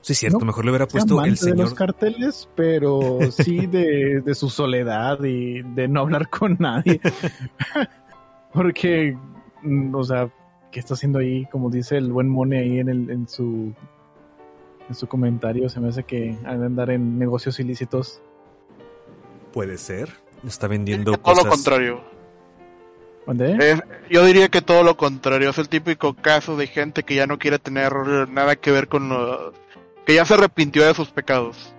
Sí, 0.00 0.12
es 0.12 0.18
cierto, 0.18 0.40
mejor 0.40 0.64
le 0.64 0.72
hubiera 0.72 0.88
puesto 0.88 1.24
el 1.24 1.38
señor. 1.38 1.56
de 1.56 1.62
los 1.62 1.74
carteles, 1.74 2.48
pero 2.56 3.20
sí 3.30 3.66
de, 3.66 4.22
de, 4.22 4.34
su 4.34 4.50
soledad 4.50 5.22
y 5.22 5.62
de 5.62 5.86
no 5.86 6.00
hablar 6.00 6.28
con 6.28 6.56
nadie. 6.58 7.00
Porque, 8.52 9.16
mm, 9.62 9.94
o 9.94 10.02
sea, 10.02 10.30
¿qué 10.74 10.80
está 10.80 10.94
haciendo 10.94 11.20
ahí? 11.20 11.46
Como 11.52 11.70
dice 11.70 11.96
el 11.96 12.10
buen 12.10 12.28
Mone 12.28 12.58
ahí 12.58 12.80
en, 12.80 12.88
el, 12.88 13.08
en 13.08 13.28
su 13.28 13.72
en 14.88 14.94
su 14.96 15.06
comentario, 15.06 15.68
se 15.68 15.78
me 15.78 15.88
hace 15.88 16.02
que 16.02 16.36
ha 16.44 16.56
de 16.56 16.66
andar 16.66 16.90
en 16.90 17.16
negocios 17.16 17.60
ilícitos. 17.60 18.20
Puede 19.52 19.78
ser. 19.78 20.10
Está 20.44 20.66
vendiendo 20.66 21.12
todo 21.12 21.22
cosas. 21.22 21.38
Todo 21.38 21.44
lo 21.44 21.50
contrario. 21.52 22.00
¿Dónde? 23.24 23.80
yo 24.10 24.24
diría 24.24 24.48
que 24.48 24.62
todo 24.62 24.82
lo 24.82 24.96
contrario. 24.96 25.48
Es 25.48 25.58
el 25.58 25.68
típico 25.68 26.14
caso 26.14 26.56
de 26.56 26.66
gente 26.66 27.04
que 27.04 27.14
ya 27.14 27.28
no 27.28 27.38
quiere 27.38 27.60
tener 27.60 27.92
nada 28.28 28.56
que 28.56 28.72
ver 28.72 28.88
con 28.88 29.08
los 29.08 29.54
que 30.04 30.16
ya 30.16 30.24
se 30.24 30.34
arrepintió 30.34 30.84
de 30.84 30.92
sus 30.92 31.10
pecados, 31.10 31.72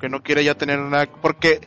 que 0.00 0.08
no 0.08 0.24
quiere 0.24 0.42
ya 0.42 0.56
tener 0.56 0.80
nada, 0.80 1.08
porque 1.22 1.60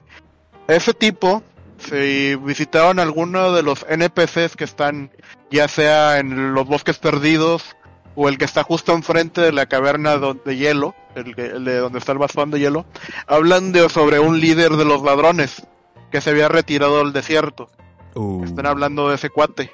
ese 0.68 0.94
tipo, 0.94 1.41
si 1.78 2.36
visitaron 2.36 2.99
alguno 2.99 3.53
de 3.53 3.64
los 3.64 3.86
NPCs 3.90 4.57
que 4.57 4.65
están 4.65 5.10
ya 5.52 5.68
sea 5.68 6.19
en 6.19 6.53
los 6.53 6.68
bosques 6.68 6.98
perdidos 6.98 7.76
o 8.15 8.28
el 8.28 8.38
que 8.38 8.45
está 8.45 8.64
justo 8.64 8.94
enfrente 8.94 9.41
de 9.41 9.52
la 9.52 9.68
caverna 9.68 10.18
de 10.18 10.57
hielo, 10.57 10.95
el, 11.15 11.34
de 11.34 11.78
donde 11.78 11.99
está 11.99 12.11
el 12.11 12.18
bastón 12.18 12.52
de 12.52 12.60
hielo, 12.60 12.86
hablan 13.28 13.72
de 13.72 13.88
sobre 13.90 14.19
un 14.19 14.40
líder 14.40 14.72
de 14.72 14.86
los 14.86 15.03
ladrones 15.03 15.65
que 16.10 16.22
se 16.22 16.30
había 16.30 16.48
retirado 16.49 16.99
del 16.99 17.14
desierto. 17.14 17.69
Uh. 18.15 18.44
Están 18.44 18.65
hablando 18.65 19.10
de 19.10 19.15
ese 19.15 19.30
cuate. 19.30 19.72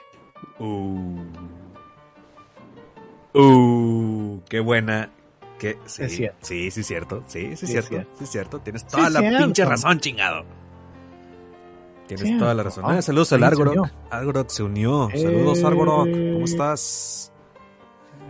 Uh. 0.60 1.24
Uh, 3.34 4.42
qué 4.50 4.60
buena, 4.60 5.12
que 5.60 5.78
sí, 5.86 6.08
sí, 6.42 6.72
sí, 6.72 6.84
cierto. 6.84 7.24
Sí, 7.28 7.56
sí, 7.56 7.68
cierto. 7.68 8.04
Sí, 8.18 8.26
cierto. 8.26 8.60
Tienes 8.60 8.86
toda 8.88 9.10
la 9.10 9.20
pinche 9.20 9.66
razón, 9.66 10.00
chingado. 10.00 10.46
Tienes 12.08 12.40
toda 12.40 12.54
la 12.54 12.64
razón. 12.64 12.86
Ah, 12.88 13.02
saludos 13.02 13.34
al 13.34 13.44
Argorok. 13.44 13.88
Argorok 14.10 14.50
se 14.50 14.64
unió. 14.64 15.10
Saludos, 15.14 15.64
Argorok. 15.64 16.06
¿Cómo 16.06 16.46
estás? 16.46 17.32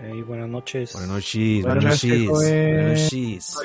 Hey, 0.01 0.21
buenas 0.21 0.49
noches. 0.49 0.93
Buenas 0.93 1.11
noches. 1.11 1.63
Buenas 1.63 1.83
noches. 1.83 2.27
Buenas 2.27 3.13
noches. 3.13 3.57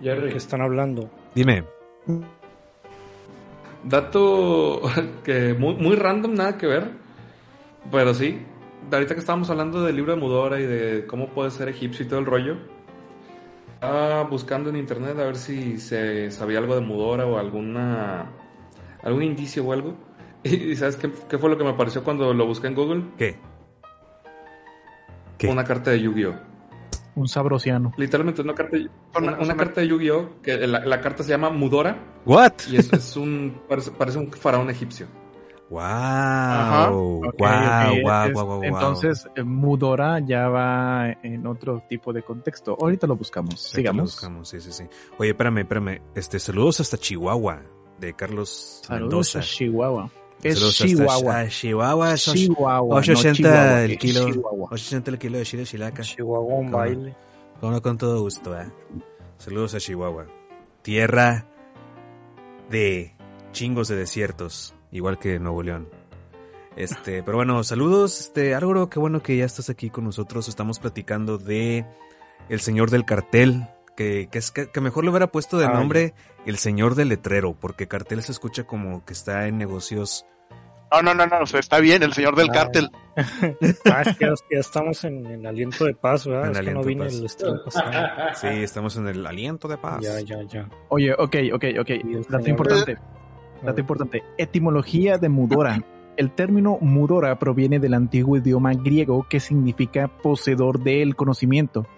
¿Qué 0.00 0.36
están 0.36 0.60
hablando? 0.60 1.10
Dime. 1.34 1.64
Dato 3.84 4.82
que 5.24 5.54
muy, 5.54 5.74
muy 5.74 5.96
random, 5.96 6.34
nada 6.34 6.56
que 6.56 6.66
ver. 6.66 6.90
Pero 7.90 8.14
sí, 8.14 8.38
ahorita 8.92 9.14
que 9.14 9.20
estábamos 9.20 9.50
hablando 9.50 9.82
del 9.82 9.96
libro 9.96 10.14
de 10.14 10.20
Mudora 10.20 10.60
y 10.60 10.66
de 10.66 11.06
cómo 11.06 11.28
puede 11.28 11.50
ser 11.50 11.68
egipcio 11.68 12.04
y 12.04 12.08
todo 12.08 12.20
el 12.20 12.26
rollo, 12.26 12.56
estaba 13.74 14.24
buscando 14.24 14.70
en 14.70 14.76
internet 14.76 15.18
a 15.18 15.24
ver 15.24 15.36
si 15.36 15.78
se 15.78 16.30
sabía 16.30 16.58
algo 16.58 16.74
de 16.74 16.82
Mudora 16.82 17.26
o 17.26 17.38
alguna 17.38 18.30
algún 19.02 19.22
indicio 19.22 19.64
o 19.64 19.72
algo. 19.72 19.94
¿Y 20.42 20.76
sabes 20.76 20.96
qué, 20.96 21.10
qué 21.28 21.38
fue 21.38 21.50
lo 21.50 21.58
que 21.58 21.64
me 21.64 21.70
apareció 21.70 22.04
cuando 22.04 22.32
lo 22.32 22.46
busqué 22.46 22.68
en 22.68 22.74
Google? 22.74 23.02
¿Qué? 23.16 23.38
Una 25.46 25.64
carta 25.64 25.90
de 25.92 26.00
Yu-Gi-Oh! 26.00 26.34
Un 27.14 27.28
sabrosiano. 27.28 27.92
Literalmente 27.96 28.42
una 28.42 28.54
carta, 28.54 28.76
una, 29.16 29.56
carta 29.56 29.80
de 29.80 29.88
Yu-Gi-Oh! 29.88 30.40
que 30.42 30.66
la, 30.66 31.00
carta 31.00 31.22
se 31.22 31.30
llama 31.30 31.50
Mudora. 31.50 31.96
¿What? 32.24 32.52
Y 32.70 32.76
es, 32.76 32.92
es 32.92 33.16
un, 33.16 33.60
parece 33.68 34.18
un 34.18 34.30
faraón 34.32 34.70
egipcio. 34.70 35.06
Wow, 35.70 37.32
wow, 37.38 38.02
wow, 38.02 38.32
wow, 38.32 38.62
Entonces, 38.64 39.28
eh, 39.36 39.42
Mudora 39.42 40.18
ya 40.20 40.48
va 40.48 41.10
en 41.22 41.46
otro 41.46 41.82
tipo 41.88 42.12
de 42.12 42.22
contexto. 42.22 42.76
Ahorita 42.80 43.06
lo 43.06 43.16
buscamos. 43.16 43.60
Sigamos. 43.60 43.96
Lo 43.98 44.04
buscamos, 44.04 44.48
sí, 44.48 44.60
sí, 44.60 44.72
sí. 44.72 44.84
Oye, 45.18 45.30
espérame, 45.30 45.58
espérame. 45.58 46.00
Este, 46.14 46.38
saludos 46.38 46.80
hasta 46.80 46.96
Chihuahua, 46.96 47.62
de 48.00 48.14
Carlos 48.14 48.82
saludos 48.84 49.34
Mendoza. 49.34 49.38
A 49.38 49.42
Chihuahua. 49.42 50.10
Es 50.42 50.76
Chihuahua. 50.76 51.48
Chihuahua. 51.48 52.14
Chihuahua. 52.14 52.96
880 52.98 53.84
el 53.84 53.98
kilo. 53.98 54.24
880 54.24 55.10
el 55.10 55.18
kilo 55.18 55.38
de 55.38 55.44
chile 55.44 55.64
chilaca. 55.64 56.02
Chihuahua 56.02 56.54
un 56.54 56.70
baile. 56.70 57.16
Con, 57.60 57.80
con 57.80 57.98
todo 57.98 58.20
gusto, 58.22 58.58
eh. 58.58 58.70
Saludos 59.36 59.74
a 59.74 59.78
Chihuahua. 59.78 60.26
Tierra 60.82 61.46
de 62.70 63.14
chingos 63.52 63.88
de 63.88 63.96
desiertos 63.96 64.74
igual 64.90 65.18
que 65.18 65.38
Nuevo 65.38 65.62
León. 65.62 65.88
Este, 66.76 67.22
pero 67.24 67.38
bueno, 67.38 67.64
saludos, 67.64 68.20
este, 68.20 68.54
Álvaro, 68.54 68.88
qué 68.88 69.00
bueno 69.00 69.20
que 69.20 69.36
ya 69.36 69.44
estás 69.44 69.68
aquí 69.68 69.90
con 69.90 70.04
nosotros. 70.04 70.48
Estamos 70.48 70.78
platicando 70.78 71.36
de 71.36 71.84
El 72.48 72.60
Señor 72.60 72.90
del 72.90 73.04
Cartel, 73.04 73.66
que, 73.98 74.28
que, 74.30 74.38
es, 74.38 74.52
que, 74.52 74.80
mejor 74.80 75.02
le 75.02 75.10
hubiera 75.10 75.26
puesto 75.26 75.58
de 75.58 75.66
nombre 75.66 76.14
El 76.46 76.56
Señor 76.56 76.94
del 76.94 77.08
Letrero, 77.08 77.56
porque 77.58 77.88
cartel 77.88 78.22
se 78.22 78.30
escucha 78.30 78.62
como 78.62 79.04
que 79.04 79.12
está 79.12 79.48
en 79.48 79.58
negocios. 79.58 80.24
No, 80.92 81.02
no, 81.02 81.14
no, 81.14 81.26
no, 81.26 81.42
está 81.42 81.80
bien, 81.80 82.04
el 82.04 82.12
señor 82.12 82.36
del 82.36 82.48
cartel. 82.48 82.90
Ah, 83.90 84.02
es 84.02 84.12
que 84.16 84.26
ya 84.54 84.60
estamos 84.60 85.02
en 85.02 85.26
el 85.26 85.44
aliento 85.44 85.84
de 85.84 85.94
paz, 85.94 86.24
¿verdad? 86.28 86.50
En 86.50 86.56
aliento 86.56 86.88
de 86.88 86.96
paz. 87.64 88.40
Sí, 88.40 88.46
estamos 88.46 88.96
en 88.96 89.08
el 89.08 89.26
aliento 89.26 89.66
de 89.66 89.76
paz. 89.78 90.00
Ya, 90.00 90.20
ya, 90.20 90.42
ya. 90.44 90.68
Oye, 90.90 91.12
ok, 91.12 91.36
ok, 91.54 91.64
ok. 91.80 91.90
Dato 92.28 92.48
importante. 92.48 92.98
Dato 93.64 93.80
importante. 93.80 94.22
Etimología 94.38 95.18
de 95.18 95.28
Mudora. 95.28 95.82
El 96.16 96.30
término 96.30 96.78
Mudora 96.80 97.36
proviene 97.40 97.80
del 97.80 97.94
antiguo 97.94 98.36
idioma 98.36 98.72
griego 98.74 99.26
que 99.28 99.40
significa 99.40 100.06
poseedor 100.06 100.84
del 100.84 101.16
conocimiento. 101.16 101.88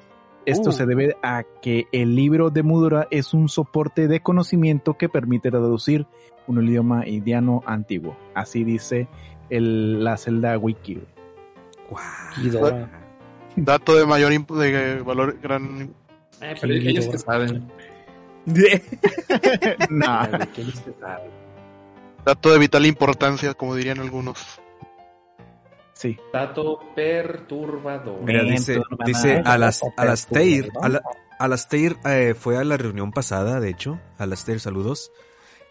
Esto 0.47 0.71
uh. 0.71 0.73
se 0.73 0.87
debe 0.87 1.17
a 1.23 1.45
que 1.62 1.87
el 1.93 2.17
libro 2.17 2.51
de 2.51 2.62
Mudora 2.62 3.07
es 3.11 3.35
un 3.35 3.49
soporte 3.49 4.09
de 4.09 4.21
conocimiento 4.21 4.95
que 4.95 5.09
permite 5.09 5.51
traducir 5.51 6.07
un 6.47 6.67
idioma 6.67 7.07
indiano 7.07 7.62
antiguo. 7.67 8.17
Así 8.35 8.65
dice 8.65 9.09
el, 9.51 10.03
la 10.03 10.17
celda 10.17 10.57
wiki. 10.59 11.01
Wow. 11.91 12.89
Dato 13.57 13.97
de 13.97 14.07
mayor 14.07 14.33
de 14.33 15.03
valor 15.03 15.39
gran. 15.41 15.93
Eh, 16.41 16.55
pero 16.61 16.73
ellos 16.73 17.07
que 17.07 17.19
saben. 17.19 17.71
no. 19.91 20.29
Dato 22.25 22.53
de 22.53 22.59
vital 22.59 22.87
importancia, 22.87 23.55
como 23.55 23.75
dirían 23.75 23.99
algunos. 23.99 24.61
Sí. 26.01 26.16
Dato 26.32 26.78
perturbador. 26.97 28.22
Mira, 28.22 28.43
dice, 28.43 28.81
dice 29.05 29.43
Alastair, 29.44 30.70
Alastair 31.39 31.98
eh, 32.06 32.35
fue 32.35 32.56
a 32.56 32.64
la 32.64 32.78
reunión 32.78 33.12
pasada, 33.12 33.60
de 33.60 33.68
hecho. 33.68 34.01
Alastair, 34.16 34.60
saludos. 34.60 35.12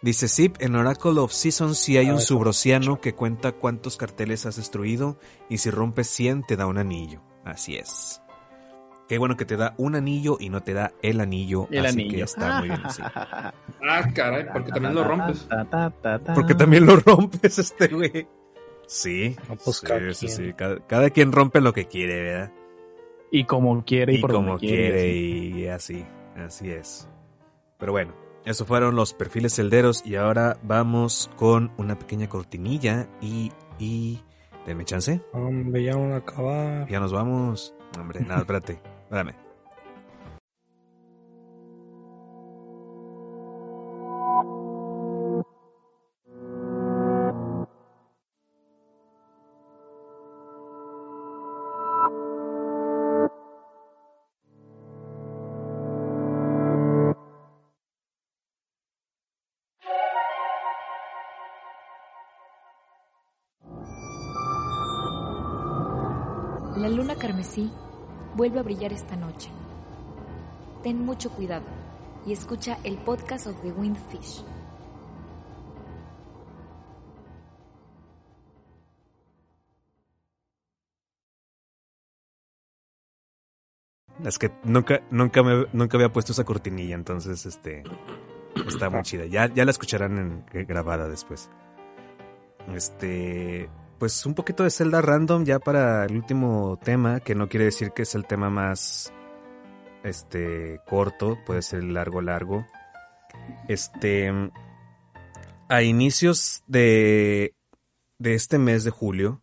Dice, 0.04 0.28
sí, 0.28 0.54
en 0.60 0.76
Oracle 0.76 1.20
of 1.20 1.32
Seasons 1.32 1.80
sí 1.80 1.98
hay 1.98 2.12
un 2.12 2.20
subrociano 2.20 3.02
que 3.02 3.16
cuenta 3.16 3.54
cuántos 3.54 3.98
carteles 3.98 4.46
has 4.46 4.58
destruido 4.58 5.18
y 5.50 5.58
si 5.58 5.72
rompes 5.72 6.06
100 6.10 6.44
te 6.44 6.58
da 6.58 6.68
un 6.68 6.78
anillo. 6.78 7.24
Así 7.44 7.78
es. 7.78 8.22
Qué 9.08 9.18
bueno 9.18 9.36
que 9.36 9.46
te 9.46 9.58
da 9.58 9.74
un 9.78 9.96
anillo 9.96 10.38
y 10.40 10.50
no 10.50 10.62
te 10.62 10.76
da 10.76 10.92
el 11.02 11.22
anillo. 11.22 11.68
El 11.72 11.88
así 11.88 12.02
anillo. 12.02 12.18
que 12.18 12.22
está 12.22 12.60
muy 12.60 12.68
bien 12.68 12.86
así. 12.86 13.02
ah, 13.04 14.08
caray, 14.14 14.46
porque 14.54 14.72
también 14.72 14.94
lo 14.94 15.04
rompes. 15.04 15.48
Porque 16.36 16.54
también 16.54 16.86
lo 16.86 16.98
rompes, 16.98 17.58
este 17.58 17.88
güey. 17.88 18.28
Sí. 18.90 19.36
No, 19.48 19.56
pues, 19.56 19.78
sí, 19.78 19.86
cada 19.86 20.14
sí, 20.14 20.26
quien. 20.26 20.38
sí. 20.38 20.54
Cada, 20.54 20.88
cada 20.88 21.10
quien 21.12 21.32
rompe 21.32 21.62
lo 21.62 21.74
que 21.74 21.86
quiere, 21.86 22.24
¿verdad? 22.24 22.52
Y 23.32 23.46
como 23.46 23.86
quiere 23.86 24.14
y, 24.14 24.18
Y 24.18 24.22
por 24.22 24.34
como 24.34 24.54
donde 24.54 24.68
quiere 24.68 25.16
y 25.16 25.68
así. 25.68 26.04
Así 26.36 26.72
es. 26.72 27.08
Pero 27.78 27.92
bueno, 27.92 28.14
esos 28.46 28.68
fueron 28.68 28.96
los 28.96 29.14
perfiles 29.14 29.56
celderos 29.56 30.04
y 30.06 30.16
ahora 30.16 30.58
vamos 30.64 31.30
con 31.36 31.72
una 31.78 31.98
pequeña 31.98 32.28
cortinilla 32.28 33.08
y... 33.22 33.52
y... 33.78 34.24
Denme 34.66 34.86
chance. 34.86 35.22
Hombre, 35.34 35.84
ya 35.84 35.96
van 35.96 36.12
a 36.12 36.18
acabar. 36.18 36.88
Ya 36.90 37.00
nos 37.00 37.14
vamos. 37.14 37.74
Hombre, 37.98 38.22
nada, 38.22 38.42
espérate. 38.42 38.82
Espérame. 39.04 39.49
Vuelve 68.50 68.60
a 68.60 68.64
brillar 68.64 68.94
esta 68.94 69.16
noche. 69.16 69.50
Ten 70.82 71.06
mucho 71.06 71.30
cuidado 71.30 71.66
y 72.26 72.34
escucha 72.34 72.80
el 72.84 72.98
podcast 72.98 73.48
of 73.48 73.62
the 73.62 73.72
Windfish. 73.72 74.44
Es 84.26 84.38
que 84.38 84.52
nunca, 84.64 85.02
nunca, 85.12 85.44
me, 85.44 85.66
nunca 85.72 85.98
había 85.98 86.12
puesto 86.12 86.34
esa 86.34 86.44
cortinilla, 86.44 86.96
entonces 86.96 87.46
este 87.46 87.84
está 88.68 88.90
muy 88.90 89.04
chida. 89.04 89.26
Ya, 89.28 89.48
ya 89.54 89.64
la 89.64 89.72
escucharán 89.72 90.18
en, 90.18 90.46
eh, 90.54 90.66
grabada 90.66 91.08
después. 91.08 91.50
Este, 92.74 93.70
pues 94.00 94.26
un 94.26 94.34
poquito 94.34 94.64
de 94.64 94.72
Zelda 94.72 95.02
random 95.02 95.44
ya 95.44 95.60
para 95.60 96.06
el 96.06 96.16
último 96.16 96.80
tema, 96.84 97.20
que 97.20 97.36
no 97.36 97.50
quiere 97.50 97.66
decir 97.66 97.92
que 97.92 98.04
es 98.04 98.16
el 98.16 98.26
tema 98.26 98.50
más 98.50 99.14
este 100.04 100.80
corto, 100.88 101.38
puede 101.46 101.62
ser 101.62 101.84
largo, 101.84 102.22
largo. 102.22 102.66
Este, 103.68 104.32
a 105.68 105.84
inicios 105.84 106.64
de 106.68 107.54
de 108.20 108.34
este 108.34 108.58
mes 108.58 108.84
de 108.84 108.92
julio, 108.92 109.42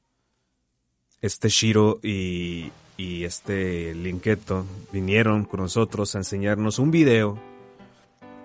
este 1.23 1.49
Shiro 1.49 1.99
y, 2.03 2.71
y 2.99 3.25
este 3.25 3.95
Linketo 3.95 4.67
vinieron 4.93 5.45
con 5.45 5.61
nosotros 5.61 6.15
a 6.15 6.19
enseñarnos 6.19 6.79
un 6.79 6.91
video 6.91 7.41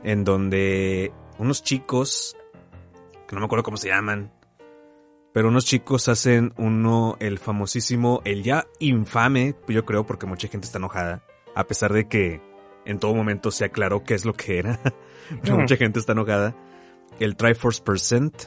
en 0.04 0.24
donde 0.24 1.12
unos 1.38 1.64
chicos, 1.64 2.38
que 3.28 3.36
no 3.36 3.42
me 3.42 3.46
acuerdo 3.46 3.64
cómo 3.64 3.78
se 3.78 3.90
llaman, 3.90 4.32
pero 5.34 5.48
unos 5.48 5.66
chicos 5.66 6.08
hacen 6.10 6.54
uno, 6.58 7.18
el 7.20 7.40
famosísimo, 7.40 8.22
el 8.26 8.44
ya 8.44 8.68
infame, 8.80 9.56
yo 9.68 9.86
creo 9.86 10.06
porque 10.06 10.26
mucha 10.26 10.48
gente 10.48 10.66
está 10.66 10.78
enojada, 10.78 11.24
a 11.56 11.66
pesar 11.66 11.94
de 11.94 12.08
que 12.08 12.42
en 12.86 13.00
todo 13.00 13.14
momento 13.14 13.52
se 13.52 13.66
aclaró 13.66 14.04
qué 14.04 14.14
es 14.14 14.26
lo 14.26 14.34
que 14.34 14.60
era, 14.60 14.80
pero 15.42 15.58
mucha 15.58 15.78
gente 15.78 16.00
está 16.00 16.14
enojada, 16.14 16.56
el 17.20 17.36
Triforce 17.36 17.82
Percent, 17.82 18.44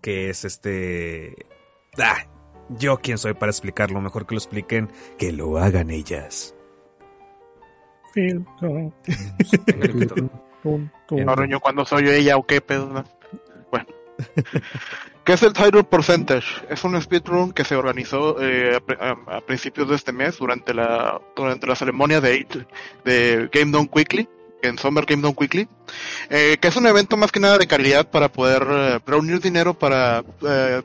que 0.00 0.30
es 0.30 0.44
este... 0.44 1.46
Ah, 1.98 2.26
yo 2.68 2.98
quién 2.98 3.18
soy 3.18 3.34
para 3.34 3.50
explicarlo, 3.50 4.00
mejor 4.00 4.26
que 4.26 4.34
lo 4.34 4.38
expliquen, 4.38 4.90
que 5.18 5.32
lo 5.32 5.58
hagan 5.58 5.90
ellas. 5.90 6.56
No, 8.16 8.92
Roño, 11.36 11.60
cuando 11.60 11.84
soy 11.84 12.08
ella 12.08 12.36
o 12.36 12.46
qué 12.46 12.60
pedo. 12.60 12.86
¿no? 12.86 13.04
Bueno. 13.70 13.86
¿Qué 15.26 15.32
es 15.32 15.42
el 15.42 15.52
Title 15.52 15.82
Percentage? 15.84 16.46
Es 16.70 16.84
un 16.84 17.00
speedrun 17.02 17.52
que 17.52 17.64
se 17.64 17.74
organizó 17.74 18.40
eh, 18.40 18.76
a, 18.76 18.80
pri- 18.80 18.96
a- 19.00 19.36
a 19.38 19.40
principios 19.40 19.88
de 19.88 19.96
este 19.96 20.12
mes 20.12 20.38
durante 20.38 20.72
la 20.72 21.20
durante 21.34 21.66
la 21.66 21.74
ceremonia 21.74 22.20
de, 22.20 22.46
de 23.04 23.48
Game 23.52 23.72
Done 23.72 23.90
Quickly, 23.92 24.28
en 24.62 24.78
Summer 24.78 25.04
Game 25.04 25.22
Done 25.22 25.34
Quickly, 25.34 25.68
eh, 26.30 26.56
que 26.60 26.68
es 26.68 26.76
un 26.76 26.86
evento 26.86 27.16
más 27.16 27.32
que 27.32 27.40
nada 27.40 27.58
de 27.58 27.66
calidad 27.66 28.08
para 28.08 28.28
poder 28.30 28.64
eh, 28.70 29.00
reunir 29.04 29.40
dinero 29.40 29.74
para 29.74 30.22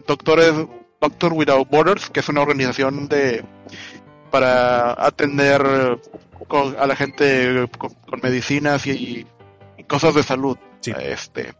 doctores 0.07 0.53
Doctor 0.99 1.33
Without 1.33 1.69
Borders, 1.69 2.09
que 2.09 2.19
es 2.21 2.29
una 2.29 2.41
organización 2.41 3.07
de 3.07 3.43
para 4.31 4.93
atender 5.05 5.99
con- 6.47 6.75
a 6.79 6.87
la 6.87 6.95
gente 6.95 7.67
con, 7.77 7.93
con 7.93 8.19
medicinas 8.23 8.87
y, 8.87 9.25
y 9.77 9.83
cosas 9.83 10.15
de 10.15 10.23
salud. 10.23 10.57
Este, 10.99 11.53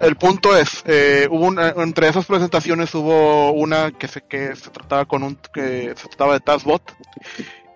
el 0.00 0.16
punto 0.16 0.56
es, 0.56 0.82
eh, 0.86 1.26
hubo 1.30 1.46
una- 1.46 1.70
entre 1.70 2.08
esas 2.08 2.26
presentaciones 2.26 2.94
hubo 2.94 3.52
una 3.52 3.92
que 3.92 4.08
se 4.08 4.22
que 4.22 4.54
se 4.56 4.70
trataba 4.70 5.04
con 5.06 5.22
un 5.22 5.36
que 5.52 5.94
se 5.96 6.08
trataba 6.08 6.34
de 6.34 6.40
Taskbot, 6.40 6.82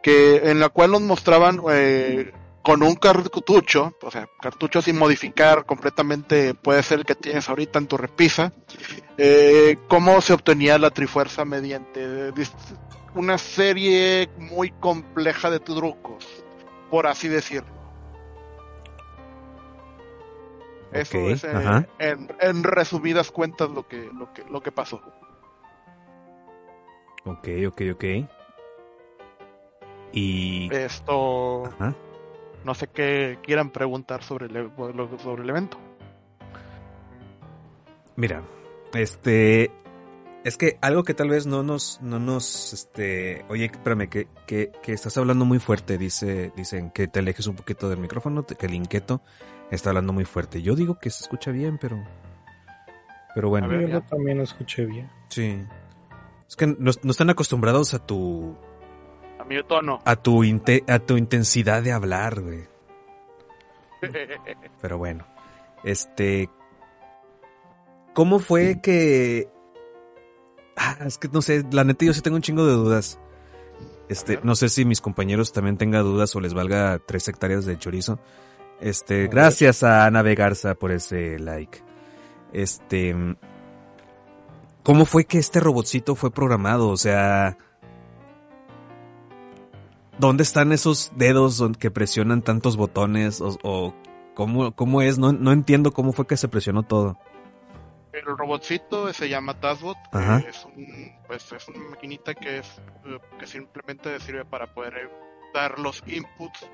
que 0.02 0.36
en 0.50 0.60
la 0.60 0.68
cual 0.68 0.90
nos 0.92 1.02
mostraban 1.02 1.60
eh, 1.72 2.32
con 2.62 2.82
un 2.82 2.94
cartucho, 2.94 3.94
o 4.02 4.10
sea, 4.10 4.28
cartucho 4.40 4.82
sin 4.82 4.98
modificar 4.98 5.64
completamente, 5.64 6.52
puede 6.54 6.82
ser 6.82 6.98
el 7.00 7.04
que 7.06 7.14
tienes 7.14 7.48
ahorita 7.48 7.78
en 7.78 7.86
tu 7.86 7.96
repisa, 7.96 8.52
eh, 9.16 9.78
cómo 9.88 10.20
se 10.20 10.34
obtenía 10.34 10.78
la 10.78 10.90
trifuerza 10.90 11.44
mediante 11.46 12.32
una 13.14 13.38
serie 13.38 14.28
muy 14.36 14.70
compleja 14.72 15.50
de 15.50 15.58
trucos, 15.60 16.24
por 16.90 17.06
así 17.06 17.28
decirlo. 17.28 17.79
Eso 20.92 21.18
es 21.18 21.44
eh, 21.44 21.86
en, 21.98 22.28
en 22.40 22.62
resumidas 22.62 23.30
cuentas 23.30 23.70
lo 23.70 23.86
que, 23.86 24.10
lo 24.12 24.32
que, 24.32 24.44
lo 24.44 24.60
que 24.60 24.72
pasó. 24.72 25.00
Ok, 27.24 27.48
ok, 27.68 27.82
ok. 27.94 28.04
Y... 30.12 30.74
Esto, 30.74 31.66
Ajá. 31.66 31.94
no 32.64 32.74
sé 32.74 32.88
qué 32.88 33.38
quieran 33.42 33.70
preguntar 33.70 34.22
sobre 34.22 34.46
el, 34.46 34.70
sobre 35.18 35.42
el 35.42 35.50
evento. 35.50 35.78
Mira, 38.16 38.42
este... 38.92 39.70
Es 40.42 40.56
que 40.56 40.78
algo 40.80 41.04
que 41.04 41.12
tal 41.12 41.28
vez 41.28 41.46
no 41.46 41.62
nos, 41.62 42.00
no 42.00 42.18
nos, 42.18 42.72
este, 42.72 43.44
oye, 43.50 43.66
espérame, 43.66 44.08
que, 44.08 44.26
que, 44.46 44.72
que 44.82 44.94
estás 44.94 45.18
hablando 45.18 45.44
muy 45.44 45.58
fuerte, 45.58 45.98
dice, 45.98 46.50
dicen 46.56 46.90
que 46.90 47.08
te 47.08 47.18
alejes 47.18 47.46
un 47.46 47.56
poquito 47.56 47.90
del 47.90 47.98
micrófono, 47.98 48.46
que 48.46 48.64
el 48.64 48.72
inquieto 48.72 49.20
está 49.70 49.90
hablando 49.90 50.12
muy 50.12 50.24
fuerte. 50.24 50.62
Yo 50.62 50.74
digo 50.74 50.98
que 50.98 51.10
se 51.10 51.22
escucha 51.24 51.50
bien, 51.50 51.78
pero, 51.78 52.02
pero 53.34 53.48
bueno. 53.48 53.70
Yo 53.80 53.88
lo 53.88 54.02
también 54.02 54.38
lo 54.38 54.44
escuché 54.44 54.86
bien. 54.86 55.10
Sí. 55.28 55.64
Es 56.48 56.56
que 56.56 56.66
no, 56.66 56.90
no 57.02 57.10
están 57.10 57.30
acostumbrados 57.30 57.94
a 57.94 58.04
tu, 58.04 58.56
A 59.38 59.44
mi 59.44 59.62
tono. 59.64 60.00
a 60.04 60.16
tu, 60.16 60.42
inte- 60.44 60.84
a 60.88 60.98
tu 60.98 61.16
intensidad 61.16 61.82
de 61.82 61.92
hablar, 61.92 62.40
güey. 62.40 62.68
Pero 64.80 64.98
bueno, 64.98 65.26
este, 65.84 66.48
¿cómo 68.14 68.38
fue 68.38 68.80
que? 68.80 69.48
Ah, 70.76 70.96
es 71.06 71.18
que 71.18 71.28
no 71.28 71.42
sé, 71.42 71.64
la 71.70 71.84
neta 71.84 72.06
yo 72.06 72.14
sí 72.14 72.22
tengo 72.22 72.36
un 72.36 72.42
chingo 72.42 72.64
de 72.66 72.72
dudas. 72.72 73.18
Este, 74.08 74.40
no 74.42 74.54
sé 74.56 74.68
si 74.70 74.84
mis 74.84 75.00
compañeros 75.00 75.52
también 75.52 75.76
tengan 75.76 76.02
dudas 76.02 76.34
o 76.34 76.40
les 76.40 76.54
valga 76.54 76.98
tres 77.06 77.28
hectáreas 77.28 77.64
de 77.64 77.78
chorizo. 77.78 78.18
Este, 78.80 79.28
gracias 79.28 79.82
a 79.82 80.06
Ana 80.06 80.22
B. 80.22 80.34
Garza 80.34 80.74
por 80.74 80.90
ese 80.90 81.38
like. 81.38 81.82
Este, 82.52 83.14
¿cómo 84.82 85.04
fue 85.04 85.24
que 85.24 85.38
este 85.38 85.60
robotcito 85.60 86.14
fue 86.14 86.30
programado? 86.30 86.88
O 86.88 86.96
sea, 86.96 87.58
¿dónde 90.18 90.42
están 90.42 90.72
esos 90.72 91.12
dedos 91.14 91.62
que 91.78 91.90
presionan 91.90 92.42
tantos 92.42 92.76
botones? 92.76 93.40
O, 93.40 93.58
o 93.62 93.94
cómo, 94.34 94.74
cómo 94.74 95.02
es? 95.02 95.18
No, 95.18 95.32
no 95.32 95.52
entiendo 95.52 95.92
cómo 95.92 96.12
fue 96.12 96.26
que 96.26 96.36
se 96.36 96.48
presionó 96.48 96.82
todo. 96.82 97.18
El 98.12 98.36
robotcito 98.36 99.12
se 99.12 99.28
llama 99.28 99.56
eh, 99.62 100.44
Es, 100.48 100.64
un, 100.64 101.12
pues, 101.26 101.52
es 101.52 101.68
una 101.68 101.78
maquinita 101.90 102.34
que, 102.34 102.58
es, 102.58 102.66
eh, 103.06 103.18
que 103.38 103.46
simplemente 103.46 104.18
sirve 104.20 104.44
para 104.44 104.74
poder 104.74 104.94
eh, 104.94 105.10
dar 105.54 105.78
los 105.78 106.02
inputs 106.06 106.68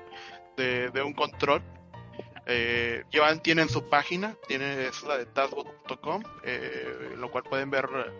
de, 0.57 0.89
de 0.89 1.03
un 1.03 1.13
control. 1.13 1.61
Eh, 2.49 3.03
tienen 3.43 3.67
su 3.67 3.89
página, 3.89 4.35
tiene, 4.47 4.87
es 4.87 5.03
la 5.03 5.17
de 5.17 5.25
taskbot.com, 5.25 6.23
eh, 6.43 7.13
lo 7.17 7.29
cual 7.29 7.43
pueden 7.43 7.69
ver 7.69 7.89
eh, 7.93 8.11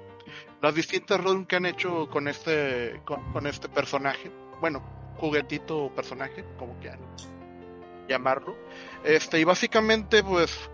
las 0.61 0.75
distintas 0.75 1.23
runs 1.23 1.47
que 1.47 1.55
han 1.55 1.65
hecho 1.65 2.09
con 2.09 2.27
este, 2.27 3.01
con, 3.05 3.47
este 3.47 3.69
personaje. 3.69 4.29
Bueno, 4.59 4.83
juguetito 5.15 5.77
o 5.85 5.95
personaje, 5.95 6.43
como 6.59 6.77
quieran 6.79 6.99
llamarlo. 8.09 8.57
Este, 9.05 9.39
y 9.39 9.45
básicamente, 9.45 10.21
pues, 10.23 10.69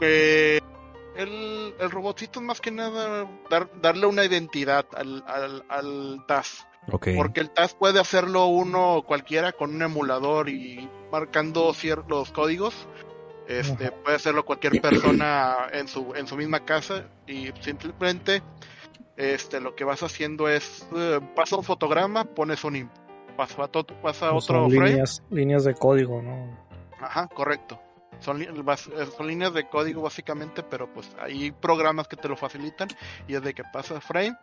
el, 0.00 1.74
el 1.78 1.90
robotcito 1.90 2.38
es 2.38 2.46
más 2.46 2.60
que 2.60 2.70
nada 2.70 3.28
dar, 3.50 3.68
darle 3.80 4.06
una 4.06 4.24
identidad 4.24 4.86
al, 4.94 5.24
al, 5.26 5.64
al 5.68 6.24
Porque 6.90 7.40
el 7.40 7.50
TAS 7.50 7.74
puede 7.74 8.00
hacerlo 8.00 8.46
uno 8.46 9.04
cualquiera 9.06 9.52
con 9.52 9.74
un 9.74 9.82
emulador 9.82 10.48
y 10.48 10.88
marcando 11.10 11.72
ciertos 11.74 12.32
códigos. 12.32 12.74
Este, 13.46 13.90
puede 13.92 14.16
hacerlo 14.16 14.44
cualquier 14.44 14.80
persona 14.80 15.68
en 15.72 15.88
su, 15.88 16.14
en 16.14 16.26
su 16.26 16.36
misma 16.36 16.64
casa 16.64 17.06
y 17.26 17.50
simplemente 17.60 18.42
este, 19.16 19.60
lo 19.60 19.74
que 19.74 19.84
vas 19.84 20.02
haciendo 20.02 20.48
es 20.48 20.86
eh, 20.96 21.20
pasa 21.36 21.56
un 21.56 21.64
fotograma, 21.64 22.24
pones 22.24 22.64
un 22.64 22.88
pasa, 23.36 23.68
pasa 24.02 24.32
otro 24.32 24.68
líneas, 24.68 25.22
líneas 25.30 25.64
de 25.64 25.74
código, 25.74 26.22
¿no? 26.22 26.58
Ajá, 27.00 27.28
correcto. 27.28 27.80
Son, 28.20 28.40
eh, 28.40 28.48
son 29.16 29.26
líneas 29.26 29.52
de 29.52 29.68
código 29.68 30.02
básicamente, 30.02 30.62
pero 30.62 30.92
pues 30.92 31.10
hay 31.18 31.50
programas 31.50 32.06
que 32.08 32.16
te 32.16 32.28
lo 32.28 32.36
facilitan 32.36 32.88
y 33.26 33.34
es 33.34 33.42
de 33.42 33.52
que 33.52 33.64
pasa 33.64 34.00
frame, 34.00 34.36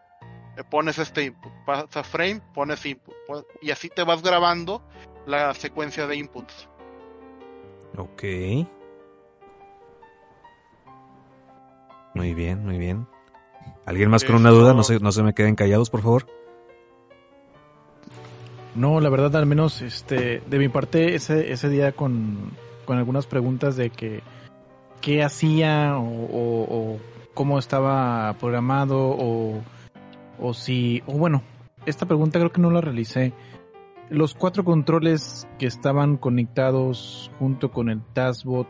pones 0.64 0.98
este 0.98 1.26
input, 1.26 1.52
pasa 1.65 2.03
frame, 2.03 2.41
pones 2.53 2.86
input 2.86 3.15
y 3.61 3.72
así 3.72 3.90
te 3.90 4.03
vas 4.03 4.22
grabando 4.22 4.81
la 5.26 5.53
secuencia 5.53 6.07
de 6.07 6.18
inputs. 6.18 6.69
Ok. 7.98 8.23
Muy 12.15 12.34
bien, 12.34 12.65
muy 12.65 12.77
bien. 12.77 13.07
¿Alguien 13.86 14.10
más 14.10 14.23
con 14.23 14.36
una 14.36 14.49
duda? 14.49 14.73
No 14.73 14.84
se, 14.84 14.99
no 14.99 15.11
se 15.11 15.23
me 15.23 15.34
queden 15.34 15.56
callados, 15.56 15.90
por 15.90 16.02
favor. 16.02 16.26
No, 18.76 18.99
la 18.99 19.10
verdad, 19.10 19.36
al 19.36 19.45
menos 19.45 19.81
este, 19.81 20.41
de 20.45 20.60
mi 20.60 20.69
parte, 20.69 21.15
ese, 21.15 21.52
ese 21.52 21.69
día 21.69 21.91
con, 21.91 22.52
algunas 22.88 23.27
preguntas 23.27 23.76
de 23.76 23.90
que 23.90 24.22
qué 25.02 25.23
hacía 25.23 25.95
o, 25.98 26.98
cómo 27.34 27.60
estaba 27.60 28.34
programado 28.40 28.98
o, 28.98 29.61
o 30.40 30.53
si, 30.53 31.03
o 31.06 31.14
bueno, 31.14 31.44
esta 31.86 32.06
pregunta 32.06 32.40
creo 32.40 32.52
que 32.52 32.61
no 32.61 32.72
la 32.72 32.82
realicé. 32.82 33.34
Los 34.10 34.34
cuatro 34.34 34.64
controles 34.64 35.48
que 35.60 35.68
estaban 35.68 36.18
conectados 36.18 37.32
junto 37.38 37.72
con 37.72 37.90
el 37.90 38.02
Taskbot, 38.14 38.68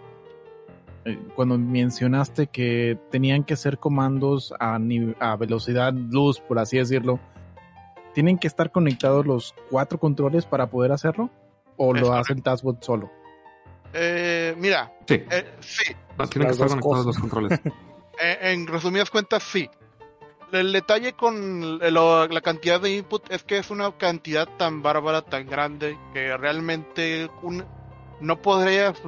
eh, 1.06 1.18
cuando 1.36 1.58
mencionaste 1.58 2.48
que 2.48 3.00
tenían 3.10 3.44
que 3.44 3.56
ser 3.56 3.78
comandos 3.78 4.54
a, 4.60 4.78
a 5.20 5.36
velocidad 5.38 5.94
luz, 5.94 6.42
por 6.42 6.60
así 6.60 6.78
decirlo, 6.78 7.20
¿Tienen 8.14 8.38
que 8.38 8.48
estar 8.48 8.72
conectados 8.72 9.26
los 9.26 9.56
cuatro 9.70 10.00
controles 10.00 10.46
para 10.46 10.70
poder 10.70 10.92
hacerlo? 10.92 11.30
¿O 11.78 11.94
lo 11.94 12.14
hace 12.14 12.34
el 12.34 12.44
Taskbot 12.44 12.84
solo? 12.84 13.12
Eh, 13.94 14.54
mira, 14.58 14.92
sí. 15.08 15.24
Eh, 15.30 15.54
sí. 15.60 15.96
tienen 16.30 16.48
que 16.48 16.54
estar 16.54 16.68
conectados 16.68 17.06
los 17.06 17.18
controles. 17.18 17.60
Eh, 18.22 18.52
en 18.52 18.68
resumidas 18.68 19.10
cuentas, 19.10 19.42
sí. 19.44 19.70
El 20.52 20.74
detalle 20.74 21.14
con 21.14 21.80
la 21.80 22.42
cantidad 22.42 22.82
de 22.82 22.96
input 22.96 23.32
es 23.32 23.44
que 23.44 23.58
es 23.58 23.70
una 23.70 23.92
cantidad 23.98 24.48
tan 24.58 24.82
bárbara, 24.82 25.22
tan 25.22 25.46
grande, 25.46 25.98
que 26.14 26.36
realmente 26.38 27.30
no 28.20 28.42
podrías 28.42 29.00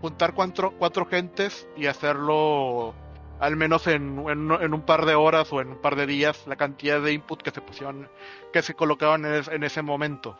juntar 0.00 0.34
cuatro, 0.34 0.72
cuatro 0.78 1.06
gentes 1.06 1.68
y 1.76 1.86
hacerlo 1.86 2.94
al 3.42 3.56
menos 3.56 3.88
en, 3.88 4.20
un 4.20 4.82
par 4.86 5.04
de 5.04 5.16
horas 5.16 5.52
o 5.52 5.60
en 5.60 5.70
un 5.70 5.78
par 5.78 5.96
de 5.96 6.06
días, 6.06 6.46
la 6.46 6.54
cantidad 6.54 7.00
de 7.00 7.12
input 7.12 7.42
que 7.42 7.50
se 7.50 7.60
pusieron, 7.60 8.08
que 8.52 8.62
se 8.62 8.74
colocaban 8.74 9.24
en, 9.24 9.64
ese 9.64 9.82
momento. 9.82 10.38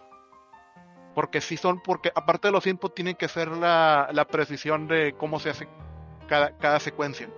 Porque 1.12 1.40
si 1.40 1.56
son, 1.56 1.82
porque 1.82 2.12
aparte 2.14 2.46
de 2.46 2.52
los 2.52 2.64
inputs 2.64 2.94
tienen 2.94 3.16
que 3.16 3.26
ser 3.26 3.48
la, 3.48 4.26
precisión 4.30 4.86
de 4.86 5.14
cómo 5.18 5.40
se 5.40 5.50
hace 5.50 5.68
cada, 6.28 6.78
secuencia. 6.78 7.28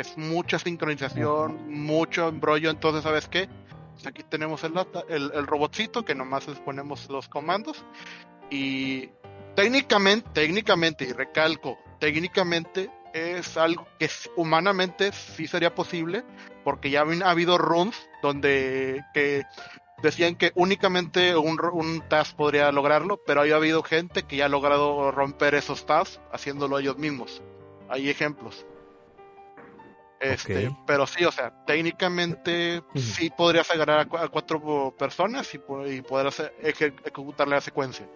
Es 0.00 0.16
mucha 0.16 0.58
sincronización, 0.58 1.70
mucho 1.70 2.28
embrollo, 2.28 2.70
entonces 2.70 3.02
¿sabes 3.02 3.28
qué? 3.28 3.48
Pues 3.92 4.06
aquí 4.06 4.22
tenemos 4.22 4.64
el, 4.64 4.72
el, 5.08 5.30
el 5.34 5.46
robotcito 5.46 6.02
que 6.04 6.14
nomás 6.14 6.48
les 6.48 6.58
ponemos 6.58 7.10
los 7.10 7.28
comandos 7.28 7.84
y 8.50 9.10
técnicamente, 9.54 10.28
técnicamente, 10.32 11.04
y 11.04 11.12
recalco, 11.12 11.78
técnicamente 11.98 12.90
es 13.12 13.58
algo 13.58 13.86
que 13.98 14.08
humanamente 14.36 15.12
sí 15.12 15.46
sería 15.46 15.74
posible, 15.74 16.24
porque 16.64 16.90
ya 16.90 17.02
ha 17.02 17.30
habido 17.30 17.58
runs 17.58 18.08
donde 18.22 19.04
decían 20.02 20.36
que 20.36 20.52
únicamente 20.54 21.36
un, 21.36 21.60
un 21.72 22.02
task 22.08 22.34
podría 22.34 22.72
lograrlo, 22.72 23.20
pero 23.26 23.42
ha 23.42 23.44
habido 23.44 23.82
gente 23.82 24.22
que 24.22 24.36
ya 24.36 24.46
ha 24.46 24.48
logrado 24.48 25.10
romper 25.10 25.54
esos 25.54 25.84
tasks 25.84 26.18
haciéndolo 26.32 26.78
ellos 26.78 26.96
mismos. 26.96 27.42
Hay 27.90 28.08
ejemplos. 28.08 28.64
Este, 30.22 30.70
pero 30.86 31.04
sí, 31.04 31.24
o 31.24 31.32
sea, 31.32 31.52
técnicamente 31.66 32.80
sí 32.94 33.28
podrías 33.36 33.68
agarrar 33.72 34.06
a, 34.12 34.28
cuatro 34.28 34.94
personas 34.96 35.52
y, 35.52 35.58
poder 35.58 36.28
hacer, 36.28 36.54
ejecutar 36.62 37.48
la 37.48 37.60
secuencia. 37.60 38.08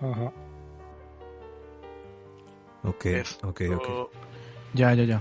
Ajá. 0.00 0.32
Ok, 2.82 3.06
ok, 3.42 3.60
ok. 3.74 4.10
Ya, 4.72 4.94
ya, 4.94 5.04
ya. 5.04 5.20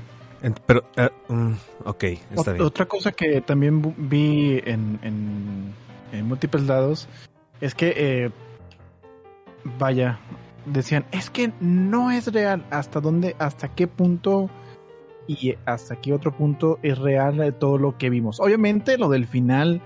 Pero, 0.66 0.86
mm, 1.28 1.54
ok, 1.84 2.04
está 2.32 2.54
bien. 2.54 2.64
Otra 2.66 2.86
cosa 2.86 3.12
que 3.12 3.42
también 3.42 3.94
vi 4.10 4.62
en, 4.64 4.98
en, 6.14 6.26
múltiples 6.26 6.64
lados 6.64 7.10
es 7.60 7.76
que, 7.76 7.94
eh, 7.98 8.32
vaya, 9.78 10.20
decían, 10.66 11.06
es 11.12 11.30
que 11.30 11.52
no 11.60 12.12
es 12.12 12.32
real. 12.32 12.66
¿Hasta 12.72 13.02
dónde, 13.02 13.36
hasta 13.40 13.68
qué 13.76 13.88
punto 13.88 14.50
y 15.30 15.56
hasta 15.68 15.96
qué 15.96 16.12
otro 16.12 16.36
punto 16.36 16.80
es 16.82 16.98
real 16.98 17.38
de 17.38 17.52
todo 17.52 17.78
lo 17.78 18.00
que 18.00 18.10
vimos? 18.10 18.40
Obviamente, 18.40 18.98
lo 18.98 19.10
del 19.10 19.28
final, 19.28 19.80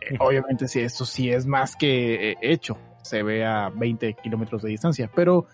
eh, 0.00 0.16
obviamente, 0.18 0.68
sí, 0.68 0.80
esto 0.80 1.04
sí 1.04 1.30
es 1.30 1.46
más 1.46 1.76
que 1.76 2.36
hecho. 2.40 2.78
Se 3.02 3.22
ve 3.22 3.44
a 3.44 3.68
20 3.68 4.14
kilómetros 4.14 4.62
de 4.62 4.70
distancia, 4.70 5.10
pero 5.14 5.44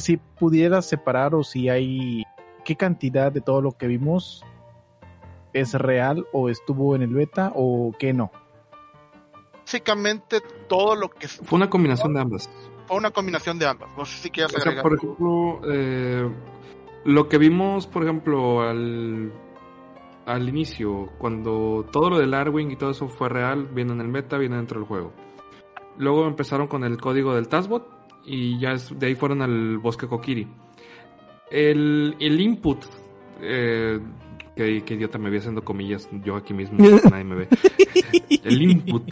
si 0.00 0.16
pudieras 0.16 0.86
separar 0.86 1.36
o 1.36 1.44
si 1.44 1.68
hay 1.68 2.24
qué 2.64 2.74
cantidad 2.74 3.30
de 3.30 3.40
todo 3.40 3.62
lo 3.62 3.78
que 3.78 3.86
vimos 3.86 4.44
es 5.52 5.74
real 5.74 6.26
o 6.32 6.48
estuvo 6.48 6.96
en 6.96 7.02
el 7.02 7.14
beta 7.14 7.52
o 7.54 7.92
qué 7.96 8.12
no. 8.12 8.32
Básicamente 9.60 10.40
todo 10.68 10.96
lo 10.96 11.10
que... 11.10 11.28
Fue 11.28 11.56
una 11.56 11.70
combinación 11.70 12.12
de 12.12 12.20
ambas. 12.20 12.50
Fue 12.88 12.96
una 12.96 13.12
combinación 13.12 13.58
de 13.60 13.66
ambas. 13.66 13.88
No 13.96 14.04
sé 14.04 14.18
si 14.18 14.30
quieres 14.30 14.56
agregar. 14.56 14.82
por 14.82 14.94
ejemplo, 14.96 15.60
eh, 15.70 16.28
lo 17.08 17.28
que 17.28 17.38
vimos, 17.38 17.86
por 17.86 18.04
ejemplo, 18.04 18.62
al, 18.62 19.32
al 20.26 20.48
inicio, 20.48 21.10
cuando 21.18 21.86
todo 21.90 22.10
lo 22.10 22.18
del 22.18 22.34
Arwing 22.34 22.70
y 22.70 22.76
todo 22.76 22.90
eso 22.90 23.08
fue 23.08 23.28
real, 23.28 23.66
viene 23.74 23.92
en 23.92 24.00
el 24.00 24.08
meta, 24.08 24.38
viene 24.38 24.56
dentro 24.56 24.78
del 24.78 24.88
juego. 24.88 25.12
Luego 25.96 26.26
empezaron 26.26 26.68
con 26.68 26.84
el 26.84 26.98
código 26.98 27.34
del 27.34 27.48
Taskbot 27.48 27.86
y 28.24 28.58
ya 28.58 28.74
de 28.74 29.06
ahí 29.06 29.14
fueron 29.14 29.42
al 29.42 29.78
bosque 29.78 30.06
Kokiri 30.06 30.46
el, 31.50 32.16
el 32.20 32.40
input, 32.40 32.84
eh, 33.40 33.98
que, 34.54 34.82
que, 34.84 34.94
idiota 34.94 35.18
me 35.18 35.28
voy 35.28 35.38
haciendo 35.38 35.62
comillas, 35.62 36.08
yo 36.24 36.36
aquí 36.36 36.54
mismo, 36.54 36.78
nadie 37.10 37.24
me 37.24 37.36
ve. 37.36 37.48
El 38.44 38.62
input 38.62 39.04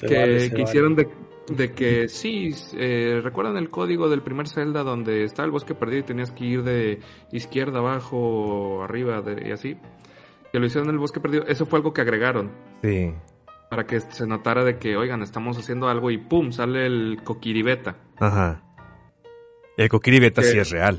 que, 0.00 0.50
hicieron 0.58 0.96
de, 0.96 1.08
de, 1.48 1.72
que 1.72 2.08
sí, 2.08 2.54
eh, 2.74 3.20
¿recuerdan 3.22 3.56
el 3.56 3.68
código 3.68 4.08
del 4.08 4.22
primer 4.22 4.48
Zelda 4.48 4.82
donde 4.82 5.24
está 5.24 5.44
el 5.44 5.50
bosque 5.50 5.74
perdido 5.74 6.00
y 6.00 6.04
tenías 6.04 6.32
que 6.32 6.44
ir 6.44 6.62
de 6.62 7.00
izquierda 7.32 7.78
abajo, 7.78 8.82
arriba 8.82 9.22
y 9.44 9.50
así? 9.52 9.76
Que 10.52 10.58
lo 10.58 10.66
hicieron 10.66 10.88
en 10.88 10.94
el 10.94 11.00
bosque 11.00 11.20
perdido, 11.20 11.44
eso 11.46 11.66
fue 11.66 11.78
algo 11.78 11.92
que 11.92 12.00
agregaron. 12.00 12.50
Sí. 12.82 13.14
Para 13.70 13.86
que 13.86 14.00
se 14.00 14.26
notara 14.26 14.64
de 14.64 14.78
que, 14.78 14.96
oigan, 14.96 15.22
estamos 15.22 15.58
haciendo 15.58 15.88
algo 15.88 16.10
y 16.10 16.18
pum, 16.18 16.52
sale 16.52 16.86
el 16.86 17.20
Kokiribeta. 17.24 17.96
Ajá. 18.18 18.62
El 19.76 19.88
Kokiribeta 19.88 20.42
sí 20.42 20.58
es 20.58 20.70
real. 20.70 20.98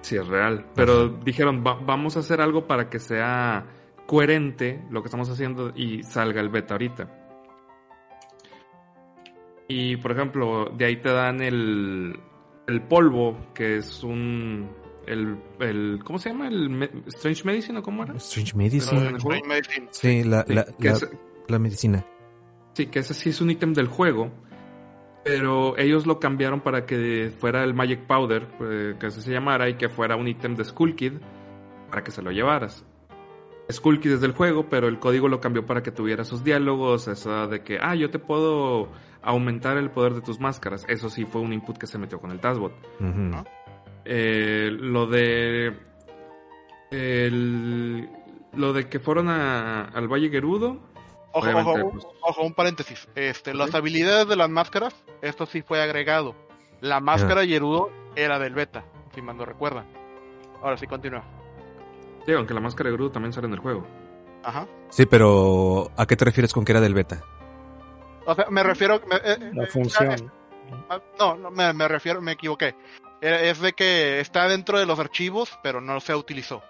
Sí, 0.00 0.16
es 0.16 0.26
real. 0.26 0.66
Pero 0.74 1.08
dijeron, 1.08 1.62
vamos 1.62 2.16
a 2.16 2.20
hacer 2.20 2.40
algo 2.40 2.66
para 2.66 2.88
que 2.88 2.98
sea 2.98 3.66
coherente 4.06 4.82
lo 4.90 5.02
que 5.02 5.08
estamos 5.08 5.28
haciendo 5.28 5.72
y 5.76 6.02
salga 6.02 6.40
el 6.40 6.48
beta 6.48 6.74
ahorita. 6.74 7.27
Y 9.68 9.96
por 9.96 10.12
ejemplo, 10.12 10.72
de 10.76 10.84
ahí 10.86 10.96
te 10.96 11.10
dan 11.10 11.42
el, 11.42 12.18
el 12.66 12.82
polvo, 12.82 13.36
que 13.54 13.78
es 13.78 14.02
un. 14.02 14.68
El, 15.06 15.38
el, 15.60 16.00
¿Cómo 16.04 16.18
se 16.18 16.30
llama? 16.30 16.48
¿El 16.48 17.02
Strange 17.06 17.44
Medicine 17.44 17.78
o 17.78 17.82
cómo 17.82 18.02
era? 18.02 18.14
Strange 18.16 18.56
Medicine. 18.56 19.18
Sí, 19.90 20.24
la, 20.24 20.44
la, 20.48 20.66
la 21.46 21.58
medicina. 21.58 22.04
Sí, 22.74 22.86
que 22.86 22.98
ese 23.00 23.14
sí 23.14 23.30
es 23.30 23.40
un 23.40 23.50
ítem 23.50 23.72
del 23.72 23.86
juego 23.86 24.30
pero 25.28 25.76
ellos 25.76 26.06
lo 26.06 26.18
cambiaron 26.18 26.62
para 26.62 26.86
que 26.86 27.30
fuera 27.38 27.62
el 27.62 27.74
Magic 27.74 28.06
Powder, 28.06 28.48
eh, 28.62 28.94
que 28.98 29.06
así 29.06 29.20
se 29.20 29.30
llamara, 29.30 29.68
y 29.68 29.74
que 29.74 29.90
fuera 29.90 30.16
un 30.16 30.26
ítem 30.26 30.56
de 30.56 30.64
Skull 30.64 30.94
Kid 30.94 31.12
para 31.90 32.02
que 32.02 32.10
se 32.10 32.22
lo 32.22 32.30
llevaras. 32.30 32.86
Skulky 33.70 34.08
desde 34.08 34.24
el 34.24 34.32
juego, 34.32 34.70
pero 34.70 34.88
el 34.88 34.98
código 34.98 35.28
lo 35.28 35.40
cambió 35.40 35.66
para 35.66 35.82
que 35.82 35.90
tuviera 35.90 36.24
sus 36.24 36.42
diálogos, 36.42 37.08
eso 37.08 37.46
de 37.46 37.62
que, 37.62 37.78
ah, 37.78 37.94
yo 37.94 38.08
te 38.08 38.18
puedo 38.18 38.88
aumentar 39.22 39.76
el 39.76 39.90
poder 39.90 40.14
de 40.14 40.20
tus 40.22 40.40
máscaras. 40.40 40.84
Eso 40.88 41.10
sí 41.10 41.24
fue 41.24 41.40
un 41.40 41.52
input 41.52 41.76
que 41.76 41.86
se 41.86 41.98
metió 41.98 42.18
con 42.20 42.30
el 42.30 42.40
Tasbot. 42.40 42.72
Eh, 44.04 44.70
lo 44.72 45.06
de... 45.06 45.76
lo 48.52 48.72
de 48.72 48.88
que 48.88 48.98
fueron 48.98 49.28
al 49.28 50.08
Valle 50.08 50.30
Gerudo. 50.30 50.78
Ojo, 51.32 51.46
ojo, 51.50 51.90
pues, 51.92 52.06
ojo, 52.22 52.42
un 52.42 52.54
paréntesis. 52.54 53.06
Este, 53.14 53.52
Las 53.54 53.74
habilidades 53.74 54.28
de 54.28 54.36
las 54.36 54.48
máscaras, 54.48 54.94
esto 55.20 55.46
sí 55.46 55.62
fue 55.62 55.82
agregado. 55.82 56.34
La 56.80 57.00
máscara 57.00 57.44
Gerudo 57.44 57.90
era 58.16 58.38
del 58.38 58.54
beta, 58.54 58.84
si 59.14 59.20
mal 59.20 59.36
no 59.36 59.44
recuerdan. 59.44 59.84
Ahora 60.62 60.78
sí, 60.78 60.86
continúa. 60.86 61.22
Sí, 62.24 62.32
aunque 62.32 62.54
la 62.54 62.60
máscara 62.60 62.88
de 62.88 62.94
Gerudo 62.94 63.10
también 63.10 63.32
sale 63.32 63.46
en 63.46 63.52
el 63.52 63.58
juego. 63.58 63.86
Ajá. 64.42 64.66
Sí, 64.88 65.04
pero 65.06 65.90
¿a 65.96 66.06
qué 66.06 66.16
te 66.16 66.24
refieres 66.24 66.52
con 66.54 66.64
que 66.64 66.72
era 66.72 66.80
del 66.80 66.94
beta? 66.94 67.22
O 68.28 68.34
sea, 68.34 68.46
me 68.50 68.62
refiero... 68.62 68.96
Eh, 68.96 69.20
eh, 69.24 69.50
la 69.54 69.66
función. 69.66 70.30
Ah, 70.90 71.00
no, 71.18 71.34
no 71.36 71.50
me, 71.50 71.72
me, 71.72 71.88
refiero, 71.88 72.20
me 72.20 72.32
equivoqué. 72.32 72.74
Es 73.22 73.58
de 73.58 73.72
que 73.72 74.20
está 74.20 74.46
dentro 74.46 74.78
de 74.78 74.84
los 74.84 74.98
archivos, 74.98 75.58
pero 75.62 75.80
no 75.80 75.98
se 75.98 76.14
utilizó. 76.14 76.62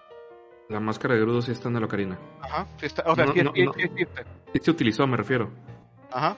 La 0.68 0.78
máscara 0.78 1.14
de 1.14 1.20
Gerudo 1.20 1.42
sí 1.42 1.50
está 1.50 1.68
en 1.68 1.76
el 1.76 1.82
Ocarina. 1.82 2.16
Ajá, 2.40 2.68
sí 2.78 2.86
está, 2.86 3.02
o 3.06 3.16
sea, 3.16 3.26
sí, 3.32 3.40
existe. 3.40 4.24
Sí 4.52 4.60
se 4.62 4.70
utilizó, 4.70 5.04
me 5.08 5.16
refiero. 5.16 5.50
Ajá. 6.12 6.36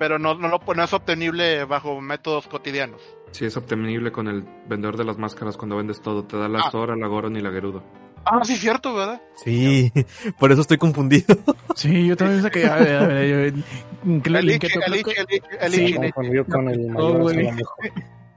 Pero 0.00 0.18
no, 0.18 0.34
no, 0.34 0.48
no 0.48 0.84
es 0.84 0.92
obtenible 0.92 1.64
bajo 1.64 2.00
métodos 2.00 2.48
cotidianos. 2.48 3.00
Sí, 3.30 3.44
es 3.44 3.56
obtenible 3.56 4.10
con 4.10 4.26
el 4.26 4.42
vendedor 4.66 4.96
de 4.96 5.04
las 5.04 5.18
máscaras 5.18 5.56
cuando 5.56 5.76
vendes 5.76 6.00
todo. 6.00 6.24
Te 6.24 6.36
da 6.36 6.48
la 6.48 6.62
ah. 6.64 6.70
Sora, 6.72 6.96
la 6.96 7.06
Goron 7.06 7.36
y 7.36 7.40
la 7.40 7.52
Gerudo. 7.52 7.84
Ah, 8.28 8.40
sí, 8.42 8.56
cierto, 8.56 8.92
¿verdad? 8.92 9.22
Sí, 9.36 9.92
por 10.38 10.50
eso 10.50 10.60
estoy 10.60 10.78
confundido. 10.78 11.26
Sí, 11.76 12.06
yo 12.06 12.16
también 12.16 12.40
sé 12.40 12.50
que. 12.50 12.64
A 12.64 12.76
ver, 12.76 12.96
a 12.96 13.06
ver, 13.06 13.54
yo, 16.32 16.44
con 16.46 16.70
el 16.70 16.86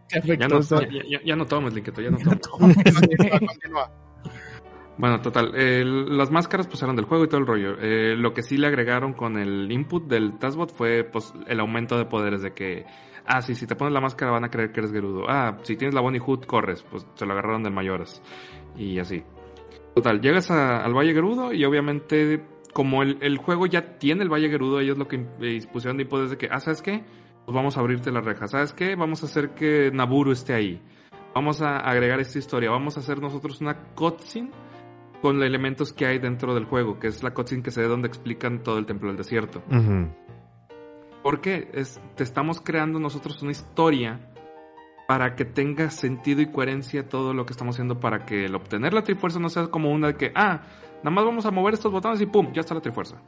ya, 0.09 0.47
no, 0.49 0.59
ya, 0.59 1.21
ya, 1.23 1.35
no 1.37 1.45
tomes, 1.45 1.73
Linketo, 1.73 2.01
ya 2.01 2.09
no 2.09 2.17
tomes. 2.17 2.75
Bueno, 4.97 5.21
total, 5.21 5.53
eh, 5.55 5.85
las 5.85 6.31
máscaras 6.31 6.67
pues 6.67 6.83
eran 6.83 6.97
del 6.97 7.05
juego 7.05 7.23
y 7.23 7.29
todo 7.29 7.39
el 7.39 7.47
rollo. 7.47 7.77
Eh, 7.79 8.17
lo 8.17 8.33
que 8.33 8.43
sí 8.43 8.57
le 8.57 8.67
agregaron 8.67 9.13
con 9.13 9.37
el 9.37 9.71
input 9.71 10.05
del 10.07 10.37
Taskbot 10.37 10.73
fue 10.73 11.05
pues 11.05 11.33
el 11.47 11.61
aumento 11.61 11.97
de 11.97 12.03
poderes 12.03 12.41
de 12.41 12.51
que, 12.51 12.85
ah, 13.25 13.41
sí, 13.41 13.55
si 13.55 13.65
te 13.65 13.77
pones 13.77 13.93
la 13.93 14.01
máscara 14.01 14.31
van 14.31 14.43
a 14.43 14.49
creer 14.49 14.73
que 14.73 14.81
eres 14.81 14.91
Gerudo. 14.91 15.29
Ah, 15.29 15.57
si 15.63 15.77
tienes 15.77 15.95
la 15.95 16.01
Bonnie 16.01 16.19
Hood, 16.19 16.43
corres. 16.43 16.83
Pues 16.83 17.07
se 17.15 17.25
lo 17.25 17.31
agarraron 17.31 17.63
del 17.63 17.71
Mayoras. 17.71 18.21
Y 18.75 18.99
así. 18.99 19.23
Total, 19.95 20.21
llegas 20.21 20.51
al 20.51 20.93
Valle 20.93 21.13
Gerudo 21.13 21.53
y 21.53 21.65
obviamente 21.65 22.43
como 22.73 23.03
el, 23.03 23.17
el, 23.21 23.37
juego 23.37 23.65
ya 23.65 23.97
tiene 23.97 24.23
el 24.23 24.29
Valle 24.29 24.49
Gerudo, 24.49 24.79
ellos 24.79 24.97
lo 24.97 25.07
que 25.07 25.19
pusieron 25.71 25.97
de 25.97 26.03
es 26.03 26.29
de 26.29 26.37
que, 26.37 26.47
ah, 26.51 26.59
¿sabes 26.59 26.81
qué? 26.81 27.03
Pues 27.45 27.55
vamos 27.55 27.77
a 27.77 27.79
abrirte 27.79 28.11
la 28.11 28.21
reja. 28.21 28.47
¿Sabes 28.47 28.73
qué? 28.73 28.95
Vamos 28.95 29.23
a 29.23 29.25
hacer 29.25 29.55
que 29.55 29.91
Naburu 29.91 30.31
esté 30.31 30.53
ahí. 30.53 30.81
Vamos 31.33 31.61
a 31.61 31.77
agregar 31.77 32.19
esta 32.19 32.37
historia. 32.37 32.69
Vamos 32.69 32.97
a 32.97 32.99
hacer 32.99 33.19
nosotros 33.21 33.59
una 33.61 33.75
cutscene 33.95 34.51
con 35.21 35.39
los 35.39 35.47
elementos 35.47 35.91
que 35.91 36.05
hay 36.05 36.19
dentro 36.19 36.53
del 36.53 36.65
juego, 36.65 36.99
que 36.99 37.07
es 37.07 37.23
la 37.23 37.33
cutscene 37.33 37.63
que 37.63 37.71
se 37.71 37.81
ve 37.81 37.87
donde 37.87 38.07
explican 38.07 38.63
todo 38.63 38.77
el 38.77 38.85
templo 38.85 39.09
del 39.09 39.17
desierto. 39.17 39.63
¿Por 41.23 41.41
qué? 41.41 41.69
Es, 41.73 41.99
te 42.15 42.23
estamos 42.23 42.61
creando 42.61 42.99
nosotros 42.99 43.41
una 43.41 43.51
historia 43.51 44.28
para 45.09 45.35
que 45.35 45.43
tenga 45.43 45.89
sentido 45.89 46.39
y 46.39 46.51
coherencia 46.51 47.09
todo 47.09 47.33
lo 47.33 47.43
que 47.43 47.53
estamos 47.53 47.73
haciendo 47.75 47.99
para 47.99 48.27
que 48.27 48.45
el 48.45 48.53
obtener 48.53 48.93
la 48.93 49.01
trifuerza 49.01 49.39
no 49.39 49.49
sea 49.49 49.65
como 49.65 49.91
una 49.91 50.09
de 50.09 50.15
que, 50.17 50.31
ah, 50.35 50.61
nada 50.97 51.09
más 51.09 51.25
vamos 51.25 51.47
a 51.47 51.51
mover 51.51 51.73
estos 51.73 51.91
botones 51.91 52.21
y 52.21 52.27
pum, 52.27 52.53
ya 52.53 52.61
está 52.61 52.75
la 52.75 52.81
trifuerza. 52.81 53.19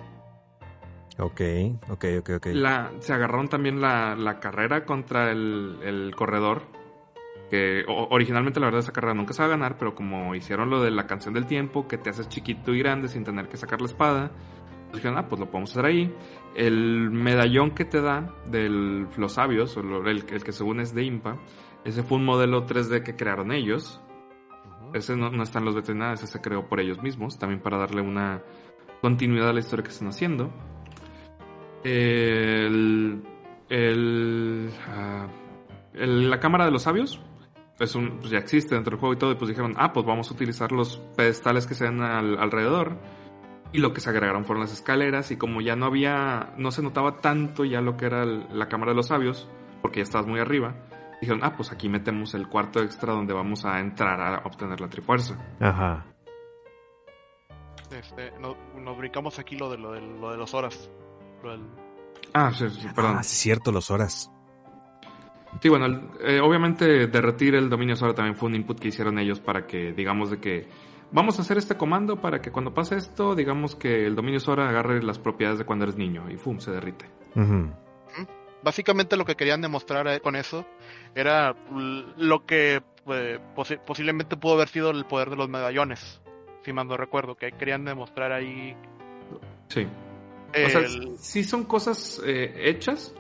Ok, 1.18 1.41
ok, 1.90 2.06
ok, 2.20 2.30
ok. 2.36 2.45
La, 2.53 2.91
se 2.99 3.14
agarraron 3.14 3.48
también 3.48 3.82
la, 3.82 4.16
la 4.16 4.40
carrera 4.40 4.86
contra 4.86 5.32
el, 5.32 5.80
el 5.82 6.14
corredor 6.16 6.68
que 7.49 7.84
originalmente 7.88 8.60
la 8.60 8.68
verdad 8.68 8.82
esa 8.82 8.94
carrera 8.94 9.16
nunca 9.16 9.34
se 9.34 9.41
va 9.41 9.48
a 9.48 9.49
ganar, 9.49 9.80
pero 9.80 9.95
como 9.95 10.36
hicieron 10.36 10.70
lo 10.70 10.84
de 10.84 10.91
la 10.91 11.08
canción 11.08 11.34
del 11.34 11.48
tiempo, 11.48 11.88
que 11.88 11.98
te 11.98 12.12
haces 12.12 12.30
chiquito 12.30 12.76
y 12.76 12.78
grande 12.78 13.08
sin 13.08 13.24
tener 13.24 13.48
que 13.49 13.58
sacar 13.58 13.82
la 13.82 13.88
espada, 13.88 14.32
pues 14.91 15.02
dijeron, 15.02 15.18
ah, 15.18 15.28
pues 15.28 15.40
lo 15.40 15.49
podemos 15.49 15.72
hacer 15.72 15.86
ahí. 15.86 16.14
El 16.56 17.10
medallón 17.10 17.72
que 17.72 17.86
te 17.86 18.02
da 18.02 18.36
de 18.45 18.70
los 18.70 19.34
sabios, 19.34 19.76
o 19.78 19.82
el, 20.06 20.26
que 20.26 20.52
según 20.52 20.80
es 20.80 20.94
de 20.94 21.03
Impa, 21.03 21.38
ese 21.84 22.03
fue 22.03 22.18
un 22.18 22.26
modelo 22.26 22.66
3D 22.66 23.03
que 23.03 23.16
crearon 23.16 23.52
ellos. 23.52 24.02
Ese 24.94 25.16
no, 25.16 25.30
no, 25.30 25.44
está 25.44 25.60
en 25.60 25.66
los 25.66 25.76
veterinarios, 25.76 26.22
ese 26.22 26.34
se 26.34 26.41
creó 26.41 26.68
por 26.68 26.80
ellos 26.80 27.02
mismos, 27.02 27.40
también 27.40 27.62
para 27.62 27.78
darle 27.78 28.02
una 28.02 28.44
continuidad 29.02 29.49
a 29.49 29.53
la 29.53 29.60
historia 29.60 29.84
que 29.84 29.91
están 29.91 30.10
haciendo. 30.10 30.52
El, 31.84 33.24
el, 33.70 34.70
ah, 34.88 35.28
la 35.94 36.40
cámara 36.40 36.66
de 36.66 36.72
los 36.72 36.84
sabios, 36.84 37.20
pues 37.78 37.98
ya 38.30 38.38
existe 38.38 38.76
dentro 38.76 38.91
del 38.91 38.99
juego 38.99 39.14
y 39.14 39.18
todo, 39.18 39.32
y 39.32 39.36
pues 39.36 39.49
dijeron, 39.49 39.74
ah, 39.78 39.94
pues 39.94 40.06
vamos 40.06 40.30
a 40.30 40.34
utilizar 40.34 40.72
los 40.72 40.98
pedestales 41.16 41.66
que 41.66 41.74
se 41.74 41.86
ven 41.86 42.02
alrededor. 42.02 42.98
Y 43.74 43.80
lo 43.80 43.94
que 43.94 44.02
se 44.02 44.10
agregaron 44.10 44.44
fueron 44.44 44.62
las 44.62 44.74
escaleras, 44.74 45.32
y 45.32 45.38
como 45.38 45.62
ya 45.62 45.78
no 45.78 45.86
había, 45.86 46.53
no 46.58 46.72
se 46.72 46.84
notaba 46.84 47.22
tanto 47.22 47.64
ya 47.64 47.80
lo 47.82 47.95
que 47.95 48.06
era 48.06 48.26
la 48.26 48.68
cámara 48.68 48.91
de 48.91 48.98
los 48.98 49.08
sabios, 49.08 49.48
porque 49.82 49.99
ya 49.99 50.03
estabas 50.03 50.28
muy 50.28 50.41
arriba, 50.41 50.76
dijeron, 51.22 51.41
ah, 51.43 51.56
pues 51.56 51.72
aquí 51.72 51.88
metemos 51.88 52.34
el 52.34 52.48
cuarto 52.48 52.81
extra 52.81 53.14
donde 53.14 53.34
vamos 53.34 53.64
a 53.64 53.80
entrar 53.80 54.19
a 54.19 54.45
obtener 54.45 54.81
la 54.81 54.89
trifuerza. 54.89 55.38
Ajá. 55.60 56.06
Este, 57.91 58.31
nos 58.39 58.98
brincamos 58.98 59.38
aquí 59.39 59.56
lo 59.56 59.69
de, 59.69 59.77
lo 59.77 59.91
de, 59.91 60.02
lo 60.02 60.31
de 60.31 60.38
los 60.38 60.53
horas. 60.53 60.89
Ah, 62.34 62.52
sí, 62.52 62.65
perdón. 62.95 63.18
Ah, 63.18 63.23
sí, 63.23 63.35
cierto, 63.35 63.72
los 63.72 63.91
horas. 63.91 64.31
Sí, 65.61 65.69
bueno, 65.69 66.10
eh, 66.22 66.39
obviamente 66.39 67.07
derretir 67.07 67.56
el 67.56 67.69
dominio 67.69 67.95
Sora 67.95 68.14
también 68.14 68.35
fue 68.35 68.49
un 68.49 68.56
input 68.56 68.80
que 68.80 68.88
hicieron 68.88 69.19
ellos 69.19 69.39
para 69.39 69.68
que, 69.68 69.91
digamos, 69.91 70.31
de 70.31 70.39
que 70.39 70.69
vamos 71.11 71.38
a 71.38 71.41
hacer 71.41 71.57
este 71.57 71.76
comando 71.76 72.22
para 72.22 72.41
que 72.41 72.52
cuando 72.52 72.73
pase 72.73 72.95
esto, 72.95 73.35
digamos 73.35 73.76
que 73.76 74.06
el 74.06 74.15
dominio 74.15 74.39
Sora 74.39 74.69
agarre 74.69 75.03
las 75.03 75.19
propiedades 75.19 75.60
de 75.60 75.65
cuando 75.65 75.84
eres 75.84 75.98
niño 75.98 76.30
y 76.30 76.38
¡fum! 76.38 76.60
se 76.60 76.72
derrite. 76.72 77.06
Básicamente 78.64 79.18
lo 79.18 79.26
que 79.26 79.36
querían 79.36 79.62
demostrar 79.62 80.08
eh, 80.08 80.20
con 80.20 80.36
eso 80.36 80.66
era 81.16 81.56
lo 82.18 82.46
que 82.46 82.82
eh, 83.08 83.40
posiblemente 83.86 84.38
pudo 84.38 84.54
haber 84.54 84.68
sido 84.68 84.92
el 84.92 85.06
poder 85.06 85.30
de 85.30 85.36
los 85.36 85.50
medallones, 85.50 86.22
si 86.64 86.74
mal 86.74 86.88
no 86.88 86.98
recuerdo, 86.98 87.36
que 87.36 87.52
querían 87.52 87.86
demostrar 87.86 88.32
ahí. 88.32 88.76
Sí. 89.70 89.88
O 90.50 90.70
sea, 90.70 90.82
sí 91.18 91.44
son 91.44 91.64
cosas 91.64 92.22
hechas, 92.26 93.16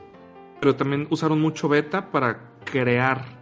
pero 0.59 0.75
también 0.75 1.07
usaron 1.09 1.39
mucho 1.39 1.69
beta 1.69 2.11
para 2.11 2.51
crear 2.65 3.41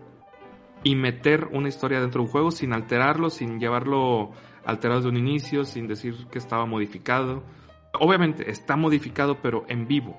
y 0.83 0.95
meter 0.95 1.49
una 1.51 1.67
historia 1.67 1.99
dentro 1.99 2.21
de 2.21 2.25
un 2.27 2.31
juego 2.31 2.51
sin 2.51 2.73
alterarlo, 2.73 3.29
sin 3.29 3.59
llevarlo 3.59 4.31
alterado 4.65 4.99
desde 4.99 5.09
un 5.09 5.17
inicio, 5.17 5.65
sin 5.65 5.87
decir 5.87 6.27
que 6.31 6.37
estaba 6.37 6.65
modificado. 6.65 7.43
Obviamente 7.99 8.49
está 8.49 8.75
modificado, 8.75 9.41
pero 9.41 9.65
en 9.67 9.87
vivo. 9.87 10.17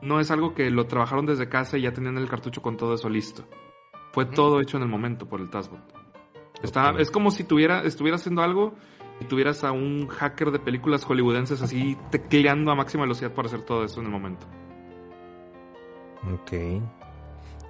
No 0.00 0.20
es 0.20 0.30
algo 0.30 0.54
que 0.54 0.70
lo 0.70 0.86
trabajaron 0.86 1.26
desde 1.26 1.48
casa 1.48 1.76
y 1.76 1.82
ya 1.82 1.92
tenían 1.92 2.16
el 2.18 2.28
cartucho 2.28 2.62
con 2.62 2.76
todo 2.76 2.94
eso 2.94 3.08
listo. 3.08 3.44
Fue 4.12 4.26
todo 4.26 4.60
hecho 4.60 4.76
en 4.76 4.84
el 4.84 4.88
momento 4.88 5.26
por 5.26 5.40
el 5.40 5.50
Taskbot. 5.50 5.80
Está, 6.62 6.94
Es 6.98 7.10
como 7.10 7.30
si 7.30 7.44
tuviera, 7.44 7.82
estuviera 7.82 8.16
haciendo 8.16 8.42
algo 8.42 8.74
y 9.20 9.24
tuvieras 9.24 9.64
a 9.64 9.72
un 9.72 10.08
hacker 10.08 10.50
de 10.50 10.58
películas 10.58 11.04
hollywoodenses 11.04 11.62
así 11.62 11.96
tecleando 12.10 12.70
a 12.70 12.74
máxima 12.74 13.02
velocidad 13.02 13.32
para 13.32 13.48
hacer 13.48 13.62
todo 13.62 13.84
eso 13.84 14.00
en 14.00 14.06
el 14.06 14.12
momento. 14.12 14.46
Ok. 16.32 16.82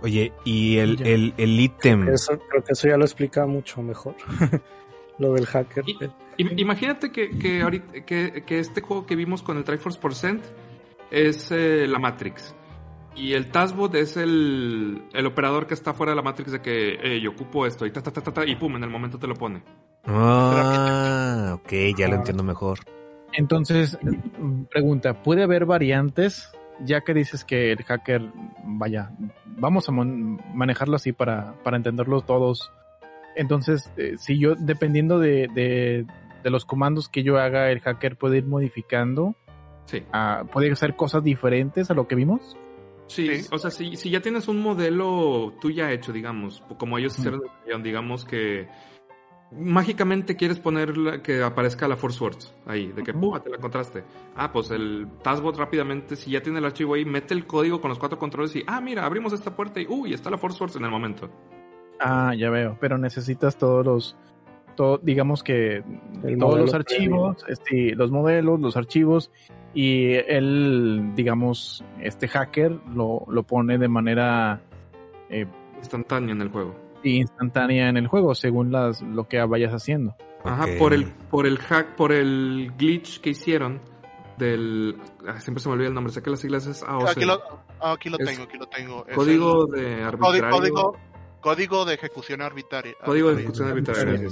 Oye, 0.02 0.32
y 0.44 0.78
el, 0.78 1.02
el, 1.06 1.34
el 1.36 1.60
ítem. 1.60 2.04
Creo, 2.04 2.64
que 2.64 2.72
eso 2.72 2.88
ya 2.88 2.96
lo 2.96 3.04
explica 3.04 3.46
mucho 3.46 3.82
mejor. 3.82 4.14
lo 5.18 5.32
del 5.32 5.46
hacker. 5.46 5.84
imagínate 6.36 7.10
que, 7.10 7.36
que, 7.38 7.62
ahorita, 7.62 8.04
que, 8.04 8.44
que, 8.46 8.58
este 8.60 8.80
juego 8.80 9.06
que 9.06 9.16
vimos 9.16 9.42
con 9.42 9.56
el 9.56 9.64
Triforce 9.64 9.98
Percent 9.98 10.44
es 11.10 11.50
eh, 11.50 11.86
la 11.88 11.98
Matrix. 11.98 12.54
Y 13.14 13.32
el 13.32 13.50
Taskbot 13.50 13.94
es 13.96 14.16
el, 14.16 15.02
el, 15.12 15.26
operador 15.26 15.66
que 15.66 15.74
está 15.74 15.92
fuera 15.92 16.12
de 16.12 16.16
la 16.16 16.22
Matrix 16.22 16.52
de 16.52 16.62
que 16.62 16.98
eh, 17.02 17.20
yo 17.20 17.30
ocupo 17.30 17.66
esto 17.66 17.84
y 17.84 17.90
ta, 17.90 18.00
ta, 18.00 18.12
ta, 18.12 18.22
ta, 18.22 18.46
y 18.46 18.54
pum, 18.54 18.76
en 18.76 18.84
el 18.84 18.90
momento 18.90 19.18
te 19.18 19.26
lo 19.26 19.34
pone. 19.34 19.62
Ah, 20.04 21.58
ok, 21.60 21.72
ya 21.96 22.06
lo 22.06 22.14
entiendo 22.14 22.44
mejor. 22.44 22.78
Entonces, 23.32 23.98
pregunta, 24.70 25.22
¿puede 25.22 25.42
haber 25.42 25.66
variantes 25.66 26.52
ya 26.84 27.00
que 27.02 27.14
dices 27.14 27.44
que 27.44 27.72
el 27.72 27.82
hacker, 27.84 28.22
vaya, 28.64 29.10
vamos 29.44 29.88
a 29.88 29.92
manejarlo 29.92 30.96
así 30.96 31.12
para, 31.12 31.54
para 31.62 31.76
entenderlo 31.76 32.20
todos. 32.20 32.72
Entonces, 33.36 33.90
eh, 33.96 34.14
si 34.18 34.38
yo, 34.38 34.54
dependiendo 34.54 35.18
de, 35.18 35.48
de, 35.54 36.06
los 36.50 36.64
comandos 36.64 37.08
que 37.08 37.22
yo 37.22 37.38
haga, 37.38 37.70
el 37.70 37.80
hacker 37.80 38.16
puede 38.16 38.38
ir 38.38 38.46
modificando. 38.46 39.36
Sí. 39.88 40.04
puede 40.52 40.70
hacer 40.70 40.96
cosas 40.96 41.24
diferentes 41.24 41.90
a 41.90 41.94
lo 41.94 42.06
que 42.06 42.14
vimos. 42.14 42.56
Sí, 43.06 43.30
o 43.50 43.56
sea, 43.56 43.70
si, 43.70 43.96
si 43.96 44.10
ya 44.10 44.20
tienes 44.20 44.48
un 44.48 44.60
modelo 44.60 45.54
tú 45.62 45.70
ya 45.70 45.90
hecho, 45.90 46.12
digamos, 46.12 46.62
como 46.78 46.98
ellos 46.98 47.18
hicieron, 47.18 47.40
digamos 47.82 48.26
que 48.26 48.68
mágicamente 49.50 50.36
quieres 50.36 50.58
poner 50.58 51.22
que 51.22 51.42
aparezca 51.42 51.88
la 51.88 51.96
Force 51.96 52.22
Words 52.22 52.54
ahí, 52.66 52.88
de 52.88 53.02
que 53.02 53.14
¡pum! 53.14 53.40
te 53.40 53.48
la 53.48 53.56
encontraste. 53.56 54.04
Ah, 54.36 54.52
pues 54.52 54.70
el 54.70 55.08
Taskbot 55.22 55.56
rápidamente, 55.56 56.16
si 56.16 56.32
ya 56.32 56.42
tiene 56.42 56.58
el 56.58 56.66
archivo 56.66 56.94
ahí, 56.94 57.06
mete 57.06 57.32
el 57.32 57.46
código 57.46 57.80
con 57.80 57.88
los 57.88 57.98
cuatro 57.98 58.18
controles 58.18 58.54
y, 58.56 58.64
ah, 58.66 58.82
mira, 58.82 59.06
abrimos 59.06 59.32
esta 59.32 59.56
puerta 59.56 59.80
y, 59.80 59.86
uy, 59.88 60.12
está 60.12 60.28
la 60.28 60.36
Force 60.36 60.62
Words 60.62 60.76
en 60.76 60.84
el 60.84 60.90
momento. 60.90 61.30
Ah, 62.00 62.34
ya 62.36 62.50
veo, 62.50 62.76
pero 62.78 62.98
necesitas 62.98 63.56
todos 63.56 63.86
los, 63.86 64.16
todo, 64.78 65.00
digamos 65.02 65.42
que 65.42 65.82
todos 66.38 66.56
los 66.56 66.72
archivos, 66.72 67.44
este, 67.48 67.96
los 67.96 68.12
modelos, 68.12 68.60
los 68.60 68.76
archivos 68.76 69.32
y 69.74 70.12
él, 70.12 71.12
digamos, 71.16 71.84
este 72.00 72.28
hacker 72.28 72.78
lo, 72.94 73.26
lo 73.28 73.42
pone 73.42 73.76
de 73.76 73.88
manera 73.88 74.62
eh, 75.30 75.46
instantánea 75.78 76.32
en 76.32 76.42
el 76.42 76.48
juego 76.48 76.76
instantánea 77.02 77.88
en 77.88 77.96
el 77.96 78.06
juego 78.06 78.34
según 78.34 78.72
las 78.72 79.02
lo 79.02 79.28
que 79.28 79.42
vayas 79.44 79.72
haciendo. 79.72 80.16
Ajá, 80.44 80.66
por 80.78 80.92
el 80.92 81.06
por 81.30 81.46
el 81.46 81.58
hack, 81.58 81.96
por 81.96 82.12
el 82.12 82.72
glitch 82.78 83.20
que 83.20 83.30
hicieron 83.30 83.80
del 84.36 84.96
ah, 85.26 85.40
siempre 85.40 85.60
se 85.60 85.68
me 85.68 85.74
olvida 85.74 85.88
el 85.88 85.94
nombre, 85.94 86.12
sé 86.12 86.22
que 86.22 86.30
las 86.30 86.40
siglas 86.40 86.66
es 86.66 86.82
AOC. 86.82 87.08
Aquí 87.08 87.24
lo, 87.24 87.42
ah, 87.80 87.92
aquí 87.92 88.10
lo 88.10 88.18
tengo, 88.18 88.42
aquí 88.44 88.58
lo 88.58 88.66
tengo. 88.66 89.04
código 89.14 89.66
de 89.66 90.02
arbitrario. 90.02 90.50
Código, 90.50 90.96
de 91.86 91.94
ejecución 91.94 92.42
arbitraria. 92.42 92.94
Código 93.04 93.30
de 93.30 93.40
ejecución 93.40 93.68
arbitraria. 93.68 94.28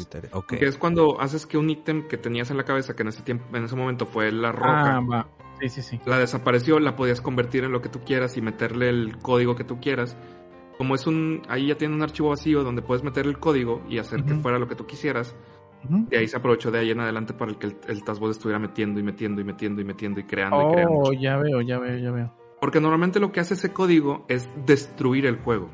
Que 0.48 0.66
es 0.66 0.76
cuando 0.76 1.20
haces 1.20 1.46
que 1.46 1.58
un 1.58 1.70
ítem 1.70 2.08
que 2.08 2.16
tenías 2.16 2.50
en 2.50 2.56
la 2.56 2.64
cabeza, 2.64 2.94
que 2.94 3.02
en 3.02 3.08
ese 3.08 3.22
tiempo, 3.22 3.44
en 3.56 3.64
ese 3.64 3.76
momento 3.76 4.06
fue 4.06 4.32
la 4.32 4.52
roca. 4.52 4.98
Ah, 5.12 5.26
Sí, 5.58 5.70
sí, 5.70 5.80
sí. 5.80 5.98
La 6.04 6.18
desapareció, 6.18 6.78
la 6.80 6.96
podías 6.96 7.22
convertir 7.22 7.64
en 7.64 7.72
lo 7.72 7.80
que 7.80 7.88
tú 7.88 8.00
quieras 8.04 8.36
y 8.36 8.42
meterle 8.42 8.90
el 8.90 9.16
código 9.16 9.56
que 9.56 9.64
tú 9.64 9.80
quieras 9.80 10.14
como 10.78 10.94
es 10.94 11.06
un, 11.06 11.42
ahí 11.48 11.68
ya 11.68 11.76
tiene 11.76 11.94
un 11.94 12.02
archivo 12.02 12.30
vacío 12.30 12.62
donde 12.62 12.82
puedes 12.82 13.02
meter 13.02 13.26
el 13.26 13.38
código 13.38 13.82
y 13.88 13.98
hacer 13.98 14.24
que 14.24 14.34
fuera 14.34 14.58
lo 14.58 14.68
que 14.68 14.74
tú 14.74 14.86
quisieras. 14.86 15.34
Y 16.10 16.16
ahí 16.16 16.26
se 16.26 16.36
aprovechó 16.36 16.70
de 16.70 16.80
ahí 16.80 16.90
en 16.90 17.00
adelante 17.00 17.32
para 17.32 17.54
que 17.54 17.68
el, 17.68 17.76
el 17.86 18.02
Taskbot 18.02 18.32
estuviera 18.32 18.58
metiendo 18.58 18.98
y 18.98 19.04
metiendo 19.04 19.40
y 19.40 19.44
metiendo 19.44 19.80
y 19.80 19.84
metiendo 19.84 20.20
y 20.20 20.24
creando 20.24 20.68
y 20.68 20.72
creando. 20.72 20.94
Oh, 20.94 21.12
ya 21.12 21.36
veo, 21.36 21.60
ya 21.60 21.78
veo, 21.78 21.96
ya 21.96 22.10
veo. 22.10 22.32
Porque 22.60 22.80
normalmente 22.80 23.20
lo 23.20 23.30
que 23.30 23.40
hace 23.40 23.54
ese 23.54 23.72
código 23.72 24.24
es 24.28 24.48
destruir 24.66 25.26
el 25.26 25.36
juego. 25.36 25.70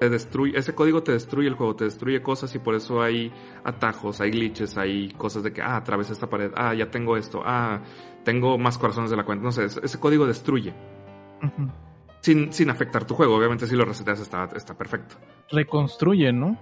Te 0.00 0.08
destruye, 0.08 0.58
ese 0.58 0.74
código 0.74 1.02
te 1.02 1.12
destruye 1.12 1.46
el 1.46 1.54
juego, 1.54 1.76
te 1.76 1.84
destruye 1.84 2.22
cosas 2.22 2.54
y 2.54 2.58
por 2.58 2.74
eso 2.74 3.02
hay 3.02 3.30
atajos, 3.64 4.22
hay 4.22 4.30
glitches, 4.30 4.78
hay 4.78 5.10
cosas 5.10 5.42
de 5.42 5.52
que, 5.52 5.60
ah, 5.60 5.76
atravesé 5.76 6.14
esta 6.14 6.28
pared, 6.28 6.50
ah, 6.56 6.72
ya 6.72 6.90
tengo 6.90 7.18
esto, 7.18 7.42
ah, 7.44 7.82
tengo 8.24 8.56
más 8.56 8.78
corazones 8.78 9.10
de 9.10 9.16
la 9.18 9.24
cuenta. 9.24 9.44
No 9.44 9.52
sé, 9.52 9.66
ese, 9.66 10.00
código 10.00 10.26
destruye 10.26 10.72
sin, 12.20 12.50
sin 12.50 12.70
afectar 12.70 13.04
tu 13.04 13.14
juego. 13.14 13.36
Obviamente 13.36 13.66
si 13.66 13.76
lo 13.76 13.84
reseteas 13.84 14.20
está, 14.20 14.48
está 14.56 14.76
perfecto. 14.76 15.16
Reconstruye, 15.50 16.32
¿no? 16.32 16.58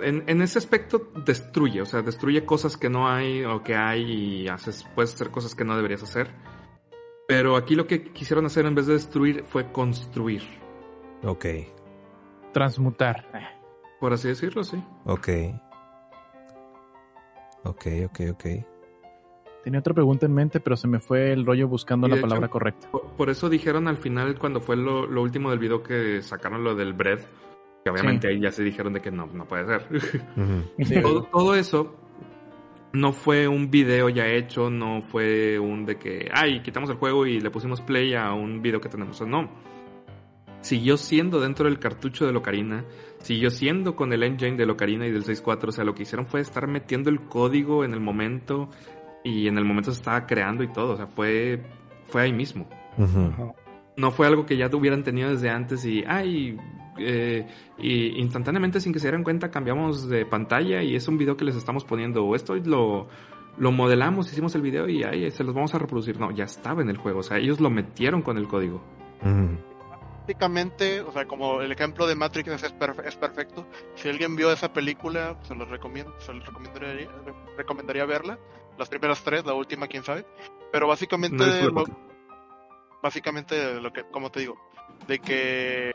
En, 0.00 0.22
en, 0.28 0.40
ese 0.40 0.58
aspecto 0.58 1.10
destruye, 1.24 1.82
o 1.82 1.84
sea, 1.84 2.02
destruye 2.02 2.44
cosas 2.44 2.76
que 2.76 2.88
no 2.88 3.08
hay 3.08 3.44
o 3.44 3.62
que 3.62 3.74
hay 3.74 4.02
y 4.02 4.48
haces, 4.48 4.86
puedes 4.94 5.14
hacer 5.14 5.30
cosas 5.30 5.56
que 5.56 5.64
no 5.64 5.74
deberías 5.74 6.02
hacer. 6.02 6.28
Pero 7.28 7.56
aquí 7.56 7.74
lo 7.74 7.86
que 7.86 8.04
quisieron 8.04 8.46
hacer 8.46 8.66
en 8.66 8.74
vez 8.74 8.86
de 8.86 8.94
destruir 8.94 9.44
fue 9.44 9.70
construir. 9.72 10.42
Ok. 11.24 11.46
Transmutar. 12.52 13.26
Por 14.00 14.12
así 14.12 14.28
decirlo, 14.28 14.64
sí. 14.64 14.82
Ok. 15.04 15.28
Ok, 17.64 17.86
ok, 18.06 18.20
ok. 18.32 18.44
Tenía 19.62 19.78
otra 19.78 19.94
pregunta 19.94 20.26
en 20.26 20.34
mente, 20.34 20.58
pero 20.58 20.76
se 20.76 20.88
me 20.88 20.98
fue 20.98 21.32
el 21.32 21.46
rollo 21.46 21.68
buscando 21.68 22.08
la 22.08 22.20
palabra 22.20 22.48
correcta. 22.48 22.88
Por, 22.90 23.30
eso 23.30 23.48
dijeron 23.48 23.86
al 23.86 23.96
final, 23.96 24.36
cuando 24.38 24.60
fue 24.60 24.76
lo, 24.76 25.06
último 25.22 25.50
del 25.50 25.60
video 25.60 25.82
que 25.82 26.20
sacaron 26.20 26.64
lo 26.64 26.74
del 26.74 26.94
bread, 26.94 27.20
que 27.84 27.90
obviamente 27.90 28.26
ahí 28.26 28.40
ya 28.40 28.50
se 28.50 28.64
dijeron 28.64 28.92
de 28.92 29.00
que 29.00 29.12
no, 29.12 29.26
no 29.26 29.46
puede 29.46 29.66
ser. 29.66 29.86
todo, 31.30 31.54
eso 31.54 31.94
no 32.92 33.12
fue 33.12 33.46
un 33.46 33.70
video 33.70 34.08
ya 34.08 34.26
hecho, 34.26 34.68
no 34.68 35.00
fue 35.02 35.60
un 35.60 35.86
de 35.86 35.96
que, 35.96 36.28
ay, 36.34 36.60
quitamos 36.60 36.90
el 36.90 36.96
juego 36.96 37.24
y 37.24 37.40
le 37.40 37.50
pusimos 37.50 37.80
play 37.80 38.14
a 38.14 38.32
un 38.32 38.60
video 38.62 38.80
que 38.80 38.88
tenemos. 38.88 39.20
no. 39.22 39.48
Siguió 40.62 40.96
siendo 40.96 41.40
dentro 41.40 41.66
del 41.66 41.78
cartucho 41.78 42.24
de 42.24 42.32
Locarina, 42.32 42.84
siguió 43.18 43.50
siendo 43.50 43.94
con 43.94 44.12
el 44.12 44.22
engine 44.22 44.56
de 44.56 44.64
Locarina 44.64 45.06
y 45.06 45.10
del 45.10 45.24
6.4. 45.24 45.68
O 45.68 45.72
sea, 45.72 45.84
lo 45.84 45.94
que 45.94 46.04
hicieron 46.04 46.24
fue 46.24 46.40
estar 46.40 46.66
metiendo 46.66 47.10
el 47.10 47.20
código 47.20 47.84
en 47.84 47.92
el 47.92 48.00
momento, 48.00 48.70
y 49.24 49.48
en 49.48 49.58
el 49.58 49.64
momento 49.64 49.92
se 49.92 49.98
estaba 49.98 50.26
creando 50.26 50.62
y 50.62 50.68
todo, 50.68 50.94
o 50.94 50.96
sea, 50.96 51.06
fue, 51.06 51.62
fue 52.06 52.22
ahí 52.22 52.32
mismo. 52.32 52.68
No 53.96 54.10
fue 54.10 54.26
algo 54.26 54.46
que 54.46 54.56
ya 54.56 54.68
hubieran 54.72 55.02
tenido 55.02 55.30
desde 55.30 55.50
antes 55.50 55.84
y, 55.84 56.02
ay, 56.06 56.56
eh, 56.98 57.46
y 57.78 58.20
instantáneamente 58.20 58.80
sin 58.80 58.92
que 58.92 58.98
se 58.98 59.06
dieran 59.06 59.22
cuenta 59.22 59.50
cambiamos 59.50 60.08
de 60.08 60.26
pantalla 60.26 60.82
y 60.82 60.94
es 60.94 61.08
un 61.08 61.18
video 61.18 61.36
que 61.36 61.44
les 61.44 61.56
estamos 61.56 61.84
poniendo, 61.84 62.24
o 62.24 62.34
esto 62.34 62.54
lo, 62.56 63.08
lo 63.58 63.72
modelamos, 63.72 64.32
hicimos 64.32 64.54
el 64.54 64.62
video 64.62 64.88
y 64.88 65.04
ahí 65.04 65.30
se 65.30 65.44
los 65.44 65.54
vamos 65.54 65.74
a 65.74 65.78
reproducir. 65.78 66.18
No, 66.18 66.30
ya 66.30 66.44
estaba 66.44 66.82
en 66.82 66.90
el 66.90 66.96
juego, 66.96 67.20
o 67.20 67.22
sea, 67.22 67.38
ellos 67.38 67.60
lo 67.60 67.70
metieron 67.70 68.22
con 68.22 68.38
el 68.38 68.48
código. 68.48 68.82
Prácticamente, 70.24 71.00
o 71.00 71.12
sea, 71.12 71.26
como 71.26 71.62
el 71.62 71.72
ejemplo 71.72 72.06
de 72.06 72.14
Matrix 72.14 72.48
es, 72.48 72.62
es, 72.62 73.16
perfecto. 73.16 73.66
Si 73.96 74.08
alguien 74.08 74.36
vio 74.36 74.52
esa 74.52 74.72
película, 74.72 75.36
se 75.42 75.54
los 75.54 75.68
recomiendo, 75.68 76.14
se 76.20 76.32
los 76.32 76.46
recomendaría, 76.46 77.08
recomendaría 77.56 78.06
verla 78.06 78.38
las 78.78 78.88
primeras 78.88 79.22
tres, 79.22 79.44
la 79.44 79.54
última 79.54 79.88
quién 79.88 80.04
sabe. 80.04 80.24
Pero 80.70 80.86
básicamente, 80.86 81.44
lo, 81.64 81.84
básicamente 83.02 83.80
lo 83.80 83.92
que, 83.92 84.04
como 84.04 84.30
te 84.30 84.40
digo, 84.40 84.56
de 85.06 85.18
que 85.18 85.92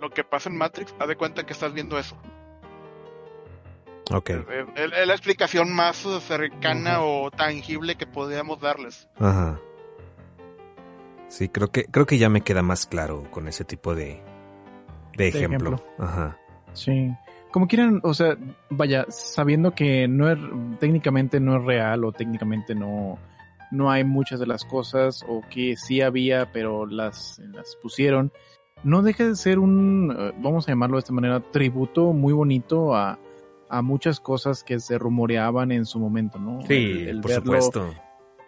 lo 0.00 0.10
que 0.10 0.24
pasa 0.24 0.48
en 0.48 0.56
Matrix, 0.56 0.94
haz 0.98 1.08
de 1.08 1.16
cuenta 1.16 1.44
que 1.44 1.52
estás 1.52 1.72
viendo 1.72 1.98
eso. 1.98 2.16
Ok. 4.12 4.30
Es, 4.76 5.06
la 5.06 5.12
explicación 5.12 5.74
más 5.74 5.96
cercana 6.26 7.02
o 7.02 7.30
tangible 7.30 7.96
que 7.96 8.06
podríamos 8.06 8.60
darles. 8.60 9.08
Ajá. 9.18 9.60
Sí, 11.36 11.48
creo 11.48 11.68
que, 11.68 11.84
creo 11.84 12.06
que 12.06 12.18
ya 12.18 12.28
me 12.28 12.40
queda 12.40 12.62
más 12.62 12.86
claro 12.86 13.24
con 13.30 13.46
ese 13.46 13.64
tipo 13.64 13.94
de, 13.94 14.22
de, 15.16 15.28
ejemplo. 15.28 15.82
Ajá. 15.98 16.38
Sí 16.72 17.10
como 17.56 17.68
quieran, 17.68 18.00
o 18.02 18.12
sea, 18.12 18.36
vaya, 18.68 19.06
sabiendo 19.08 19.70
que 19.70 20.06
no 20.08 20.30
es, 20.30 20.38
técnicamente 20.78 21.40
no 21.40 21.56
es 21.56 21.64
real 21.64 22.04
o 22.04 22.12
técnicamente 22.12 22.74
no, 22.74 23.18
no 23.70 23.90
hay 23.90 24.04
muchas 24.04 24.40
de 24.40 24.46
las 24.46 24.62
cosas 24.62 25.24
o 25.26 25.40
que 25.48 25.74
sí 25.74 26.02
había, 26.02 26.52
pero 26.52 26.84
las, 26.84 27.40
las 27.54 27.76
pusieron, 27.76 28.30
no 28.84 29.00
deja 29.00 29.24
de 29.24 29.36
ser 29.36 29.58
un, 29.58 30.14
eh, 30.14 30.32
vamos 30.36 30.68
a 30.68 30.72
llamarlo 30.72 30.96
de 30.96 31.00
esta 31.00 31.14
manera, 31.14 31.40
tributo 31.40 32.12
muy 32.12 32.34
bonito 32.34 32.94
a, 32.94 33.18
a 33.70 33.80
muchas 33.80 34.20
cosas 34.20 34.62
que 34.62 34.78
se 34.78 34.98
rumoreaban 34.98 35.72
en 35.72 35.86
su 35.86 35.98
momento, 35.98 36.38
¿no? 36.38 36.60
Sí, 36.68 37.06
por 37.22 37.30
supuesto. 37.30 37.94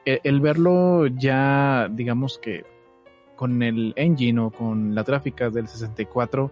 El, 0.05 0.21
el, 0.23 0.41
verlo 0.43 1.07
ya, 1.07 1.89
digamos 1.91 2.39
que 2.39 2.67
con 3.39 3.63
el 3.63 3.93
engine 3.95 4.41
o 4.41 4.51
con 4.51 4.97
la 4.97 5.05
gráfica 5.05 5.49
del 5.49 5.69
64, 5.69 6.51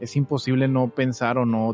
es 0.00 0.16
imposible 0.16 0.66
no 0.66 0.88
pensar 0.88 1.38
o 1.38 1.46
no 1.46 1.72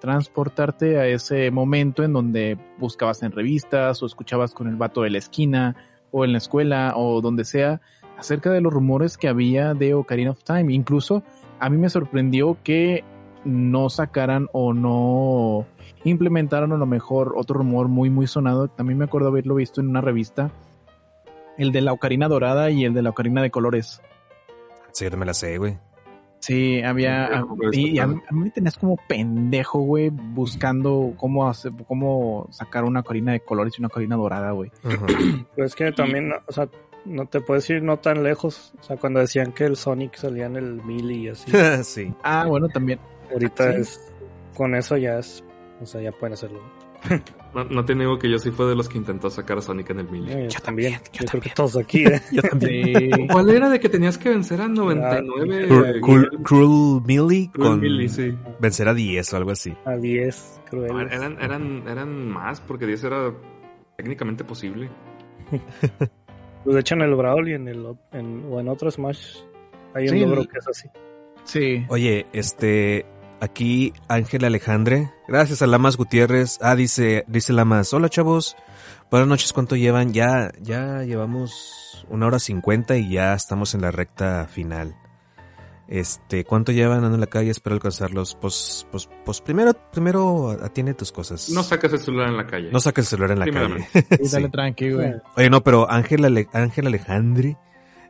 transportarte 0.00 0.98
a 0.98 1.06
ese 1.06 1.50
momento 1.50 2.04
en 2.04 2.12
donde 2.12 2.58
buscabas 2.78 3.22
en 3.22 3.32
revistas 3.32 4.02
o 4.02 4.06
escuchabas 4.06 4.52
con 4.52 4.68
el 4.68 4.76
vato 4.76 5.00
de 5.00 5.10
la 5.10 5.18
esquina 5.18 5.76
o 6.10 6.26
en 6.26 6.32
la 6.32 6.38
escuela 6.38 6.92
o 6.94 7.22
donde 7.22 7.46
sea 7.46 7.80
acerca 8.18 8.50
de 8.50 8.60
los 8.60 8.70
rumores 8.70 9.16
que 9.16 9.28
había 9.28 9.72
de 9.72 9.94
Ocarina 9.94 10.32
of 10.32 10.44
Time. 10.44 10.72
Incluso 10.74 11.22
a 11.58 11.70
mí 11.70 11.78
me 11.78 11.88
sorprendió 11.88 12.58
que 12.62 13.02
no 13.46 13.88
sacaran 13.88 14.48
o 14.52 14.74
no 14.74 15.66
implementaran 16.04 16.72
a 16.72 16.76
lo 16.76 16.86
mejor 16.86 17.32
otro 17.34 17.56
rumor 17.56 17.88
muy 17.88 18.10
muy 18.10 18.26
sonado. 18.26 18.68
También 18.68 18.98
me 18.98 19.06
acuerdo 19.06 19.28
haberlo 19.28 19.54
visto 19.54 19.80
en 19.80 19.88
una 19.88 20.02
revista. 20.02 20.52
El 21.58 21.72
de 21.72 21.80
la 21.80 21.92
Ocarina 21.92 22.28
Dorada 22.28 22.70
y 22.70 22.84
el 22.84 22.94
de 22.94 23.02
la 23.02 23.10
Ocarina 23.10 23.42
de 23.42 23.50
Colores. 23.50 24.00
Sí, 24.92 25.08
yo 25.10 25.16
me 25.16 25.26
la 25.26 25.34
sé, 25.34 25.58
güey. 25.58 25.78
Sí, 26.44 26.82
había. 26.82 27.42
y 27.72 27.98
a, 27.98 28.06
mí 28.06 28.20
me 28.30 28.50
tenías 28.50 28.76
como 28.76 28.98
pendejo, 29.08 29.78
güey, 29.78 30.10
buscando 30.10 31.14
cómo 31.16 31.48
hacer, 31.48 31.72
cómo 31.88 32.48
sacar 32.50 32.84
una 32.84 33.02
corina 33.02 33.32
de 33.32 33.40
colores 33.40 33.72
y 33.78 33.80
una 33.80 33.88
corina 33.88 34.16
dorada, 34.16 34.50
güey. 34.50 34.70
Pues 35.56 35.74
que 35.74 35.90
también, 35.92 36.32
o 36.46 36.52
sea, 36.52 36.68
no 37.06 37.24
te 37.26 37.40
puedes 37.40 37.68
ir 37.70 37.82
no 37.82 37.98
tan 37.98 38.22
lejos. 38.22 38.74
O 38.78 38.82
sea, 38.82 38.98
cuando 38.98 39.20
decían 39.20 39.52
que 39.52 39.64
el 39.64 39.76
Sonic 39.76 40.16
salía 40.16 40.44
en 40.44 40.56
el 40.56 40.82
mil 40.84 41.10
y 41.10 41.28
así. 41.28 41.50
sí. 41.82 42.14
Ah, 42.22 42.44
bueno, 42.46 42.68
también. 42.68 42.98
Ahorita 43.32 43.70
es. 43.76 44.12
Con 44.54 44.74
eso 44.74 44.98
ya 44.98 45.18
es. 45.18 45.42
O 45.80 45.86
sea, 45.86 46.02
ya 46.02 46.12
pueden 46.12 46.34
hacerlo. 46.34 46.60
No, 47.70 47.84
te 47.84 47.94
niego 47.94 48.18
que 48.18 48.28
yo 48.28 48.38
sí 48.38 48.50
fue 48.50 48.66
de 48.66 48.74
los 48.74 48.88
que 48.88 48.98
intentó 48.98 49.30
sacar 49.30 49.58
a 49.58 49.62
Sonic 49.62 49.90
en 49.90 50.00
el 50.00 50.10
mil. 50.10 50.48
Yo, 50.48 50.60
también. 50.60 50.98
Yo, 51.12 51.24
creo 51.24 51.40
que 51.40 51.50
todos 51.50 51.76
aquí, 51.76 52.04
¿eh? 52.06 52.20
yo 52.32 52.42
también. 52.42 53.28
¿Cuál 53.28 53.50
era 53.50 53.70
de 53.70 53.78
que 53.78 53.88
tenías 53.88 54.18
que 54.18 54.30
vencer 54.30 54.60
a 54.60 54.66
99? 54.66 55.68
Ah, 55.70 56.00
Cruel, 56.00 56.30
Cruel 56.42 57.02
Millie 57.06 57.50
con 57.52 57.80
sí. 58.08 58.34
vencer 58.58 58.88
a 58.88 58.94
10 58.94 59.32
o 59.32 59.36
algo 59.36 59.50
así. 59.52 59.72
A 59.84 59.96
10, 59.96 60.62
cruel. 60.68 61.08
eran, 61.12 61.40
eran, 61.40 61.84
eran 61.86 62.28
más, 62.28 62.60
porque 62.60 62.86
10 62.86 63.04
era 63.04 63.32
técnicamente 63.96 64.42
posible. 64.42 64.88
pues 66.64 66.74
de 66.74 66.80
hecho 66.80 66.96
en 66.96 67.02
el 67.02 67.14
Brawl 67.14 67.48
y 67.48 67.52
en 67.52 67.68
el 67.68 67.86
en, 68.12 68.46
o 68.50 68.58
en 68.58 68.68
otro 68.68 68.90
Smash 68.90 69.36
hay 69.94 70.08
un 70.08 70.20
logro 70.22 70.44
que 70.44 70.58
es 70.58 70.66
así. 70.66 70.88
Sí. 71.44 71.84
Oye, 71.88 72.26
este 72.32 73.06
aquí 73.44 73.92
Ángel 74.08 74.44
Alejandre. 74.44 75.12
Gracias 75.28 75.62
a 75.62 75.66
Lamas 75.66 75.96
Gutiérrez. 75.96 76.58
Ah, 76.60 76.74
dice, 76.74 77.24
dice 77.28 77.52
Lamas. 77.52 77.92
Hola 77.92 78.08
chavos. 78.08 78.56
Buenas 79.10 79.28
noches, 79.28 79.52
¿cuánto 79.52 79.76
llevan? 79.76 80.12
Ya, 80.12 80.50
ya 80.60 81.02
llevamos 81.02 82.04
una 82.08 82.26
hora 82.26 82.38
cincuenta 82.38 82.96
y 82.96 83.10
ya 83.10 83.34
estamos 83.34 83.74
en 83.74 83.82
la 83.82 83.90
recta 83.90 84.48
final. 84.50 84.96
Este, 85.86 86.44
¿cuánto 86.44 86.72
llevan 86.72 86.96
andando 86.98 87.16
en 87.16 87.20
la 87.20 87.26
calle? 87.26 87.50
Espero 87.50 87.74
alcanzarlos. 87.74 88.36
Pues, 88.40 88.86
pues, 88.90 89.08
pues 89.24 89.40
primero, 89.42 89.72
primero 89.92 90.56
atiende 90.62 90.94
tus 90.94 91.12
cosas. 91.12 91.50
No 91.50 91.62
saques 91.62 91.92
el 91.92 91.98
celular 91.98 92.28
en 92.28 92.38
la 92.38 92.46
calle. 92.46 92.70
No 92.72 92.80
saques 92.80 93.04
el 93.04 93.08
celular 93.10 93.32
en 93.32 93.38
la 93.40 93.46
calle. 93.46 93.88
Sí, 94.22 94.32
dale 94.32 94.48
tranqui, 94.48 94.90
güey. 94.92 95.12
Oye, 95.36 95.50
no, 95.50 95.62
pero 95.62 95.90
Ángel 95.90 96.24
Ale 96.24 96.48
Ángel 96.52 96.86
Alejandri 96.86 97.56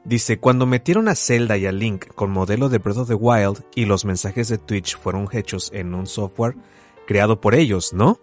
dice, 0.04 0.38
cuando 0.38 0.66
metieron 0.66 1.08
a 1.08 1.14
Zelda 1.14 1.56
y 1.56 1.66
a 1.66 1.72
Link 1.72 2.06
con 2.14 2.30
modelo 2.30 2.68
de 2.68 2.78
Breath 2.78 2.98
of 2.98 3.08
the 3.08 3.14
Wild 3.14 3.64
y 3.74 3.84
los 3.86 4.04
mensajes 4.04 4.48
de 4.48 4.58
Twitch 4.58 4.96
fueron 4.98 5.28
hechos 5.32 5.70
en 5.72 5.94
un 5.94 6.06
software 6.06 6.56
creado 7.06 7.40
por 7.40 7.54
ellos, 7.54 7.92
¿no? 7.92 8.20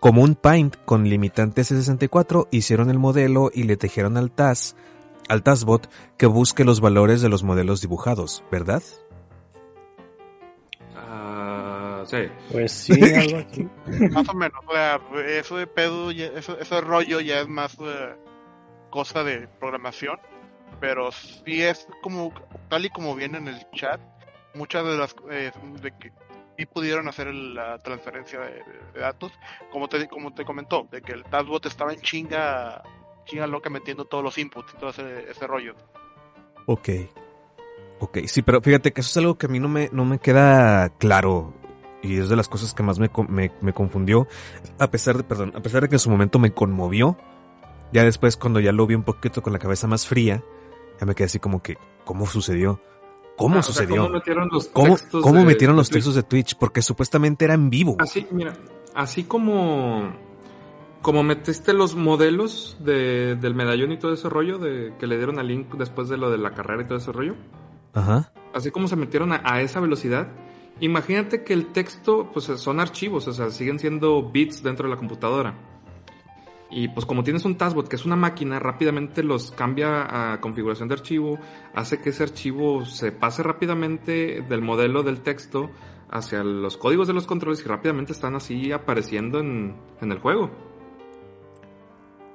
Como 0.00 0.22
un 0.22 0.34
Paint 0.34 0.76
con 0.84 1.08
limitantes 1.08 1.70
de 1.70 1.76
64, 1.76 2.48
hicieron 2.50 2.90
el 2.90 2.98
modelo 2.98 3.50
y 3.52 3.64
le 3.64 3.76
tejieron 3.76 4.16
al 4.16 4.30
TAS 4.30 4.76
al 5.28 5.42
TASBot 5.42 5.88
que 6.16 6.26
busque 6.26 6.64
los 6.64 6.80
valores 6.80 7.22
de 7.22 7.28
los 7.28 7.42
modelos 7.42 7.80
dibujados, 7.80 8.44
¿verdad? 8.50 8.82
Uh, 10.94 12.04
sí. 12.06 12.28
Pues 12.52 12.72
sí, 12.72 12.92
algo 13.14 13.38
así. 13.38 13.68
más 14.10 14.28
o 14.28 14.34
menos, 14.34 14.60
o 14.66 14.72
sea, 14.72 15.00
eso 15.26 15.56
de 15.56 15.66
pedo, 15.66 16.12
ya, 16.12 16.26
eso, 16.26 16.58
eso 16.58 16.74
de 16.74 16.80
rollo 16.80 17.20
ya 17.20 17.40
es 17.40 17.48
más 17.48 17.78
uh, 17.78 18.16
cosa 18.90 19.24
de 19.24 19.48
programación, 19.60 20.18
pero 20.80 21.10
sí 21.12 21.62
es 21.62 21.86
como, 22.02 22.32
tal 22.68 22.84
y 22.84 22.90
como 22.90 23.14
viene 23.14 23.38
en 23.38 23.48
el 23.48 23.70
chat, 23.72 24.00
muchas 24.54 24.84
de 24.84 24.96
las, 24.96 25.14
eh, 25.30 25.52
de 25.80 25.92
que 25.98 26.12
sí 26.56 26.66
pudieron 26.66 27.08
hacer 27.08 27.32
la 27.32 27.78
transferencia 27.78 28.40
de, 28.40 28.62
datos, 29.00 29.32
como 29.70 29.88
te, 29.88 30.06
como 30.08 30.32
te 30.32 30.44
comentó, 30.44 30.86
de 30.90 31.02
que 31.02 31.12
el 31.12 31.24
TASBot 31.24 31.66
estaba 31.66 31.92
en 31.92 32.00
chinga 32.00 32.82
chinga 33.24 33.46
loca 33.46 33.70
metiendo 33.70 34.04
todos 34.04 34.22
los 34.22 34.36
inputs 34.38 34.74
y 34.74 34.78
todo 34.78 34.90
ese, 34.90 35.30
ese 35.30 35.46
rollo. 35.46 35.74
Ok. 36.66 36.88
Ok, 38.00 38.18
sí, 38.26 38.42
pero 38.42 38.60
fíjate 38.60 38.92
que 38.92 39.00
eso 39.00 39.10
es 39.10 39.16
algo 39.16 39.38
que 39.38 39.46
a 39.46 39.48
mí 39.48 39.60
no 39.60 39.68
me, 39.68 39.88
no 39.92 40.04
me 40.04 40.18
queda 40.18 40.90
claro. 40.98 41.54
Y 42.02 42.18
es 42.18 42.28
de 42.28 42.36
las 42.36 42.48
cosas 42.48 42.74
que 42.74 42.82
más 42.82 42.98
me, 42.98 43.10
me, 43.28 43.50
me 43.62 43.72
confundió. 43.72 44.28
A 44.78 44.90
pesar 44.90 45.16
de, 45.16 45.24
perdón, 45.24 45.52
a 45.56 45.60
pesar 45.60 45.82
de 45.82 45.88
que 45.88 45.94
en 45.94 46.00
su 46.00 46.10
momento 46.10 46.38
me 46.38 46.52
conmovió. 46.52 47.16
Ya 47.92 48.04
después, 48.04 48.36
cuando 48.36 48.60
ya 48.60 48.72
lo 48.72 48.86
vi 48.86 48.94
un 48.94 49.04
poquito 49.04 49.40
con 49.42 49.52
la 49.52 49.58
cabeza 49.58 49.86
más 49.86 50.06
fría, 50.06 50.42
ya 51.00 51.06
me 51.06 51.14
quedé 51.14 51.26
así 51.26 51.38
como 51.38 51.62
que, 51.62 51.76
¿cómo 52.04 52.26
sucedió? 52.26 52.80
¿Cómo 53.36 53.56
Ah, 53.56 53.58
o 53.58 53.62
sea, 53.62 53.72
sucedió? 53.74 54.02
¿cómo 54.02 54.14
metieron 54.14 54.48
los 54.52 54.66
¿Cómo, 54.68 54.94
textos 54.96 55.22
cómo 55.22 55.40
de- 55.40 55.46
metieron 55.46 55.76
de 55.76 55.80
los 55.80 55.90
textos 55.90 56.14
de 56.14 56.22
Twitch? 56.22 56.56
Porque 56.56 56.82
supuestamente 56.82 57.44
era 57.44 57.54
en 57.54 57.68
vivo. 57.70 57.96
Así, 57.98 58.26
mira, 58.30 58.56
así 58.94 59.24
como 59.24 60.12
como 61.02 61.22
metiste 61.22 61.74
los 61.74 61.96
modelos 61.96 62.78
de, 62.80 63.36
del 63.36 63.54
medallón 63.54 63.92
y 63.92 63.98
todo 63.98 64.14
ese 64.14 64.30
rollo 64.30 64.56
de 64.58 64.94
que 64.98 65.06
le 65.06 65.18
dieron 65.18 65.38
a 65.38 65.42
Link 65.42 65.74
después 65.74 66.08
de 66.08 66.16
lo 66.16 66.30
de 66.30 66.38
la 66.38 66.52
carrera 66.52 66.82
y 66.82 66.86
todo 66.86 66.96
ese 66.96 67.12
rollo, 67.12 67.34
Ajá. 67.92 68.32
así 68.54 68.70
como 68.70 68.88
se 68.88 68.96
metieron 68.96 69.32
a, 69.32 69.42
a 69.44 69.60
esa 69.60 69.80
velocidad, 69.80 70.28
imagínate 70.80 71.44
que 71.44 71.52
el 71.52 71.72
texto, 71.72 72.30
pues 72.32 72.46
son 72.46 72.80
archivos, 72.80 73.28
o 73.28 73.34
sea, 73.34 73.50
siguen 73.50 73.78
siendo 73.78 74.22
bits 74.30 74.62
dentro 74.62 74.88
de 74.88 74.94
la 74.94 74.98
computadora. 74.98 75.54
Y 76.76 76.88
pues 76.88 77.06
como 77.06 77.22
tienes 77.22 77.44
un 77.44 77.56
taskbot 77.56 77.86
que 77.86 77.94
es 77.94 78.04
una 78.04 78.16
máquina, 78.16 78.58
rápidamente 78.58 79.22
los 79.22 79.52
cambia 79.52 80.32
a 80.32 80.40
configuración 80.40 80.88
de 80.88 80.94
archivo, 80.94 81.38
hace 81.72 82.00
que 82.00 82.10
ese 82.10 82.24
archivo 82.24 82.84
se 82.84 83.12
pase 83.12 83.44
rápidamente 83.44 84.40
del 84.48 84.60
modelo 84.60 85.04
del 85.04 85.20
texto 85.20 85.70
hacia 86.10 86.42
los 86.42 86.76
códigos 86.76 87.06
de 87.06 87.12
los 87.14 87.26
controles 87.26 87.60
y 87.64 87.68
rápidamente 87.68 88.12
están 88.12 88.34
así 88.34 88.72
apareciendo 88.72 89.38
en, 89.38 89.76
en 90.00 90.10
el 90.10 90.18
juego. 90.18 90.50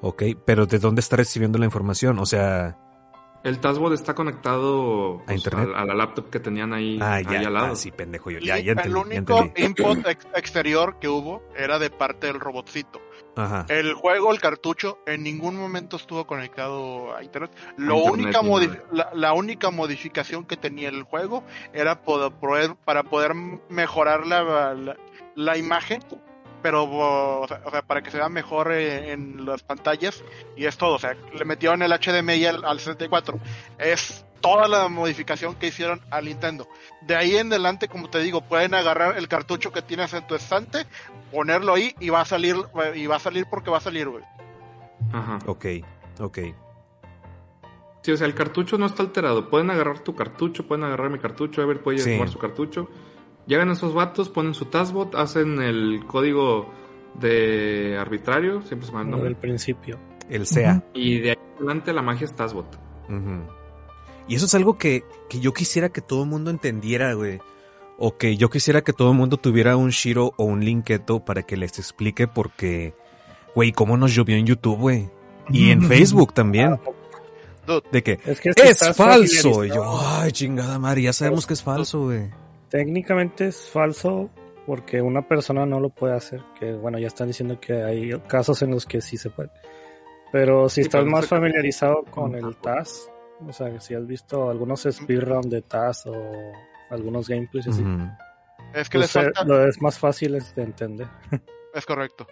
Ok, 0.01 0.23
pero 0.45 0.65
¿de 0.65 0.79
dónde 0.79 1.01
está 1.01 1.17
recibiendo 1.17 1.57
la 1.59 1.65
información? 1.65 2.17
O 2.19 2.25
sea, 2.25 2.77
El 3.43 3.59
taskbot 3.59 3.91
está 3.93 4.15
conectado 4.15 5.21
pues, 5.25 5.37
internet? 5.37 5.69
A, 5.75 5.81
a 5.81 5.85
la 5.85 5.93
laptop 5.95 6.29
que 6.29 6.39
tenían 6.39 6.71
ahí, 6.73 6.97
ah, 7.01 7.15
ahí 7.15 7.25
ya, 7.25 7.39
al 7.39 7.53
lado. 7.53 7.73
ah, 7.73 7.75
sí, 7.75 7.91
pendejo 7.91 8.31
yo. 8.31 8.39
Ya, 8.39 8.57
Y 8.59 8.63
ya 8.65 8.71
entendí, 8.71 8.89
el 8.89 8.95
ya 8.95 9.01
único 9.01 9.37
entendí. 9.39 9.63
input 9.83 10.07
ex- 10.07 10.27
exterior 10.35 10.97
que 10.99 11.09
hubo 11.09 11.43
era 11.57 11.77
de 11.79 11.89
parte 11.89 12.27
del 12.27 12.39
robotcito. 12.39 13.01
Ajá. 13.39 13.65
El 13.69 13.93
juego, 13.93 14.31
el 14.31 14.39
cartucho, 14.39 14.99
en 15.05 15.23
ningún 15.23 15.55
momento 15.55 15.97
estuvo 15.97 16.25
conectado 16.27 17.15
a 17.15 17.23
internet. 17.23 17.51
Lo 17.77 17.95
internet 17.97 18.13
única 18.23 18.41
la, 18.91 19.09
la 19.13 19.33
única 19.33 19.69
modificación 19.71 20.45
que 20.45 20.57
tenía 20.57 20.89
el 20.89 21.03
juego 21.03 21.43
era 21.73 22.01
poder, 22.01 22.31
poder- 22.33 22.75
para 22.85 23.03
poder 23.03 23.33
mejorar 23.69 24.25
la, 24.27 24.73
la, 24.73 24.97
la 25.35 25.57
imagen, 25.57 26.01
pero 26.61 26.83
o 26.83 27.47
sea, 27.47 27.61
o 27.65 27.71
sea, 27.71 27.81
para 27.81 28.01
que 28.01 28.11
se 28.11 28.17
vea 28.17 28.29
mejor 28.29 28.71
eh, 28.71 29.11
en 29.11 29.45
las 29.45 29.63
pantallas 29.63 30.23
y 30.55 30.65
es 30.65 30.77
todo. 30.77 30.95
O 30.95 30.99
sea, 30.99 31.15
le 31.33 31.45
metieron 31.45 31.81
el 31.81 31.91
HDMI 31.91 32.45
al, 32.45 32.65
al 32.65 32.79
64. 32.79 33.39
Es 33.77 34.25
toda 34.41 34.67
la 34.67 34.87
modificación 34.87 35.55
que 35.55 35.67
hicieron 35.67 36.01
al 36.11 36.25
Nintendo. 36.25 36.67
De 37.01 37.15
ahí 37.15 37.35
en 37.35 37.47
adelante, 37.47 37.87
como 37.87 38.09
te 38.09 38.19
digo, 38.19 38.41
pueden 38.41 38.73
agarrar 38.73 39.17
el 39.17 39.27
cartucho 39.27 39.71
que 39.71 39.81
tienes 39.81 40.13
en 40.13 40.25
tu 40.27 40.35
estante, 40.35 40.85
ponerlo 41.31 41.73
ahí 41.73 41.93
y 41.99 42.09
va 42.09 42.21
a 42.21 42.25
salir 42.25 42.55
y 42.95 43.05
va 43.07 43.17
a 43.17 43.19
salir 43.19 43.45
porque 43.49 43.69
va 43.69 43.77
a 43.79 43.81
salir, 43.81 44.07
güey. 44.07 44.23
Ajá. 45.11 45.39
Ok, 45.45 45.65
ok. 46.19 46.39
Sí, 48.01 48.13
o 48.13 48.17
sea, 48.17 48.27
el 48.27 48.33
cartucho 48.33 48.77
no 48.77 48.85
está 48.85 49.03
alterado. 49.03 49.49
Pueden 49.49 49.69
agarrar 49.71 49.99
tu 49.99 50.15
cartucho, 50.15 50.65
pueden 50.65 50.85
agarrar 50.85 51.09
mi 51.09 51.19
cartucho, 51.19 51.61
Ever 51.61 51.81
puede 51.81 51.99
Sí. 51.99 52.13
jugar 52.13 52.29
su 52.29 52.39
cartucho. 52.39 52.89
Llegan 53.49 53.71
esos 53.71 53.95
vatos, 53.95 54.29
ponen 54.29 54.53
su 54.53 54.65
taskbot, 54.65 55.15
hacen 55.15 55.59
el 55.59 56.05
código 56.05 56.69
de 57.19 57.97
arbitrario, 57.99 58.61
siempre 58.61 58.87
se 58.87 58.93
me 58.93 59.01
el 59.01 59.09
nombre. 59.09 59.29
del 59.29 59.37
principio. 59.37 59.97
El 60.29 60.45
SEA. 60.45 60.83
Y 60.93 61.17
de 61.17 61.31
ahí 61.31 61.37
adelante 61.57 61.91
la 61.91 62.03
magia 62.03 62.25
es 62.25 62.35
taskbot. 62.35 62.79
Ujú. 63.09 63.41
Y 64.27 64.35
eso 64.35 64.45
es 64.45 64.53
algo 64.53 64.77
que, 64.77 65.03
que 65.29 65.39
yo 65.39 65.51
quisiera 65.51 65.89
que 65.89 66.01
todo 66.01 66.21
el 66.21 66.29
mundo 66.29 66.51
entendiera, 66.51 67.15
güey. 67.15 67.39
O 67.97 68.17
que 68.17 68.37
yo 68.37 68.51
quisiera 68.51 68.83
que 68.83 68.93
todo 68.93 69.09
el 69.09 69.17
mundo 69.17 69.37
tuviera 69.37 69.75
un 69.77 69.89
Shiro 69.89 70.31
o 70.37 70.43
un 70.43 70.63
Linketo 70.63 71.25
para 71.25 71.41
que 71.41 71.57
les 71.57 71.79
explique 71.79 72.27
porque, 72.27 72.93
güey, 73.55 73.71
cómo 73.71 73.97
nos 73.97 74.13
llovió 74.13 74.35
en 74.35 74.45
YouTube, 74.45 74.77
güey. 74.77 75.09
Y 75.49 75.71
en 75.71 75.81
Facebook 75.87 76.35
también. 76.35 76.79
Dude, 77.65 77.81
De 77.91 78.03
que 78.03 78.19
Es 78.27 78.39
que 78.39 78.53
si 78.53 78.61
es 78.61 78.69
estás 78.69 78.95
falso. 78.95 79.65
Y 79.65 79.69
yo, 79.69 79.99
ay, 79.99 80.31
chingada 80.33 80.77
madre, 80.77 81.01
ya 81.01 81.13
sabemos 81.13 81.47
que 81.47 81.55
es 81.55 81.63
falso, 81.63 82.03
güey. 82.03 82.29
Técnicamente 82.69 83.47
es 83.47 83.69
falso 83.69 84.29
porque 84.65 85.01
una 85.01 85.27
persona 85.27 85.65
no 85.65 85.79
lo 85.79 85.89
puede 85.89 86.13
hacer. 86.15 86.41
Que 86.59 86.73
bueno, 86.73 86.99
ya 86.99 87.07
están 87.07 87.27
diciendo 87.27 87.59
que 87.59 87.83
hay 87.83 88.17
casos 88.27 88.61
en 88.61 88.71
los 88.71 88.85
que 88.85 89.01
sí 89.01 89.17
se 89.17 89.29
puede. 89.29 89.49
Pero 90.31 90.69
si 90.69 90.75
Sí, 90.75 90.81
estás 90.81 91.05
más 91.05 91.27
familiarizado 91.27 92.03
con 92.11 92.35
el 92.35 92.55
TAS, 92.57 93.09
o 93.47 93.51
sea, 93.51 93.79
si 93.79 93.95
has 93.95 94.05
visto 94.05 94.49
algunos 94.49 94.83
speedrun 94.83 95.49
de 95.49 95.61
TAS 95.63 96.05
o 96.05 96.13
algunos 96.91 97.27
gameplays 97.27 97.67
así, 97.67 97.83
es 98.73 98.89
que 98.89 98.99
le 98.99 99.03
pues, 99.05 99.15
eh, 99.15 99.23
falta, 99.23 99.43
lo 99.45 99.67
es 99.67 99.81
más 99.81 99.97
fácil 99.97 100.35
es 100.35 100.53
de 100.53 100.63
entender. 100.63 101.07
es 101.73 101.85
correcto. 101.85 102.27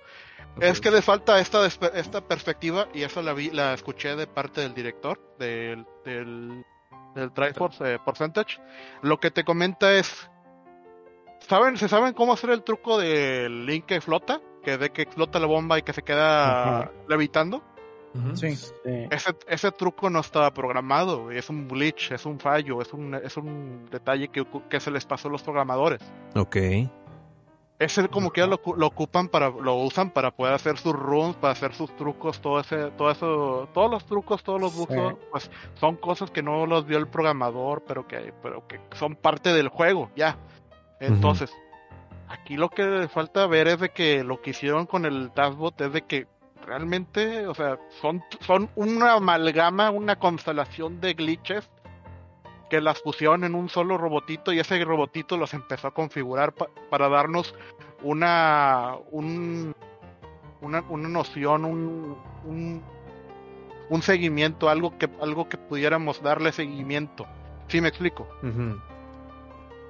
Es 0.62 0.80
que 0.82 0.90
le 0.92 1.02
falta 1.02 1.40
esta 1.40 1.64
despe- 1.66 1.92
esta 1.94 2.22
perspectiva 2.22 2.88
y 2.94 3.04
eso 3.04 3.22
la 3.22 3.34
vi, 3.34 3.50
la 3.52 3.74
escuché 3.74 4.16
de 4.16 4.26
parte 4.28 4.62
del 4.62 4.74
director 4.76 5.20
del 5.40 5.86
del, 6.06 6.64
del 7.18 7.32
Triforce 7.32 7.96
eh, 7.96 8.00
Percentage. 8.04 8.60
Lo 9.02 9.20
que 9.20 9.32
te 9.32 9.44
comenta 9.44 9.94
es 9.94 10.30
saben 11.40 11.78
se 11.78 11.88
saben 11.88 12.14
cómo 12.14 12.34
hacer 12.34 12.50
el 12.52 12.64
truco 12.64 12.98
del 12.98 13.66
link 13.66 13.86
que 13.86 14.02
flota, 14.02 14.42
que 14.64 14.78
de 14.78 14.92
que 14.92 15.04
explota 15.04 15.40
la 15.40 15.48
bomba 15.48 15.80
y 15.80 15.82
que 15.82 15.94
se 15.94 16.04
queda 16.04 16.92
levitando. 17.08 17.64
Sí. 18.34 18.56
Sí. 18.56 18.72
Ese, 19.12 19.36
ese 19.48 19.72
truco 19.72 20.10
no 20.10 20.22
estaba 20.22 20.52
programado, 20.52 21.30
es 21.30 21.50
un 21.52 21.68
glitch, 21.68 22.14
es 22.14 22.26
un 22.26 22.40
fallo, 22.40 22.82
es 22.82 22.92
un, 22.92 23.14
es 23.14 23.38
un 23.38 23.88
detalle 23.92 24.30
que, 24.30 24.44
que 24.70 24.80
se 24.80 24.90
les 24.90 25.06
pasó 25.06 25.28
a 25.28 25.32
los 25.32 25.44
programadores. 25.44 26.02
Ok. 26.34 26.58
Ese 27.80 28.08
como 28.10 28.32
que 28.32 28.46
lo, 28.48 28.60
lo 28.76 28.88
ocupan 28.88 29.28
para, 29.28 29.50
lo 29.50 29.76
usan 29.76 30.10
para 30.10 30.32
poder 30.32 30.54
hacer 30.56 30.78
sus 30.78 30.94
runs, 30.94 31.36
para 31.36 31.54
hacer 31.54 31.76
sus 31.76 31.96
trucos, 31.96 32.42
todo 32.42 32.60
ese, 32.60 32.90
todo 32.92 33.12
eso, 33.12 33.70
todos 33.74 33.92
los 33.92 34.04
trucos, 34.06 34.44
todos 34.44 34.60
los 34.60 34.76
bugs, 34.76 34.94
Sí. 34.94 35.18
pues 35.32 35.52
son 35.76 35.96
cosas 35.96 36.32
que 36.32 36.42
no 36.42 36.66
los 36.66 36.88
vio 36.88 36.98
el 36.98 37.08
programador, 37.08 37.84
pero 37.88 38.08
que, 38.08 38.34
pero 38.42 38.68
que 38.68 38.80
son 38.96 39.16
parte 39.16 39.54
del 39.54 39.68
juego, 39.70 40.10
ya. 40.16 40.38
Entonces, 41.00 41.52
aquí 42.28 42.58
lo 42.58 42.70
que 42.70 43.08
falta 43.14 43.46
ver 43.46 43.68
es 43.68 43.80
de 43.80 43.90
que 43.90 44.24
lo 44.24 44.42
que 44.42 44.50
hicieron 44.50 44.88
con 44.88 45.06
el 45.06 45.30
Taskbot 45.32 45.80
es 45.82 45.94
de 45.94 46.02
que 46.02 46.26
realmente, 46.66 47.46
o 47.48 47.54
sea, 47.54 47.78
son, 48.02 48.24
son 48.42 48.70
una 48.76 49.14
amalgama, 49.14 49.92
una 49.92 50.18
constelación 50.18 51.00
de 51.00 51.14
glitches 51.14 51.70
que 52.70 52.82
las 52.82 53.02
pusieron 53.02 53.44
en 53.44 53.56
un 53.56 53.70
solo 53.70 53.98
robotito 53.98 54.52
y 54.52 54.60
ese 54.60 54.84
robotito 54.84 55.38
los 55.38 55.54
empezó 55.54 55.88
a 55.88 55.94
configurar 55.94 56.54
pa- 56.54 56.68
para 56.90 57.08
darnos 57.10 57.56
una 58.04 58.96
un, 59.12 59.74
una, 60.62 60.82
una 60.90 61.08
noción, 61.10 61.66
un, 61.66 62.18
un, 62.46 62.84
un 63.90 64.02
seguimiento, 64.02 64.70
algo 64.70 64.98
que 64.98 65.10
algo 65.22 65.48
que 65.48 65.58
pudiéramos 65.58 66.22
darle 66.22 66.52
seguimiento. 66.52 67.26
¿Sí 67.68 67.80
me 67.82 67.88
explico? 67.90 68.28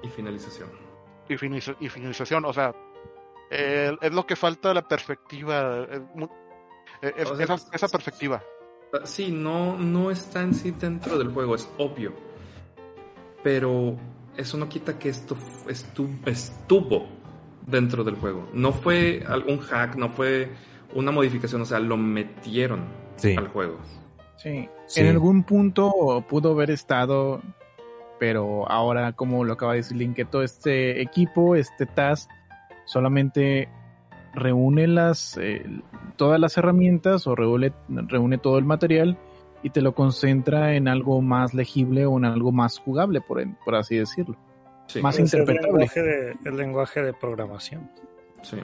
Y 0.02 0.08
finalización. 0.08 0.68
y, 1.28 1.88
finalización. 1.88 2.44
O 2.44 2.52
sea, 2.52 2.74
es 3.50 4.12
lo 4.12 4.26
que 4.26 4.36
falta 4.36 4.72
la 4.74 4.86
perspectiva. 4.86 5.86
esa, 7.72 7.88
perspectiva. 7.88 8.42
Sí, 9.04 9.30
no, 9.30 9.76
no 9.76 10.10
está 10.10 10.42
en 10.42 10.54
sí 10.54 10.70
dentro 10.70 11.18
del 11.18 11.28
juego, 11.32 11.54
es 11.54 11.68
obvio. 11.78 12.12
Pero 13.42 13.96
eso 14.36 14.56
no 14.56 14.68
quita 14.68 14.98
que 14.98 15.08
esto 15.08 15.36
estuvo 15.68 17.06
dentro 17.66 18.04
del 18.04 18.16
juego. 18.16 18.48
No 18.52 18.72
fue 18.72 19.22
algún 19.26 19.58
hack, 19.58 19.96
no 19.96 20.08
fue 20.08 20.50
una 20.94 21.10
modificación, 21.10 21.62
o 21.62 21.64
sea, 21.64 21.78
lo 21.78 21.96
metieron 21.96 22.84
al 23.36 23.48
juego. 23.48 23.78
Sí. 24.36 24.68
en 24.94 25.08
algún 25.08 25.42
punto 25.42 26.24
pudo 26.28 26.52
haber 26.52 26.70
estado, 26.70 27.42
pero 28.20 28.70
ahora, 28.70 29.12
como 29.12 29.44
lo 29.44 29.54
acaba 29.54 29.72
de 29.72 29.78
decir 29.78 29.96
Link, 29.96 30.14
que 30.14 30.24
todo 30.24 30.42
este 30.42 31.02
equipo, 31.02 31.56
este 31.56 31.86
task, 31.86 32.30
solamente 32.84 33.68
reúne 34.34 34.86
las 34.86 35.36
eh, 35.38 35.64
todas 36.16 36.38
las 36.38 36.56
herramientas 36.56 37.26
o 37.26 37.34
reúne, 37.34 37.72
reúne 37.88 38.38
todo 38.38 38.58
el 38.58 38.64
material 38.64 39.18
y 39.62 39.70
te 39.70 39.80
lo 39.80 39.94
concentra 39.94 40.74
en 40.74 40.88
algo 40.88 41.20
más 41.20 41.54
legible 41.54 42.06
o 42.06 42.16
en 42.18 42.24
algo 42.24 42.52
más 42.52 42.78
jugable, 42.78 43.20
por, 43.20 43.42
por 43.64 43.74
así 43.74 43.96
decirlo. 43.96 44.36
Más 45.02 45.18
interpretable. 45.18 45.68
El 45.68 45.72
lenguaje, 45.72 46.02
de, 46.02 46.36
el 46.44 46.56
lenguaje 46.56 47.02
de 47.02 47.12
programación. 47.12 47.90
Sí. 48.42 48.56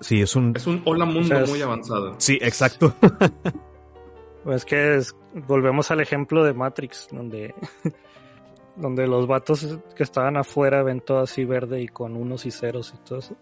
Sí, 0.00 0.22
es 0.22 0.34
un... 0.34 0.54
Es 0.56 0.66
un 0.66 0.80
hola 0.84 1.04
mundo 1.04 1.34
muy 1.46 1.60
avanzado. 1.60 2.14
Sí, 2.18 2.38
exacto. 2.40 2.94
pues 4.44 4.64
que 4.64 4.96
es, 4.96 5.14
volvemos 5.46 5.90
al 5.90 6.00
ejemplo 6.00 6.42
de 6.42 6.54
Matrix, 6.54 7.08
donde, 7.12 7.54
donde 8.76 9.06
los 9.06 9.26
vatos 9.26 9.78
que 9.94 10.02
estaban 10.02 10.38
afuera 10.38 10.82
ven 10.82 11.00
todo 11.00 11.18
así 11.18 11.44
verde 11.44 11.82
y 11.82 11.88
con 11.88 12.16
unos 12.16 12.46
y 12.46 12.50
ceros 12.50 12.94
y 12.94 13.06
todo 13.06 13.18
eso. 13.18 13.36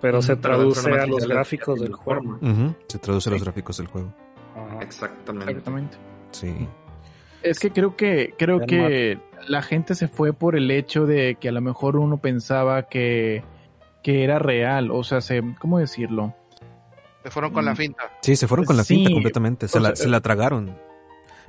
Pero 0.00 0.22
se 0.22 0.36
traduce 0.36 0.88
a 0.90 1.06
los 1.06 1.26
gráficos 1.26 1.80
del 1.80 1.94
juego. 1.94 2.38
Se 2.86 2.98
traduce 2.98 3.30
a 3.30 3.32
los 3.32 3.42
gráficos 3.42 3.78
del 3.78 3.86
juego. 3.88 4.12
Exactamente. 4.80 5.52
Exactamente. 5.52 5.96
Sí. 6.30 6.68
Es 7.42 7.58
que 7.60 7.70
creo 7.70 7.96
que 7.96 8.34
creo 8.36 8.60
que 8.60 9.18
la 9.46 9.62
gente 9.62 9.94
se 9.94 10.08
fue 10.08 10.32
por 10.32 10.56
el 10.56 10.70
hecho 10.70 11.06
de 11.06 11.36
que 11.40 11.48
a 11.48 11.52
lo 11.52 11.60
mejor 11.60 11.96
uno 11.96 12.18
pensaba 12.18 12.88
que, 12.88 13.44
que 14.02 14.24
era 14.24 14.38
real, 14.38 14.90
o 14.90 15.04
sea, 15.04 15.20
se, 15.20 15.42
¿cómo 15.58 15.78
decirlo? 15.78 16.34
Se 17.22 17.30
fueron 17.30 17.52
con 17.52 17.64
la 17.64 17.72
mm. 17.72 17.76
finta. 17.76 18.10
Sí, 18.20 18.36
se 18.36 18.48
fueron 18.48 18.64
con 18.64 18.76
la 18.76 18.84
finta 18.84 19.10
completamente, 19.10 19.68
se, 19.68 19.80
la, 19.80 19.94
se 19.94 20.08
la 20.08 20.20
tragaron. 20.20 20.76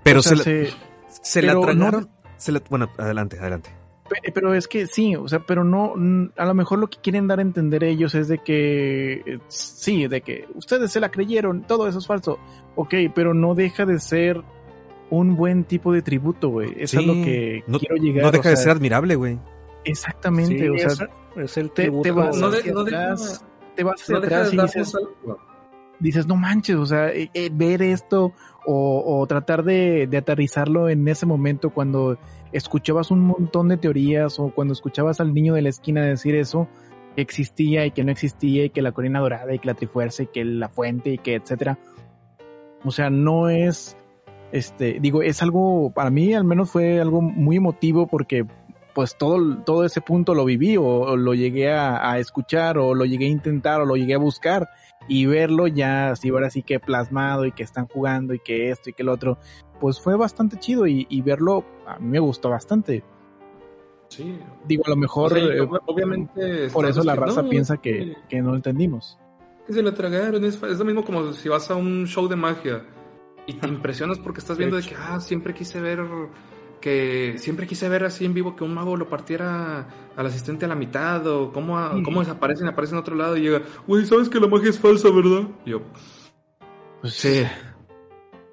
Pero 0.04 0.22
se, 0.22 0.36
la, 0.36 0.44
se 0.44 1.42
la 1.42 1.60
tragaron. 1.60 2.10
bueno, 2.70 2.90
adelante, 2.98 3.40
adelante. 3.40 3.70
Pero 4.34 4.54
es 4.54 4.68
que 4.68 4.88
sí, 4.88 5.16
o 5.16 5.28
sea, 5.28 5.40
pero 5.40 5.64
no, 5.64 5.94
a 6.36 6.46
lo 6.46 6.54
mejor 6.54 6.80
lo 6.80 6.88
que 6.88 7.00
quieren 7.00 7.28
dar 7.28 7.40
a 7.40 7.42
entender 7.42 7.84
ellos 7.84 8.16
es 8.16 8.28
de 8.28 8.40
que, 8.40 9.40
sí, 9.48 10.08
de 10.08 10.22
que 10.22 10.48
ustedes 10.56 10.92
se 10.92 11.00
la 11.00 11.10
creyeron, 11.10 11.64
todo 11.64 11.88
eso 11.88 12.00
es 12.00 12.08
falso, 12.08 12.40
ok, 12.76 12.94
pero 13.14 13.34
no 13.34 13.56
deja 13.56 13.86
de 13.86 14.00
ser 14.00 14.42
un 15.10 15.36
buen 15.36 15.64
tipo 15.64 15.94
de 15.94 16.02
tributo, 16.02 16.50
güey. 16.50 16.74
Eso 16.78 17.00
es 17.00 17.06
lo 17.06 17.14
que 17.14 17.64
no, 17.68 17.80
quiero 17.80 17.96
llegar. 17.96 18.24
No 18.26 18.32
deja 18.32 18.50
de 18.50 18.58
ser 18.58 18.72
admirable, 18.72 19.16
güey. 19.16 19.40
Exactamente, 19.84 20.70
o 20.70 20.78
sea, 20.78 21.10
es 21.38 21.58
el 21.58 21.72
te, 21.72 21.90
te, 21.90 22.12
vas 22.12 22.38
no 22.38 22.48
hacia 22.48 22.72
atrás, 22.72 23.42
te 23.76 23.84
vas 23.84 24.10
y 24.54 24.58
dices, 24.58 24.94
dices, 25.99 26.28
no 26.28 26.36
manches, 26.36 26.76
o 26.76 26.86
sea, 26.86 27.10
eh, 27.10 27.30
eh, 27.34 27.49
ver 27.52 27.82
esto 27.82 28.34
o, 28.65 29.26
tratar 29.28 29.64
de, 29.64 30.07
de, 30.07 30.18
aterrizarlo 30.18 30.90
en 30.90 31.07
ese 31.07 31.26
momento 31.26 31.69
cuando 31.69 32.18
escuchabas 32.52 33.11
un 33.11 33.22
montón 33.22 33.69
de 33.69 33.78
teorías 33.78 34.40
o 34.40 34.49
cuando 34.53 34.74
escuchabas 34.74 35.22
al 35.22 35.34
niño 35.34 35.53
de 35.53 35.61
la 35.61 35.69
esquina 35.69 36.03
decir 36.03 36.36
eso, 36.36 36.68
que 37.15 37.22
existía 37.22 37.86
y 37.86 37.91
que 37.91 38.03
no 38.03 38.11
existía 38.11 38.65
y 38.65 38.69
que 38.69 38.82
la 38.82 38.91
corina 38.91 39.19
dorada 39.19 39.53
y 39.53 39.60
que 39.60 39.68
la 39.68 39.74
trifuerza 39.74 40.24
y 40.24 40.28
que 40.28 40.44
la 40.44 40.69
fuente 40.69 41.11
y 41.11 41.18
que 41.18 41.36
etcétera. 41.36 41.80
O 42.84 42.91
sea, 42.91 43.10
no 43.10 43.49
es, 43.49 43.98
este, 44.52 44.99
digo, 44.99 45.22
es 45.22 45.41
algo, 45.41 45.91
para 45.91 46.10
mí 46.10 46.34
al 46.34 46.44
menos 46.44 46.69
fue 46.69 46.99
algo 47.02 47.22
muy 47.22 47.56
emotivo 47.56 48.06
porque 48.06 48.45
pues 48.98 49.15
todo, 49.15 49.60
todo 49.60 49.84
ese 49.84 50.02
punto 50.02 50.34
lo 50.34 50.44
viví 50.44 50.76
o, 50.76 51.15
lo 51.15 51.36
llegué 51.36 51.72
a, 51.72 52.18
escuchar 52.18 52.80
o 52.80 52.95
lo 52.95 53.06
llegué 53.06 53.26
a 53.26 53.30
intentar 53.30 53.80
o 53.80 53.86
lo 53.86 53.95
llegué 53.95 54.15
a 54.15 54.18
buscar 54.18 54.69
y 55.07 55.28
verlo 55.28 55.68
ya 55.68 56.10
así 56.10 56.30
ahora 56.30 56.49
sí 56.49 56.64
que 56.64 56.80
plasmado 56.80 57.45
y 57.45 57.52
que 57.52 57.61
están 57.61 57.86
jugando 57.86 58.34
y 58.34 58.40
que 58.40 58.72
esto 58.72 58.90
y 58.90 58.94
que 58.94 59.03
el 59.03 59.10
otro, 59.10 59.38
pues 59.80 60.02
fue 60.02 60.18
bastante 60.18 60.57
chido 60.57 60.88
y, 60.88 61.22
verlo 61.22 61.64
a 61.86 61.99
mí 61.99 62.07
me 62.07 62.18
gustó 62.18 62.49
bastante. 62.49 63.03
Sí. 64.07 64.40
Digo, 64.65 64.82
a 64.88 64.90
lo 64.90 64.95
mejor 64.95 65.38
eh, 65.38 65.61
obviamente 65.86 66.68
por 66.69 66.88
eso 66.88 67.03
la 67.03 67.14
raza 67.14 67.48
piensa 67.48 67.78
que, 67.78 68.15
que, 68.28 68.41
no 68.41 68.56
entendimos. 68.56 69.19
Que 69.68 69.74
se 69.74 69.84
tragaron, 69.91 70.44
es, 70.44 70.56
es 70.64 70.80
lo 70.80 70.86
mismo 70.86 71.06
como 71.06 71.34
si 71.34 71.48
vas 71.49 71.69
a 71.69 71.76
un 71.76 72.07
show 72.07 72.28
de 72.28 72.36
magia 72.36 72.84
y 73.45 73.53
te 73.53 73.68
impresionas 73.68 74.18
porque 74.18 74.40
estás 74.40 74.57
viendo 74.57 74.76
de 74.76 74.82
que, 74.82 74.95
ah, 74.95 75.19
siempre 75.19 75.53
quise 75.53 75.80
ver 75.80 75.99
que 76.82 77.36
siempre 77.38 77.68
quise 77.68 77.90
ver 77.90 78.04
así 78.04 78.26
en 78.26 78.34
vivo 78.34 78.56
que 78.56 78.64
un 78.64 78.74
mago 78.74 78.95
lo 78.95 79.10
partiera 79.10 79.88
al 80.16 80.26
asistente 80.26 80.66
a 80.66 80.68
la 80.68 80.76
mitad 80.76 81.26
o 81.28 81.52
cómo, 81.52 81.78
cómo 82.04 82.22
desaparecen, 82.22 82.68
aparecen 82.68 82.95
en 82.95 83.02
otro 83.02 83.16
lado 83.16 83.38
y 83.38 83.41
llega, 83.41 83.62
güey, 83.88 84.06
sabes 84.06 84.30
que 84.30 84.40
la 84.40 84.48
magia 84.48 84.70
es 84.70 84.80
falsa, 84.80 85.10
¿verdad? 85.10 85.48
Y 85.66 85.72
yo, 85.72 85.82
pues 87.02 87.14
sí. 87.14 87.44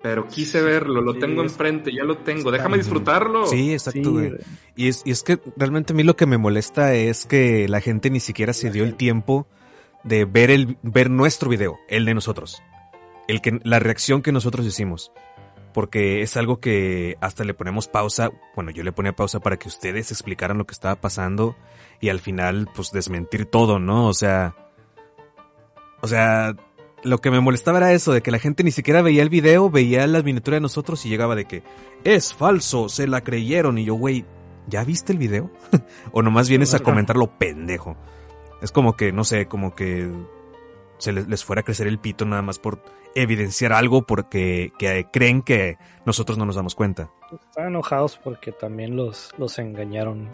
Pero 0.03 0.29
quise 0.29 0.61
verlo, 0.61 1.01
lo 1.01 1.15
tengo 1.15 1.43
enfrente, 1.43 1.91
ya 1.91 2.05
lo 2.05 2.19
tengo, 2.19 2.51
déjame 2.51 2.77
disfrutarlo. 2.77 3.47
Sí, 3.47 3.73
exacto, 3.73 4.13
güey. 4.13 4.35
Y 4.77 4.89
es, 4.89 5.03
y 5.07 5.11
es 5.11 5.23
que 5.23 5.41
realmente 5.57 5.95
a 5.95 5.97
mí 5.97 6.03
lo 6.03 6.15
que 6.15 6.27
me 6.27 6.37
molesta 6.37 6.93
es 6.93 7.25
que 7.25 7.69
la 7.69 7.81
gente 7.81 8.11
ni 8.11 8.21
siquiera 8.21 8.53
se 8.53 8.71
dio 8.71 8.85
el 8.85 8.97
tiempo 8.97 9.47
de 10.03 10.27
ver 10.27 10.51
el 10.51 10.77
ver 10.83 11.09
nuestro 11.09 11.49
video, 11.49 11.79
el 11.89 12.05
de 12.05 12.13
nosotros. 12.13 12.63
El 13.29 13.41
que 13.41 13.59
la 13.63 13.79
reacción 13.79 14.21
que 14.21 14.31
nosotros 14.31 14.67
hicimos 14.67 15.11
porque 15.75 16.23
es 16.23 16.37
algo 16.39 16.61
que 16.61 17.19
hasta 17.21 17.45
le 17.45 17.53
ponemos 17.53 17.89
pausa, 17.89 18.31
bueno, 18.55 18.71
yo 18.71 18.85
le 18.85 18.93
ponía 18.93 19.15
pausa 19.15 19.41
para 19.41 19.59
que 19.59 19.69
ustedes 19.69 20.13
explicaran 20.13 20.57
lo 20.57 20.67
que 20.67 20.73
estaba 20.73 20.95
pasando 20.95 21.57
y 22.01 22.09
al 22.09 22.21
final 22.21 22.69
pues 22.75 22.93
desmentir 22.93 23.45
todo, 23.47 23.81
¿no? 23.81 24.07
O 24.07 24.15
sea, 24.15 24.55
o 26.01 26.07
sea, 26.07 26.55
lo 27.03 27.21
que 27.21 27.31
me 27.31 27.41
molestaba 27.41 27.79
era 27.79 27.93
eso, 27.93 28.13
de 28.13 28.23
que 28.23 28.31
la 28.31 28.39
gente 28.39 28.63
ni 28.63 28.71
siquiera 28.71 29.03
veía 29.03 29.23
el 29.23 29.31
video, 29.31 29.69
veía 29.69 30.07
la 30.07 30.23
miniatura 30.23 30.57
de 30.57 30.61
nosotros 30.61 31.05
y 31.05 31.09
llegaba 31.09 31.35
de 31.35 31.45
que 31.45 31.65
es 32.05 32.33
falso, 32.33 32.89
se 32.89 33.09
la 33.09 33.23
creyeron 33.23 33.77
y 33.77 33.85
yo, 33.85 33.95
güey, 33.95 34.25
¿ya 34.69 34.85
viste 34.85 35.13
el 35.13 35.19
video? 35.19 35.51
o 36.13 36.23
nomás 36.23 36.49
vienes 36.49 36.73
a 36.73 36.79
comentar 36.81 37.17
lo 37.17 37.37
pendejo. 37.37 37.97
Es 38.63 38.71
como 38.71 38.97
que, 38.97 39.13
no 39.13 39.25
sé, 39.25 39.47
como 39.47 39.75
que 39.75 40.09
se 40.99 41.13
les, 41.13 41.45
fuera 41.45 41.61
a 41.61 41.65
crecer 41.65 41.89
el 41.89 41.99
pito 41.99 42.25
nada 42.25 42.43
más 42.43 42.59
por 42.59 42.81
evidenciar 43.15 43.73
algo 43.73 44.03
porque 44.03 44.73
creen 45.13 45.43
que 45.43 45.79
nosotros 46.05 46.39
no 46.39 46.47
nos 46.47 46.57
damos 46.57 46.75
cuenta. 46.75 47.11
Están 47.33 47.69
enojados 47.69 48.19
porque 48.23 48.53
también 48.53 48.97
los, 48.97 49.33
los 49.39 49.59
engañaron. 49.59 50.31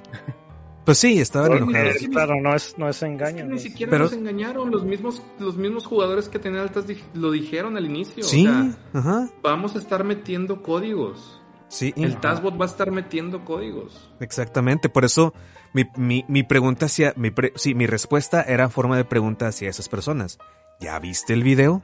Pues 0.85 0.99
sí, 0.99 1.21
estaban 1.21 1.53
enojados. 1.53 1.97
claro, 2.11 2.41
no 2.41 2.55
es, 2.55 2.77
no 2.79 2.89
es 2.89 3.03
engaño. 3.03 3.45
ni 3.45 3.59
siquiera 3.59 3.99
nos 3.99 4.13
engañaron. 4.13 4.71
Los 4.71 4.83
mismos, 4.83 5.23
los 5.39 5.57
mismos 5.57 5.87
jugadores 5.87 6.29
que 6.29 6.39
tenían 6.39 6.63
altas 6.63 6.87
lo 7.15 7.31
dijeron 7.31 7.77
al 7.77 7.85
inicio. 7.85 8.25
Sí, 8.25 8.49
ajá. 8.93 9.29
Vamos 9.43 9.77
a 9.77 9.79
estar 9.79 10.05
metiendo 10.05 10.63
códigos. 10.63 11.41
Sí. 11.69 11.95
El 11.97 12.19
Taskbot 12.19 12.61
va 12.61 12.65
a 12.65 12.69
estar 12.69 12.91
metiendo 12.91 13.45
códigos. 13.45 14.11
Exactamente, 14.19 14.89
por 14.89 15.05
eso 15.05 15.33
mi, 15.73 15.85
mi, 15.97 16.25
mi 16.27 16.43
pregunta 16.43 16.87
hacia, 16.87 17.13
mi 17.17 17.31
sí, 17.55 17.75
mi 17.75 17.87
respuesta 17.87 18.43
era 18.43 18.69
forma 18.69 18.97
de 18.97 19.05
pregunta 19.05 19.47
hacia 19.47 19.71
esas 19.71 19.89
personas. 19.89 20.39
¿Ya 20.81 20.99
viste 20.99 21.33
el 21.33 21.45
video? 21.45 21.83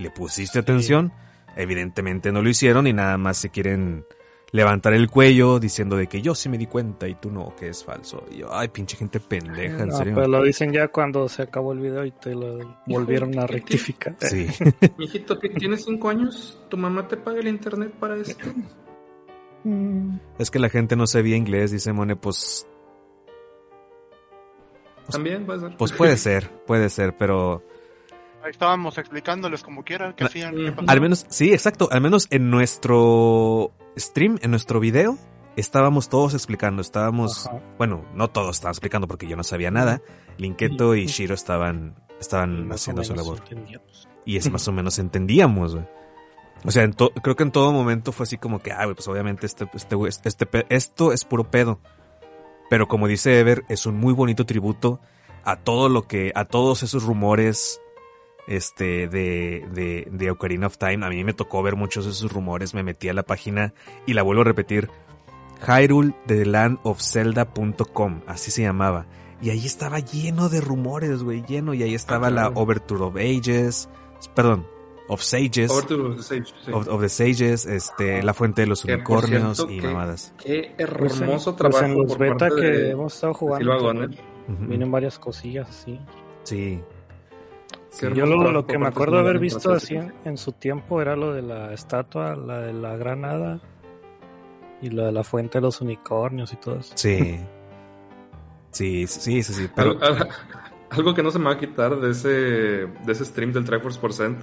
¿Le 0.00 0.10
pusiste 0.10 0.58
atención? 0.58 1.12
Evidentemente 1.56 2.32
no 2.32 2.40
lo 2.40 2.48
hicieron 2.48 2.86
y 2.86 2.92
nada 2.94 3.18
más 3.18 3.36
se 3.36 3.50
quieren 3.50 4.06
levantar 4.50 4.94
el 4.94 5.10
cuello 5.10 5.60
diciendo 5.60 5.94
de 5.94 6.06
que 6.06 6.22
yo 6.22 6.34
sí 6.34 6.48
me 6.48 6.56
di 6.56 6.66
cuenta 6.66 7.06
y 7.06 7.16
tú 7.16 7.30
no, 7.30 7.54
que 7.54 7.68
es 7.68 7.84
falso. 7.84 8.24
Y 8.30 8.38
yo, 8.38 8.48
ay, 8.50 8.68
pinche 8.68 8.96
gente 8.96 9.20
pendeja, 9.20 9.82
en 9.82 9.92
serio. 9.92 10.14
Pero 10.14 10.26
lo 10.26 10.42
dicen 10.42 10.72
ya 10.72 10.88
cuando 10.88 11.28
se 11.28 11.42
acabó 11.42 11.74
el 11.74 11.80
video 11.80 12.06
y 12.06 12.12
te 12.12 12.34
lo 12.34 12.78
volvieron 12.86 13.38
a 13.38 13.46
rectificar. 13.46 14.16
Sí. 14.20 14.46
Hijito, 14.98 15.38
que 15.38 15.50
tienes 15.50 15.84
cinco 15.84 16.08
años, 16.08 16.58
tu 16.70 16.78
mamá 16.78 17.06
te 17.06 17.18
paga 17.18 17.40
el 17.40 17.48
internet 17.48 17.92
para 17.92 18.16
esto. 18.16 18.46
Es 20.38 20.50
que 20.50 20.58
la 20.58 20.70
gente 20.70 20.96
no 20.96 21.06
sabía 21.06 21.36
inglés, 21.36 21.72
dice 21.72 21.92
Mone, 21.92 22.16
pues... 22.16 22.66
pues 25.04 25.10
También 25.10 25.44
puede 25.44 25.60
ser. 25.60 25.76
Pues 25.76 25.92
puede 25.92 26.16
ser, 26.16 26.50
puede 26.64 26.88
ser, 26.88 27.14
pero 27.18 27.62
Ahí 28.42 28.50
estábamos 28.52 28.96
explicándoles 28.96 29.62
como 29.62 29.84
quieran 29.84 30.14
qué 30.14 30.24
hacían. 30.24 30.54
al 30.86 31.00
menos, 31.00 31.26
sí, 31.28 31.52
exacto. 31.52 31.88
Al 31.90 32.00
menos 32.00 32.26
en 32.30 32.50
nuestro 32.50 33.72
stream, 33.98 34.38
en 34.42 34.50
nuestro 34.50 34.80
video, 34.80 35.18
estábamos 35.56 36.08
todos 36.08 36.34
explicando. 36.34 36.80
Estábamos, 36.80 37.50
bueno, 37.76 38.04
no 38.14 38.28
todos 38.28 38.56
estaban 38.56 38.72
explicando 38.72 39.06
porque 39.08 39.26
yo 39.26 39.36
no 39.36 39.44
sabía 39.44 39.70
nada. 39.70 40.00
Linketo 40.38 40.94
y 40.94 41.06
Shiro 41.06 41.34
estaban, 41.34 41.96
estaban 42.18 42.72
haciendo 42.72 43.04
su 43.04 43.14
labor. 43.14 43.40
Y 44.24 44.36
es 44.36 44.50
más 44.50 44.66
o 44.68 44.72
menos 44.72 44.98
entendíamos, 44.98 45.76
O 46.64 46.70
sea, 46.70 46.88
creo 47.22 47.36
que 47.36 47.42
en 47.42 47.52
todo 47.52 47.72
momento 47.72 48.12
fue 48.12 48.24
así 48.24 48.38
como 48.38 48.60
que, 48.60 48.72
ah, 48.72 48.84
pues 48.94 49.06
obviamente 49.06 49.46
este, 49.46 49.68
este, 49.74 49.96
este, 50.24 50.66
esto 50.70 51.12
es 51.12 51.24
puro 51.24 51.50
pedo. 51.50 51.80
Pero 52.70 52.88
como 52.88 53.06
dice 53.06 53.38
Ever, 53.38 53.64
es 53.68 53.84
un 53.84 53.98
muy 53.98 54.14
bonito 54.14 54.46
tributo 54.46 55.00
a 55.44 55.56
todo 55.56 55.88
lo 55.88 56.06
que, 56.06 56.32
a 56.34 56.44
todos 56.44 56.82
esos 56.82 57.02
rumores 57.02 57.80
este, 58.50 59.08
de, 59.08 59.66
de, 59.72 60.06
de 60.10 60.30
Ocarina 60.30 60.66
of 60.66 60.76
Time. 60.76 61.06
A 61.06 61.08
mí 61.08 61.24
me 61.24 61.32
tocó 61.32 61.62
ver 61.62 61.76
muchos 61.76 62.04
de 62.04 62.10
esos 62.10 62.30
rumores, 62.30 62.74
me 62.74 62.82
metí 62.82 63.08
a 63.08 63.14
la 63.14 63.22
página 63.22 63.72
y 64.06 64.12
la 64.12 64.22
vuelvo 64.22 64.42
a 64.42 64.44
repetir. 64.44 64.90
Hyrule 65.66 66.14
the 66.26 66.44
Land 66.46 66.78
of 66.82 67.00
Zelda.com, 67.00 68.20
así 68.26 68.50
se 68.50 68.62
llamaba. 68.62 69.06
Y 69.42 69.50
ahí 69.50 69.64
estaba 69.66 69.98
lleno 70.00 70.48
de 70.48 70.60
rumores, 70.60 71.22
güey, 71.22 71.42
lleno. 71.46 71.72
Y 71.74 71.82
ahí 71.82 71.94
estaba 71.94 72.26
Ah, 72.26 72.30
la. 72.30 72.48
Overture 72.48 73.02
of 73.04 73.16
Ages, 73.16 73.88
perdón, 74.34 74.66
of 75.08 75.22
Sages. 75.22 75.70
Overture 75.70 76.02
of 76.02 76.16
the 76.16 76.22
Sage, 76.22 76.44
sí. 76.64 76.72
Of, 76.72 76.88
of 76.88 77.00
the 77.00 77.08
Sages, 77.08 77.66
este, 77.66 78.22
La 78.22 78.34
Fuente 78.34 78.62
de 78.62 78.66
los 78.68 78.82
Que, 78.82 78.94
Unicornios 78.94 79.56
cierto, 79.56 79.72
y 79.72 79.80
que- 79.80 79.86
mamadas. 79.86 80.34
Qué 80.42 80.74
Pues 80.76 81.16
en- 81.16 81.22
hermoso 81.24 81.56
pues 81.56 81.70
trabajo 81.72 81.84
en 81.84 81.98
los 81.98 82.06
por 82.12 82.18
beta 82.18 82.36
parte 82.36 82.60
que 82.60 82.66
de- 82.68 82.90
hemos 82.90 83.14
estado 83.14 83.34
jugando. 83.34 83.92
Vienen 84.66 84.90
varias 84.90 85.18
cosillas 85.18 85.68
así. 85.68 86.00
Sí. 86.42 86.80
Sí, 87.90 88.06
yo 88.14 88.24
lo, 88.26 88.50
lo 88.52 88.66
que 88.66 88.78
me 88.78 88.86
acuerdo 88.86 89.16
de 89.16 89.22
haber 89.22 89.38
visto 89.38 89.72
así 89.72 89.96
en, 89.96 90.12
en 90.24 90.36
su 90.38 90.52
tiempo 90.52 91.02
era 91.02 91.16
lo 91.16 91.32
de 91.34 91.42
la 91.42 91.72
estatua, 91.74 92.36
la 92.36 92.60
de 92.60 92.72
la 92.72 92.96
granada 92.96 93.60
y 94.80 94.90
lo 94.90 95.04
de 95.04 95.12
la 95.12 95.24
fuente 95.24 95.58
de 95.58 95.62
los 95.62 95.80
unicornios 95.80 96.52
y 96.52 96.56
todo 96.56 96.78
eso. 96.78 96.92
Sí. 96.94 97.38
Sí, 98.70 99.06
sí, 99.08 99.42
sí, 99.42 99.52
sí. 99.52 99.68
Pero, 99.74 99.98
Al- 100.00 100.02
al- 100.18 100.28
algo 100.90 101.14
que 101.14 101.22
no 101.22 101.30
se 101.30 101.38
me 101.40 101.46
va 101.46 101.52
a 101.52 101.58
quitar 101.58 101.96
de 102.00 102.10
ese, 102.12 102.28
de 102.28 103.12
ese 103.12 103.24
stream 103.24 103.52
del 103.52 103.64
Triforce 103.64 103.98
Percent 104.00 104.38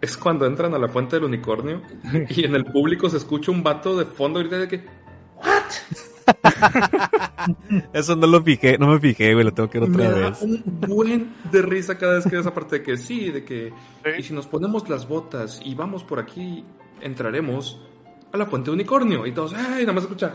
es 0.00 0.16
cuando 0.16 0.46
entran 0.46 0.74
a 0.74 0.78
la 0.78 0.88
fuente 0.88 1.16
del 1.16 1.24
unicornio 1.26 1.82
y 2.28 2.44
en 2.44 2.54
el 2.56 2.64
público 2.64 3.08
se 3.08 3.18
escucha 3.18 3.52
un 3.52 3.62
vato 3.62 3.96
de 3.96 4.04
fondo 4.04 4.40
grita 4.40 4.58
de 4.58 4.66
que 4.68 4.84
eso 7.92 8.16
no 8.16 8.26
lo 8.26 8.42
fijé, 8.42 8.78
no 8.78 8.88
me 8.88 8.98
fijé, 9.00 9.32
güey, 9.34 9.44
lo 9.44 9.52
tengo 9.52 9.68
que 9.70 9.80
ver 9.80 9.88
me 9.88 10.06
otra 10.08 10.20
da 10.20 10.30
vez. 10.30 10.42
un 10.42 10.62
buen 10.88 11.32
de 11.50 11.62
risa 11.62 11.96
cada 11.98 12.14
vez 12.14 12.26
que 12.26 12.38
esa 12.38 12.52
parte 12.54 12.78
de 12.78 12.82
que 12.84 12.96
sí, 12.96 13.30
de 13.30 13.44
que 13.44 13.72
y 14.18 14.22
si 14.22 14.32
nos 14.34 14.46
ponemos 14.46 14.88
las 14.88 15.08
botas 15.08 15.60
y 15.64 15.74
vamos 15.74 16.04
por 16.04 16.18
aquí, 16.18 16.64
entraremos 17.00 17.80
a 18.32 18.36
la 18.36 18.46
fuente 18.46 18.70
de 18.70 18.74
unicornio 18.74 19.26
y 19.26 19.32
todos, 19.32 19.54
ay, 19.54 19.80
nada 19.82 19.92
más 19.94 20.04
escucha. 20.04 20.32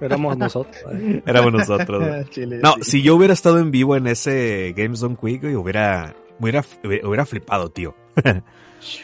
Éramos 0.00 0.36
nosotros. 0.38 0.76
¿eh? 0.92 1.22
Éramos 1.26 1.52
nosotros. 1.52 2.02
güey. 2.08 2.24
Chile, 2.30 2.60
No, 2.62 2.74
sí. 2.80 2.90
si 2.92 3.02
yo 3.02 3.16
hubiera 3.16 3.34
estado 3.34 3.58
en 3.58 3.70
vivo 3.70 3.96
en 3.96 4.06
ese 4.06 4.72
Games 4.76 5.00
Done 5.00 5.16
Quick, 5.20 5.42
güey, 5.42 5.54
hubiera, 5.56 6.14
hubiera, 6.38 6.64
hubiera 7.04 7.26
flipado, 7.26 7.70
tío. 7.70 7.94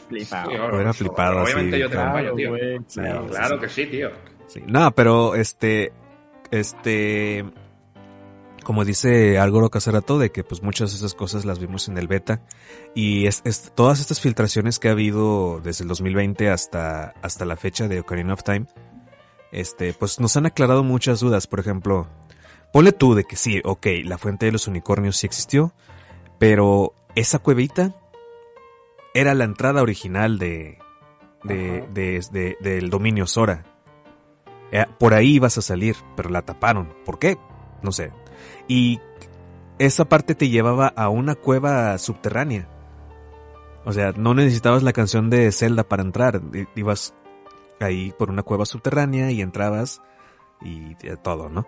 Flipado. 0.09 0.51
Sí, 0.51 0.57
Hubiera 0.73 0.93
flipado 0.95 1.41
así. 1.41 1.53
Obviamente 1.53 1.79
yo 1.79 1.87
te 1.89 1.93
Claro, 1.97 2.11
acompaño, 2.19 2.35
tío. 2.37 2.51
claro. 2.55 2.83
sí, 2.87 3.01
Claro 3.31 3.55
sí. 3.57 3.61
que 3.61 3.69
sí, 3.69 3.87
tío. 3.87 4.11
Sí. 4.49 4.63
No, 4.67 4.91
pero 4.93 5.35
este, 5.35 5.93
este, 6.51 7.45
como 8.65 8.85
dice 8.85 9.39
Álvaro 9.39 9.71
Casarato, 9.71 10.19
de 10.19 10.31
que 10.31 10.45
pues 10.45 10.63
muchas 10.63 10.91
de 10.93 10.97
esas 10.99 11.15
cosas 11.15 11.45
las 11.45 11.59
vimos 11.59 11.89
en 11.89 11.99
el 11.99 12.09
beta 12.09 12.41
y 12.95 13.27
es, 13.27 13.43
es- 13.45 13.73
todas 13.75 14.01
estas 14.01 14.21
filtraciones 14.21 14.79
que 14.79 14.89
ha 14.89 14.93
habido 14.93 15.61
desde 15.63 15.83
el 15.83 15.89
2020 15.89 16.49
hasta, 16.51 17.15
hasta 17.23 17.45
la 17.45 17.57
fecha 17.57 17.89
de 17.89 18.01
Ocarina 18.01 18.35
of 18.35 18.43
Time, 18.43 18.67
este, 19.53 19.93
pues 19.93 20.21
nos 20.21 20.37
han 20.37 20.47
aclarado 20.47 20.83
muchas 20.85 21.21
dudas. 21.21 21.47
Por 21.47 21.61
ejemplo, 21.61 22.09
ponle 22.73 22.93
tú 22.93 23.15
de 23.15 23.25
que 23.25 23.37
sí, 23.37 23.61
ok, 23.65 23.87
la 24.05 24.19
fuente 24.19 24.47
de 24.47 24.53
los 24.53 24.67
unicornios 24.69 25.17
sí 25.17 25.27
existió, 25.27 25.73
pero 26.39 26.93
esa 27.15 27.39
cuevita 27.39 27.95
era 29.15 29.35
la 29.35 29.45
entrada 29.45 29.83
original 29.83 30.39
de, 30.39 30.79
de, 31.45 31.85
de- 31.93 32.25
de- 32.31 32.57
del 32.61 32.91
dominio 32.91 33.27
Sora. 33.27 33.65
Eh, 34.73 34.85
Por 34.99 35.15
ahí 35.15 35.35
ibas 35.35 35.57
a 35.59 35.63
salir, 35.63 35.97
pero 36.17 36.29
la 36.31 36.43
taparon. 36.43 36.93
¿Por 37.05 37.19
qué? 37.19 37.39
No 37.83 37.93
sé. 37.93 38.13
Y 38.69 39.01
esa 39.79 40.07
parte 40.07 40.35
te 40.35 40.49
llevaba 40.49 40.89
a 40.89 41.09
una 41.09 41.35
cueva 41.35 41.97
subterránea. 41.99 42.69
O 43.85 43.93
sea, 43.93 44.13
no 44.17 44.35
necesitabas 44.35 44.83
la 44.83 44.93
canción 44.93 45.31
de 45.31 45.53
Zelda 45.53 45.85
para 45.85 46.03
entrar. 46.03 46.41
I- 46.53 46.67
Ibas 46.81 47.15
ahí 47.79 48.13
por 48.19 48.31
una 48.31 48.43
cueva 48.43 48.65
subterránea 48.67 49.31
y 49.31 49.41
entrabas 49.43 50.03
y 50.63 50.97
eh, 51.07 51.17
todo, 51.23 51.49
¿no? 51.49 51.67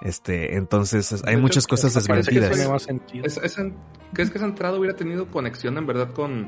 Este, 0.00 0.56
entonces 0.56 1.12
hay 1.26 1.32
hecho, 1.34 1.40
muchas 1.42 1.66
cosas 1.66 1.92
que 2.06 2.12
desmentidas. 2.14 2.52
Tiene 2.52 2.68
más 2.70 2.82
sentido. 2.84 3.24
Esa- 3.26 3.40
esa- 3.44 3.70
¿Crees 4.12 4.30
que 4.30 4.38
esa 4.38 4.46
entrada 4.46 4.78
hubiera 4.78 4.94
tenido 4.94 5.26
conexión 5.28 5.76
en 5.76 5.86
verdad 5.86 6.12
con 6.12 6.46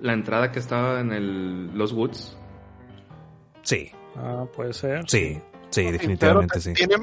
la 0.00 0.12
entrada 0.14 0.50
que 0.50 0.58
estaba 0.58 0.98
en 1.00 1.12
el, 1.12 1.78
los 1.78 1.92
Woods? 1.92 2.36
Sí, 3.62 3.92
Ah, 4.20 4.46
puede 4.54 4.72
ser. 4.72 5.08
sí, 5.08 5.40
sí, 5.70 5.90
definitivamente 5.90 6.60
sí. 6.60 6.72
tiene- 6.74 6.96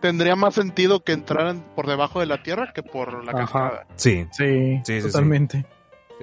tendría 0.00 0.34
más 0.36 0.54
sentido 0.54 1.02
que 1.04 1.12
entraran 1.12 1.64
por 1.74 1.86
debajo 1.86 2.20
de 2.20 2.26
la 2.26 2.42
tierra 2.42 2.72
que 2.74 2.82
por 2.82 3.24
la 3.24 3.32
cascada. 3.32 3.86
Sí, 3.96 4.26
Sí, 4.32 4.76
Sí, 4.78 4.80
sí, 4.84 5.00
sí. 5.02 5.06
totalmente. 5.08 5.66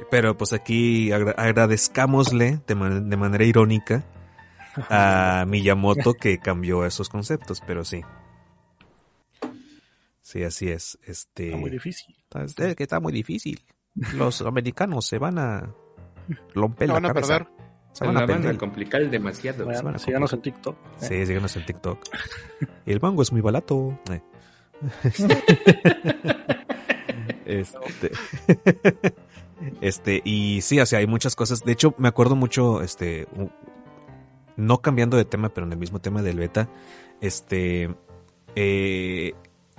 Pero 0.09 0.37
pues 0.37 0.53
aquí 0.53 1.11
agra- 1.11 1.33
agradezcámosle 1.37 2.59
de, 2.65 2.75
man- 2.75 3.09
de 3.09 3.17
manera 3.17 3.43
irónica 3.43 4.03
a 4.89 5.43
Miyamoto 5.47 6.13
que 6.19 6.39
cambió 6.39 6.85
esos 6.85 7.09
conceptos, 7.09 7.61
pero 7.65 7.83
sí. 7.83 8.01
Sí, 10.21 10.43
así 10.43 10.69
es. 10.69 10.97
Este, 11.05 11.47
Está 11.47 11.57
muy 11.57 11.69
difícil. 11.71 12.15
está- 12.45 12.67
es 12.67 12.75
que 12.75 12.83
está 12.83 12.99
muy 12.99 13.11
difícil. 13.11 13.59
Los 14.13 14.41
americanos 14.41 15.05
se 15.07 15.17
van 15.17 15.37
a 15.39 15.73
romper 16.55 16.87
la 16.87 16.93
van 16.93 17.05
a 17.05 17.07
cabeza. 17.09 17.39
perder. 17.39 17.60
Se 17.93 18.05
van 18.05 18.17
a 18.17 18.25
perder. 18.25 18.57
complicar 18.57 19.09
demasiado. 19.09 19.65
van 19.65 19.75
a 19.75 19.81
Bueno, 19.81 19.99
síganos 19.99 20.33
en 20.33 20.41
TikTok. 20.41 20.75
¿eh? 20.75 21.05
Sí, 21.07 21.25
síganos 21.25 21.55
en 21.55 21.65
TikTok. 21.65 21.99
Y 22.85 22.91
el 22.91 22.99
mango 23.01 23.21
es 23.21 23.31
muy 23.31 23.41
barato. 23.41 23.97
Eh. 24.11 24.21
Este. 27.45 28.11
Este, 29.79 30.21
y 30.25 30.61
sí, 30.61 30.79
o 30.79 30.85
sea, 30.87 30.99
hay 30.99 31.07
muchas 31.07 31.35
cosas. 31.35 31.63
De 31.63 31.71
hecho, 31.71 31.93
me 31.99 32.07
acuerdo 32.07 32.35
mucho, 32.35 32.81
este, 32.81 33.27
no 34.57 34.81
cambiando 34.81 35.17
de 35.17 35.25
tema, 35.25 35.49
pero 35.49 35.67
en 35.67 35.73
el 35.73 35.77
mismo 35.77 35.99
tema 35.99 36.23
del 36.23 36.39
beta, 36.39 36.67
este, 37.19 37.93
eh, 38.55 39.33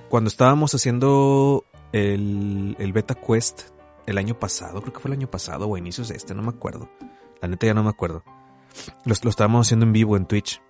cuando 0.09 0.29
estábamos 0.29 0.73
haciendo 0.75 1.65
el, 1.93 2.77
el 2.79 2.93
beta 2.93 3.15
quest 3.17 3.71
el 4.07 4.19
año 4.19 4.39
pasado, 4.39 4.81
creo 4.83 4.93
que 4.93 5.01
fue 5.01 5.09
el 5.11 5.19
año 5.19 5.29
pasado 5.31 5.67
o 5.67 5.75
a 5.75 5.79
inicios 5.79 6.09
de 6.09 6.17
este, 6.17 6.33
no 6.35 6.43
me 6.43 6.51
acuerdo. 6.51 6.89
La 7.43 7.49
neta 7.49 7.67
ya 7.67 7.75
no 7.75 7.83
me 7.83 7.91
acuerdo. 7.91 8.25
Lo, 9.05 9.13
estábamos 9.13 9.67
haciendo 9.67 9.85
en 9.85 9.93
vivo 9.93 10.17
en 10.17 10.25
Twitch. 10.27 10.63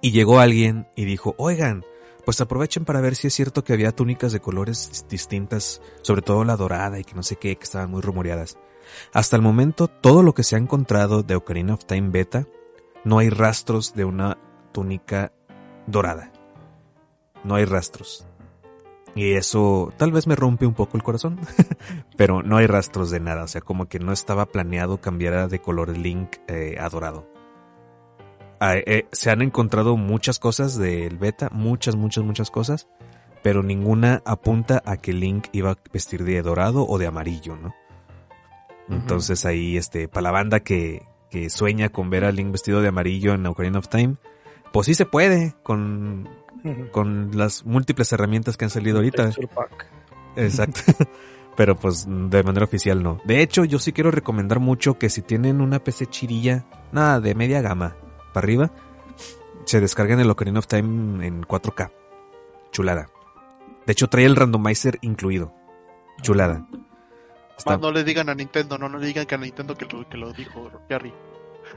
Y 0.00 0.12
llegó 0.12 0.38
alguien 0.38 0.86
y 0.94 1.04
dijo, 1.06 1.34
oigan, 1.38 1.84
pues 2.24 2.40
aprovechen 2.40 2.84
para 2.84 3.00
ver 3.00 3.16
si 3.16 3.26
es 3.26 3.34
cierto 3.34 3.64
que 3.64 3.72
había 3.72 3.92
túnicas 3.92 4.30
de 4.32 4.40
colores 4.40 4.90
dis- 4.92 5.08
distintas, 5.08 5.80
sobre 6.02 6.22
todo 6.22 6.44
la 6.44 6.56
dorada 6.56 7.00
y 7.00 7.04
que 7.04 7.14
no 7.14 7.22
sé 7.22 7.36
qué, 7.36 7.56
que 7.56 7.64
estaban 7.64 7.90
muy 7.90 8.02
rumoreadas. 8.02 8.58
Hasta 9.12 9.34
el 9.34 9.42
momento, 9.42 9.88
todo 9.88 10.22
lo 10.22 10.34
que 10.34 10.44
se 10.44 10.54
ha 10.54 10.58
encontrado 10.58 11.22
de 11.22 11.34
Ocarina 11.34 11.74
of 11.74 11.86
Time 11.86 12.10
Beta, 12.10 12.46
no 13.04 13.18
hay 13.18 13.30
rastros 13.30 13.94
de 13.94 14.04
una 14.04 14.38
túnica 14.72 15.32
dorada. 15.86 16.30
No 17.42 17.54
hay 17.54 17.64
rastros. 17.64 18.26
Y 19.16 19.32
eso 19.32 19.94
tal 19.96 20.12
vez 20.12 20.26
me 20.26 20.36
rompe 20.36 20.66
un 20.66 20.74
poco 20.74 20.98
el 20.98 21.02
corazón, 21.02 21.40
pero 22.18 22.42
no 22.42 22.58
hay 22.58 22.66
rastros 22.66 23.10
de 23.10 23.18
nada, 23.18 23.44
o 23.44 23.48
sea, 23.48 23.62
como 23.62 23.86
que 23.86 23.98
no 23.98 24.12
estaba 24.12 24.44
planeado 24.44 25.00
cambiar 25.00 25.48
de 25.48 25.58
color 25.58 25.96
Link 25.96 26.36
eh, 26.48 26.76
a 26.78 26.90
dorado. 26.90 27.26
Ah, 28.60 28.76
eh, 28.76 29.06
se 29.12 29.30
han 29.30 29.40
encontrado 29.40 29.96
muchas 29.96 30.38
cosas 30.38 30.76
del 30.76 31.16
beta, 31.16 31.48
muchas, 31.50 31.96
muchas, 31.96 32.24
muchas 32.24 32.50
cosas, 32.50 32.88
pero 33.42 33.62
ninguna 33.62 34.22
apunta 34.26 34.82
a 34.84 34.98
que 34.98 35.14
Link 35.14 35.46
iba 35.52 35.70
a 35.70 35.78
vestir 35.94 36.22
de 36.22 36.42
dorado 36.42 36.86
o 36.86 36.98
de 36.98 37.06
amarillo, 37.06 37.56
¿no? 37.56 37.74
Entonces 38.90 39.46
ahí, 39.46 39.78
este, 39.78 40.08
para 40.08 40.24
la 40.24 40.30
banda 40.30 40.60
que, 40.60 41.02
que 41.30 41.48
sueña 41.48 41.88
con 41.88 42.10
ver 42.10 42.26
a 42.26 42.32
Link 42.32 42.52
vestido 42.52 42.82
de 42.82 42.88
amarillo 42.88 43.32
en 43.32 43.46
Ocarina 43.46 43.78
of 43.78 43.88
Time, 43.88 44.16
pues 44.72 44.86
sí 44.86 44.94
se 44.94 45.06
puede 45.06 45.54
con, 45.62 46.28
con 46.92 47.30
las 47.34 47.64
múltiples 47.64 48.12
herramientas 48.12 48.56
que 48.56 48.64
han 48.64 48.70
salido 48.70 48.98
ahorita. 48.98 49.30
Pack. 49.54 49.86
Exacto. 50.36 50.80
Pero 51.56 51.74
pues 51.74 52.06
de 52.06 52.42
manera 52.42 52.64
oficial 52.66 53.02
no. 53.02 53.20
De 53.24 53.40
hecho, 53.40 53.64
yo 53.64 53.78
sí 53.78 53.92
quiero 53.92 54.10
recomendar 54.10 54.60
mucho 54.60 54.98
que 54.98 55.08
si 55.08 55.22
tienen 55.22 55.60
una 55.62 55.78
PC 55.82 56.06
chirilla, 56.06 56.66
nada, 56.92 57.18
de 57.20 57.34
media 57.34 57.62
gama 57.62 57.96
para 58.34 58.44
arriba, 58.44 58.70
se 59.64 59.80
descarguen 59.80 60.20
el 60.20 60.28
Ocarina 60.30 60.58
of 60.58 60.66
Time 60.66 61.26
en 61.26 61.42
4K. 61.42 61.90
Chulada. 62.72 63.08
De 63.86 63.92
hecho, 63.92 64.08
trae 64.08 64.26
el 64.26 64.36
randomizer 64.36 64.98
incluido. 65.00 65.54
Chulada. 66.20 66.66
Está- 67.56 67.70
Más 67.72 67.80
no 67.80 67.90
le 67.90 68.04
digan 68.04 68.28
a 68.28 68.34
Nintendo, 68.34 68.76
no, 68.76 68.88
no 68.90 68.98
le 68.98 69.06
digan 69.06 69.24
que 69.24 69.34
a 69.34 69.38
Nintendo 69.38 69.74
que 69.76 69.86
lo, 69.86 70.06
que 70.06 70.18
lo 70.18 70.32
dijo 70.34 70.70
Jerry. 70.90 71.12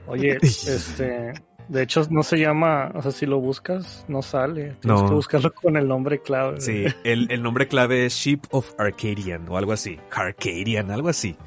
Oye, 0.07 0.37
este, 0.41 1.33
de 1.69 1.83
hecho 1.83 2.01
no 2.09 2.23
se 2.23 2.37
llama, 2.37 2.91
o 2.95 3.01
sea, 3.01 3.11
si 3.11 3.25
lo 3.25 3.39
buscas, 3.39 4.03
no 4.07 4.21
sale. 4.21 4.75
Tienes 4.81 5.01
No. 5.01 5.07
que 5.07 5.13
buscarlo 5.13 5.53
con 5.53 5.77
el 5.77 5.87
nombre 5.87 6.19
clave. 6.21 6.59
Sí, 6.59 6.83
el, 7.03 7.31
el 7.31 7.41
nombre 7.41 7.67
clave 7.67 8.05
es 8.05 8.13
Ship 8.15 8.41
of 8.51 8.73
Arcadian 8.77 9.47
o 9.47 9.57
algo 9.57 9.71
así. 9.71 9.97
Arcadian, 10.11 10.91
algo 10.91 11.09
así. 11.09 11.37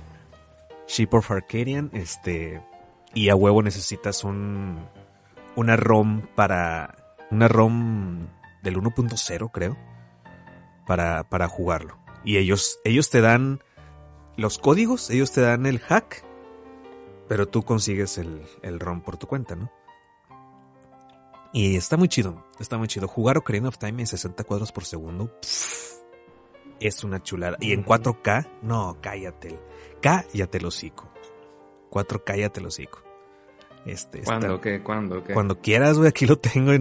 Ship 0.89 1.09
of 1.12 1.31
Arcadian, 1.31 1.90
este. 1.93 2.62
Y 3.15 3.28
a 3.28 3.35
huevo 3.36 3.62
necesitas 3.62 4.24
un. 4.24 4.78
Una 5.55 5.77
ROM 5.77 6.23
para 6.35 6.94
una 7.31 7.47
ROM 7.49 8.27
del 8.62 8.77
1.0, 8.77 9.51
creo, 9.53 9.77
para, 10.86 11.24
para 11.24 11.47
jugarlo. 11.49 11.99
Y 12.24 12.36
ellos, 12.39 12.78
ellos 12.85 13.11
te 13.11 13.20
dan 13.20 13.61
los 14.36 14.59
códigos, 14.59 15.11
ellos 15.11 15.31
te 15.32 15.40
dan 15.43 15.66
el 15.66 15.78
hack, 15.81 16.24
pero 17.28 17.49
tú 17.49 17.65
consigues 17.65 18.16
el, 18.19 18.43
el 18.62 18.81
ROM 18.81 19.03
por 19.03 19.16
tu 19.19 19.27
cuenta, 19.27 19.57
¿no? 19.57 19.70
Y 21.53 21.77
está 21.77 21.97
muy 21.97 22.09
chido, 22.09 22.45
está 22.59 22.79
muy 22.79 22.89
chido. 22.89 23.07
Jugar 23.09 23.37
Ocarina 23.37 23.69
of 23.69 23.79
Time 23.79 24.01
en 24.03 24.07
60 24.07 24.43
cuadros 24.45 24.73
por 24.73 24.85
segundo 24.85 25.31
es 26.81 27.05
una 27.05 27.23
chulada. 27.23 27.57
Y 27.61 27.73
en 27.73 27.85
4K, 27.85 28.49
no, 28.62 28.97
cállate. 29.01 29.59
Cállate 30.01 30.59
el 30.59 30.66
hocico. 30.66 31.11
4K, 31.91 32.23
cállate 32.24 32.61
el 32.61 32.66
hocico. 32.66 33.03
Este, 33.85 34.23
¿Cuándo? 34.23 34.61
¿Qué? 34.61 34.83
¿Cuándo? 34.83 35.23
¿Qué? 35.24 35.35
Cuando 35.35 35.61
quieras, 35.61 35.99
güey, 35.99 36.09
aquí 36.09 36.27
lo 36.27 36.39
tengo. 36.39 36.73
Y 36.73 36.79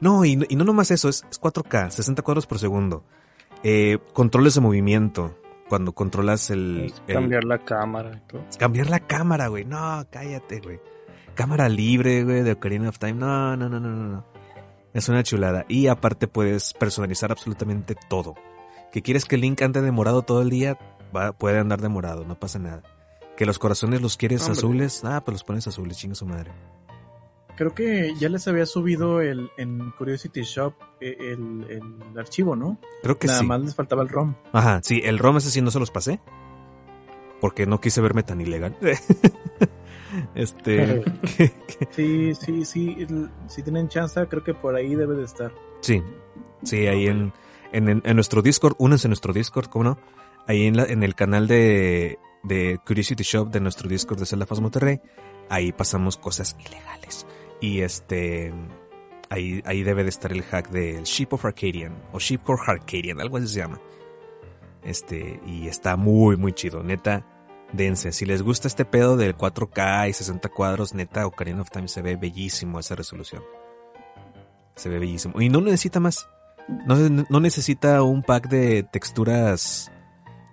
no, 0.00 0.24
y, 0.24 0.36
no, 0.36 0.44
y, 0.48 0.56
no 0.56 0.64
nomás 0.64 0.90
eso, 0.90 1.08
es, 1.08 1.24
4K, 1.24 1.90
60 1.90 2.22
cuadros 2.22 2.46
por 2.46 2.58
segundo. 2.58 3.04
Eh, 3.62 3.98
controles 4.12 4.54
de 4.54 4.60
movimiento. 4.60 5.36
Cuando 5.68 5.92
controlas 5.92 6.48
el, 6.48 6.94
Cambiar 7.06 7.44
la 7.44 7.58
cámara 7.58 8.22
y 8.24 8.26
todo. 8.26 8.42
Cambiar 8.58 8.88
la 8.88 9.00
cámara, 9.00 9.48
güey. 9.48 9.66
No, 9.66 10.06
cállate, 10.10 10.60
güey. 10.60 10.80
Cámara 11.38 11.68
libre, 11.68 12.24
güey, 12.24 12.42
de 12.42 12.50
Ocarina 12.50 12.88
of 12.88 12.98
Time. 12.98 13.12
No, 13.12 13.56
no, 13.56 13.68
no, 13.68 13.78
no, 13.78 13.90
no. 13.90 14.24
Es 14.92 15.08
una 15.08 15.22
chulada. 15.22 15.64
Y 15.68 15.86
aparte 15.86 16.26
puedes 16.26 16.72
personalizar 16.72 17.30
absolutamente 17.30 17.94
todo. 18.08 18.34
Que 18.90 19.02
quieres 19.02 19.24
que 19.24 19.36
Link 19.36 19.62
ande 19.62 19.80
demorado 19.80 20.22
todo 20.22 20.42
el 20.42 20.50
día, 20.50 20.76
va, 21.16 21.30
puede 21.30 21.60
andar 21.60 21.80
demorado, 21.80 22.24
no 22.24 22.40
pasa 22.40 22.58
nada. 22.58 22.82
Que 23.36 23.46
los 23.46 23.60
corazones 23.60 24.02
los 24.02 24.16
quieres 24.16 24.48
azules, 24.48 25.04
ah, 25.04 25.22
pues 25.24 25.36
los 25.36 25.44
pones 25.44 25.68
azules, 25.68 25.96
chinga 25.96 26.16
su 26.16 26.26
madre. 26.26 26.50
Creo 27.54 27.72
que 27.72 28.16
ya 28.18 28.28
les 28.28 28.48
había 28.48 28.66
subido 28.66 29.20
el, 29.20 29.48
en 29.58 29.92
Curiosity 29.92 30.42
Shop 30.42 30.74
eh, 31.00 31.16
el, 31.20 32.18
archivo, 32.18 32.56
¿no? 32.56 32.80
Creo 33.04 33.16
que 33.16 33.28
sí. 33.28 33.34
Nada 33.34 33.44
más 33.44 33.60
les 33.60 33.76
faltaba 33.76 34.02
el 34.02 34.08
ROM. 34.08 34.34
Ajá, 34.52 34.80
sí, 34.82 35.02
el 35.04 35.20
ROM 35.20 35.36
ese 35.36 35.52
sí 35.52 35.62
no 35.62 35.70
se 35.70 35.78
los 35.78 35.92
pasé. 35.92 36.18
Porque 37.40 37.64
no 37.64 37.80
quise 37.80 38.00
verme 38.00 38.24
tan 38.24 38.40
ilegal. 38.40 38.76
este. 40.34 41.02
sí, 41.90 42.34
sí, 42.34 42.64
sí. 42.64 43.06
Si 43.46 43.62
tienen 43.62 43.88
chance, 43.88 44.26
creo 44.26 44.42
que 44.42 44.54
por 44.54 44.74
ahí 44.74 44.94
debe 44.94 45.16
de 45.16 45.24
estar. 45.24 45.52
Sí, 45.80 46.02
sí, 46.62 46.86
ahí 46.86 47.06
en, 47.06 47.32
en, 47.72 48.02
en, 48.04 48.14
nuestro 48.14 48.42
Discord. 48.42 48.74
Únanse 48.78 49.06
a 49.06 49.10
nuestro 49.10 49.32
Discord, 49.32 49.66
¿cómo 49.66 49.84
no? 49.84 49.98
Ahí 50.46 50.66
en, 50.66 50.76
la, 50.76 50.84
en 50.84 51.02
el 51.02 51.14
canal 51.14 51.46
de, 51.46 52.18
de 52.42 52.78
Curiosity 52.86 53.22
Shop 53.22 53.50
de 53.50 53.60
nuestro 53.60 53.88
Discord 53.88 54.18
de 54.18 54.26
Zelda 54.26 54.46
Faz 54.46 54.60
Monterrey, 54.60 55.00
ahí 55.48 55.72
pasamos 55.72 56.16
cosas 56.16 56.56
ilegales. 56.58 57.26
Y 57.60 57.80
este, 57.80 58.52
ahí, 59.30 59.62
ahí 59.64 59.82
debe 59.82 60.02
de 60.04 60.08
estar 60.10 60.32
el 60.32 60.42
hack 60.42 60.70
del 60.70 61.04
Ship 61.04 61.28
of 61.30 61.44
Arcadian, 61.44 61.94
o 62.12 62.18
Ship 62.18 62.38
Core 62.38 62.62
Arcadian, 62.66 63.20
algo 63.20 63.36
así 63.36 63.48
se 63.48 63.60
llama. 63.60 63.80
Este, 64.82 65.40
y 65.44 65.68
está 65.68 65.96
muy, 65.96 66.36
muy 66.36 66.52
chido, 66.52 66.82
neta, 66.82 67.26
dense. 67.72 68.12
Si 68.12 68.24
les 68.24 68.42
gusta 68.42 68.68
este 68.68 68.84
pedo 68.84 69.16
del 69.16 69.36
4K 69.36 70.08
y 70.08 70.12
60 70.12 70.48
cuadros, 70.48 70.94
neta, 70.94 71.26
Ocarina 71.26 71.62
of 71.62 71.70
Time 71.70 71.88
se 71.88 72.02
ve 72.02 72.16
bellísimo 72.16 72.78
esa 72.78 72.94
resolución. 72.94 73.42
Se 74.76 74.88
ve 74.88 74.98
bellísimo. 74.98 75.40
Y 75.40 75.48
no 75.48 75.60
necesita 75.60 76.00
más. 76.00 76.28
No, 76.86 76.96
no 76.96 77.40
necesita 77.40 78.02
un 78.02 78.22
pack 78.22 78.48
de 78.48 78.82
texturas 78.82 79.90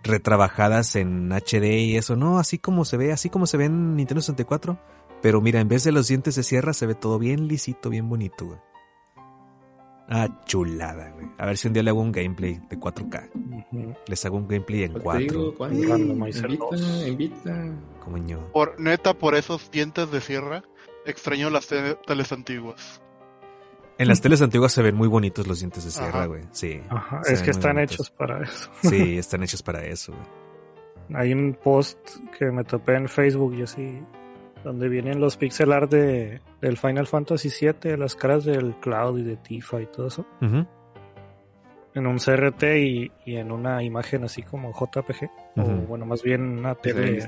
retrabajadas 0.04 0.96
en 0.96 1.32
HD 1.32 1.80
y 1.80 1.98
eso, 1.98 2.16
no, 2.16 2.40
así 2.40 2.58
como 2.58 2.86
se 2.86 2.96
ve, 2.96 3.12
así 3.12 3.30
como 3.30 3.48
se 3.48 3.58
ve 3.58 3.66
en 3.66 3.96
Nintendo 3.96 4.22
64. 4.22 4.80
Pero 5.22 5.42
mira, 5.42 5.60
en 5.60 5.68
vez 5.68 5.84
de 5.84 5.92
los 5.92 6.08
dientes 6.08 6.36
de 6.36 6.44
sierra 6.44 6.74
se 6.74 6.86
ve 6.86 6.96
todo 6.96 7.20
bien 7.20 7.48
lisito, 7.48 7.90
bien 7.90 8.08
bonito, 8.08 8.46
güey. 8.46 8.60
Ah, 10.08 10.28
chulada, 10.46 11.12
güey. 11.12 11.28
A 11.38 11.46
ver 11.48 11.58
si 11.58 11.68
un 11.68 11.74
día 11.74 11.82
le 11.82 11.90
hago 11.90 12.02
un 12.02 12.12
gameplay 12.12 12.60
de 12.70 12.78
4K. 12.78 14.02
Les 14.08 14.26
hago 14.26 14.38
un 14.38 14.48
gameplay 14.48 14.84
en 14.84 14.94
4. 14.94 15.56
Pues 15.58 15.74
invita, 15.74 17.08
invita. 17.08 17.74
Como 18.04 18.18
yo. 18.18 18.52
Por, 18.52 18.80
neta, 18.80 19.16
por 19.16 19.36
esos 19.36 19.72
dientes 19.72 20.12
de 20.12 20.22
sierra, 20.22 20.64
extraño 21.06 21.50
las 21.50 21.68
teles 21.68 22.32
antiguas. 22.32 23.02
En 23.98 24.08
las 24.10 24.22
teles 24.22 24.42
antiguas 24.42 24.74
se 24.74 24.82
ven 24.82 24.96
muy 24.96 25.08
bonitos 25.08 25.48
los 25.48 25.60
dientes 25.60 25.86
de 25.86 25.92
sierra, 25.92 26.26
güey. 26.26 26.44
Sí. 26.52 26.82
Ajá. 26.90 27.22
Es 27.26 27.42
que 27.42 27.52
están 27.52 27.80
hechos 27.80 28.12
para 28.12 28.44
eso. 28.44 28.70
Sí, 28.84 29.18
están 29.18 29.42
hechos 29.44 29.64
para 29.64 29.86
eso, 29.86 30.12
güey. 30.12 30.46
Hay 31.14 31.34
un 31.34 31.54
post 31.54 32.00
que 32.38 32.52
me 32.52 32.64
topé 32.64 32.96
en 32.96 33.08
Facebook 33.08 33.54
y 33.56 33.62
así, 33.62 34.02
donde 34.66 34.90
vienen 34.90 35.22
los 35.22 35.38
pixel 35.38 35.72
art 35.72 35.92
de, 35.92 36.42
del 36.60 36.76
Final 36.78 37.06
Fantasy 37.06 37.50
VII, 37.50 37.98
las 37.98 38.16
caras 38.16 38.46
del 38.46 38.74
Cloud 38.82 39.20
y 39.20 39.24
de 39.24 39.38
Tifa 39.38 39.80
y 39.80 39.86
todo 39.86 40.08
eso. 40.08 40.26
En 40.42 42.08
un 42.08 42.18
CRT 42.18 42.64
y, 42.64 43.12
y, 43.26 43.36
en 43.36 43.52
una 43.52 43.84
imagen 43.84 44.24
así 44.24 44.42
como 44.42 44.74
JPG. 44.74 45.30
O 45.58 45.64
bueno, 45.88 46.08
más 46.08 46.24
bien 46.24 46.42
una 46.58 46.74
tele 46.74 47.26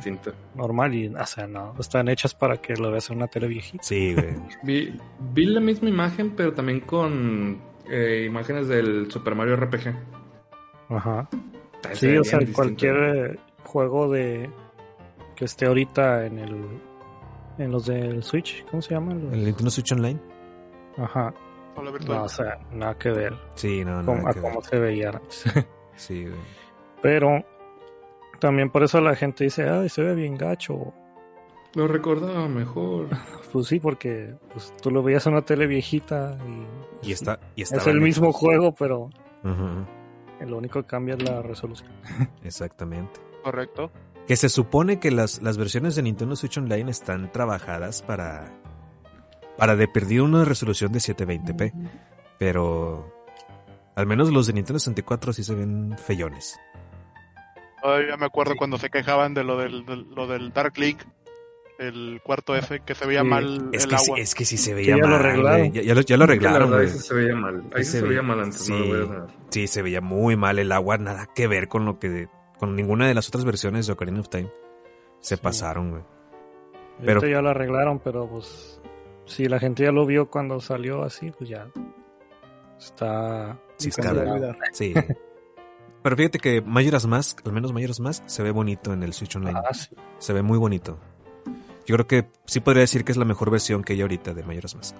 normal. 0.55 0.95
Y, 0.95 1.07
o 1.07 1.25
sea, 1.27 1.45
no, 1.45 1.75
están 1.79 2.09
hechas 2.09 2.33
para 2.33 2.57
que 2.57 2.73
lo 2.73 2.91
veas 2.91 3.09
en 3.11 3.17
una 3.17 3.27
tele 3.27 3.47
viejita. 3.47 3.83
Sí, 3.83 4.15
güey. 4.15 4.35
vi, 4.63 4.99
vi 5.31 5.45
la 5.45 5.61
misma 5.61 5.89
imagen, 5.89 6.31
pero 6.35 6.53
también 6.53 6.79
con 6.81 7.61
eh, 7.87 8.25
imágenes 8.27 8.67
del 8.67 9.11
Super 9.11 9.35
Mario 9.35 9.57
RPG. 9.57 9.95
Ajá. 10.89 11.29
Sí, 11.93 12.17
o 12.17 12.23
sea, 12.23 12.39
cualquier 12.51 13.39
juego 13.63 14.11
de 14.11 14.49
que 15.35 15.45
esté 15.45 15.67
ahorita 15.67 16.25
en 16.25 16.39
el 16.39 16.55
en 17.57 17.71
los 17.71 17.85
del 17.85 18.23
Switch, 18.23 18.65
¿cómo 18.69 18.81
se 18.81 18.93
llama? 18.93 19.13
El 19.13 19.45
Nintendo 19.45 19.69
Switch 19.71 19.91
Online. 19.91 20.19
Ajá. 20.97 21.33
No, 22.07 22.23
o 22.23 22.29
sea, 22.29 22.57
nada 22.71 22.95
que 22.97 23.11
ver. 23.11 23.33
Sí, 23.53 23.85
no, 23.85 24.01
no. 24.01 24.27
A 24.27 24.33
cómo 24.33 24.61
se 24.61 24.79
veía 24.79 25.09
antes. 25.09 25.43
sí, 25.95 26.23
güey. 26.23 26.39
Pero 27.01 27.45
también 28.39 28.71
por 28.71 28.83
eso 28.83 28.99
la 28.99 29.15
gente 29.15 29.43
dice, 29.43 29.69
ay, 29.69 29.89
se 29.89 30.01
ve 30.01 30.15
bien 30.15 30.35
gacho. 30.35 30.93
Lo 31.75 31.87
recordaba 31.87 32.47
mejor. 32.47 33.09
pues 33.53 33.67
sí, 33.67 33.79
porque 33.79 34.35
pues, 34.51 34.73
tú 34.81 34.89
lo 34.89 35.03
veías 35.03 35.27
en 35.27 35.33
una 35.33 35.43
tele 35.43 35.67
viejita 35.67 36.37
y, 37.03 37.09
y 37.09 37.11
está, 37.11 37.39
y 37.55 37.61
es 37.61 37.71
el 37.71 38.01
mismo 38.01 38.31
juego, 38.33 38.73
pero 38.73 39.09
lo 39.43 40.57
único 40.57 40.81
que 40.81 40.87
cambia 40.87 41.15
es 41.15 41.23
la 41.23 41.41
resolución. 41.41 41.91
Exactamente. 42.43 43.19
Correcto. 43.43 43.91
Que 44.27 44.35
se 44.35 44.49
supone 44.49 44.99
que 44.99 45.09
las, 45.09 45.41
las 45.41 45.57
versiones 45.57 45.95
de 45.95 46.03
Nintendo 46.03 46.35
Switch 46.35 46.57
Online 46.57 46.91
están 46.91 47.31
trabajadas 47.31 48.01
para, 48.01 48.53
para 49.57 49.75
de 49.75 49.87
perdido 49.87 50.25
una 50.25 50.43
resolución 50.43 50.91
de 50.91 50.99
720p. 50.99 51.73
Pero 52.37 53.11
al 53.95 54.05
menos 54.05 54.29
los 54.31 54.47
de 54.47 54.53
Nintendo 54.53 54.79
64 54.79 55.33
sí 55.33 55.43
se 55.43 55.55
ven 55.55 55.97
feyones. 55.97 56.59
Todavía 57.81 58.17
me 58.17 58.25
acuerdo 58.25 58.55
cuando 58.57 58.77
se 58.77 58.89
quejaban 58.89 59.33
de 59.33 59.43
lo 59.43 59.57
del, 59.57 59.85
lo 60.13 60.27
del 60.27 60.51
Dark 60.51 60.77
Link, 60.77 60.99
el 61.79 62.21
cuarto 62.23 62.55
F, 62.55 62.81
que 62.81 62.95
se 62.95 63.05
veía 63.05 63.23
mal 63.23 63.69
es 63.71 63.83
el 63.83 63.89
que 63.89 63.95
agua. 63.95 64.15
Sí, 64.17 64.21
es 64.21 64.35
que 64.35 64.45
sí 64.45 64.57
se 64.57 64.73
veía 64.73 64.97
mal. 64.97 65.09
Lo 65.09 65.15
arreglaron. 65.15 65.71
Ya, 65.71 65.95
lo, 65.95 66.01
ya, 66.01 66.17
lo, 66.17 66.23
arreglaron. 66.23 66.73
Ahí 66.73 66.89
se 66.89 67.13
veía 67.13 67.35
mal. 67.35 67.63
Ahí 67.73 67.83
se, 67.83 68.01
veía 68.01 68.21
mal 68.21 68.39
antes. 68.39 68.61
Sí, 68.61 68.73
no 68.73 69.27
sí, 69.49 69.67
se 69.67 69.81
veía 69.81 70.01
muy 70.01 70.35
mal 70.35 70.59
el 70.59 70.71
agua. 70.71 70.97
Nada 70.97 71.27
que 71.33 71.47
ver 71.47 71.67
con 71.67 71.85
lo 71.85 71.99
que 71.99 72.27
con 72.59 72.75
ninguna 72.75 73.07
de 73.07 73.13
las 73.13 73.27
otras 73.27 73.45
versiones 73.45 73.87
de 73.87 73.93
Ocarina 73.93 74.19
of 74.19 74.29
Time. 74.29 74.51
Se 75.19 75.37
pasaron, 75.37 75.91
güey. 75.91 76.03
Pero 77.03 77.27
ya 77.27 77.41
lo 77.41 77.49
arreglaron, 77.49 77.99
pero 77.99 78.27
pues 78.27 78.81
si 79.25 79.45
la 79.45 79.59
gente 79.59 79.83
ya 79.83 79.91
lo 79.91 80.05
vio 80.05 80.29
cuando 80.29 80.59
salió 80.59 81.03
así, 81.03 81.31
pues 81.31 81.49
ya 81.49 81.67
está 82.79 83.59
sí, 83.77 83.89
está 83.89 84.57
Sí. 84.73 84.93
Pero 86.03 86.15
fíjate 86.15 86.39
que 86.39 86.61
Majora's 86.61 87.05
Mask, 87.05 87.45
al 87.45 87.51
menos 87.51 87.73
Majora's 87.73 87.99
Mask, 87.99 88.23
se 88.27 88.41
ve 88.41 88.51
bonito 88.51 88.93
en 88.93 89.03
el 89.03 89.11
Switch 89.11 89.35
Online. 89.35 89.59
Ah, 89.59 89.73
sí. 89.73 89.89
Se 90.19 90.31
ve 90.31 90.41
muy 90.41 90.57
bonito. 90.57 90.97
Yo 91.85 91.95
creo 91.95 92.07
que 92.07 92.29
sí 92.45 92.61
podría 92.61 92.81
decir 92.81 93.03
que 93.03 93.11
es 93.11 93.17
la 93.17 93.25
mejor 93.25 93.51
versión 93.51 93.83
que 93.83 93.93
hay 93.93 94.01
ahorita 94.01 94.33
de 94.33 94.43
Majora's 94.43 94.75
Mask. 94.75 94.95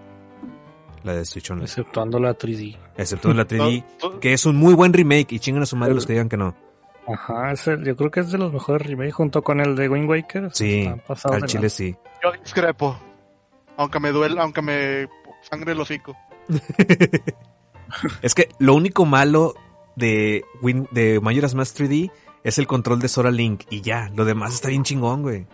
La 1.03 1.13
de 1.13 1.23
Switch 1.23 1.49
Online. 1.49 1.65
Exceptuando 1.65 2.19
la 2.19 2.37
3D. 2.37 2.77
Exceptuando 2.97 3.41
la 3.41 3.47
3D, 3.47 3.85
que 4.19 4.33
es 4.33 4.45
un 4.45 4.57
muy 4.57 4.73
buen 4.73 4.91
remake 4.91 5.31
y 5.31 5.39
chingan 5.39 5.63
a 5.63 5.65
su 5.65 5.77
madre 5.77 5.93
los 5.93 6.05
que 6.05 6.13
digan 6.13 6.27
que 6.27 6.35
no. 6.35 6.55
Ajá, 7.07 7.53
yo 7.53 7.95
creo 7.95 8.11
que 8.11 8.19
es 8.19 8.31
de 8.31 8.37
los 8.37 8.51
mejores 8.51 8.85
remakes 8.85 9.13
junto 9.13 9.41
con 9.41 9.61
el 9.61 9.75
de 9.75 9.87
Wind 9.87 10.09
Waker. 10.09 10.49
Sí, 10.53 10.91
al 11.23 11.45
chile 11.45 11.69
sí. 11.69 11.95
Yo 12.21 12.31
discrepo. 12.43 12.99
Aunque 13.77 13.99
me 13.99 14.11
duele, 14.11 14.41
aunque 14.41 14.61
me 14.61 15.07
sangre 15.41 15.71
el 15.71 15.79
hocico. 15.79 16.17
es 18.21 18.35
que 18.35 18.49
lo 18.59 18.75
único 18.75 19.05
malo 19.05 19.53
de, 19.95 20.43
Win, 20.61 20.87
de 20.91 21.19
Majora's 21.21 21.55
Mask 21.55 21.77
3D 21.77 22.11
es 22.43 22.57
el 22.57 22.67
control 22.67 22.99
de 22.99 23.07
Sora 23.07 23.31
Link 23.31 23.63
y 23.69 23.81
ya, 23.81 24.11
lo 24.15 24.25
demás 24.25 24.53
está 24.53 24.67
bien 24.67 24.83
chingón, 24.83 25.21
güey. 25.21 25.47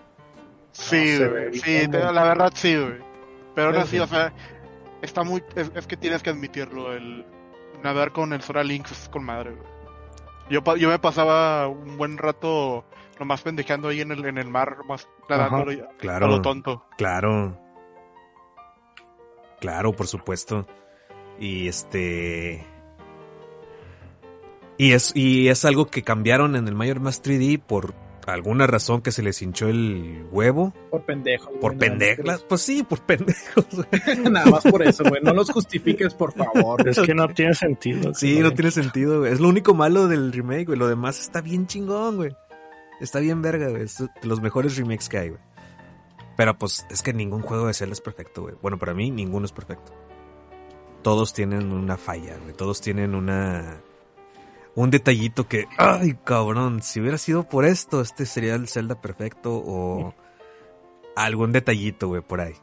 Sí, 0.71 1.17
güey, 1.17 1.53
sí, 1.53 1.87
la 1.87 2.23
verdad 2.23 2.51
sí, 2.55 2.75
güey. 2.75 2.97
Pero 3.53 3.67
ahora 3.67 3.85
sí, 3.85 3.99
o 3.99 4.07
sea, 4.07 4.33
está 5.03 5.23
muy, 5.23 5.43
es, 5.55 5.71
es, 5.75 5.85
que 5.85 5.97
tienes 5.97 6.23
que 6.23 6.31
admitirlo, 6.31 6.93
el 6.93 7.25
nadar 7.83 8.11
con 8.11 8.33
el 8.33 8.41
Sora 8.41 8.63
Link 8.63 8.87
es 8.91 9.07
con 9.09 9.23
madre, 9.23 9.51
güey. 9.51 9.72
Yo, 10.49 10.61
yo 10.75 10.89
me 10.89 10.99
pasaba 10.99 11.67
un 11.67 11.97
buen 11.97 12.17
rato 12.17 12.85
nomás 13.19 13.41
pendejeando 13.41 13.87
ahí 13.87 14.01
en 14.01 14.11
el, 14.11 14.25
en 14.25 14.37
el 14.37 14.47
mar, 14.47 14.77
más 14.87 15.07
nadando 15.29 15.71
claro, 15.97 16.25
a 16.25 16.29
lo 16.29 16.41
tonto. 16.41 16.85
Claro. 16.97 17.57
Claro, 19.59 19.93
por 19.93 20.07
supuesto. 20.07 20.67
Y 21.39 21.67
este... 21.67 22.67
Y 24.77 24.93
es, 24.93 25.15
y 25.15 25.49
es 25.49 25.65
algo 25.65 25.85
que 25.87 26.03
cambiaron 26.03 26.55
en 26.55 26.67
el 26.67 26.75
Mayor 26.75 26.99
Más 26.99 27.23
3D 27.23 27.61
por 27.61 27.93
alguna 28.25 28.67
razón 28.67 29.01
que 29.01 29.11
se 29.11 29.21
les 29.21 29.41
hinchó 29.41 29.67
el 29.67 30.25
huevo. 30.31 30.73
Por 30.89 31.05
pendejos. 31.05 31.51
Por 31.59 31.77
pendejos. 31.77 32.45
Pues 32.47 32.61
sí, 32.61 32.83
por 32.83 33.01
pendejos. 33.01 33.65
nada 34.31 34.45
más 34.49 34.63
por 34.63 34.83
eso, 34.83 35.03
güey. 35.03 35.21
No 35.21 35.33
los 35.33 35.51
justifiques, 35.51 36.13
por 36.13 36.33
favor. 36.33 36.87
Es 36.87 36.99
que 36.99 37.13
no 37.13 37.27
tiene 37.29 37.53
sentido. 37.53 38.13
Sí, 38.13 38.39
no 38.39 38.51
tiene 38.51 38.71
sentido, 38.71 39.19
güey. 39.19 39.33
Es 39.33 39.39
lo 39.39 39.49
único 39.49 39.73
malo 39.73 40.07
del 40.07 40.31
remake, 40.31 40.65
güey. 40.65 40.79
Lo 40.79 40.87
demás 40.87 41.19
está 41.19 41.41
bien 41.41 41.67
chingón, 41.67 42.17
güey. 42.17 42.35
Está 42.99 43.19
bien 43.19 43.41
verga, 43.41 43.69
güey. 43.69 43.83
Es 43.83 43.97
de 43.97 44.07
los 44.23 44.41
mejores 44.41 44.77
remakes 44.77 45.09
que 45.09 45.17
hay, 45.17 45.29
güey. 45.29 45.41
Pero 46.35 46.57
pues 46.57 46.85
es 46.89 47.03
que 47.03 47.13
ningún 47.13 47.41
juego 47.41 47.67
de 47.67 47.73
Zelda 47.73 47.93
es 47.93 48.01
perfecto, 48.01 48.43
güey. 48.43 48.55
Bueno, 48.61 48.79
para 48.79 48.93
mí 48.93 49.11
ninguno 49.11 49.45
es 49.45 49.51
perfecto. 49.51 49.91
Todos 51.01 51.33
tienen 51.33 51.71
una 51.71 51.97
falla, 51.97 52.37
güey. 52.41 52.53
Todos 52.55 52.81
tienen 52.81 53.13
una 53.13 53.81
un 54.75 54.89
detallito 54.89 55.47
que, 55.47 55.65
ay 55.77 56.17
cabrón, 56.23 56.81
si 56.81 56.99
hubiera 56.99 57.17
sido 57.17 57.47
por 57.47 57.65
esto, 57.65 58.01
este 58.01 58.25
sería 58.25 58.55
el 58.55 58.67
Zelda 58.67 58.99
perfecto 58.99 59.53
o 59.53 60.13
algún 61.15 61.51
detallito, 61.51 62.07
güey, 62.07 62.21
por 62.21 62.41
ahí. 62.41 62.53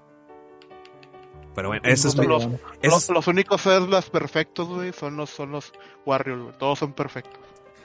Pero 1.54 1.68
bueno, 1.68 1.82
eso 1.88 2.08
es 2.08 2.16
los, 2.16 2.48
los, 2.82 3.10
los, 3.10 3.26
únicos 3.26 3.62
Zeldas 3.62 4.08
perfectos, 4.08 4.68
güey, 4.68 4.92
son 4.92 5.16
los, 5.16 5.30
son 5.30 5.52
los 5.52 5.72
Warriors, 6.06 6.42
güey. 6.42 6.58
Todos 6.58 6.78
son 6.78 6.92
perfectos. 6.92 7.40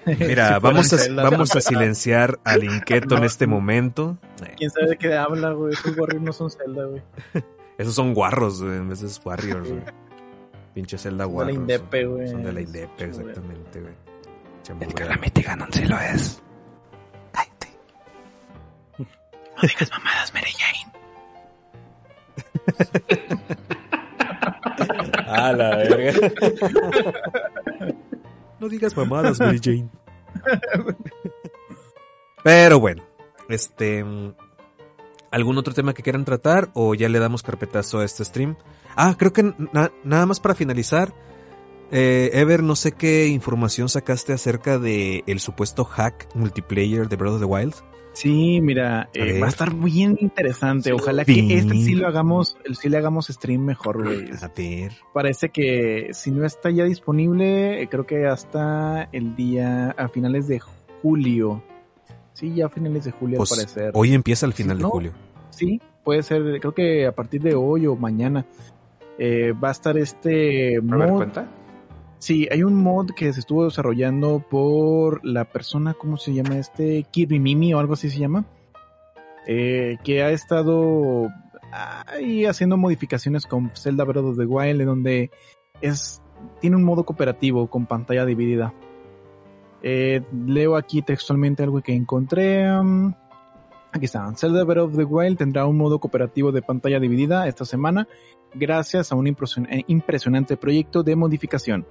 Mira, 0.19 0.59
vamos 0.59 0.93
a, 0.93 1.13
vamos 1.13 1.55
a 1.55 1.61
silenciar 1.61 2.39
al 2.43 2.63
inquieto 2.63 3.17
en 3.17 3.23
este 3.23 3.47
momento. 3.47 4.17
¿Quién 4.57 4.69
sabe 4.69 4.89
de 4.89 4.97
qué 4.97 5.15
habla, 5.15 5.51
güey? 5.51 5.73
Esos 5.73 5.97
Warriors 5.97 6.23
no 6.23 6.33
son 6.33 6.51
Zelda, 6.51 6.85
güey. 6.85 7.01
Esos 7.77 7.95
son 7.95 8.13
guarros, 8.13 8.61
güey, 8.61 8.77
en 8.77 8.87
vez 8.87 9.01
de 9.01 9.09
Warriors, 9.23 9.67
güey. 9.67 9.83
Pinche 10.73 10.97
Zelda 10.97 11.25
Warriors. 11.25 11.57
Son 11.57 11.67
de 11.67 11.73
la 11.73 11.79
Indepe, 11.79 12.05
güey. 12.05 12.27
Son 12.27 12.43
de 12.43 12.53
la 12.53 12.61
Indepe, 12.61 13.03
exactamente, 13.05 13.81
güey. 13.81 13.93
El 14.67 14.93
Calamity 14.93 15.41
Ganon 15.43 15.71
sí 15.71 15.85
lo 15.85 15.99
es. 15.99 16.41
Cállate. 17.31 17.67
No 18.97 19.61
digas 19.61 19.91
mamadas, 19.91 20.33
Mary 20.33 20.51
Jane. 20.57 20.91
A 25.27 25.51
la 25.53 25.75
verga. 25.77 26.31
No 28.59 28.67
digas 28.69 28.97
mamadas, 28.97 29.39
Mary 29.39 29.59
Jane. 29.61 29.89
Pero 32.43 32.79
bueno, 32.79 33.03
este. 33.49 34.03
¿Algún 35.31 35.57
otro 35.57 35.73
tema 35.73 35.93
que 35.93 36.01
quieran 36.01 36.25
tratar 36.25 36.69
o 36.73 36.95
ya 36.95 37.09
le 37.09 37.19
damos 37.19 37.43
carpetazo 37.43 37.99
a 37.99 38.05
este 38.05 38.23
stream? 38.23 38.55
Ah, 38.95 39.15
creo 39.17 39.33
que 39.33 39.53
nada 40.03 40.25
más 40.25 40.39
para 40.39 40.55
finalizar. 40.55 41.13
Eh, 41.91 42.31
Ever, 42.33 42.63
no 42.63 42.75
sé 42.75 42.91
qué 42.91 43.27
información 43.27 43.89
sacaste 43.89 44.33
acerca 44.33 44.79
de 44.79 45.23
el 45.27 45.39
supuesto 45.39 45.85
hack 45.85 46.27
multiplayer 46.35 47.07
de 47.07 47.15
Breath 47.15 47.33
of 47.33 47.39
the 47.39 47.45
Wild. 47.45 47.75
Sí, 48.13 48.61
mira, 48.61 49.09
eh, 49.13 49.39
va 49.41 49.47
a 49.47 49.49
estar 49.49 49.73
bien 49.75 50.17
interesante. 50.21 50.93
Ojalá 50.93 51.25
que 51.25 51.57
este 51.57 51.73
sí 51.75 51.95
lo 51.95 52.07
hagamos, 52.07 52.57
el 52.63 52.77
sí 52.77 52.87
le 52.87 52.97
hagamos 52.97 53.27
stream 53.27 53.65
mejor, 53.65 54.03
güey. 54.03 54.29
A 54.41 54.47
ver. 54.55 54.93
Parece 55.13 55.49
que 55.49 56.11
si 56.13 56.31
no 56.31 56.45
está 56.45 56.69
ya 56.69 56.85
disponible, 56.85 57.81
eh, 57.81 57.89
creo 57.89 58.05
que 58.05 58.25
hasta 58.25 59.09
el 59.11 59.35
día 59.35 59.91
a 59.97 60.07
finales 60.07 60.47
de 60.47 60.61
julio. 61.01 61.61
Sí, 62.31 62.53
ya 62.55 62.67
a 62.67 62.69
finales 62.69 63.03
de 63.03 63.11
julio 63.11 63.37
pues 63.37 63.51
al 63.51 63.57
parecer. 63.57 63.91
Hoy 63.93 64.13
empieza 64.13 64.45
el 64.45 64.53
final 64.53 64.77
de 64.77 64.83
julio. 64.85 65.11
Sí, 65.49 65.81
puede 66.03 66.23
ser, 66.23 66.59
creo 66.61 66.73
que 66.73 67.05
a 67.05 67.11
partir 67.13 67.41
de 67.41 67.53
hoy 67.53 67.85
o 67.85 67.97
mañana 67.97 68.45
va 69.19 69.67
a 69.67 69.71
estar 69.71 69.97
este 69.97 70.79
mod. 70.81 71.17
cuenta? 71.17 71.49
Sí, 72.17 72.47
hay 72.51 72.63
un 72.63 72.75
mod 72.75 73.11
que 73.11 73.31
se 73.33 73.41
estuvo 73.41 73.65
desarrollando 73.65 74.39
por 74.39 75.23
la 75.25 75.45
persona, 75.45 75.93
¿cómo 75.93 76.17
se 76.17 76.33
llama 76.33 76.57
este? 76.57 77.03
Kirby 77.11 77.39
Mimi 77.39 77.73
o 77.73 77.79
algo 77.79 77.93
así 77.93 78.09
se 78.09 78.19
llama. 78.19 78.45
Eh, 79.47 79.97
que 80.03 80.23
ha 80.23 80.31
estado 80.31 81.29
ahí 81.71 82.45
haciendo 82.45 82.77
modificaciones 82.77 83.45
con 83.45 83.69
Zelda 83.75 84.05
Breath 84.05 84.25
of 84.25 84.37
the 84.37 84.45
Wild, 84.45 84.83
donde 84.85 85.29
es, 85.81 86.21
tiene 86.61 86.77
un 86.77 86.83
modo 86.83 87.05
cooperativo 87.05 87.69
con 87.69 87.85
pantalla 87.85 88.25
dividida. 88.25 88.73
Eh, 89.83 90.23
leo 90.47 90.77
aquí 90.77 91.01
textualmente 91.01 91.63
algo 91.63 91.81
que 91.81 91.93
encontré. 91.93 92.71
Um, 92.71 93.13
aquí 93.91 94.05
está. 94.05 94.33
Zelda 94.35 94.63
Breath 94.63 94.85
of 94.85 94.97
the 94.97 95.03
Wild 95.03 95.37
tendrá 95.37 95.67
un 95.67 95.77
modo 95.77 95.99
cooperativo 95.99 96.51
de 96.51 96.61
pantalla 96.63 96.99
dividida 96.99 97.47
esta 97.47 97.65
semana 97.65 98.07
gracias 98.55 99.11
a 99.11 99.15
un 99.15 99.27
impresionante 99.27 100.57
proyecto 100.57 101.03
de 101.03 101.15
modificación 101.15 101.85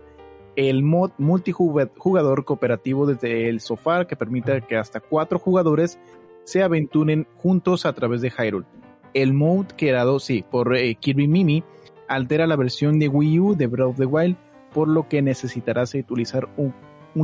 el 0.56 0.82
mod 0.82 1.10
multijugador 1.18 2.44
cooperativo 2.44 3.06
desde 3.06 3.48
el 3.48 3.60
sofá 3.60 4.06
que 4.06 4.16
permite 4.16 4.62
que 4.62 4.76
hasta 4.76 5.00
cuatro 5.00 5.38
jugadores 5.38 5.98
se 6.44 6.62
aventuren 6.62 7.26
juntos 7.36 7.86
a 7.86 7.92
través 7.92 8.20
de 8.20 8.30
Hyrule. 8.30 8.66
El 9.14 9.32
mod 9.32 9.66
creado, 9.76 10.18
sí, 10.18 10.44
por 10.48 10.76
eh, 10.76 10.94
Kirby 10.96 11.28
Mimi 11.28 11.64
altera 12.08 12.46
la 12.46 12.56
versión 12.56 12.98
de 12.98 13.08
Wii 13.08 13.40
U 13.40 13.54
de 13.54 13.66
Breath 13.66 13.90
of 13.90 13.96
the 13.96 14.06
Wild, 14.06 14.36
por 14.72 14.88
lo 14.88 15.08
que 15.08 15.22
necesitarás 15.22 15.94
utilizar 15.94 16.48
un, 16.56 16.74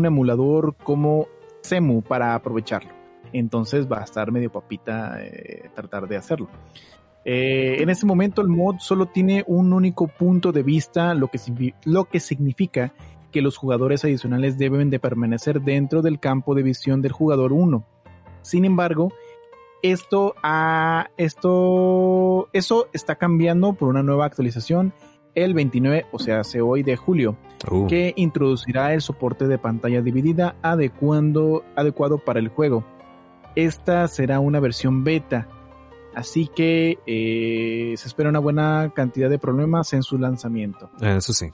emulador 0.05 0.77
como 0.77 1.27
Semu 1.63 2.03
para 2.03 2.35
aprovecharlo. 2.35 2.91
Entonces 3.33 3.91
va 3.91 4.01
a 4.01 4.05
estar 4.05 4.33
medio 4.33 4.51
papita 4.51 5.23
eh, 5.23 5.71
tratar 5.75 6.09
de 6.09 6.17
hacerlo. 6.17 6.49
Eh, 7.25 7.83
en 7.83 7.91
este 7.91 8.07
momento 8.07 8.41
el 8.41 8.49
mod 8.49 8.77
solo 8.79 9.07
tiene 9.07 9.45
un 9.47 9.73
único 9.73 10.09
punto 10.09 10.53
de 10.53 10.63
vista, 10.63 11.13
lo 11.15 11.29
que, 11.29 11.39
lo 11.85 12.07
que 12.07 12.19
significa 12.19 12.95
que 13.31 13.43
los 13.43 13.57
jugadores 13.57 14.05
adicionales 14.05 14.59
deben 14.59 14.91
de 14.91 14.99
permanecer 14.99 15.61
dentro 15.61 16.03
del 16.03 16.21
campo 16.21 16.55
de 16.55 16.63
visión 16.63 17.03
del 17.03 17.13
jugador 17.13 17.53
1. 17.53 17.85
Sin 18.43 18.65
embargo, 18.65 19.13
esto, 19.83 20.35
esto, 21.17 22.49
eso 22.53 22.89
está 22.93 23.17
cambiando 23.17 23.73
por 23.73 23.89
una 23.89 24.03
nueva 24.03 24.27
actualización 24.27 24.93
el 25.35 25.55
29, 25.55 26.07
o 26.13 26.19
sea, 26.19 26.41
hace 26.41 26.61
hoy 26.61 26.83
de 26.83 26.97
julio, 26.97 27.37
uh. 27.71 27.87
que 27.87 28.13
introducirá 28.17 28.95
el 28.95 29.01
soporte 29.01 29.47
de 29.47 29.59
pantalla 29.59 30.03
dividida 30.03 30.57
adecuando, 30.63 31.65
adecuado 31.77 32.19
para 32.19 32.41
el 32.41 32.49
juego. 32.49 32.85
Esta 33.55 34.07
será 34.09 34.41
una 34.41 34.61
versión 34.61 35.05
beta, 35.05 35.49
así 36.15 36.49
que 36.49 36.99
eh, 37.07 37.95
se 37.97 38.09
espera 38.09 38.31
una 38.31 38.39
buena 38.39 38.93
cantidad 38.95 39.31
de 39.31 39.39
problemas 39.39 39.93
en 39.93 40.03
su 40.03 40.19
lanzamiento. 40.19 40.91
Eso 41.01 41.33
sí. 41.33 41.51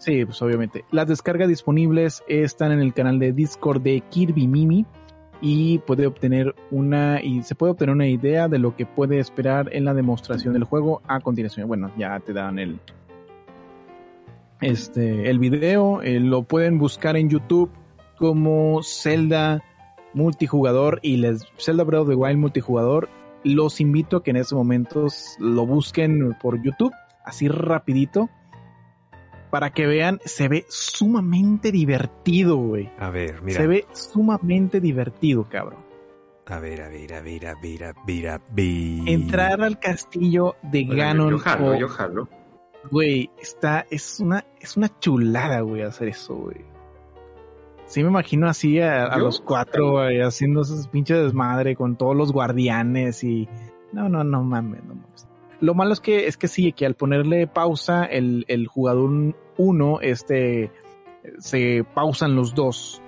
Sí, 0.00 0.24
pues 0.24 0.40
obviamente. 0.40 0.86
Las 0.90 1.08
descargas 1.08 1.46
disponibles 1.46 2.24
están 2.26 2.72
en 2.72 2.80
el 2.80 2.94
canal 2.94 3.18
de 3.18 3.32
Discord 3.32 3.82
de 3.82 4.00
Kirby 4.00 4.48
Mimi 4.48 4.86
y 5.42 5.78
puede 5.80 6.06
obtener 6.06 6.54
una 6.70 7.22
y 7.22 7.42
se 7.42 7.54
puede 7.54 7.72
obtener 7.72 7.94
una 7.94 8.06
idea 8.06 8.48
de 8.48 8.58
lo 8.58 8.74
que 8.74 8.86
puede 8.86 9.18
esperar 9.18 9.68
en 9.72 9.84
la 9.84 9.92
demostración 9.92 10.54
del 10.54 10.64
juego 10.64 11.02
a 11.06 11.20
continuación. 11.20 11.68
Bueno, 11.68 11.92
ya 11.98 12.18
te 12.20 12.32
dan 12.32 12.58
el 12.58 12.80
este 14.62 15.28
el 15.28 15.38
video, 15.38 16.00
eh, 16.00 16.18
lo 16.18 16.44
pueden 16.44 16.78
buscar 16.78 17.18
en 17.18 17.28
YouTube 17.28 17.70
como 18.16 18.82
Zelda 18.82 19.62
multijugador 20.14 20.98
y 21.02 21.18
les 21.18 21.46
Zelda 21.58 21.84
Breath 21.84 22.02
of 22.02 22.08
the 22.08 22.14
Wild 22.14 22.38
multijugador. 22.38 23.10
Los 23.44 23.82
invito 23.82 24.16
a 24.16 24.22
que 24.22 24.30
en 24.30 24.38
estos 24.38 24.56
momentos 24.56 25.36
lo 25.38 25.66
busquen 25.66 26.34
por 26.40 26.62
YouTube, 26.62 26.92
así 27.22 27.48
rapidito 27.48 28.30
para 29.50 29.70
que 29.70 29.86
vean, 29.86 30.20
se 30.24 30.48
ve 30.48 30.64
sumamente 30.68 31.72
divertido, 31.72 32.56
güey. 32.56 32.90
A 32.98 33.10
ver, 33.10 33.42
mira. 33.42 33.60
Se 33.60 33.66
ve 33.66 33.86
sumamente 33.92 34.80
divertido, 34.80 35.48
cabrón. 35.48 35.84
A 36.46 36.58
ver, 36.58 36.82
a 36.82 36.88
ver, 36.88 37.14
a 37.14 37.20
ver, 37.20 37.46
a 37.46 37.54
ver, 37.54 37.84
a 37.84 37.94
ver, 38.06 38.28
a 38.28 38.40
ver. 38.50 39.08
Entrar 39.08 39.62
al 39.62 39.78
castillo 39.78 40.56
de 40.62 40.84
Ganon. 40.84 41.30
Yo 41.30 41.38
jalo, 41.38 41.78
yo 41.78 41.88
jalo. 41.88 42.28
Güey, 42.90 43.30
está, 43.38 43.86
es 43.90 44.20
una, 44.20 44.44
es 44.58 44.76
una 44.76 44.98
chulada, 44.98 45.60
güey, 45.60 45.82
hacer 45.82 46.08
eso, 46.08 46.34
güey. 46.34 46.64
Sí 47.86 48.02
me 48.02 48.08
imagino 48.08 48.48
así 48.48 48.80
a, 48.80 49.16
los 49.16 49.40
cuatro, 49.40 49.92
güey, 49.92 50.20
haciendo 50.20 50.62
esos 50.62 50.88
pinches 50.88 51.22
desmadre 51.24 51.74
con 51.74 51.96
todos 51.96 52.16
los 52.16 52.32
guardianes 52.32 53.24
y... 53.24 53.48
No, 53.92 54.08
no, 54.08 54.22
no 54.22 54.44
mames, 54.44 54.84
no 54.84 54.94
mames. 54.94 55.26
Lo 55.60 55.74
malo 55.74 55.92
es 55.92 56.00
que, 56.00 56.26
es 56.26 56.36
que 56.36 56.48
sí, 56.48 56.72
que 56.72 56.86
al 56.86 56.94
ponerle 56.94 57.46
pausa, 57.46 58.04
el, 58.04 58.44
el 58.48 58.66
jugador 58.66 59.34
1, 59.58 60.00
este, 60.00 60.70
se 61.38 61.84
pausan 61.94 62.34
los 62.34 62.54
dos, 62.54 63.02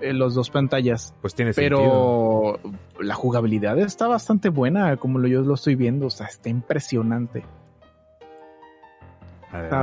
eh, 0.00 0.12
los 0.12 0.34
dos 0.34 0.50
pantallas. 0.50 1.14
Pues 1.20 1.34
tiene 1.34 1.52
Pero 1.54 2.60
la 3.00 3.14
jugabilidad 3.14 3.78
está 3.78 4.06
bastante 4.06 4.48
buena, 4.48 4.96
como 4.96 5.24
yo 5.26 5.42
lo 5.42 5.54
estoy 5.54 5.74
viendo, 5.74 6.06
o 6.06 6.10
sea, 6.10 6.26
está 6.26 6.48
impresionante. 6.48 7.44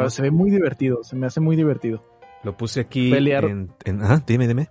se 0.07 0.21
ve 0.21 0.31
muy 0.31 0.51
divertido, 0.51 1.03
se 1.03 1.15
me 1.15 1.27
hace 1.27 1.41
muy 1.41 1.55
divertido. 1.55 2.03
Lo 2.43 2.55
puse 2.55 2.81
aquí 2.81 3.13
en, 3.13 3.69
ah, 4.01 4.21
dime, 4.25 4.47
dime 4.47 4.69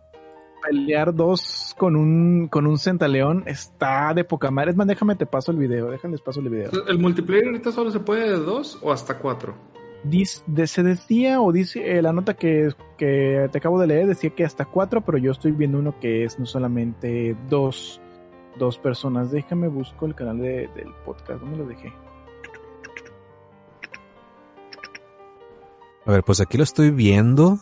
pelear 0.62 1.14
dos 1.14 1.74
con 1.76 1.96
un 1.96 2.48
con 2.48 2.66
un 2.66 2.78
centaleón 2.78 3.44
está 3.46 4.14
de 4.14 4.24
poca 4.24 4.50
madre. 4.50 4.70
Es 4.70 4.76
más, 4.76 4.86
déjame 4.86 5.16
te 5.16 5.26
paso 5.26 5.50
el 5.50 5.58
video, 5.58 5.90
déjame 5.90 6.16
paso 6.18 6.40
el 6.40 6.48
video. 6.48 6.70
¿El 6.86 6.98
multiplayer 6.98 7.46
ahorita 7.46 7.72
solo 7.72 7.90
se 7.90 8.00
puede 8.00 8.30
de 8.30 8.38
dos 8.38 8.78
o 8.82 8.92
hasta 8.92 9.18
cuatro? 9.18 9.54
Dice, 10.04 10.42
se 10.66 10.82
decía 10.82 11.40
o 11.40 11.52
dice 11.52 11.98
eh, 11.98 12.02
la 12.02 12.12
nota 12.12 12.34
que, 12.34 12.70
que 12.98 13.48
te 13.52 13.58
acabo 13.58 13.78
de 13.78 13.86
leer 13.86 14.06
decía 14.06 14.30
que 14.30 14.44
hasta 14.44 14.64
cuatro, 14.64 15.00
pero 15.02 15.18
yo 15.18 15.30
estoy 15.30 15.52
viendo 15.52 15.78
uno 15.78 15.94
que 16.00 16.24
es 16.24 16.38
no 16.38 16.46
solamente 16.46 17.36
dos, 17.48 18.00
dos 18.58 18.78
personas. 18.78 19.30
Déjame 19.30 19.68
busco 19.68 20.06
el 20.06 20.14
canal 20.14 20.38
de, 20.38 20.68
del 20.74 20.92
podcast. 21.04 21.40
¿Dónde 21.40 21.58
lo 21.58 21.66
dejé? 21.66 21.92
A 26.04 26.10
ver, 26.10 26.24
pues 26.24 26.40
aquí 26.40 26.58
lo 26.58 26.64
estoy 26.64 26.90
viendo, 26.90 27.60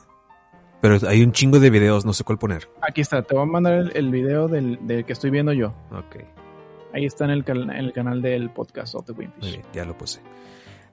pero 0.81 0.98
hay 1.07 1.23
un 1.23 1.32
chingo 1.32 1.61
de 1.61 1.70
videos, 1.70 2.05
no 2.05 2.12
sé 2.12 2.24
cuál 2.24 2.39
poner. 2.39 2.69
Aquí 2.81 3.01
está, 3.01 3.23
te 3.23 3.35
voy 3.35 3.43
a 3.43 3.47
mandar 3.47 3.74
el, 3.74 3.93
el 3.94 4.11
video 4.11 4.48
del, 4.48 4.78
del, 4.86 5.05
que 5.05 5.12
estoy 5.12 5.31
viendo 5.31 5.52
yo. 5.52 5.74
Ok. 5.90 6.24
Ahí 6.93 7.05
está 7.05 7.24
en 7.24 7.31
el, 7.31 7.44
en 7.47 7.70
el 7.70 7.93
canal 7.93 8.23
del 8.23 8.51
podcast 8.51 8.94
of 8.94 9.05
the 9.07 9.12
Windfish. 9.12 9.43
Muy 9.43 9.51
bien, 9.52 9.62
ya 9.73 9.85
lo 9.85 9.97
puse. 9.97 10.20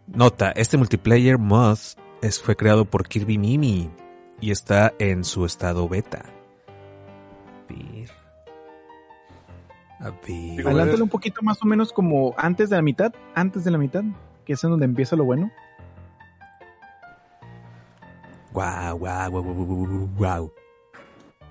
Nota, 0.08 0.52
este 0.52 0.78
multiplayer 0.78 1.38
mod 1.38 1.78
es, 2.22 2.42
fue 2.42 2.56
creado 2.56 2.86
por 2.86 3.08
Kirby 3.08 3.38
Mimi 3.38 3.90
y 4.40 4.52
está 4.52 4.94
en 5.00 5.24
su 5.24 5.46
estado 5.46 5.88
beta. 5.90 6.24
A 7.70 7.74
ver. 7.74 8.10
A 10.00 10.10
ver. 10.26 10.68
Adelántale 10.68 11.04
un 11.04 11.10
poquito 11.10 11.42
más 11.42 11.62
o 11.64 11.66
menos 11.66 11.92
como 11.92 12.36
antes 12.38 12.70
de 12.70 12.76
la 12.76 12.82
mitad, 12.82 13.14
antes 13.34 13.64
de 13.64 13.72
la 13.72 13.78
mitad, 13.78 14.04
que 14.46 14.54
es 14.54 14.64
en 14.64 14.72
donde 14.72 14.86
empieza 14.86 15.16
lo 15.16 15.26
bueno. 15.26 15.52
Wow, 18.58 18.98
wow, 18.98 19.30
wow, 19.30 19.44
wow, 19.44 19.54
wow, 19.54 20.10
wow. 20.18 20.52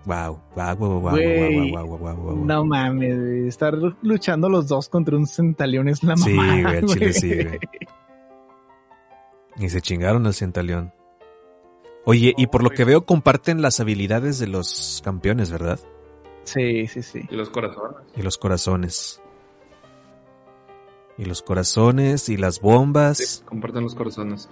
Wow, 0.06 0.40
wow, 0.56 0.74
wow, 0.74 1.00
wow, 1.00 1.14
wow, 1.14 1.86
wow, 1.86 1.98
wow, 1.98 2.16
wow, 2.16 2.44
No 2.44 2.64
mames, 2.64 3.46
estar 3.46 3.74
luchando 4.02 4.48
los 4.48 4.66
dos 4.66 4.88
contra 4.88 5.16
un 5.16 5.28
centalión 5.28 5.88
es 5.88 6.02
la 6.02 6.16
mamá. 6.16 6.24
Sí, 6.24 6.62
güey, 6.64 6.86
chile 6.86 7.12
sí, 7.12 7.44
güey. 7.44 7.60
Y 9.58 9.68
se 9.68 9.80
chingaron 9.80 10.26
al 10.26 10.34
Centaleón. 10.34 10.92
Oye, 12.04 12.34
y 12.36 12.48
por 12.48 12.64
lo 12.64 12.70
que 12.70 12.84
veo 12.84 13.06
comparten 13.06 13.62
las 13.62 13.78
habilidades 13.78 14.40
de 14.40 14.48
los 14.48 15.00
campeones, 15.04 15.52
¿verdad? 15.52 15.78
Sí, 16.42 16.88
sí, 16.88 17.02
sí. 17.02 17.20
Y 17.30 17.36
los 17.36 17.50
corazones. 17.50 17.98
Y 18.16 18.22
los 18.22 18.36
corazones. 18.36 19.22
Y 21.18 21.24
los 21.24 21.40
corazones 21.40 22.28
y 22.28 22.36
las 22.36 22.60
bombas. 22.60 23.18
Sí, 23.18 23.44
comparten 23.44 23.84
los 23.84 23.94
corazones. 23.94 24.48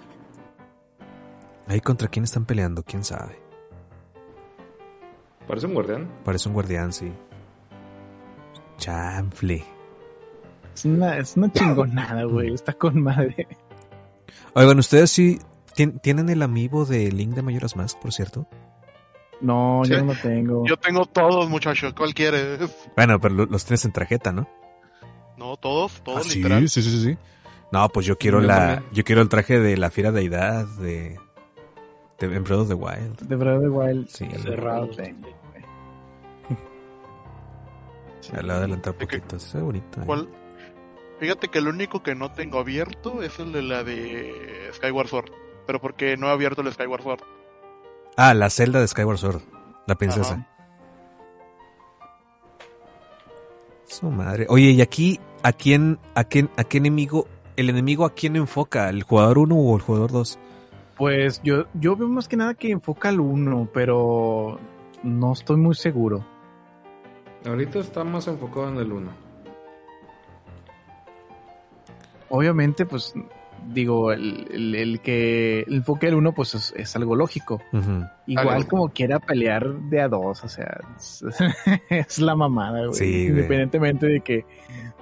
Ahí 1.67 1.81
contra 1.81 2.07
quién 2.07 2.23
están 2.23 2.45
peleando, 2.45 2.83
quién 2.83 3.03
sabe. 3.03 3.39
Parece 5.47 5.67
un 5.67 5.73
guardián. 5.73 6.09
Parece 6.23 6.47
un 6.49 6.53
guardián, 6.53 6.91
sí. 6.93 7.11
Chanfle. 8.77 9.63
Es 10.73 10.85
una, 10.85 11.17
es 11.17 11.37
una 11.37 11.51
chingonada, 11.51 12.23
güey. 12.25 12.53
Está 12.53 12.73
con 12.73 13.01
madre. 13.01 13.47
Oigan, 14.53 14.77
¿ustedes 14.79 15.11
sí 15.11 15.39
tienen 16.01 16.29
el 16.29 16.41
amiibo 16.41 16.85
de 16.85 17.11
Link 17.11 17.33
de 17.33 17.41
Mayoras 17.41 17.75
Mask, 17.75 17.97
por 17.99 18.11
cierto? 18.13 18.47
No, 19.41 19.81
Sí. 19.85 19.91
yo 19.91 19.99
no 20.03 20.13
lo 20.13 20.19
tengo. 20.19 20.65
Yo 20.65 20.77
tengo 20.77 21.05
todos, 21.05 21.49
muchachos. 21.49 21.93
¿Cuál 21.93 22.13
quieres? 22.13 22.59
Bueno, 22.95 23.19
pero 23.19 23.35
lo- 23.35 23.45
los 23.45 23.65
tienes 23.65 23.83
en 23.85 23.91
tarjeta, 23.91 24.31
¿no? 24.31 24.47
No, 25.37 25.57
todos, 25.57 26.01
todos, 26.03 26.21
Ah, 26.25 26.29
sí, 26.29 26.37
literal. 26.37 26.69
sí, 26.69 26.81
sí, 26.81 27.03
sí. 27.03 27.17
No, 27.71 27.89
pues 27.89 28.05
yo 28.05 28.17
quiero 28.17 28.41
Yo 28.41 28.47
la, 28.47 28.57
también. 28.75 28.93
yo 28.93 29.03
quiero 29.03 29.21
el 29.21 29.29
traje 29.29 29.59
de 29.59 29.75
la 29.77 29.89
fiera 29.91 30.11
deidad 30.11 30.65
de, 30.79 31.19
de 32.19 32.35
en 32.35 32.43
Breath 32.43 32.59
of 32.59 32.67
the 32.67 32.73
Wild. 32.73 33.19
De 33.19 33.35
Breath 33.35 33.57
of 33.57 33.63
the 33.63 33.69
Wild. 33.69 34.07
Sí, 34.07 34.27
cerrado. 34.41 34.89
Ya 38.31 38.41
le 38.41 38.43
voy 38.43 38.51
a 38.51 38.55
adelantar 38.55 38.93
un 38.93 38.99
poquito, 38.99 39.39
se 39.39 39.57
ve 39.57 39.63
bonito. 39.63 40.01
¿eh? 40.01 40.03
¿Cuál? 40.05 40.29
Fíjate 41.19 41.47
que 41.47 41.59
el 41.59 41.67
único 41.67 42.01
que 42.03 42.15
no 42.15 42.31
tengo 42.31 42.59
abierto 42.59 43.21
es 43.21 43.39
el 43.39 43.51
de 43.51 43.61
la 43.61 43.83
de 43.83 44.71
Skyward 44.73 45.07
Sword. 45.07 45.31
Pero 45.65 45.79
porque 45.79 46.17
no 46.17 46.27
he 46.27 46.31
abierto 46.31 46.61
el 46.61 46.71
Skyward 46.73 47.03
Sword. 47.03 47.21
Ah, 48.17 48.33
la 48.33 48.49
celda 48.49 48.79
de 48.79 48.87
Skyward 48.87 49.17
Sword, 49.17 49.41
la 49.87 49.95
princesa. 49.95 50.35
Ajá. 50.35 50.47
Su 53.85 54.09
madre. 54.09 54.47
Oye, 54.49 54.71
y 54.71 54.81
aquí, 54.81 55.19
¿a 55.43 55.53
quién, 55.53 55.99
a 56.15 56.23
quién, 56.23 56.49
a 56.57 56.63
qué 56.63 56.77
enemigo, 56.77 57.27
el 57.55 57.69
enemigo 57.69 58.05
a 58.05 58.13
quién 58.13 58.35
enfoca? 58.35 58.89
¿El 58.89 59.03
jugador 59.03 59.37
1 59.37 59.55
o 59.55 59.75
el 59.75 59.81
jugador 59.81 60.11
2? 60.11 60.39
Pues 60.97 61.41
yo, 61.43 61.65
yo 61.73 61.95
veo 61.95 62.07
más 62.07 62.27
que 62.27 62.37
nada 62.37 62.53
que 62.53 62.71
enfoca 62.71 63.09
al 63.09 63.19
uno, 63.19 63.69
pero 63.73 64.59
no 65.03 65.33
estoy 65.33 65.57
muy 65.57 65.75
seguro. 65.75 66.25
Ahorita 67.45 67.79
está 67.79 68.03
más 68.03 68.27
enfocado 68.27 68.69
en 68.69 68.77
el 68.77 68.91
1. 68.91 69.11
Obviamente, 72.29 72.85
pues 72.85 73.13
digo, 73.73 74.11
el, 74.11 74.47
el, 74.51 74.75
el 74.75 74.99
que 74.99 75.61
el 75.61 75.75
enfoque 75.75 76.07
del 76.07 76.15
uno, 76.15 76.33
pues 76.33 76.55
es, 76.55 76.73
es 76.75 76.95
algo 76.95 77.15
lógico. 77.15 77.61
Igual 78.25 78.49
Algo. 78.49 78.69
como 78.69 78.89
quiera 78.89 79.19
pelear 79.19 79.73
de 79.73 80.01
a 80.01 80.07
dos, 80.07 80.43
o 80.43 80.47
sea, 80.47 80.81
es, 80.97 81.23
es 81.89 82.19
la 82.19 82.35
mamada, 82.35 82.85
güey. 82.87 82.93
Sí. 82.93 83.25
Independientemente 83.27 84.07
de 84.07 84.21
que 84.21 84.45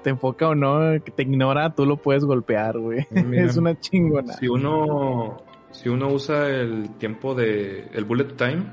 te 0.04 0.10
enfoca 0.10 0.50
o 0.50 0.56
no, 0.56 1.02
que 1.04 1.12
te 1.12 1.24
ignora, 1.24 1.74
tú 1.74 1.86
lo 1.86 1.98
puedes 1.98 2.26
golpear, 2.26 2.78
güey. 2.78 3.08
Mira, 3.12 3.46
es 3.46 3.58
una 3.58 3.80
chingona. 3.80 4.34
Si 4.34 4.48
uno, 4.48 5.38
si 5.74 5.90
uno 5.90 6.08
usa 6.08 6.48
el 6.48 6.92
tiempo 6.98 7.36
de 7.36 7.90
el 7.92 8.06
bullet 8.06 8.36
time, 8.38 8.64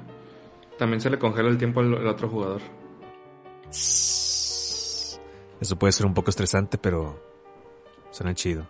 también 0.78 1.00
se 1.00 1.10
le 1.10 1.18
congela 1.18 1.48
el 1.48 1.58
tiempo 1.58 1.80
al, 1.80 1.92
al 1.94 2.06
otro 2.06 2.28
jugador. 2.28 2.60
Eso 5.60 5.78
puede 5.78 5.92
ser 5.92 6.06
un 6.06 6.14
poco 6.14 6.30
estresante, 6.30 6.78
pero 6.78 7.20
suena 8.10 8.32
chido. 8.34 8.66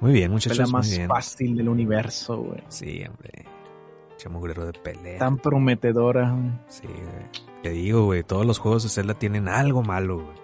Muy 0.00 0.12
bien, 0.12 0.28
la 0.28 0.34
muchachos, 0.34 0.72
más 0.72 0.86
muy 0.88 0.96
bien. 0.96 1.08
fácil 1.08 1.56
del 1.56 1.68
universo, 1.68 2.38
güey. 2.38 2.62
Sí, 2.68 3.02
hombre. 3.06 3.44
Chamugrero 4.16 4.64
de 4.66 4.72
pelea. 4.72 5.18
Tan 5.18 5.36
prometedora. 5.38 6.30
güey. 6.30 6.52
Sí, 6.68 6.86
güey. 6.86 7.60
Te 7.62 7.70
digo, 7.70 8.04
güey, 8.06 8.22
todos 8.22 8.46
los 8.46 8.58
juegos 8.58 8.82
de 8.84 8.88
Zelda 8.88 9.12
tienen 9.14 9.46
algo 9.48 9.82
malo, 9.82 10.16
güey. 10.20 10.36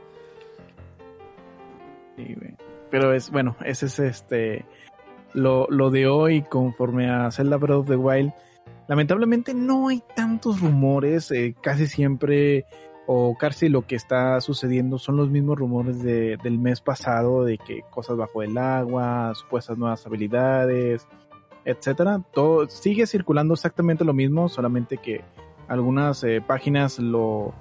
Sí, 2.17 2.35
güey. 2.35 2.57
Pero 2.91 3.13
es, 3.13 3.31
bueno, 3.31 3.57
ese 3.65 3.87
es 3.87 3.99
este. 3.99 4.65
Lo, 5.33 5.67
lo 5.69 5.91
de 5.91 6.07
hoy, 6.07 6.43
conforme 6.43 7.11
a 7.11 7.31
Zelda 7.31 7.57
Breath 7.57 7.81
of 7.81 7.89
the 7.89 7.97
Wild. 7.97 8.33
Lamentablemente 8.89 9.53
no 9.53 9.89
hay 9.89 10.03
tantos 10.15 10.61
rumores. 10.61 11.31
eh, 11.33 11.55
casi 11.61 11.89
siempre, 11.89 12.65
o 13.07 13.37
casi 13.37 13.69
lo 13.69 13.83
que 13.87 13.97
está 13.97 14.41
sucediendo 14.41 14.99
son 14.99 15.17
los 15.17 15.29
mismos 15.29 15.59
rumores 15.59 16.03
de, 16.03 16.39
del 16.43 16.59
mes 16.59 16.81
pasado: 16.81 17.45
de 17.45 17.59
que 17.59 17.83
cosas 17.91 18.17
bajo 18.17 18.43
el 18.43 18.57
agua, 18.57 19.33
supuestas 19.35 19.77
nuevas 19.77 20.07
habilidades, 20.07 21.07
etcétera. 21.65 22.23
Todo 22.33 22.69
sigue 22.69 23.07
circulando 23.07 23.55
exactamente 23.55 24.05
lo 24.05 24.15
mismo, 24.15 24.49
solamente 24.49 24.99
que 24.99 25.23
algunas 25.69 26.23
eh, 26.23 26.41
páginas 26.41 27.01
lo 27.01 27.53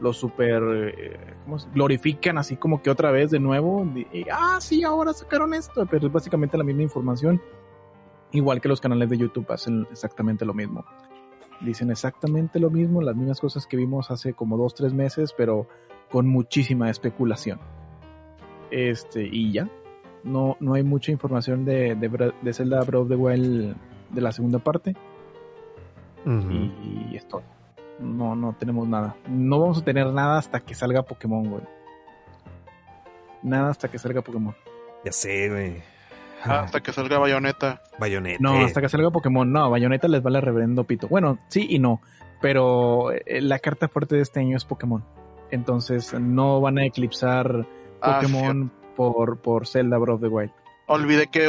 lo 0.00 0.12
super 0.12 0.62
eh, 0.96 1.34
¿cómo 1.44 1.58
se- 1.58 1.68
glorifican 1.70 2.38
así 2.38 2.56
como 2.56 2.82
que 2.82 2.90
otra 2.90 3.10
vez 3.10 3.30
de 3.30 3.38
nuevo 3.38 3.86
y, 3.94 4.06
y, 4.12 4.26
ah 4.32 4.58
sí 4.60 4.82
ahora 4.82 5.12
sacaron 5.12 5.52
esto 5.54 5.86
pero 5.86 6.06
es 6.06 6.12
básicamente 6.12 6.56
la 6.58 6.64
misma 6.64 6.82
información. 6.82 7.40
Igual 8.32 8.60
que 8.60 8.68
los 8.68 8.80
canales 8.80 9.10
de 9.10 9.18
YouTube 9.18 9.50
hacen 9.50 9.86
exactamente 9.90 10.44
lo 10.44 10.54
mismo. 10.54 10.84
Dicen 11.60 11.90
exactamente 11.90 12.58
lo 12.60 12.70
mismo 12.70 13.02
las 13.02 13.16
mismas 13.16 13.40
cosas 13.40 13.66
que 13.66 13.76
vimos 13.76 14.10
hace 14.10 14.32
como 14.34 14.56
dos 14.56 14.74
tres 14.74 14.92
meses 14.94 15.34
pero 15.36 15.66
con 16.10 16.26
muchísima 16.28 16.88
especulación. 16.90 17.60
Este 18.70 19.26
y 19.26 19.52
ya. 19.52 19.68
No 20.22 20.56
no 20.60 20.74
hay 20.74 20.82
mucha 20.82 21.10
información 21.12 21.64
de 21.64 21.94
de, 21.96 22.52
Zelda 22.52 22.80
Breath 22.84 23.02
of 23.02 23.08
the 23.08 23.16
Wild 23.16 23.76
de 24.10 24.20
la 24.20 24.32
segunda 24.32 24.58
parte. 24.58 24.94
Y 27.10 27.16
es 27.16 27.26
todo. 27.26 27.42
No, 28.00 28.34
no 28.34 28.54
tenemos 28.58 28.88
nada. 28.88 29.14
No 29.28 29.60
vamos 29.60 29.78
a 29.78 29.84
tener 29.84 30.06
nada 30.08 30.38
hasta 30.38 30.60
que 30.60 30.74
salga 30.74 31.02
Pokémon, 31.02 31.48
güey. 31.48 31.62
Nada 33.42 33.70
hasta 33.70 33.88
que 33.88 33.98
salga 33.98 34.22
Pokémon. 34.22 34.54
Ya 35.04 35.12
sé, 35.12 35.48
güey. 35.48 35.82
Ah, 36.42 36.60
Hasta 36.60 36.80
que 36.80 36.92
salga 36.92 37.18
Bayonetta. 37.18 37.82
Bayonetta. 37.98 38.38
No, 38.40 38.64
hasta 38.64 38.80
que 38.80 38.88
salga 38.88 39.10
Pokémon. 39.10 39.50
No, 39.52 39.68
Bayonetta 39.70 40.08
les 40.08 40.22
vale 40.22 40.40
reverendo 40.40 40.84
pito. 40.84 41.06
Bueno, 41.08 41.38
sí 41.48 41.66
y 41.68 41.78
no. 41.78 42.00
Pero 42.40 43.12
eh, 43.12 43.42
la 43.42 43.58
carta 43.58 43.88
fuerte 43.88 44.16
de 44.16 44.22
este 44.22 44.40
año 44.40 44.56
es 44.56 44.64
Pokémon. 44.64 45.04
Entonces 45.50 46.14
no 46.18 46.60
van 46.60 46.78
a 46.78 46.86
eclipsar 46.86 47.66
Ah, 48.00 48.20
Pokémon 48.22 48.72
por, 48.96 49.40
por 49.42 49.66
Zelda 49.66 49.98
Breath 49.98 50.14
of 50.16 50.20
the 50.22 50.28
Wild. 50.28 50.52
Olvidé 50.86 51.26
que 51.26 51.44
eh, 51.44 51.48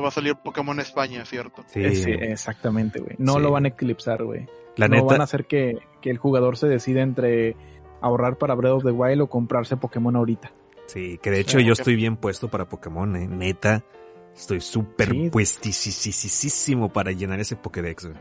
va 0.00 0.06
a 0.06 0.10
salir 0.12 0.36
Pokémon 0.36 0.78
España, 0.78 1.24
¿cierto? 1.24 1.64
Sí. 1.66 1.84
Eh, 1.84 1.94
sí, 1.96 2.10
exactamente, 2.12 3.00
güey. 3.00 3.16
No 3.18 3.34
Sí. 3.34 3.40
lo 3.40 3.50
van 3.50 3.64
a 3.64 3.68
eclipsar, 3.68 4.22
güey. 4.22 4.46
La 4.78 4.88
no 4.88 4.94
neta- 4.96 5.06
van 5.06 5.20
a 5.20 5.24
hacer 5.24 5.46
que, 5.46 5.78
que 6.00 6.10
el 6.10 6.18
jugador 6.18 6.56
se 6.56 6.66
decida 6.68 7.02
entre 7.02 7.56
ahorrar 8.00 8.38
para 8.38 8.54
Breath 8.54 8.74
of 8.74 8.84
the 8.84 8.90
Wild 8.92 9.20
o 9.22 9.26
comprarse 9.28 9.76
Pokémon 9.76 10.14
ahorita. 10.16 10.52
Sí, 10.86 11.18
que 11.22 11.30
de 11.30 11.40
hecho 11.40 11.58
Sí, 11.58 11.64
yo 11.64 11.72
estoy 11.74 11.96
bien 11.96 12.16
puesto 12.16 12.48
para 12.48 12.68
Pokémon, 12.68 13.14
eh. 13.16 13.26
Neta. 13.28 13.84
Estoy 14.34 14.60
súper 14.60 15.10
Sí. 15.10 15.30
puestísimo 15.30 16.92
para 16.92 17.10
llenar 17.12 17.40
ese 17.40 17.56
Pokédex, 17.56 18.04
güey. 18.06 18.16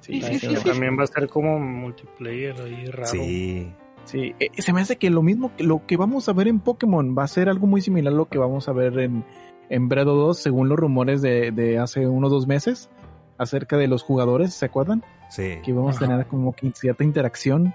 Sí, 0.00 0.20
sí, 0.22 0.38
sí. 0.38 0.54
También 0.64 0.98
va 0.98 1.04
a 1.04 1.06
ser 1.06 1.28
como 1.28 1.58
multiplayer 1.58 2.54
ahí 2.60 2.86
raro. 2.86 3.06
Sí. 3.06 3.72
Sí, 4.04 4.34
eh, 4.38 4.50
se 4.58 4.72
me 4.74 4.82
hace 4.82 4.96
que 4.96 5.08
lo 5.08 5.22
mismo 5.22 5.56
que 5.56 5.64
lo 5.64 5.86
que 5.86 5.96
vamos 5.96 6.28
a 6.28 6.34
ver 6.34 6.46
en 6.46 6.60
Pokémon 6.60 7.16
va 7.16 7.24
a 7.24 7.28
ser 7.28 7.48
algo 7.48 7.66
muy 7.66 7.80
similar 7.80 8.12
a 8.12 8.16
lo 8.16 8.26
que 8.28 8.36
vamos 8.36 8.68
a 8.68 8.72
ver 8.72 8.98
en, 8.98 9.24
en 9.70 9.88
Breath 9.88 10.04
2, 10.04 10.38
según 10.38 10.68
los 10.68 10.78
rumores 10.78 11.22
de, 11.22 11.50
de 11.52 11.78
hace 11.78 12.06
unos 12.06 12.30
dos 12.30 12.46
meses, 12.46 12.90
acerca 13.38 13.78
de 13.78 13.88
los 13.88 14.02
jugadores, 14.02 14.52
¿se 14.52 14.66
acuerdan? 14.66 15.02
Sí. 15.34 15.58
Que 15.64 15.72
vamos 15.72 15.96
a 15.96 16.00
tener 16.00 16.26
como 16.26 16.52
que 16.54 16.70
cierta 16.72 17.02
interacción 17.04 17.74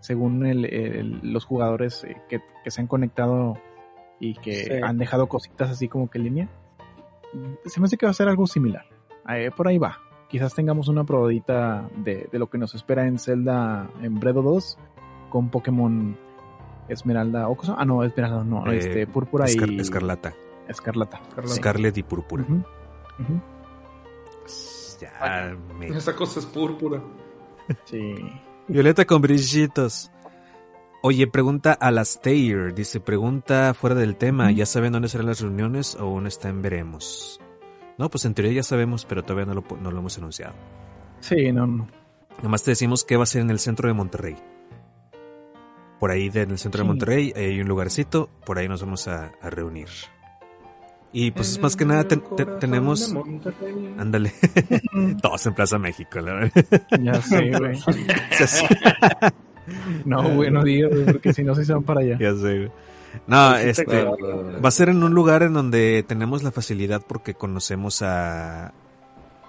según 0.00 0.44
el, 0.46 0.64
el- 0.64 1.20
los 1.32 1.44
jugadores 1.44 2.02
eh, 2.04 2.16
que, 2.28 2.40
que 2.64 2.70
se 2.70 2.80
han 2.80 2.86
conectado 2.86 3.56
y 4.20 4.34
que 4.34 4.64
Sí. 4.64 4.70
han 4.82 4.98
dejado 4.98 5.28
cositas 5.28 5.70
así 5.70 5.86
como 5.88 6.08
que 6.10 6.18
en 6.18 6.24
línea. 6.24 6.48
Se 7.66 7.78
me 7.80 7.86
hace 7.86 7.96
que 7.96 8.06
va 8.06 8.10
a 8.10 8.14
ser 8.14 8.28
algo 8.28 8.46
similar. 8.46 8.84
Eh, 9.28 9.50
por 9.56 9.68
ahí 9.68 9.78
va. 9.78 9.98
Quizás 10.28 10.54
tengamos 10.54 10.88
una 10.88 11.04
probadita 11.04 11.88
de, 11.96 12.28
de 12.32 12.38
lo 12.38 12.48
que 12.50 12.58
nos 12.58 12.74
espera 12.74 13.06
en 13.06 13.18
Zelda 13.18 13.88
en 14.02 14.18
Breath 14.18 14.36
2 14.36 14.78
con 15.30 15.50
Pokémon 15.50 16.16
Esmeralda 16.88 17.48
o 17.48 17.54
cosa. 17.56 17.76
Ah, 17.78 17.84
no, 17.84 18.02
Esmeralda, 18.02 18.42
no, 18.44 18.66
Eh, 18.72 18.78
este, 18.78 19.06
Púrpura 19.06 19.44
Escar- 19.46 19.70
y. 19.70 19.78
Escarlata. 19.80 20.34
Escarlata. 20.68 21.20
Scarlet 21.46 21.96
y 21.98 22.02
Púrpura. 22.02 22.42
Ujú. 22.44 23.40
Ya, 25.00 25.56
me- 25.78 25.88
Esa 25.88 26.14
cosa 26.16 26.40
es 26.40 26.46
púrpura. 26.46 27.00
Sí. 27.84 28.14
Violeta 28.66 29.04
con 29.04 29.22
brillitos. 29.22 30.10
Oye, 31.02 31.26
pregunta 31.28 31.72
a 31.74 31.90
las 31.90 32.20
Taylor. 32.20 32.74
Dice, 32.74 32.98
pregunta 33.00 33.72
fuera 33.74 33.94
del 33.94 34.16
tema. 34.16 34.50
¿Ya 34.50 34.66
saben 34.66 34.92
dónde 34.92 35.08
serán 35.08 35.26
las 35.26 35.40
reuniones 35.40 35.94
o 35.94 36.00
aún 36.00 36.26
está 36.26 36.48
en 36.48 36.60
veremos? 36.62 37.40
No, 37.98 38.10
pues 38.10 38.24
en 38.24 38.34
teoría 38.34 38.52
ya 38.54 38.62
sabemos, 38.62 39.04
pero 39.04 39.22
todavía 39.22 39.46
no 39.46 39.54
lo, 39.54 39.64
no 39.80 39.90
lo 39.90 39.98
hemos 40.00 40.18
anunciado. 40.18 40.54
Sí, 41.20 41.52
no, 41.52 41.66
no. 41.66 41.88
Nomás 42.42 42.62
te 42.62 42.72
decimos 42.72 43.04
que 43.04 43.16
va 43.16 43.22
a 43.24 43.26
ser 43.26 43.42
en 43.42 43.50
el 43.50 43.58
centro 43.58 43.88
de 43.88 43.94
Monterrey. 43.94 44.36
Por 45.98 46.10
ahí 46.10 46.28
de- 46.28 46.42
en 46.42 46.50
el 46.52 46.58
centro 46.58 46.82
de. 46.82 46.88
Monterrey 46.88 47.32
hay 47.34 47.60
un 47.60 47.68
lugarcito, 47.68 48.30
por 48.46 48.58
ahí 48.58 48.68
nos 48.68 48.80
vamos 48.82 49.08
a, 49.08 49.32
a 49.42 49.50
reunir. 49.50 49.88
Y 51.12 51.30
pues 51.30 51.58
más 51.60 51.74
que 51.74 51.84
nada 51.86 52.06
ten- 52.06 52.22
te- 52.36 52.44
tenemos... 52.44 53.14
Ándale. 53.98 54.32
Todos 55.22 55.46
en 55.46 55.54
Plaza 55.54 55.78
México, 55.78 56.20
la 56.20 56.34
verdad. 56.34 56.64
Ya 57.00 57.20
sé, 57.22 57.50
güey. 57.58 57.78
No, 60.04 60.22
güey, 60.34 60.50
no 60.50 60.62
digas, 60.64 60.90
güey, 60.90 61.04
porque 61.04 61.32
si 61.34 61.42
no 61.42 61.54
se 61.54 61.70
van 61.72 61.82
para 61.82 62.00
allá. 62.00 62.16
Ya 62.18 62.32
sé, 62.34 62.56
güey. 62.58 62.70
No, 63.26 63.54
Sí 63.56 63.62
te 63.64 63.70
este 63.70 64.04
va 64.04 64.68
a 64.68 64.70
ser 64.72 64.88
en 64.90 65.02
un 65.02 65.12
lugar 65.14 65.42
en 65.42 65.52
donde 65.54 66.04
tenemos 66.06 66.42
la 66.42 66.50
facilidad 66.52 67.02
porque 67.06 67.34
conocemos 67.34 68.00
a, 68.02 68.72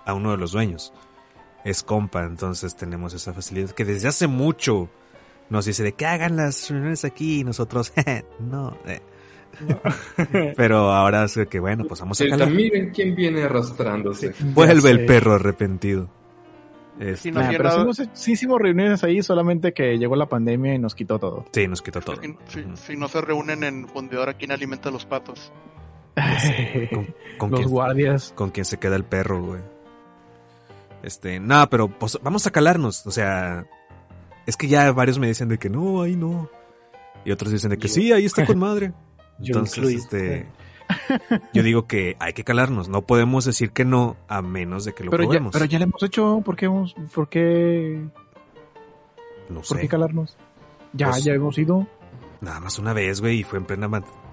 a 0.05 0.13
uno 0.13 0.31
de 0.31 0.37
los 0.37 0.51
dueños. 0.51 0.93
Es 1.63 1.83
compa, 1.83 2.23
entonces 2.23 2.75
tenemos 2.75 3.13
esa 3.13 3.33
facilidad 3.33 3.69
que 3.71 3.85
desde 3.85 4.07
hace 4.09 4.27
mucho 4.27 4.89
nos 5.49 5.65
dice 5.65 5.83
de 5.83 5.93
que 5.93 6.05
hagan 6.05 6.35
las 6.37 6.69
reuniones 6.69 7.05
aquí 7.05 7.39
y 7.41 7.43
nosotros 7.43 7.93
no. 8.39 8.77
eh. 8.85 9.01
Pero 10.55 10.91
ahora 10.91 11.25
es 11.25 11.39
que 11.49 11.59
bueno, 11.59 11.85
pues 11.87 11.99
vamos 11.99 12.19
a 12.21 12.27
calar. 12.29 12.49
miren 12.51 12.91
quién 12.91 13.15
viene 13.15 13.43
arrastrándose. 13.43 14.33
Vuelve 14.53 14.89
el 14.91 15.05
perro 15.05 15.33
arrepentido. 15.33 16.09
Este, 16.99 17.31
Nah, 17.31 17.49
pero 17.51 17.71
sí, 17.71 17.79
hemos- 17.79 18.09
sí 18.13 18.31
hicimos 18.33 18.59
reuniones 18.59 19.03
ahí, 19.05 19.23
solamente 19.23 19.71
que 19.73 19.97
llegó 19.97 20.17
la 20.17 20.27
pandemia 20.27 20.73
y 20.75 20.79
nos 20.79 20.95
quitó 20.95 21.17
todo. 21.17 21.45
Sí, 21.53 21.65
nos 21.65 21.81
quitó 21.81 22.01
todo. 22.01 22.17
Si, 22.47 22.65
si 22.75 22.97
no 22.97 23.07
se 23.07 23.21
reúnen 23.21 23.63
en 23.63 23.87
fundidora, 23.87 24.33
¿quién 24.33 24.51
alimenta 24.51 24.89
a 24.89 24.91
los 24.91 25.05
patos? 25.05 25.51
con, 26.91 27.07
con 27.37 27.51
Los 27.51 27.59
quien- 27.61 27.69
guardias. 27.69 28.33
Con 28.35 28.49
quien 28.51 28.65
se 28.65 28.77
queda 28.79 28.97
el 28.97 29.05
perro, 29.05 29.41
güey. 29.41 29.61
Este, 31.01 31.39
no, 31.39 31.69
pero 31.69 31.87
pues, 31.87 32.19
vamos 32.21 32.45
a 32.47 32.51
calarnos. 32.51 33.07
O 33.07 33.11
sea, 33.11 33.65
es 34.45 34.57
que 34.57 34.67
ya 34.67 34.91
varios 34.91 35.19
me 35.19 35.27
dicen 35.27 35.47
de 35.47 35.57
que 35.57 35.69
no, 35.69 36.01
ahí 36.01 36.17
no. 36.17 36.49
Y 37.23 37.31
otros 37.31 37.51
dicen 37.53 37.69
de 37.69 37.77
que 37.77 37.87
sí, 37.87 38.11
ahí 38.11 38.25
está 38.25 38.45
con 38.45 38.59
madre. 38.59 38.91
Yo 39.39 39.53
Entonces, 39.53 39.77
incluido. 39.77 40.01
este, 40.03 40.47
yo 41.53 41.63
digo 41.63 41.87
que 41.87 42.15
hay 42.19 42.33
que 42.33 42.43
calarnos. 42.43 42.89
No 42.89 43.01
podemos 43.03 43.45
decir 43.45 43.71
que 43.71 43.85
no 43.85 44.15
a 44.27 44.41
menos 44.41 44.85
de 44.85 44.93
que 44.93 45.03
lo 45.03 45.11
Pero 45.11 45.23
ya, 45.23 45.29
probemos. 45.29 45.53
pero 45.53 45.65
ya 45.65 45.77
lo 45.79 45.83
hemos 45.85 46.03
hecho, 46.03 46.41
¿por 46.43 46.55
qué, 46.55 46.65
hemos- 46.65 46.93
por 47.13 47.29
qué, 47.29 48.01
no 49.49 49.55
por 49.61 49.65
sé. 49.65 49.79
qué 49.79 49.87
calarnos? 49.87 50.37
Ya, 50.93 51.09
Pues- 51.11 51.23
ya 51.23 51.33
hemos 51.33 51.57
ido. 51.57 51.87
Nada 52.41 52.59
más 52.59 52.79
una 52.79 52.93
vez, 52.93 53.21
güey, 53.21 53.39
y 53.39 53.43
fue 53.43 53.59
en 53.59 53.65
plena, 53.65 53.89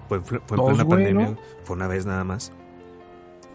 fue, 0.07 0.21
fue- 0.21 0.37
en 0.39 0.45
Dos, 0.55 0.67
plena 0.69 0.83
güey, 0.83 0.87
pandemia. 1.03 1.29
¿no? 1.31 1.37
Fue 1.63 1.75
una 1.75 1.87
vez 1.87 2.05
nada 2.05 2.23
más. 2.23 2.51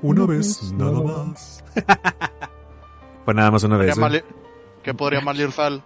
Una 0.03 0.27
vez, 0.27 0.73
nada 0.73 1.01
más. 1.01 1.65
Fue 3.25 3.35
nada 3.35 3.53
más 3.53 3.63
una 3.63 3.77
vez. 3.77 3.97
¿Qué 4.83 4.95
podría 4.95 5.21
mal 5.21 5.39
ir 5.41 5.53
Sal? 5.53 5.81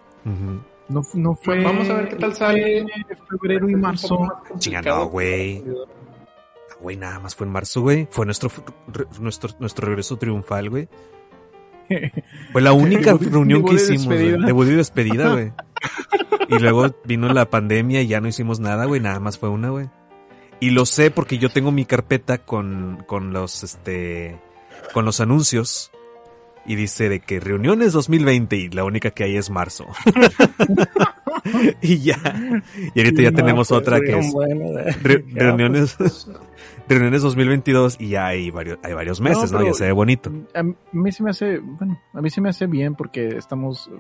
No, 0.89 1.03
no 1.15 1.35
fue. 1.35 1.63
Vamos 1.63 1.89
a 1.91 1.95
ver 1.95 2.09
qué 2.09 2.17
tal 2.17 2.35
sale. 2.35 2.87
Febrero 3.29 3.69
y 3.69 3.75
marzo. 3.75 4.19
Chinga, 4.59 4.83
no, 4.83 5.07
güey. 5.09 5.65
Ah, 5.69 6.75
Güey, 6.81 6.97
nada 6.97 7.19
más 7.21 7.35
fue 7.35 7.47
en 7.47 7.53
marzo, 7.53 7.81
güey. 7.81 8.07
Fue 8.11 8.27
nuestro, 8.27 8.51
re- 8.89 9.07
nuestro, 9.19 9.51
nuestro 9.59 9.87
regreso 9.89 10.17
triunfal, 10.19 10.69
güey. 10.71 10.89
Fue 12.53 12.61
la 12.61 12.73
única 12.73 13.15
reunión 13.15 13.65
que 13.65 13.75
hicimos, 13.77 14.07
güey. 14.07 14.33
Debut 14.45 14.67
y 14.67 14.73
despedida, 14.75 15.33
güey. 15.33 15.53
Y 16.49 16.59
luego 16.59 16.95
vino 17.05 17.33
la 17.33 17.49
pandemia 17.49 18.03
y 18.03 18.09
ya 18.09 18.21
no 18.21 18.29
hicimos 18.29 18.61
nada, 18.61 18.85
güey. 18.85 19.01
Nada 19.01 19.21
más 19.21 19.39
fue 19.39 19.49
una, 19.49 19.71
güey. 19.71 19.89
Y 20.61 20.71
lo 20.71 20.85
sé 20.87 21.11
porque 21.11 21.39
yo 21.39 21.49
tengo 21.49 21.71
mi 21.73 21.85
carpeta 21.87 22.39
con, 22.39 23.05
con 23.07 23.33
los, 23.33 23.63
este, 23.63 24.39
con 24.93 25.05
los 25.05 25.21
anuncios. 25.21 25.91
Y 26.69 26.75
dice 26.75 27.09
de 27.09 27.21
que 27.21 27.39
reuniones 27.41 27.93
2020 27.93 28.57
y 28.57 28.69
la 28.71 28.85
única 28.85 29.11
que 29.11 29.25
hay 29.25 29.37
es 29.37 29.51
marzo. 29.51 29.87
y 31.81 31.99
ya. 31.99 32.17
Y 32.95 33.01
ahorita 33.01 33.23
ya 33.23 33.31
No, 33.31 33.37
tenemos 33.37 33.69
pues, 33.69 33.81
otra 33.81 34.01
que 34.01 34.19
es 34.19 34.33
bueno, 34.33 34.73
de- 34.73 34.91
re- 35.03 35.25
Ya, 35.29 35.43
reuniones, 35.45 35.95
pues, 35.97 36.29
reuniones 36.89 37.23
2022 37.23 37.97
y 38.01 38.09
ya 38.11 38.27
hay 38.27 38.51
varios, 38.51 38.79
hay 38.83 38.95
varios 38.95 39.21
meses, 39.21 39.53
¿no? 39.53 39.59
pero 39.59 39.71
Ya 39.71 39.75
se 39.75 39.85
ve 39.87 39.93
bonito. 39.93 40.33
A 40.55 40.63
mí 40.93 41.13
se 41.13 41.23
me 41.23 41.31
hace, 41.31 41.59
bueno, 41.59 42.01
a 42.13 42.21
mí 42.21 42.31
se 42.31 42.41
me 42.41 42.49
hace 42.49 42.67
bien 42.67 42.95
porque 42.95 43.29
estamos 43.37 43.91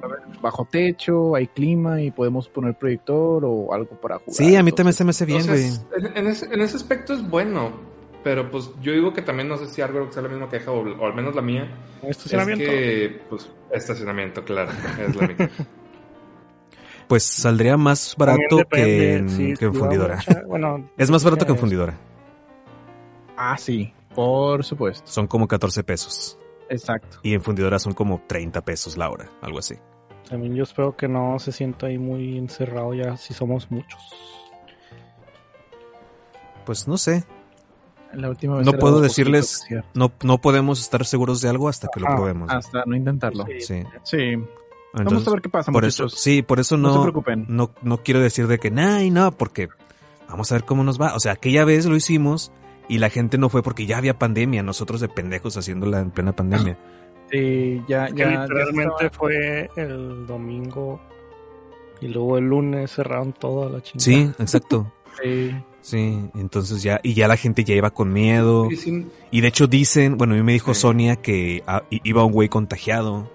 bajo 0.42 0.64
techo, 0.64 1.34
hay 1.36 1.46
clima 1.46 2.00
y 2.02 2.10
podemos 2.10 2.48
poner 2.48 2.74
proyector 2.76 3.44
o 3.44 3.72
algo 3.72 4.00
para 4.00 4.18
jugar. 4.18 4.34
Sí, 4.34 4.56
a 4.56 4.62
mí 4.62 4.72
también 4.72 4.92
se 4.94 5.04
me 5.04 5.10
hace 5.10 5.24
bien, 5.24 5.46
güey. 5.46 5.64
Entonces, 5.64 5.86
en, 5.98 6.16
en 6.16 6.26
ese, 6.26 6.46
en 6.52 6.60
ese 6.60 6.76
aspecto 6.76 7.12
es 7.14 7.28
bueno. 7.28 7.94
Pero 8.26 8.50
pues 8.50 8.72
yo 8.82 8.90
digo 8.90 9.12
que 9.12 9.22
también 9.22 9.46
no 9.46 9.56
sé 9.56 9.68
si 9.68 9.80
algo 9.80 10.04
que 10.08 10.12
sea 10.12 10.20
la 10.20 10.28
misma 10.28 10.48
queja 10.48 10.72
o, 10.72 10.80
o 10.80 11.06
al 11.06 11.14
menos 11.14 11.36
la 11.36 11.42
mía. 11.42 11.70
Estacionamiento. 12.02 12.64
Es 12.64 12.70
que, 12.70 13.20
pues, 13.30 13.50
estacionamiento, 13.70 14.44
claro. 14.44 14.72
Es 14.98 15.14
la 15.14 15.28
mía. 15.28 15.50
Pues 17.06 17.22
saldría 17.22 17.76
más 17.76 18.16
barato 18.18 18.64
que 18.68 19.14
en, 19.14 19.28
sí, 19.28 19.54
que 19.56 19.66
en 19.66 19.72
si 19.72 19.78
fundidora. 19.78 20.18
bueno, 20.48 20.90
es 20.98 21.08
más 21.08 21.22
barato 21.22 21.46
que 21.46 21.52
en 21.52 21.58
fundidora. 21.58 21.96
Ah, 23.36 23.56
sí, 23.56 23.94
por 24.12 24.64
supuesto. 24.64 25.08
Son 25.08 25.28
como 25.28 25.46
14 25.46 25.84
pesos. 25.84 26.36
Exacto. 26.68 27.20
Y 27.22 27.32
en 27.32 27.42
fundidora 27.42 27.78
son 27.78 27.92
como 27.92 28.24
30 28.26 28.60
pesos 28.64 28.96
la 28.96 29.08
hora, 29.08 29.30
algo 29.40 29.60
así. 29.60 29.76
También 30.28 30.56
yo 30.56 30.64
espero 30.64 30.96
que 30.96 31.06
no 31.06 31.38
se 31.38 31.52
sienta 31.52 31.86
ahí 31.86 31.96
muy 31.96 32.38
encerrado 32.38 32.92
ya 32.92 33.16
si 33.16 33.34
somos 33.34 33.70
muchos. 33.70 34.00
Pues 36.64 36.88
no 36.88 36.98
sé. 36.98 37.24
La 38.16 38.28
última 38.30 38.56
vez 38.56 38.66
No 38.66 38.72
puedo 38.74 39.00
decirles, 39.00 39.64
no, 39.94 40.12
no 40.22 40.38
podemos 40.38 40.80
estar 40.80 41.04
seguros 41.04 41.40
de 41.40 41.48
algo 41.48 41.68
hasta 41.68 41.88
que 41.92 42.00
lo 42.00 42.06
Ajá, 42.08 42.16
probemos. 42.16 42.50
Hasta 42.50 42.82
no 42.86 42.96
intentarlo. 42.96 43.44
Sí. 43.60 43.82
Sí. 44.04 44.34
Vamos 44.92 45.12
Entonces, 45.12 45.28
a 45.28 45.30
ver 45.32 45.42
qué 45.42 45.48
pasa, 45.50 45.72
por 45.72 45.84
eso, 45.84 46.04
muchachos. 46.04 46.20
sí, 46.22 46.42
por 46.42 46.58
eso 46.58 46.76
No 46.78 46.88
no, 46.88 46.94
se 46.94 47.00
preocupen. 47.02 47.44
no, 47.48 47.70
no 47.82 47.98
quiero 47.98 48.20
decir 48.20 48.46
de 48.46 48.58
que 48.58 48.70
nay, 48.70 49.10
no, 49.10 49.30
porque 49.32 49.68
vamos 50.28 50.50
a 50.50 50.54
ver 50.54 50.64
cómo 50.64 50.84
nos 50.84 50.98
va. 51.00 51.14
O 51.14 51.20
sea, 51.20 51.32
aquella 51.32 51.64
vez 51.66 51.84
lo 51.86 51.96
hicimos 51.96 52.50
y 52.88 52.98
la 52.98 53.10
gente 53.10 53.36
no 53.36 53.48
fue 53.50 53.62
porque 53.62 53.84
ya 53.84 53.98
había 53.98 54.18
pandemia, 54.18 54.62
nosotros 54.62 55.00
de 55.00 55.08
pendejos 55.08 55.56
haciéndola 55.56 56.00
en 56.00 56.10
plena 56.10 56.32
pandemia. 56.34 56.78
Sí, 57.28 57.82
ya, 57.88 58.06
Es 58.06 58.14
que 58.14 58.20
ya. 58.20 58.30
ya 58.32 58.40
literalmente 58.42 58.94
estaba- 59.06 59.10
fue 59.10 59.68
el 59.74 60.26
domingo 60.28 61.00
y 62.00 62.06
luego 62.06 62.38
el 62.38 62.44
lunes 62.44 62.92
cerraron 62.92 63.32
toda 63.32 63.68
la 63.68 63.82
chingada. 63.82 64.04
Sí, 64.04 64.30
exacto. 64.42 64.92
Sí. 65.22 65.50
Sí, 65.86 66.18
entonces 66.34 66.82
ya, 66.82 66.98
y 67.04 67.14
ya 67.14 67.28
la 67.28 67.36
gente 67.36 67.62
ya 67.62 67.72
iba 67.76 67.90
con 67.90 68.12
miedo. 68.12 68.68
Y 68.72 68.74
sin- 68.76 69.08
Y 69.30 69.40
de 69.40 69.46
hecho 69.46 69.68
dicen, 69.68 70.18
bueno, 70.18 70.34
a 70.34 70.36
mí 70.36 70.42
me 70.42 70.52
dijo 70.52 70.74
Sonia 70.74 71.14
que 71.14 71.62
iba 72.02 72.24
un 72.24 72.32
güey 72.32 72.48
contagiado. 72.48 73.30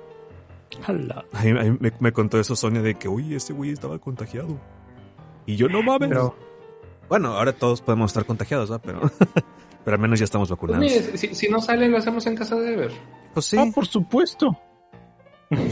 A 0.86 0.91
mí- 0.91 1.52
a 1.52 1.64
mí 1.64 1.78
me, 1.80 1.94
me 1.98 2.11
contó 2.11 2.41
eso 2.41 2.57
Sonia 2.57 2.82
de 2.82 2.95
que, 2.95 3.07
oye, 3.07 3.38
ese 3.38 3.53
güey 3.53 3.72
estaba 3.72 3.98
contagiado. 3.99 4.57
Y 5.45 5.56
yo 5.56 5.69
no 5.69 5.82
mames. 5.82 6.10
Pero- 6.10 6.36
Bueno, 7.07 7.38
ahora 7.38 7.53
todos 7.53 7.82
podemos 7.82 8.11
estar 8.11 8.26
contagiados, 8.26 8.69
¿verdad? 8.69 8.82
Pero, 8.86 8.99
pero 9.86 9.95
al 9.95 10.02
menos 10.02 10.19
ya 10.19 10.26
estamos 10.26 10.49
Pues 10.49 10.57
vacunados. 10.57 10.84
mire, 10.84 11.18
si, 11.18 11.34
si 11.34 11.48
no 11.48 11.61
sale, 11.61 11.88
lo 11.88 11.98
hacemos 11.99 12.26
en 12.28 12.36
casa 12.36 12.57
de 12.57 12.73
Ever. 12.73 12.91
Pues 13.34 13.45
sí. 13.45 13.56
Ah, 13.57 13.65
por 13.73 13.88
supuesto. 13.88 14.57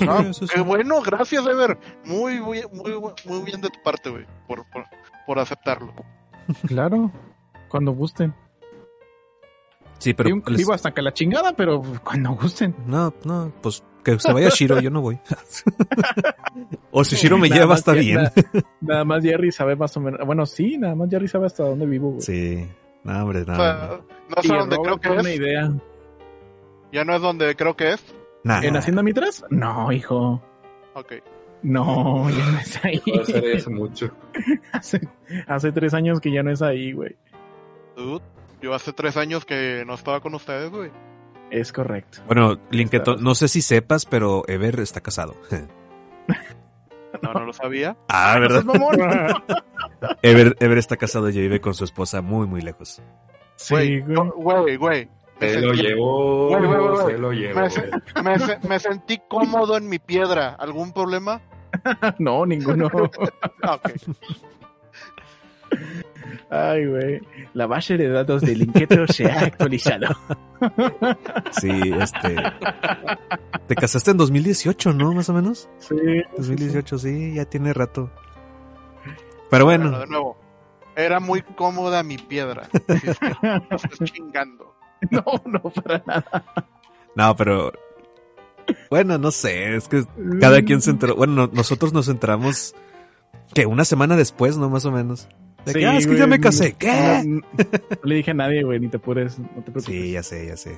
Ah, 0.08 0.24
qué 0.54 0.62
bueno, 0.62 1.02
gracias, 1.02 1.46
Ever. 1.46 1.78
Muy, 2.06 2.40
muy, 2.40 2.62
muy, 2.72 2.94
muy 3.26 3.42
bien 3.46 3.60
de 3.60 3.68
tu 3.70 3.82
parte, 3.84 4.10
güey, 4.10 4.26
por, 4.48 4.66
por, 4.70 4.86
por 5.28 5.40
aceptarlo. 5.40 5.94
Claro. 6.68 7.12
Cuando 7.70 7.92
gusten. 7.92 8.34
Sí, 10.00 10.14
pero... 10.14 10.30
Vivo, 10.30 10.44
vivo 10.58 10.74
hasta 10.74 10.92
que 10.92 11.02
la 11.02 11.14
chingada, 11.14 11.54
pero 11.54 11.82
cuando 12.04 12.32
gusten. 12.32 12.76
No, 12.88 13.14
no, 13.26 13.52
pues 13.62 13.84
que 14.04 14.20
se 14.20 14.32
vaya 14.34 14.50
Shiro, 14.50 14.80
yo 14.80 14.90
no 14.90 15.02
voy. 15.02 15.20
o 16.92 17.04
si 17.04 17.16
Shiro 17.16 17.38
me 17.38 17.50
Nada 17.50 17.62
lleva, 17.62 17.76
está 17.76 17.94
bien. 17.94 18.16
Nada, 18.16 18.34
nada 18.82 19.06
más 19.06 19.24
Jerry 19.24 19.52
sabe 19.52 19.76
más 19.76 19.96
o 19.98 20.00
menos. 20.00 20.26
Bueno, 20.26 20.46
sí, 20.46 20.78
nada 20.78 20.96
más 20.96 21.10
Jerry 21.10 21.28
sabe 21.28 21.48
hasta 21.48 21.64
dónde 21.64 21.86
vivo, 21.86 22.12
güey. 22.12 22.22
Sí, 22.22 22.68
no, 23.04 23.24
hombre, 23.24 23.44
no. 23.46 23.54
O 23.54 23.56
sea, 23.56 24.00
no 24.36 24.42
sé 24.42 24.54
dónde 24.54 24.78
creo 24.78 25.00
que 25.00 25.10
es. 25.10 25.20
una 25.20 25.34
idea. 25.34 25.72
Ya 26.92 27.04
no 27.04 27.16
es 27.16 27.22
donde 27.22 27.56
creo 27.56 27.76
que 27.76 27.92
es. 27.92 28.04
Nah. 28.44 28.64
¿En 28.64 28.78
Hacienda 28.78 29.04
Mitras? 29.04 29.44
No, 29.50 29.92
hijo. 29.92 30.42
Ok. 30.96 31.14
No, 31.62 32.30
ya 32.30 32.52
no 32.52 32.60
es 32.60 32.86
ahí. 32.86 33.00
Puede 33.06 33.26
ser 33.26 33.44
ahí 33.44 33.54
hace 33.58 33.70
mucho. 33.70 34.12
hace, 34.72 35.02
hace 35.48 35.72
tres 35.72 35.94
años 35.94 36.20
que 36.22 36.32
ya 36.32 36.42
no 36.44 36.52
es 36.52 36.62
ahí, 36.62 36.94
güey. 36.94 37.16
Dude, 37.98 38.24
yo 38.62 38.74
hace 38.74 38.94
tres 38.94 39.18
años 39.18 39.44
que 39.46 39.84
no 39.86 39.94
estaba 39.96 40.22
con 40.22 40.34
ustedes, 40.36 40.70
güey. 40.72 40.90
Es 41.52 41.74
correcto. 41.74 42.20
Bueno, 42.28 42.60
Linketo, 42.72 43.16
no 43.18 43.34
sé 43.36 43.48
si 43.48 43.62
sepas, 43.62 44.06
pero 44.06 44.44
Ever 44.48 44.80
está 44.80 45.02
casado. 45.02 45.36
No, 47.24 47.34
no 47.34 47.44
lo 47.46 47.54
sabía. 47.54 47.98
ah, 48.08 48.38
¿verdad? 48.40 48.64
Ever, 50.22 50.56
Ever 50.60 50.78
está 50.78 50.96
casado 50.96 51.28
y 51.30 51.34
vive 51.34 51.60
con 51.60 51.74
su 51.74 51.84
esposa 51.84 52.22
muy, 52.22 52.46
muy 52.48 52.62
lejos. 52.62 53.02
Sí, 53.56 53.74
Güey, 53.74 54.00
güey. 54.02 54.78
güey, 54.78 55.10
Se 55.40 55.62
lo 55.62 55.74
llevó, 55.74 56.50
se 57.08 57.18
lo 57.18 57.32
llevó. 57.32 57.60
Me, 57.62 57.70
se- 57.70 57.90
me 58.24 58.40
se- 58.40 58.60
me 58.68 58.80
sentí 58.80 59.20
cómodo 59.28 59.78
en 59.78 59.88
mi 59.88 60.00
piedra. 60.00 60.56
¿Algún 60.60 60.92
problema? 60.94 61.42
No, 62.20 62.46
ninguno. 62.46 62.90
Ah, 63.62 63.76
ok. 63.76 63.92
Ay, 66.50 66.86
güey. 66.88 67.22
La 67.54 67.68
base 67.68 67.96
de 67.98 68.10
datos 68.10 68.42
del 68.42 68.64
Inquieto 68.64 69.06
se 69.08 69.26
ha 69.32 69.42
actualizado. 69.42 70.08
Sí, 71.52 71.70
este. 72.02 72.36
Te 73.68 73.76
casaste 73.76 74.12
en 74.12 74.18
2018, 74.18 74.94
¿no? 74.94 75.14
Más 75.14 75.30
o 75.30 75.34
menos. 75.34 75.70
Sí. 75.78 75.96
2018, 76.38 76.98
sí, 76.98 77.34
ya 77.36 77.46
tiene 77.46 77.72
rato. 77.74 78.10
Pero 79.50 79.66
bueno, 79.66 79.98
de 80.00 80.08
nuevo. 80.08 80.38
Era 80.96 81.20
muy 81.22 81.42
cómoda 81.44 82.04
mi 82.04 82.18
piedra. 82.18 82.64
Así 82.90 83.10
es 83.10 83.20
que 83.20 83.30
no 83.42 83.76
estés 83.78 84.12
chingando. 84.12 84.76
No, 85.12 85.24
no, 85.46 85.62
para 85.62 86.04
nada. 86.06 86.46
no, 87.16 87.36
pero. 87.36 87.72
Bueno, 88.90 89.18
no 89.18 89.32
sé, 89.32 89.76
es 89.76 89.88
que 89.88 90.04
cada 90.40 90.62
quien 90.62 90.82
se 90.82 90.92
enteró. 90.92 91.16
Bueno, 91.16 91.34
no- 91.34 91.50
nosotros 91.54 91.92
nos 91.94 92.08
enteramos. 92.08 92.76
que 93.54 93.66
Una 93.66 93.86
semana 93.86 94.16
después, 94.16 94.58
¿no? 94.58 94.70
Más 94.70 94.86
o 94.86 94.92
menos. 94.92 95.28
De 95.66 95.74
que, 95.74 95.80
Sí, 95.80 95.86
"Ah, 95.86 95.98
es 95.98 96.06
que 96.06 96.12
güey. 96.12 96.20
ya 96.20 96.28
me 96.28 96.40
casé. 96.40 96.74
¿Qué? 96.74 97.24
No, 97.26 97.42
no 97.58 98.00
le 98.04 98.16
dije 98.16 98.32
a 98.32 98.34
nadie, 98.36 98.64
güey, 98.64 98.80
ni 98.80 98.88
te 98.88 98.98
apures, 98.98 99.40
no 99.40 99.48
te 99.64 99.72
preocupes. 99.72 99.86
Sí, 99.86 100.12
ya 100.12 100.22
sé, 100.24 100.48
ya 100.48 100.56
sé. 100.58 100.78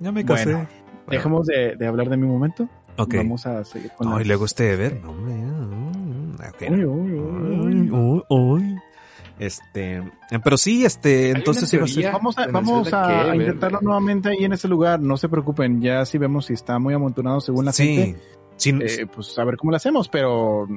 Ya 0.00 0.10
me 0.10 0.24
casé. 0.24 0.52
Bueno, 0.54 0.68
dejemos 1.08 1.46
de, 1.46 1.76
de 1.76 1.86
hablar 1.86 2.08
de 2.08 2.16
mi 2.16 2.26
momento. 2.26 2.68
Ok. 2.96 3.14
Vamos 3.16 3.44
a 3.46 3.64
seguir 3.64 3.90
con 3.96 4.08
No, 4.08 4.16
y 4.16 4.18
las- 4.20 4.28
luego 4.28 4.44
este 4.46 4.72
Ever. 4.72 5.00
No, 5.02 5.10
hombre. 5.10 6.48
ok. 6.48 6.70
Uy, 6.70 6.84
uy, 6.84 7.12
uy. 7.12 7.20
Uy, 7.20 7.90
uy, 7.90 8.22
uy. 8.28 8.76
Este, 9.38 10.02
pero 10.44 10.56
sí, 10.56 10.84
este, 10.84 11.30
entonces 11.30 11.72
iba 11.74 11.84
a 11.84 11.88
ser-. 11.88 12.12
Vamos 12.12 12.38
a, 12.38 12.46
vamos 12.46 12.88
que, 12.88 13.36
intentarlo 13.36 13.78
ver. 13.78 13.84
nuevamente 13.84 14.28
ahí 14.30 14.44
en 14.44 14.52
ese 14.52 14.68
lugar. 14.68 15.00
No 15.00 15.16
se 15.16 15.28
preocupen, 15.28 15.80
ya 15.80 16.04
si 16.06 16.18
vemos 16.18 16.46
si 16.46 16.52
está 16.54 16.78
muy 16.78 16.94
amontonado 16.94 17.40
según 17.40 17.64
la 17.64 17.72
Sí, 17.72 17.96
gente. 17.96 18.20
sí, 18.56 18.70
eh, 18.80 19.06
pues 19.12 19.36
a 19.38 19.44
ver 19.44 19.56
cómo 19.56 19.72
lo 19.72 19.76
hacemos, 19.76 20.08
pero 20.08 20.68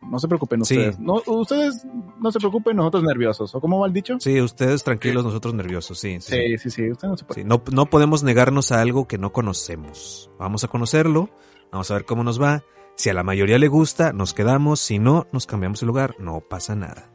no 0.00 0.18
se 0.18 0.26
preocupen 0.26 0.64
Sí. 0.64 0.76
ustedes. 0.78 0.98
No, 0.98 1.22
ustedes 1.26 1.86
no 2.20 2.32
se 2.32 2.40
preocupen, 2.40 2.76
nosotros 2.76 3.04
nerviosos. 3.04 3.54
¿O 3.54 3.60
cómo 3.60 3.78
va 3.78 3.86
el 3.86 3.92
dicho? 3.92 4.16
sí, 4.18 4.40
ustedes 4.40 4.82
tranquilos, 4.82 5.24
nosotros 5.24 5.54
nerviosos, 5.54 5.96
sí. 6.00 6.18
Sí, 6.20 6.34
Sí, 6.34 6.58
sí, 6.58 6.70
sí, 6.70 6.90
ustedes 6.90 7.10
no 7.10 7.16
se 7.16 7.24
Sí, 7.24 7.42
preocupen. 7.44 7.48
no, 7.48 7.62
no 7.84 7.86
podemos 7.86 8.24
negarnos 8.24 8.72
a 8.72 8.80
algo 8.80 9.06
que 9.06 9.18
no 9.18 9.32
conocemos. 9.32 10.28
Vamos 10.40 10.64
a 10.64 10.68
conocerlo, 10.68 11.30
vamos 11.70 11.88
a 11.92 11.94
ver 11.94 12.04
cómo 12.04 12.24
nos 12.24 12.42
va. 12.42 12.64
Si 12.96 13.10
a 13.10 13.14
la 13.14 13.22
mayoría 13.22 13.58
le 13.60 13.68
gusta, 13.68 14.12
nos 14.12 14.34
quedamos. 14.34 14.80
Si 14.80 14.98
no, 14.98 15.28
nos 15.32 15.46
cambiamos 15.46 15.78
de 15.80 15.86
lugar. 15.86 16.16
No 16.18 16.40
pasa 16.40 16.74
nada. 16.74 17.11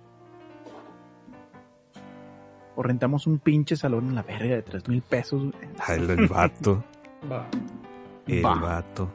O 2.77 2.83
rentamos 2.83 3.27
un 3.27 3.39
pinche 3.39 3.75
salón 3.75 4.07
en 4.07 4.15
la 4.15 4.21
verga 4.21 4.55
de 4.55 4.61
tres 4.61 4.87
mil 4.87 5.01
pesos. 5.01 5.43
Ah, 5.79 5.95
El, 5.95 6.09
el 6.11 6.27
vato, 6.27 6.83
Va. 7.31 7.47
el 8.27 8.45
Va. 8.45 8.55
vato. 8.55 9.11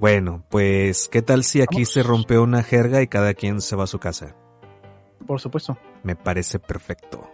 Bueno, 0.00 0.42
pues, 0.50 1.08
¿qué 1.08 1.22
tal 1.22 1.44
si 1.44 1.62
aquí 1.62 1.76
Vamos. 1.76 1.90
se 1.92 2.02
rompe 2.02 2.36
una 2.38 2.62
jerga 2.64 3.00
y 3.00 3.06
cada 3.06 3.32
quien 3.32 3.60
se 3.60 3.76
va 3.76 3.84
a 3.84 3.86
su 3.86 4.00
casa? 4.00 4.34
Por 5.24 5.40
supuesto. 5.40 5.78
Me 6.02 6.16
parece 6.16 6.58
perfecto. 6.58 7.24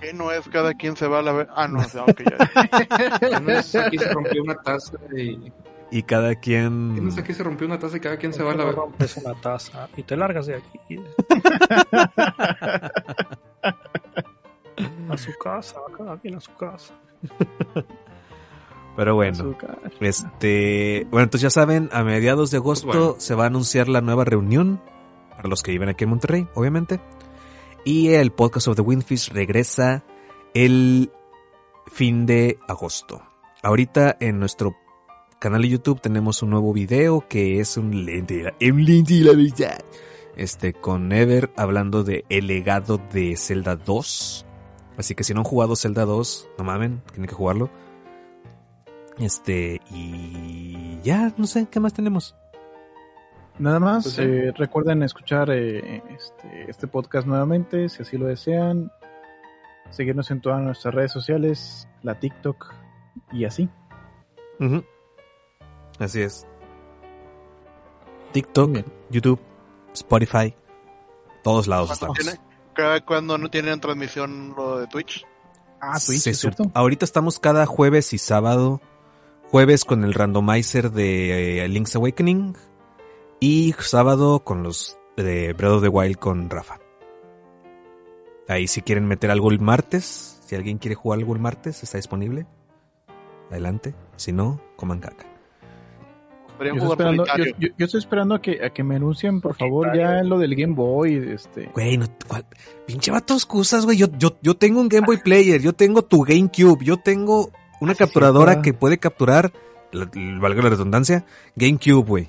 ¿Qué 0.00 0.12
no 0.12 0.32
es 0.32 0.48
cada 0.48 0.74
quien 0.74 0.96
se 0.96 1.06
va 1.06 1.20
a 1.20 1.22
la 1.22 1.32
ver? 1.32 1.48
Ah, 1.54 1.68
no, 1.68 1.78
ya. 1.86 2.04
¿Qué 3.20 3.40
no 3.40 3.50
es 3.52 3.74
aquí 3.76 3.96
se 3.96 4.12
rompió 4.12 4.42
una 4.42 4.56
taza 4.56 4.96
y... 5.16 5.52
Y 5.92 6.02
cada 6.04 6.34
¿Qué 6.34 6.40
quien... 6.40 7.02
no 7.04 7.08
es 7.10 7.18
aquí 7.18 7.32
se 7.34 7.42
rompió 7.44 7.66
una 7.66 7.78
taza 7.78 7.96
y 7.96 8.00
cada 8.00 8.16
quien 8.16 8.32
se 8.32 8.42
va 8.42 8.52
a 8.52 8.54
la 8.54 8.60
No 8.62 8.66
ver? 8.66 8.74
rompes 8.76 9.16
una 9.18 9.34
taza 9.40 9.88
y 9.96 10.02
te 10.02 10.16
largas 10.16 10.46
de 10.46 10.56
aquí. 10.56 10.72
A 15.08 15.16
su 15.16 15.32
casa, 15.42 15.76
cada 15.96 16.18
quien 16.18 16.34
a 16.36 16.40
su 16.40 16.54
casa. 16.54 16.94
Pero 18.96 19.14
bueno, 19.14 19.56
este... 20.00 21.06
Bueno, 21.10 21.24
entonces 21.24 21.42
ya 21.42 21.50
saben, 21.50 21.88
a 21.92 22.02
mediados 22.02 22.50
de 22.50 22.58
agosto 22.58 22.86
bueno. 22.88 23.14
se 23.18 23.34
va 23.34 23.44
a 23.44 23.46
anunciar 23.46 23.88
la 23.88 24.00
nueva 24.00 24.24
reunión. 24.24 24.80
Para 25.36 25.48
los 25.48 25.62
que 25.62 25.70
viven 25.70 25.88
aquí 25.88 26.04
en 26.04 26.10
Monterrey, 26.10 26.48
obviamente. 26.54 27.00
Y 27.84 28.08
el 28.08 28.30
podcast 28.30 28.68
of 28.68 28.76
the 28.76 28.82
Windfish 28.82 29.30
regresa 29.32 30.04
el 30.52 31.10
fin 31.86 32.26
de 32.26 32.58
agosto. 32.68 33.22
Ahorita 33.62 34.16
en 34.20 34.38
nuestro 34.38 34.74
canal 35.38 35.62
de 35.62 35.68
YouTube 35.70 36.00
tenemos 36.00 36.42
un 36.42 36.50
nuevo 36.50 36.72
video 36.74 37.26
que 37.26 37.60
es 37.60 37.78
un 37.78 38.04
lente, 38.04 38.34
de 38.38 38.42
la- 38.44 38.54
un 38.72 38.84
lente 38.84 39.14
de 39.14 39.24
la 39.24 39.32
verdad. 39.32 39.84
Este, 40.36 40.74
con 40.74 41.10
Ever 41.12 41.50
hablando 41.56 42.04
de 42.04 42.24
el 42.28 42.48
legado 42.48 42.98
de 43.12 43.34
Zelda 43.36 43.76
2. 43.76 44.46
Así 45.00 45.14
que 45.14 45.24
si 45.24 45.32
no 45.34 45.40
han 45.40 45.44
jugado 45.44 45.76
Zelda 45.76 46.04
2, 46.04 46.48
no 46.58 46.64
mamen, 46.64 47.02
tienen 47.10 47.26
que 47.28 47.34
jugarlo. 47.34 47.70
Este, 49.18 49.80
y 49.90 51.00
ya, 51.02 51.32
no 51.36 51.46
sé, 51.46 51.66
¿qué 51.70 51.80
más 51.80 51.92
tenemos? 51.94 52.36
Nada 53.58 53.78
más, 53.80 54.04
Pues 54.04 54.14
sí. 54.14 54.22
eh, 54.22 54.52
recuerden 54.56 55.02
escuchar 55.02 55.50
eh, 55.50 56.02
este, 56.16 56.70
este 56.70 56.86
podcast 56.86 57.26
nuevamente, 57.26 57.88
si 57.88 58.02
así 58.02 58.16
lo 58.16 58.26
desean. 58.26 58.90
Seguirnos 59.90 60.30
en 60.30 60.40
todas 60.40 60.60
nuestras 60.62 60.94
redes 60.94 61.12
sociales, 61.12 61.88
la 62.02 62.18
TikTok 62.20 62.72
y 63.32 63.44
así. 63.44 63.68
Así 65.98 66.22
es. 66.22 66.46
TikTok, 68.32 68.70
bien. 68.70 68.84
YouTube, 69.10 69.40
Spotify, 69.92 70.54
todos 71.42 71.66
lados 71.66 71.88
¿Cuándo 71.98 72.14
estamos. 72.14 72.38
tiene- 72.38 72.49
cada 72.74 73.00
cuando 73.04 73.38
no 73.38 73.50
tienen 73.50 73.80
transmisión 73.80 74.54
lo 74.56 74.78
de 74.78 74.86
Twitch? 74.86 75.26
Ah, 75.80 75.98
Twitch, 76.04 76.26
¿es 76.26 76.38
cierto? 76.38 76.70
Ahorita 76.74 77.04
estamos 77.04 77.38
cada 77.38 77.66
jueves 77.66 78.12
y 78.12 78.18
sábado. 78.18 78.80
Jueves 79.50 79.84
con 79.84 80.04
el 80.04 80.14
randomizer 80.14 80.90
de 80.92 81.64
eh, 81.64 81.68
Link's 81.68 81.96
Awakening. 81.96 82.56
Y 83.40 83.74
sábado 83.78 84.40
con 84.44 84.62
los 84.62 84.98
de 85.16 85.52
Breath 85.54 85.72
of 85.72 85.82
the 85.82 85.88
Wild 85.88 86.18
con 86.18 86.50
Rafa. 86.50 86.78
Ahí 88.48 88.66
si 88.66 88.82
quieren 88.82 89.06
meter 89.06 89.30
algo 89.30 89.50
el 89.50 89.60
martes. 89.60 90.40
Si 90.44 90.54
alguien 90.54 90.78
quiere 90.78 90.94
jugar 90.94 91.20
algo 91.20 91.34
el 91.34 91.40
martes, 91.40 91.82
está 91.82 91.98
disponible. 91.98 92.46
Adelante. 93.50 93.94
Si 94.16 94.32
no, 94.32 94.60
coman 94.76 95.00
caca. 95.00 95.29
Podrían 96.60 96.76
Yo 96.76 96.82
estoy, 96.82 96.94
jugar 96.94 97.14
esperando, 97.14 97.24
yo, 97.24 97.32
solitario. 97.32 97.56
yo- 97.70 97.74
yo 97.78 97.84
estoy 97.86 97.98
esperando 98.00 98.34
a 98.34 98.42
que, 98.42 98.62
a 98.62 98.68
que 98.68 98.84
me 98.84 98.96
anuncien, 98.96 99.40
por 99.40 99.54
favor, 99.56 99.96
ya 99.96 100.22
lo 100.22 100.38
del 100.38 100.54
Game 100.54 100.74
Boy. 100.74 101.14
Este. 101.32 101.70
Güey, 101.72 101.96
no, 101.96 102.06
¿cuál? 102.28 102.44
pinche 102.86 103.10
vato 103.10 103.32
excusas, 103.32 103.86
güey. 103.86 103.96
Yo, 103.96 104.08
yo, 104.18 104.36
yo 104.42 104.54
tengo 104.54 104.78
un 104.82 104.90
Game 104.90 105.06
Boy 105.06 105.16
Player, 105.22 105.58
yo 105.62 105.72
tengo 105.72 106.02
tu 106.02 106.20
GameCube, 106.22 106.84
yo 106.84 106.98
tengo 106.98 107.50
una 107.80 107.94
capturadora 107.94 108.52
cierto. 108.52 108.62
que 108.62 108.74
puede 108.74 108.98
capturar, 108.98 109.52
valga 109.92 110.62
la 110.62 110.68
redundancia, 110.68 111.24
GameCube, 111.56 112.04
güey. 112.06 112.28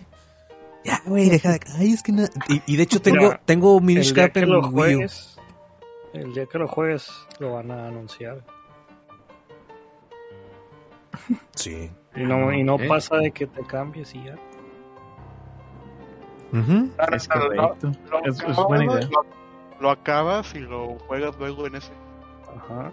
Ya, 0.86 1.02
güey, 1.06 1.30
deja 1.30 1.52
de... 1.52 1.60
Ay, 1.78 1.92
es 1.92 2.02
que 2.02 2.14
no... 2.14 2.24
Y, 2.48 2.62
y 2.66 2.78
de 2.78 2.84
hecho 2.84 3.02
tengo, 3.02 3.24
Mira, 3.26 3.42
tengo 3.46 3.82
Minish 3.82 4.14
Cap 4.14 4.36
en 4.38 4.50
lo 4.50 4.60
Wii 4.62 4.68
U. 4.68 4.72
juegues, 4.72 5.38
el 6.14 6.34
día 6.34 6.46
que 6.46 6.58
lo 6.58 6.68
juegues, 6.70 7.12
lo 7.40 7.52
van 7.54 7.70
a 7.70 7.90
anunciar. 7.90 8.42
Sí. 11.56 11.92
Y 12.16 12.24
no, 12.24 12.52
y 12.52 12.64
no 12.64 12.78
pasa 12.88 13.18
de 13.18 13.32
que 13.32 13.48
te 13.48 13.62
cambies 13.64 14.14
y 14.16 14.24
ya. 14.26 14.36
Ujú. 16.54 16.90
Es 17.14 17.28
correcto. 17.28 17.92
Lo, 18.12 18.24
Es, 18.26 18.38
buena 18.68 18.86
idea. 18.86 19.08
lo- 19.10 19.26
lo 19.80 19.90
acabas 19.90 20.54
y 20.54 20.60
lo 20.60 20.98
juegas 21.08 21.36
luego 21.40 21.66
en 21.68 21.76
ese. 21.76 21.92
Ajá. 22.56 22.92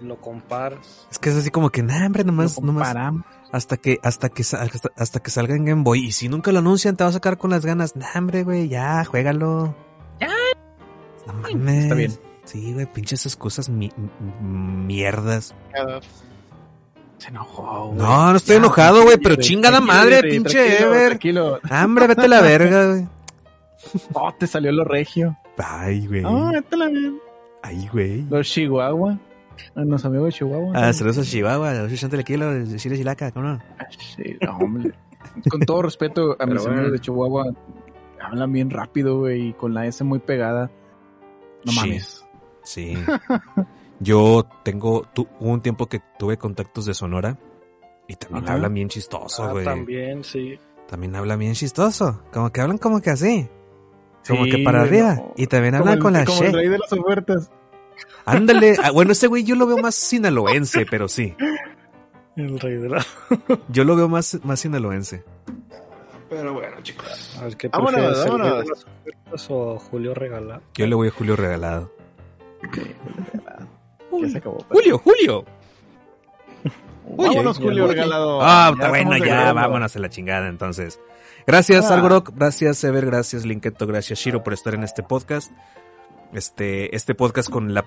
Lo 0.00 0.16
comparas. 0.20 1.06
Es 1.10 1.18
que 1.18 1.30
es 1.30 1.36
así 1.36 1.50
como 1.50 1.70
que, 1.70 1.82
nah, 1.82 2.04
hombre, 2.06 2.24
nomás, 2.24 2.56
Lo 2.58 2.66
nomás, 2.66 2.88
comparamos. 2.88 3.22
hasta 3.52 3.76
que, 3.76 3.98
hasta 4.02 4.28
que, 4.30 4.42
hasta, 4.42 4.90
hasta 4.96 5.20
que 5.20 5.30
salga 5.30 5.54
en 5.54 5.64
Game 5.66 5.82
Boy. 5.82 6.06
Y 6.06 6.12
si 6.12 6.28
nunca 6.28 6.52
lo 6.52 6.58
anuncian, 6.58 6.96
te 6.96 7.04
vas 7.04 7.12
a 7.14 7.14
sacar 7.18 7.38
con 7.38 7.50
las 7.50 7.64
ganas. 7.64 7.96
Nah, 7.96 8.06
hombre, 8.16 8.42
güey, 8.44 8.68
ya, 8.68 9.04
juégalo. 9.04 9.74
Ya. 10.20 10.28
No 11.26 11.32
mames. 11.34 11.84
Está 11.84 11.94
bien. 11.94 12.12
Sí, 12.44 12.72
güey, 12.72 12.86
pinches 12.86 13.20
esas 13.20 13.36
cosas 13.36 13.68
mierdas. 14.40 15.54
Se 17.18 17.28
enojó, 17.28 17.86
güey. 17.88 17.98
No, 17.98 18.30
no 18.30 18.36
estoy 18.36 18.56
enojado, 18.56 19.02
güey, 19.04 19.16
pero 19.16 19.36
chingada 19.36 19.80
madre, 19.80 20.22
pinche 20.22 20.82
Ever. 20.82 21.08
Tranquilo. 21.08 21.60
Hambre, 21.70 22.06
vete 22.08 22.22
a 22.22 22.28
la 22.28 22.40
verga, 22.40 22.88
güey. 22.88 23.08
Oh, 24.14 24.32
te 24.36 24.46
salió 24.46 24.72
lo 24.72 24.84
regio. 24.84 25.38
Ay, 25.58 26.06
güey. 26.06 26.22
Ah, 26.26 26.50
vete 26.52 26.74
a 26.74 26.78
la 26.78 26.86
verga. 26.86 27.12
Ay, 27.62 27.88
güey. 27.92 28.22
Los 28.28 28.48
Chihuahua. 28.48 29.18
Los 29.74 30.04
amigos 30.04 30.26
de 30.26 30.32
Chihuahua. 30.32 30.72
Ah, 30.74 30.92
saludos 30.92 31.18
a 31.18 31.22
Chihuahua, 31.22 31.72
los 31.72 31.92
80 31.92 32.22
kilos, 32.24 32.68
de 32.70 32.76
Chile 32.78 32.96
Chilaca, 32.96 33.30
¿cómo 33.30 33.46
no? 33.46 33.62
Sí, 34.16 34.36
no, 34.40 34.58
hombre. 34.58 34.92
Con 35.48 35.60
todo 35.60 35.82
respeto 35.82 36.36
a 36.38 36.46
mis 36.46 36.66
amigos 36.66 36.92
de 36.92 36.98
Chihuahua, 36.98 37.52
hablan 38.20 38.52
bien 38.52 38.70
rápido, 38.70 39.20
güey, 39.20 39.48
y 39.48 39.52
con 39.54 39.72
la 39.72 39.86
S 39.86 40.02
muy 40.04 40.18
pegada. 40.18 40.70
No 41.64 41.72
mames. 41.72 42.24
Sí. 42.62 42.96
Yo 44.00 44.46
tengo, 44.62 45.06
tu, 45.14 45.26
hubo 45.40 45.50
un 45.50 45.62
tiempo 45.62 45.86
que 45.86 46.00
tuve 46.18 46.36
contactos 46.36 46.86
de 46.86 46.94
Sonora 46.94 47.38
y 48.08 48.14
también 48.16 48.48
hablan 48.48 48.74
bien 48.74 48.88
chistoso, 48.88 49.44
ah, 49.44 49.52
güey. 49.52 49.64
también, 49.64 50.22
sí. 50.22 50.58
También 50.88 51.16
hablan 51.16 51.38
bien 51.38 51.54
chistoso. 51.54 52.22
Como 52.32 52.50
que 52.50 52.60
hablan 52.60 52.78
como 52.78 53.00
que 53.00 53.10
así. 53.10 53.48
Como 54.26 54.44
que 54.44 54.58
para 54.58 54.82
arriba. 54.82 55.22
Y 55.36 55.46
también 55.46 55.74
hablan 55.74 55.98
con 55.98 56.12
la 56.12 56.24
como 56.24 56.40
she. 56.40 56.46
el 56.46 56.52
rey 56.52 56.68
de 56.68 56.78
las 56.78 56.92
ofertas. 56.92 57.50
Ándale. 58.24 58.76
Ah, 58.82 58.90
bueno, 58.90 59.12
ese 59.12 59.26
güey 59.26 59.44
yo 59.44 59.56
lo 59.56 59.66
veo 59.66 59.78
más 59.78 59.94
sinaloense, 59.94 60.86
pero 60.90 61.08
sí. 61.08 61.34
El 62.36 62.60
rey 62.60 62.74
de 62.74 62.88
la... 62.88 63.06
yo 63.68 63.84
lo 63.84 63.96
veo 63.96 64.08
más, 64.08 64.38
más 64.44 64.60
sinaloense. 64.60 65.24
Pero 66.28 66.52
bueno, 66.54 66.76
chicos. 66.82 67.36
A 67.40 67.44
ver, 67.44 67.56
¿qué 67.56 67.68
vámonos, 67.68 67.94
prefieres, 67.94 68.18
el 68.18 68.30
vámonos. 68.30 68.50
rey 68.50 68.62
de 68.62 68.68
las 68.68 68.84
ofertas 68.84 69.50
o 69.50 69.78
Julio 69.78 70.14
Regalado? 70.14 70.62
Yo 70.74 70.86
le 70.86 70.94
voy 70.94 71.08
a 71.08 71.10
Julio 71.12 71.36
Regalado. 71.36 71.92
Ya 74.22 74.28
se 74.30 74.38
acabó. 74.38 74.64
Julio, 74.70 74.98
Julio. 74.98 75.44
Vámonos, 77.16 77.58
Julio 77.58 77.86
Regalado. 77.86 78.40
Ah, 78.42 78.70
está 78.74 78.88
bueno, 78.88 79.16
ya, 79.18 79.52
vámonos 79.52 79.94
a 79.94 79.98
la 79.98 80.08
chingada 80.10 80.48
entonces. 80.48 80.98
Gracias, 81.46 81.90
Ah. 81.90 81.94
Algorok, 81.94 82.32
gracias, 82.34 82.82
Ever, 82.82 83.06
gracias, 83.06 83.44
Linketo, 83.46 83.86
gracias, 83.86 84.18
Shiro, 84.18 84.42
por 84.42 84.52
estar 84.52 84.74
en 84.74 84.82
este 84.82 85.02
podcast. 85.04 85.52
Este, 86.32 86.94
este 86.96 87.14
podcast 87.14 87.48
con 87.48 87.72
la 87.72 87.84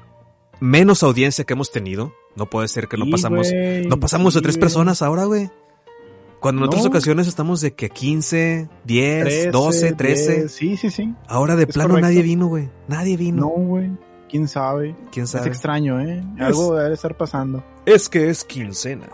menos 0.62 1.04
audiencia 1.04 1.44
que 1.44 1.54
hemos 1.54 1.72
tenido. 1.72 2.14
No 2.38 2.46
puede 2.50 2.70
ser 2.70 2.88
que 2.88 2.96
no 2.98 3.06
Sí, 3.06 3.12
pasamos, 3.12 3.50
no 3.88 4.00
pasamos 4.00 4.34
de 4.34 4.40
sí, 4.40 4.44
tres 4.44 4.56
güey. 4.56 4.62
personas 4.62 5.02
ahora, 5.02 5.26
güey. 5.26 5.50
Cuando 6.40 6.62
en 6.62 6.68
otras 6.68 6.84
No. 6.84 6.90
ocasiones 6.90 7.28
estamos 7.28 7.60
de 7.60 7.74
que 7.74 7.90
15, 7.90 8.70
10, 8.86 9.24
13, 9.26 9.52
12, 9.52 9.92
13. 9.92 10.36
10, 10.40 10.52
Sí, 10.54 10.78
sí, 10.78 10.90
sí. 10.90 11.14
Ahora 11.28 11.58
de 11.58 11.64
Es 11.64 11.74
plano 11.74 11.90
correcto. 11.90 12.08
nadie 12.08 12.22
vino, 12.22 12.48
güey. 12.48 12.70
Nadie 12.88 13.18
vino. 13.18 13.42
No, 13.42 13.50
güey. 13.50 13.90
¿Quién 14.30 14.48
sabe? 14.48 14.96
¿Quién 15.12 15.26
Es 15.26 15.34
extraño, 15.36 16.00
¿eh? 16.00 16.24
Es- 16.38 16.42
Algo 16.44 16.76
debe 16.76 16.94
estar 16.94 17.16
pasando. 17.18 17.64
Es 17.86 18.08
que 18.10 18.30
es 18.30 18.44
quincena. 18.46 19.08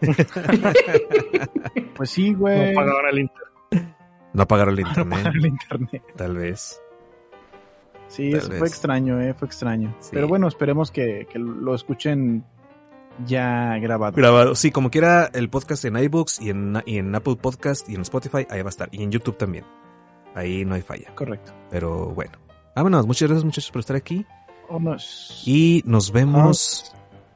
Pues 1.96 2.10
sí, 2.10 2.32
güey. 2.34 2.70
No 2.74 2.80
pagaban 2.80 3.06
el 3.12 3.18
internet. 3.20 3.96
No 4.32 4.48
pagaron 4.48 4.78
el 4.78 4.80
No 4.84 4.88
internet. 4.88 5.18
pagaron 5.18 5.36
el 5.36 5.46
internet. 5.46 6.02
Tal 6.16 6.36
vez. 6.36 6.80
Sí, 8.08 8.30
Tal 8.30 8.40
eso 8.40 8.48
vez. 8.50 8.58
fue 8.58 8.68
extraño, 8.68 9.20
¿eh? 9.20 9.34
Fue 9.34 9.46
extraño. 9.46 9.94
Sí. 10.00 10.10
Pero 10.12 10.28
bueno, 10.28 10.48
esperemos 10.48 10.90
que, 10.90 11.26
que 11.30 11.38
lo 11.38 11.74
escuchen 11.74 12.44
ya 13.26 13.78
grabado. 13.78 14.16
Grabado. 14.16 14.54
Sí, 14.54 14.70
como 14.70 14.90
quiera 14.90 15.30
el 15.32 15.48
podcast 15.50 15.84
en 15.84 15.96
iBooks 15.96 16.40
y 16.40 16.50
en, 16.50 16.82
y 16.86 16.98
en 16.98 17.14
Apple 17.14 17.36
Podcast 17.36 17.88
y 17.88 17.94
en 17.94 18.02
Spotify, 18.02 18.46
ahí 18.50 18.62
va 18.62 18.68
a 18.68 18.70
estar. 18.70 18.88
Y 18.92 19.02
en 19.02 19.10
YouTube 19.10 19.36
también. 19.36 19.64
Ahí 20.34 20.64
no 20.64 20.74
hay 20.74 20.82
falla. 20.82 21.14
Correcto. 21.14 21.52
Pero 21.70 22.06
bueno. 22.08 22.32
Vámonos. 22.74 23.06
Muchas 23.06 23.28
gracias 23.28 23.44
muchachos 23.44 23.70
por 23.70 23.80
estar 23.80 23.96
aquí. 23.96 24.24
Vámonos. 24.70 25.42
Y 25.46 25.82
nos 25.86 26.12
vemos 26.12 26.92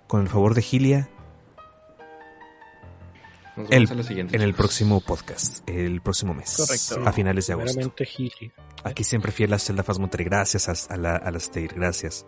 con 0.07 0.23
el 0.23 0.29
favor 0.29 0.55
de 0.55 0.63
Gilia 0.63 1.09
Nos 3.57 3.71
el- 3.71 3.79
vemos 3.87 3.91
en 3.91 3.97
la 3.99 4.03
siguiente. 4.05 4.37
en 4.37 4.43
el 4.43 4.55
próximo 4.55 5.01
podcast. 5.01 5.69
El 5.69 6.01
próximo 6.01 6.35
mes. 6.35 6.57
Correcto. 6.57 7.09
A 7.09 7.13
finales 7.13 7.47
de 7.47 7.53
agosto. 7.55 7.93
Aquí 8.85 9.05
siempre 9.05 9.33
fiel 9.33 9.53
a 9.53 9.59
Zelda 9.59 9.83
Faz 9.83 9.99
Monterrey. 9.99 10.27
Gracias 10.27 10.69
a, 10.69 10.95
a 10.95 10.97
la, 10.97 11.17
a 11.17 11.31
la 11.31 11.41
Stair. 11.41 11.75
Gracias. 11.75 12.27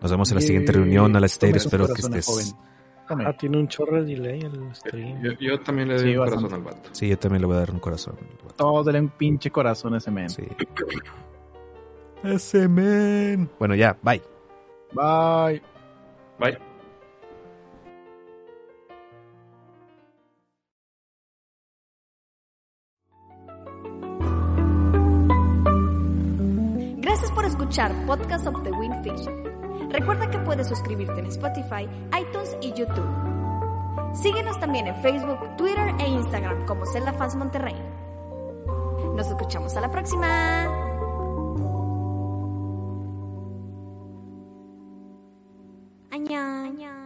Nos 0.00 0.10
vemos 0.10 0.30
en 0.30 0.36
la 0.36 0.40
siguiente 0.40 0.72
reunión. 0.72 1.14
A 1.16 1.20
la 1.20 1.28
Stair. 1.28 1.56
Espero 1.56 1.86
que 1.92 2.00
estés. 2.00 2.54
Ah, 3.26 3.32
tiene 3.36 3.58
un 3.58 3.66
chorro 3.66 3.96
de 4.04 4.14
delay 4.14 4.40
el 4.40 4.72
stream. 4.74 5.20
Yo, 5.20 5.32
yo 5.40 5.60
también 5.60 5.88
le 5.88 5.94
doy 5.94 6.04
Sí, 6.04 6.10
un 6.16 6.20
bastante. 6.20 6.44
corazón 6.48 6.66
al 6.68 6.74
vato. 6.76 6.90
Sí, 6.92 7.08
yo 7.08 7.18
también 7.18 7.40
le 7.40 7.46
voy 7.48 7.56
a 7.56 7.58
dar 7.60 7.70
un 7.72 7.80
corazón. 7.80 8.16
Todo 8.56 8.84
dale 8.84 9.00
un 9.00 9.08
pinche 9.08 9.50
corazón 9.50 9.94
a 9.94 9.98
ese 9.98 10.12
men. 10.12 10.30
Sí. 10.30 10.42
Ese 12.22 12.68
men. 12.68 13.50
Bueno, 13.58 13.74
ya. 13.74 13.96
Bye. 14.02 14.22
Bye. 14.92 15.62
Bye. 16.38 16.58
Gracias 26.98 27.30
por 27.32 27.44
escuchar 27.44 27.92
Podcast 28.06 28.46
of 28.46 28.62
the 28.62 28.70
Windfish. 28.70 29.26
Recuerda 29.90 30.30
que 30.30 30.38
puedes 30.38 30.68
suscribirte 30.68 31.20
en 31.20 31.26
Spotify, 31.26 31.88
iTunes 32.20 32.56
y 32.60 32.72
YouTube. 32.72 33.08
Síguenos 34.14 34.58
también 34.60 34.86
en 34.86 34.96
Facebook, 34.96 35.56
Twitter 35.56 35.94
e 35.98 36.08
Instagram 36.08 36.66
como 36.66 36.84
Zelda 36.86 37.12
Fans 37.12 37.34
Monterrey. 37.34 37.76
Nos 39.16 39.26
escuchamos 39.28 39.76
a 39.76 39.80
la 39.80 39.90
próxima. 39.90 40.89
안녕. 46.12 46.64
안녕. 46.66 46.99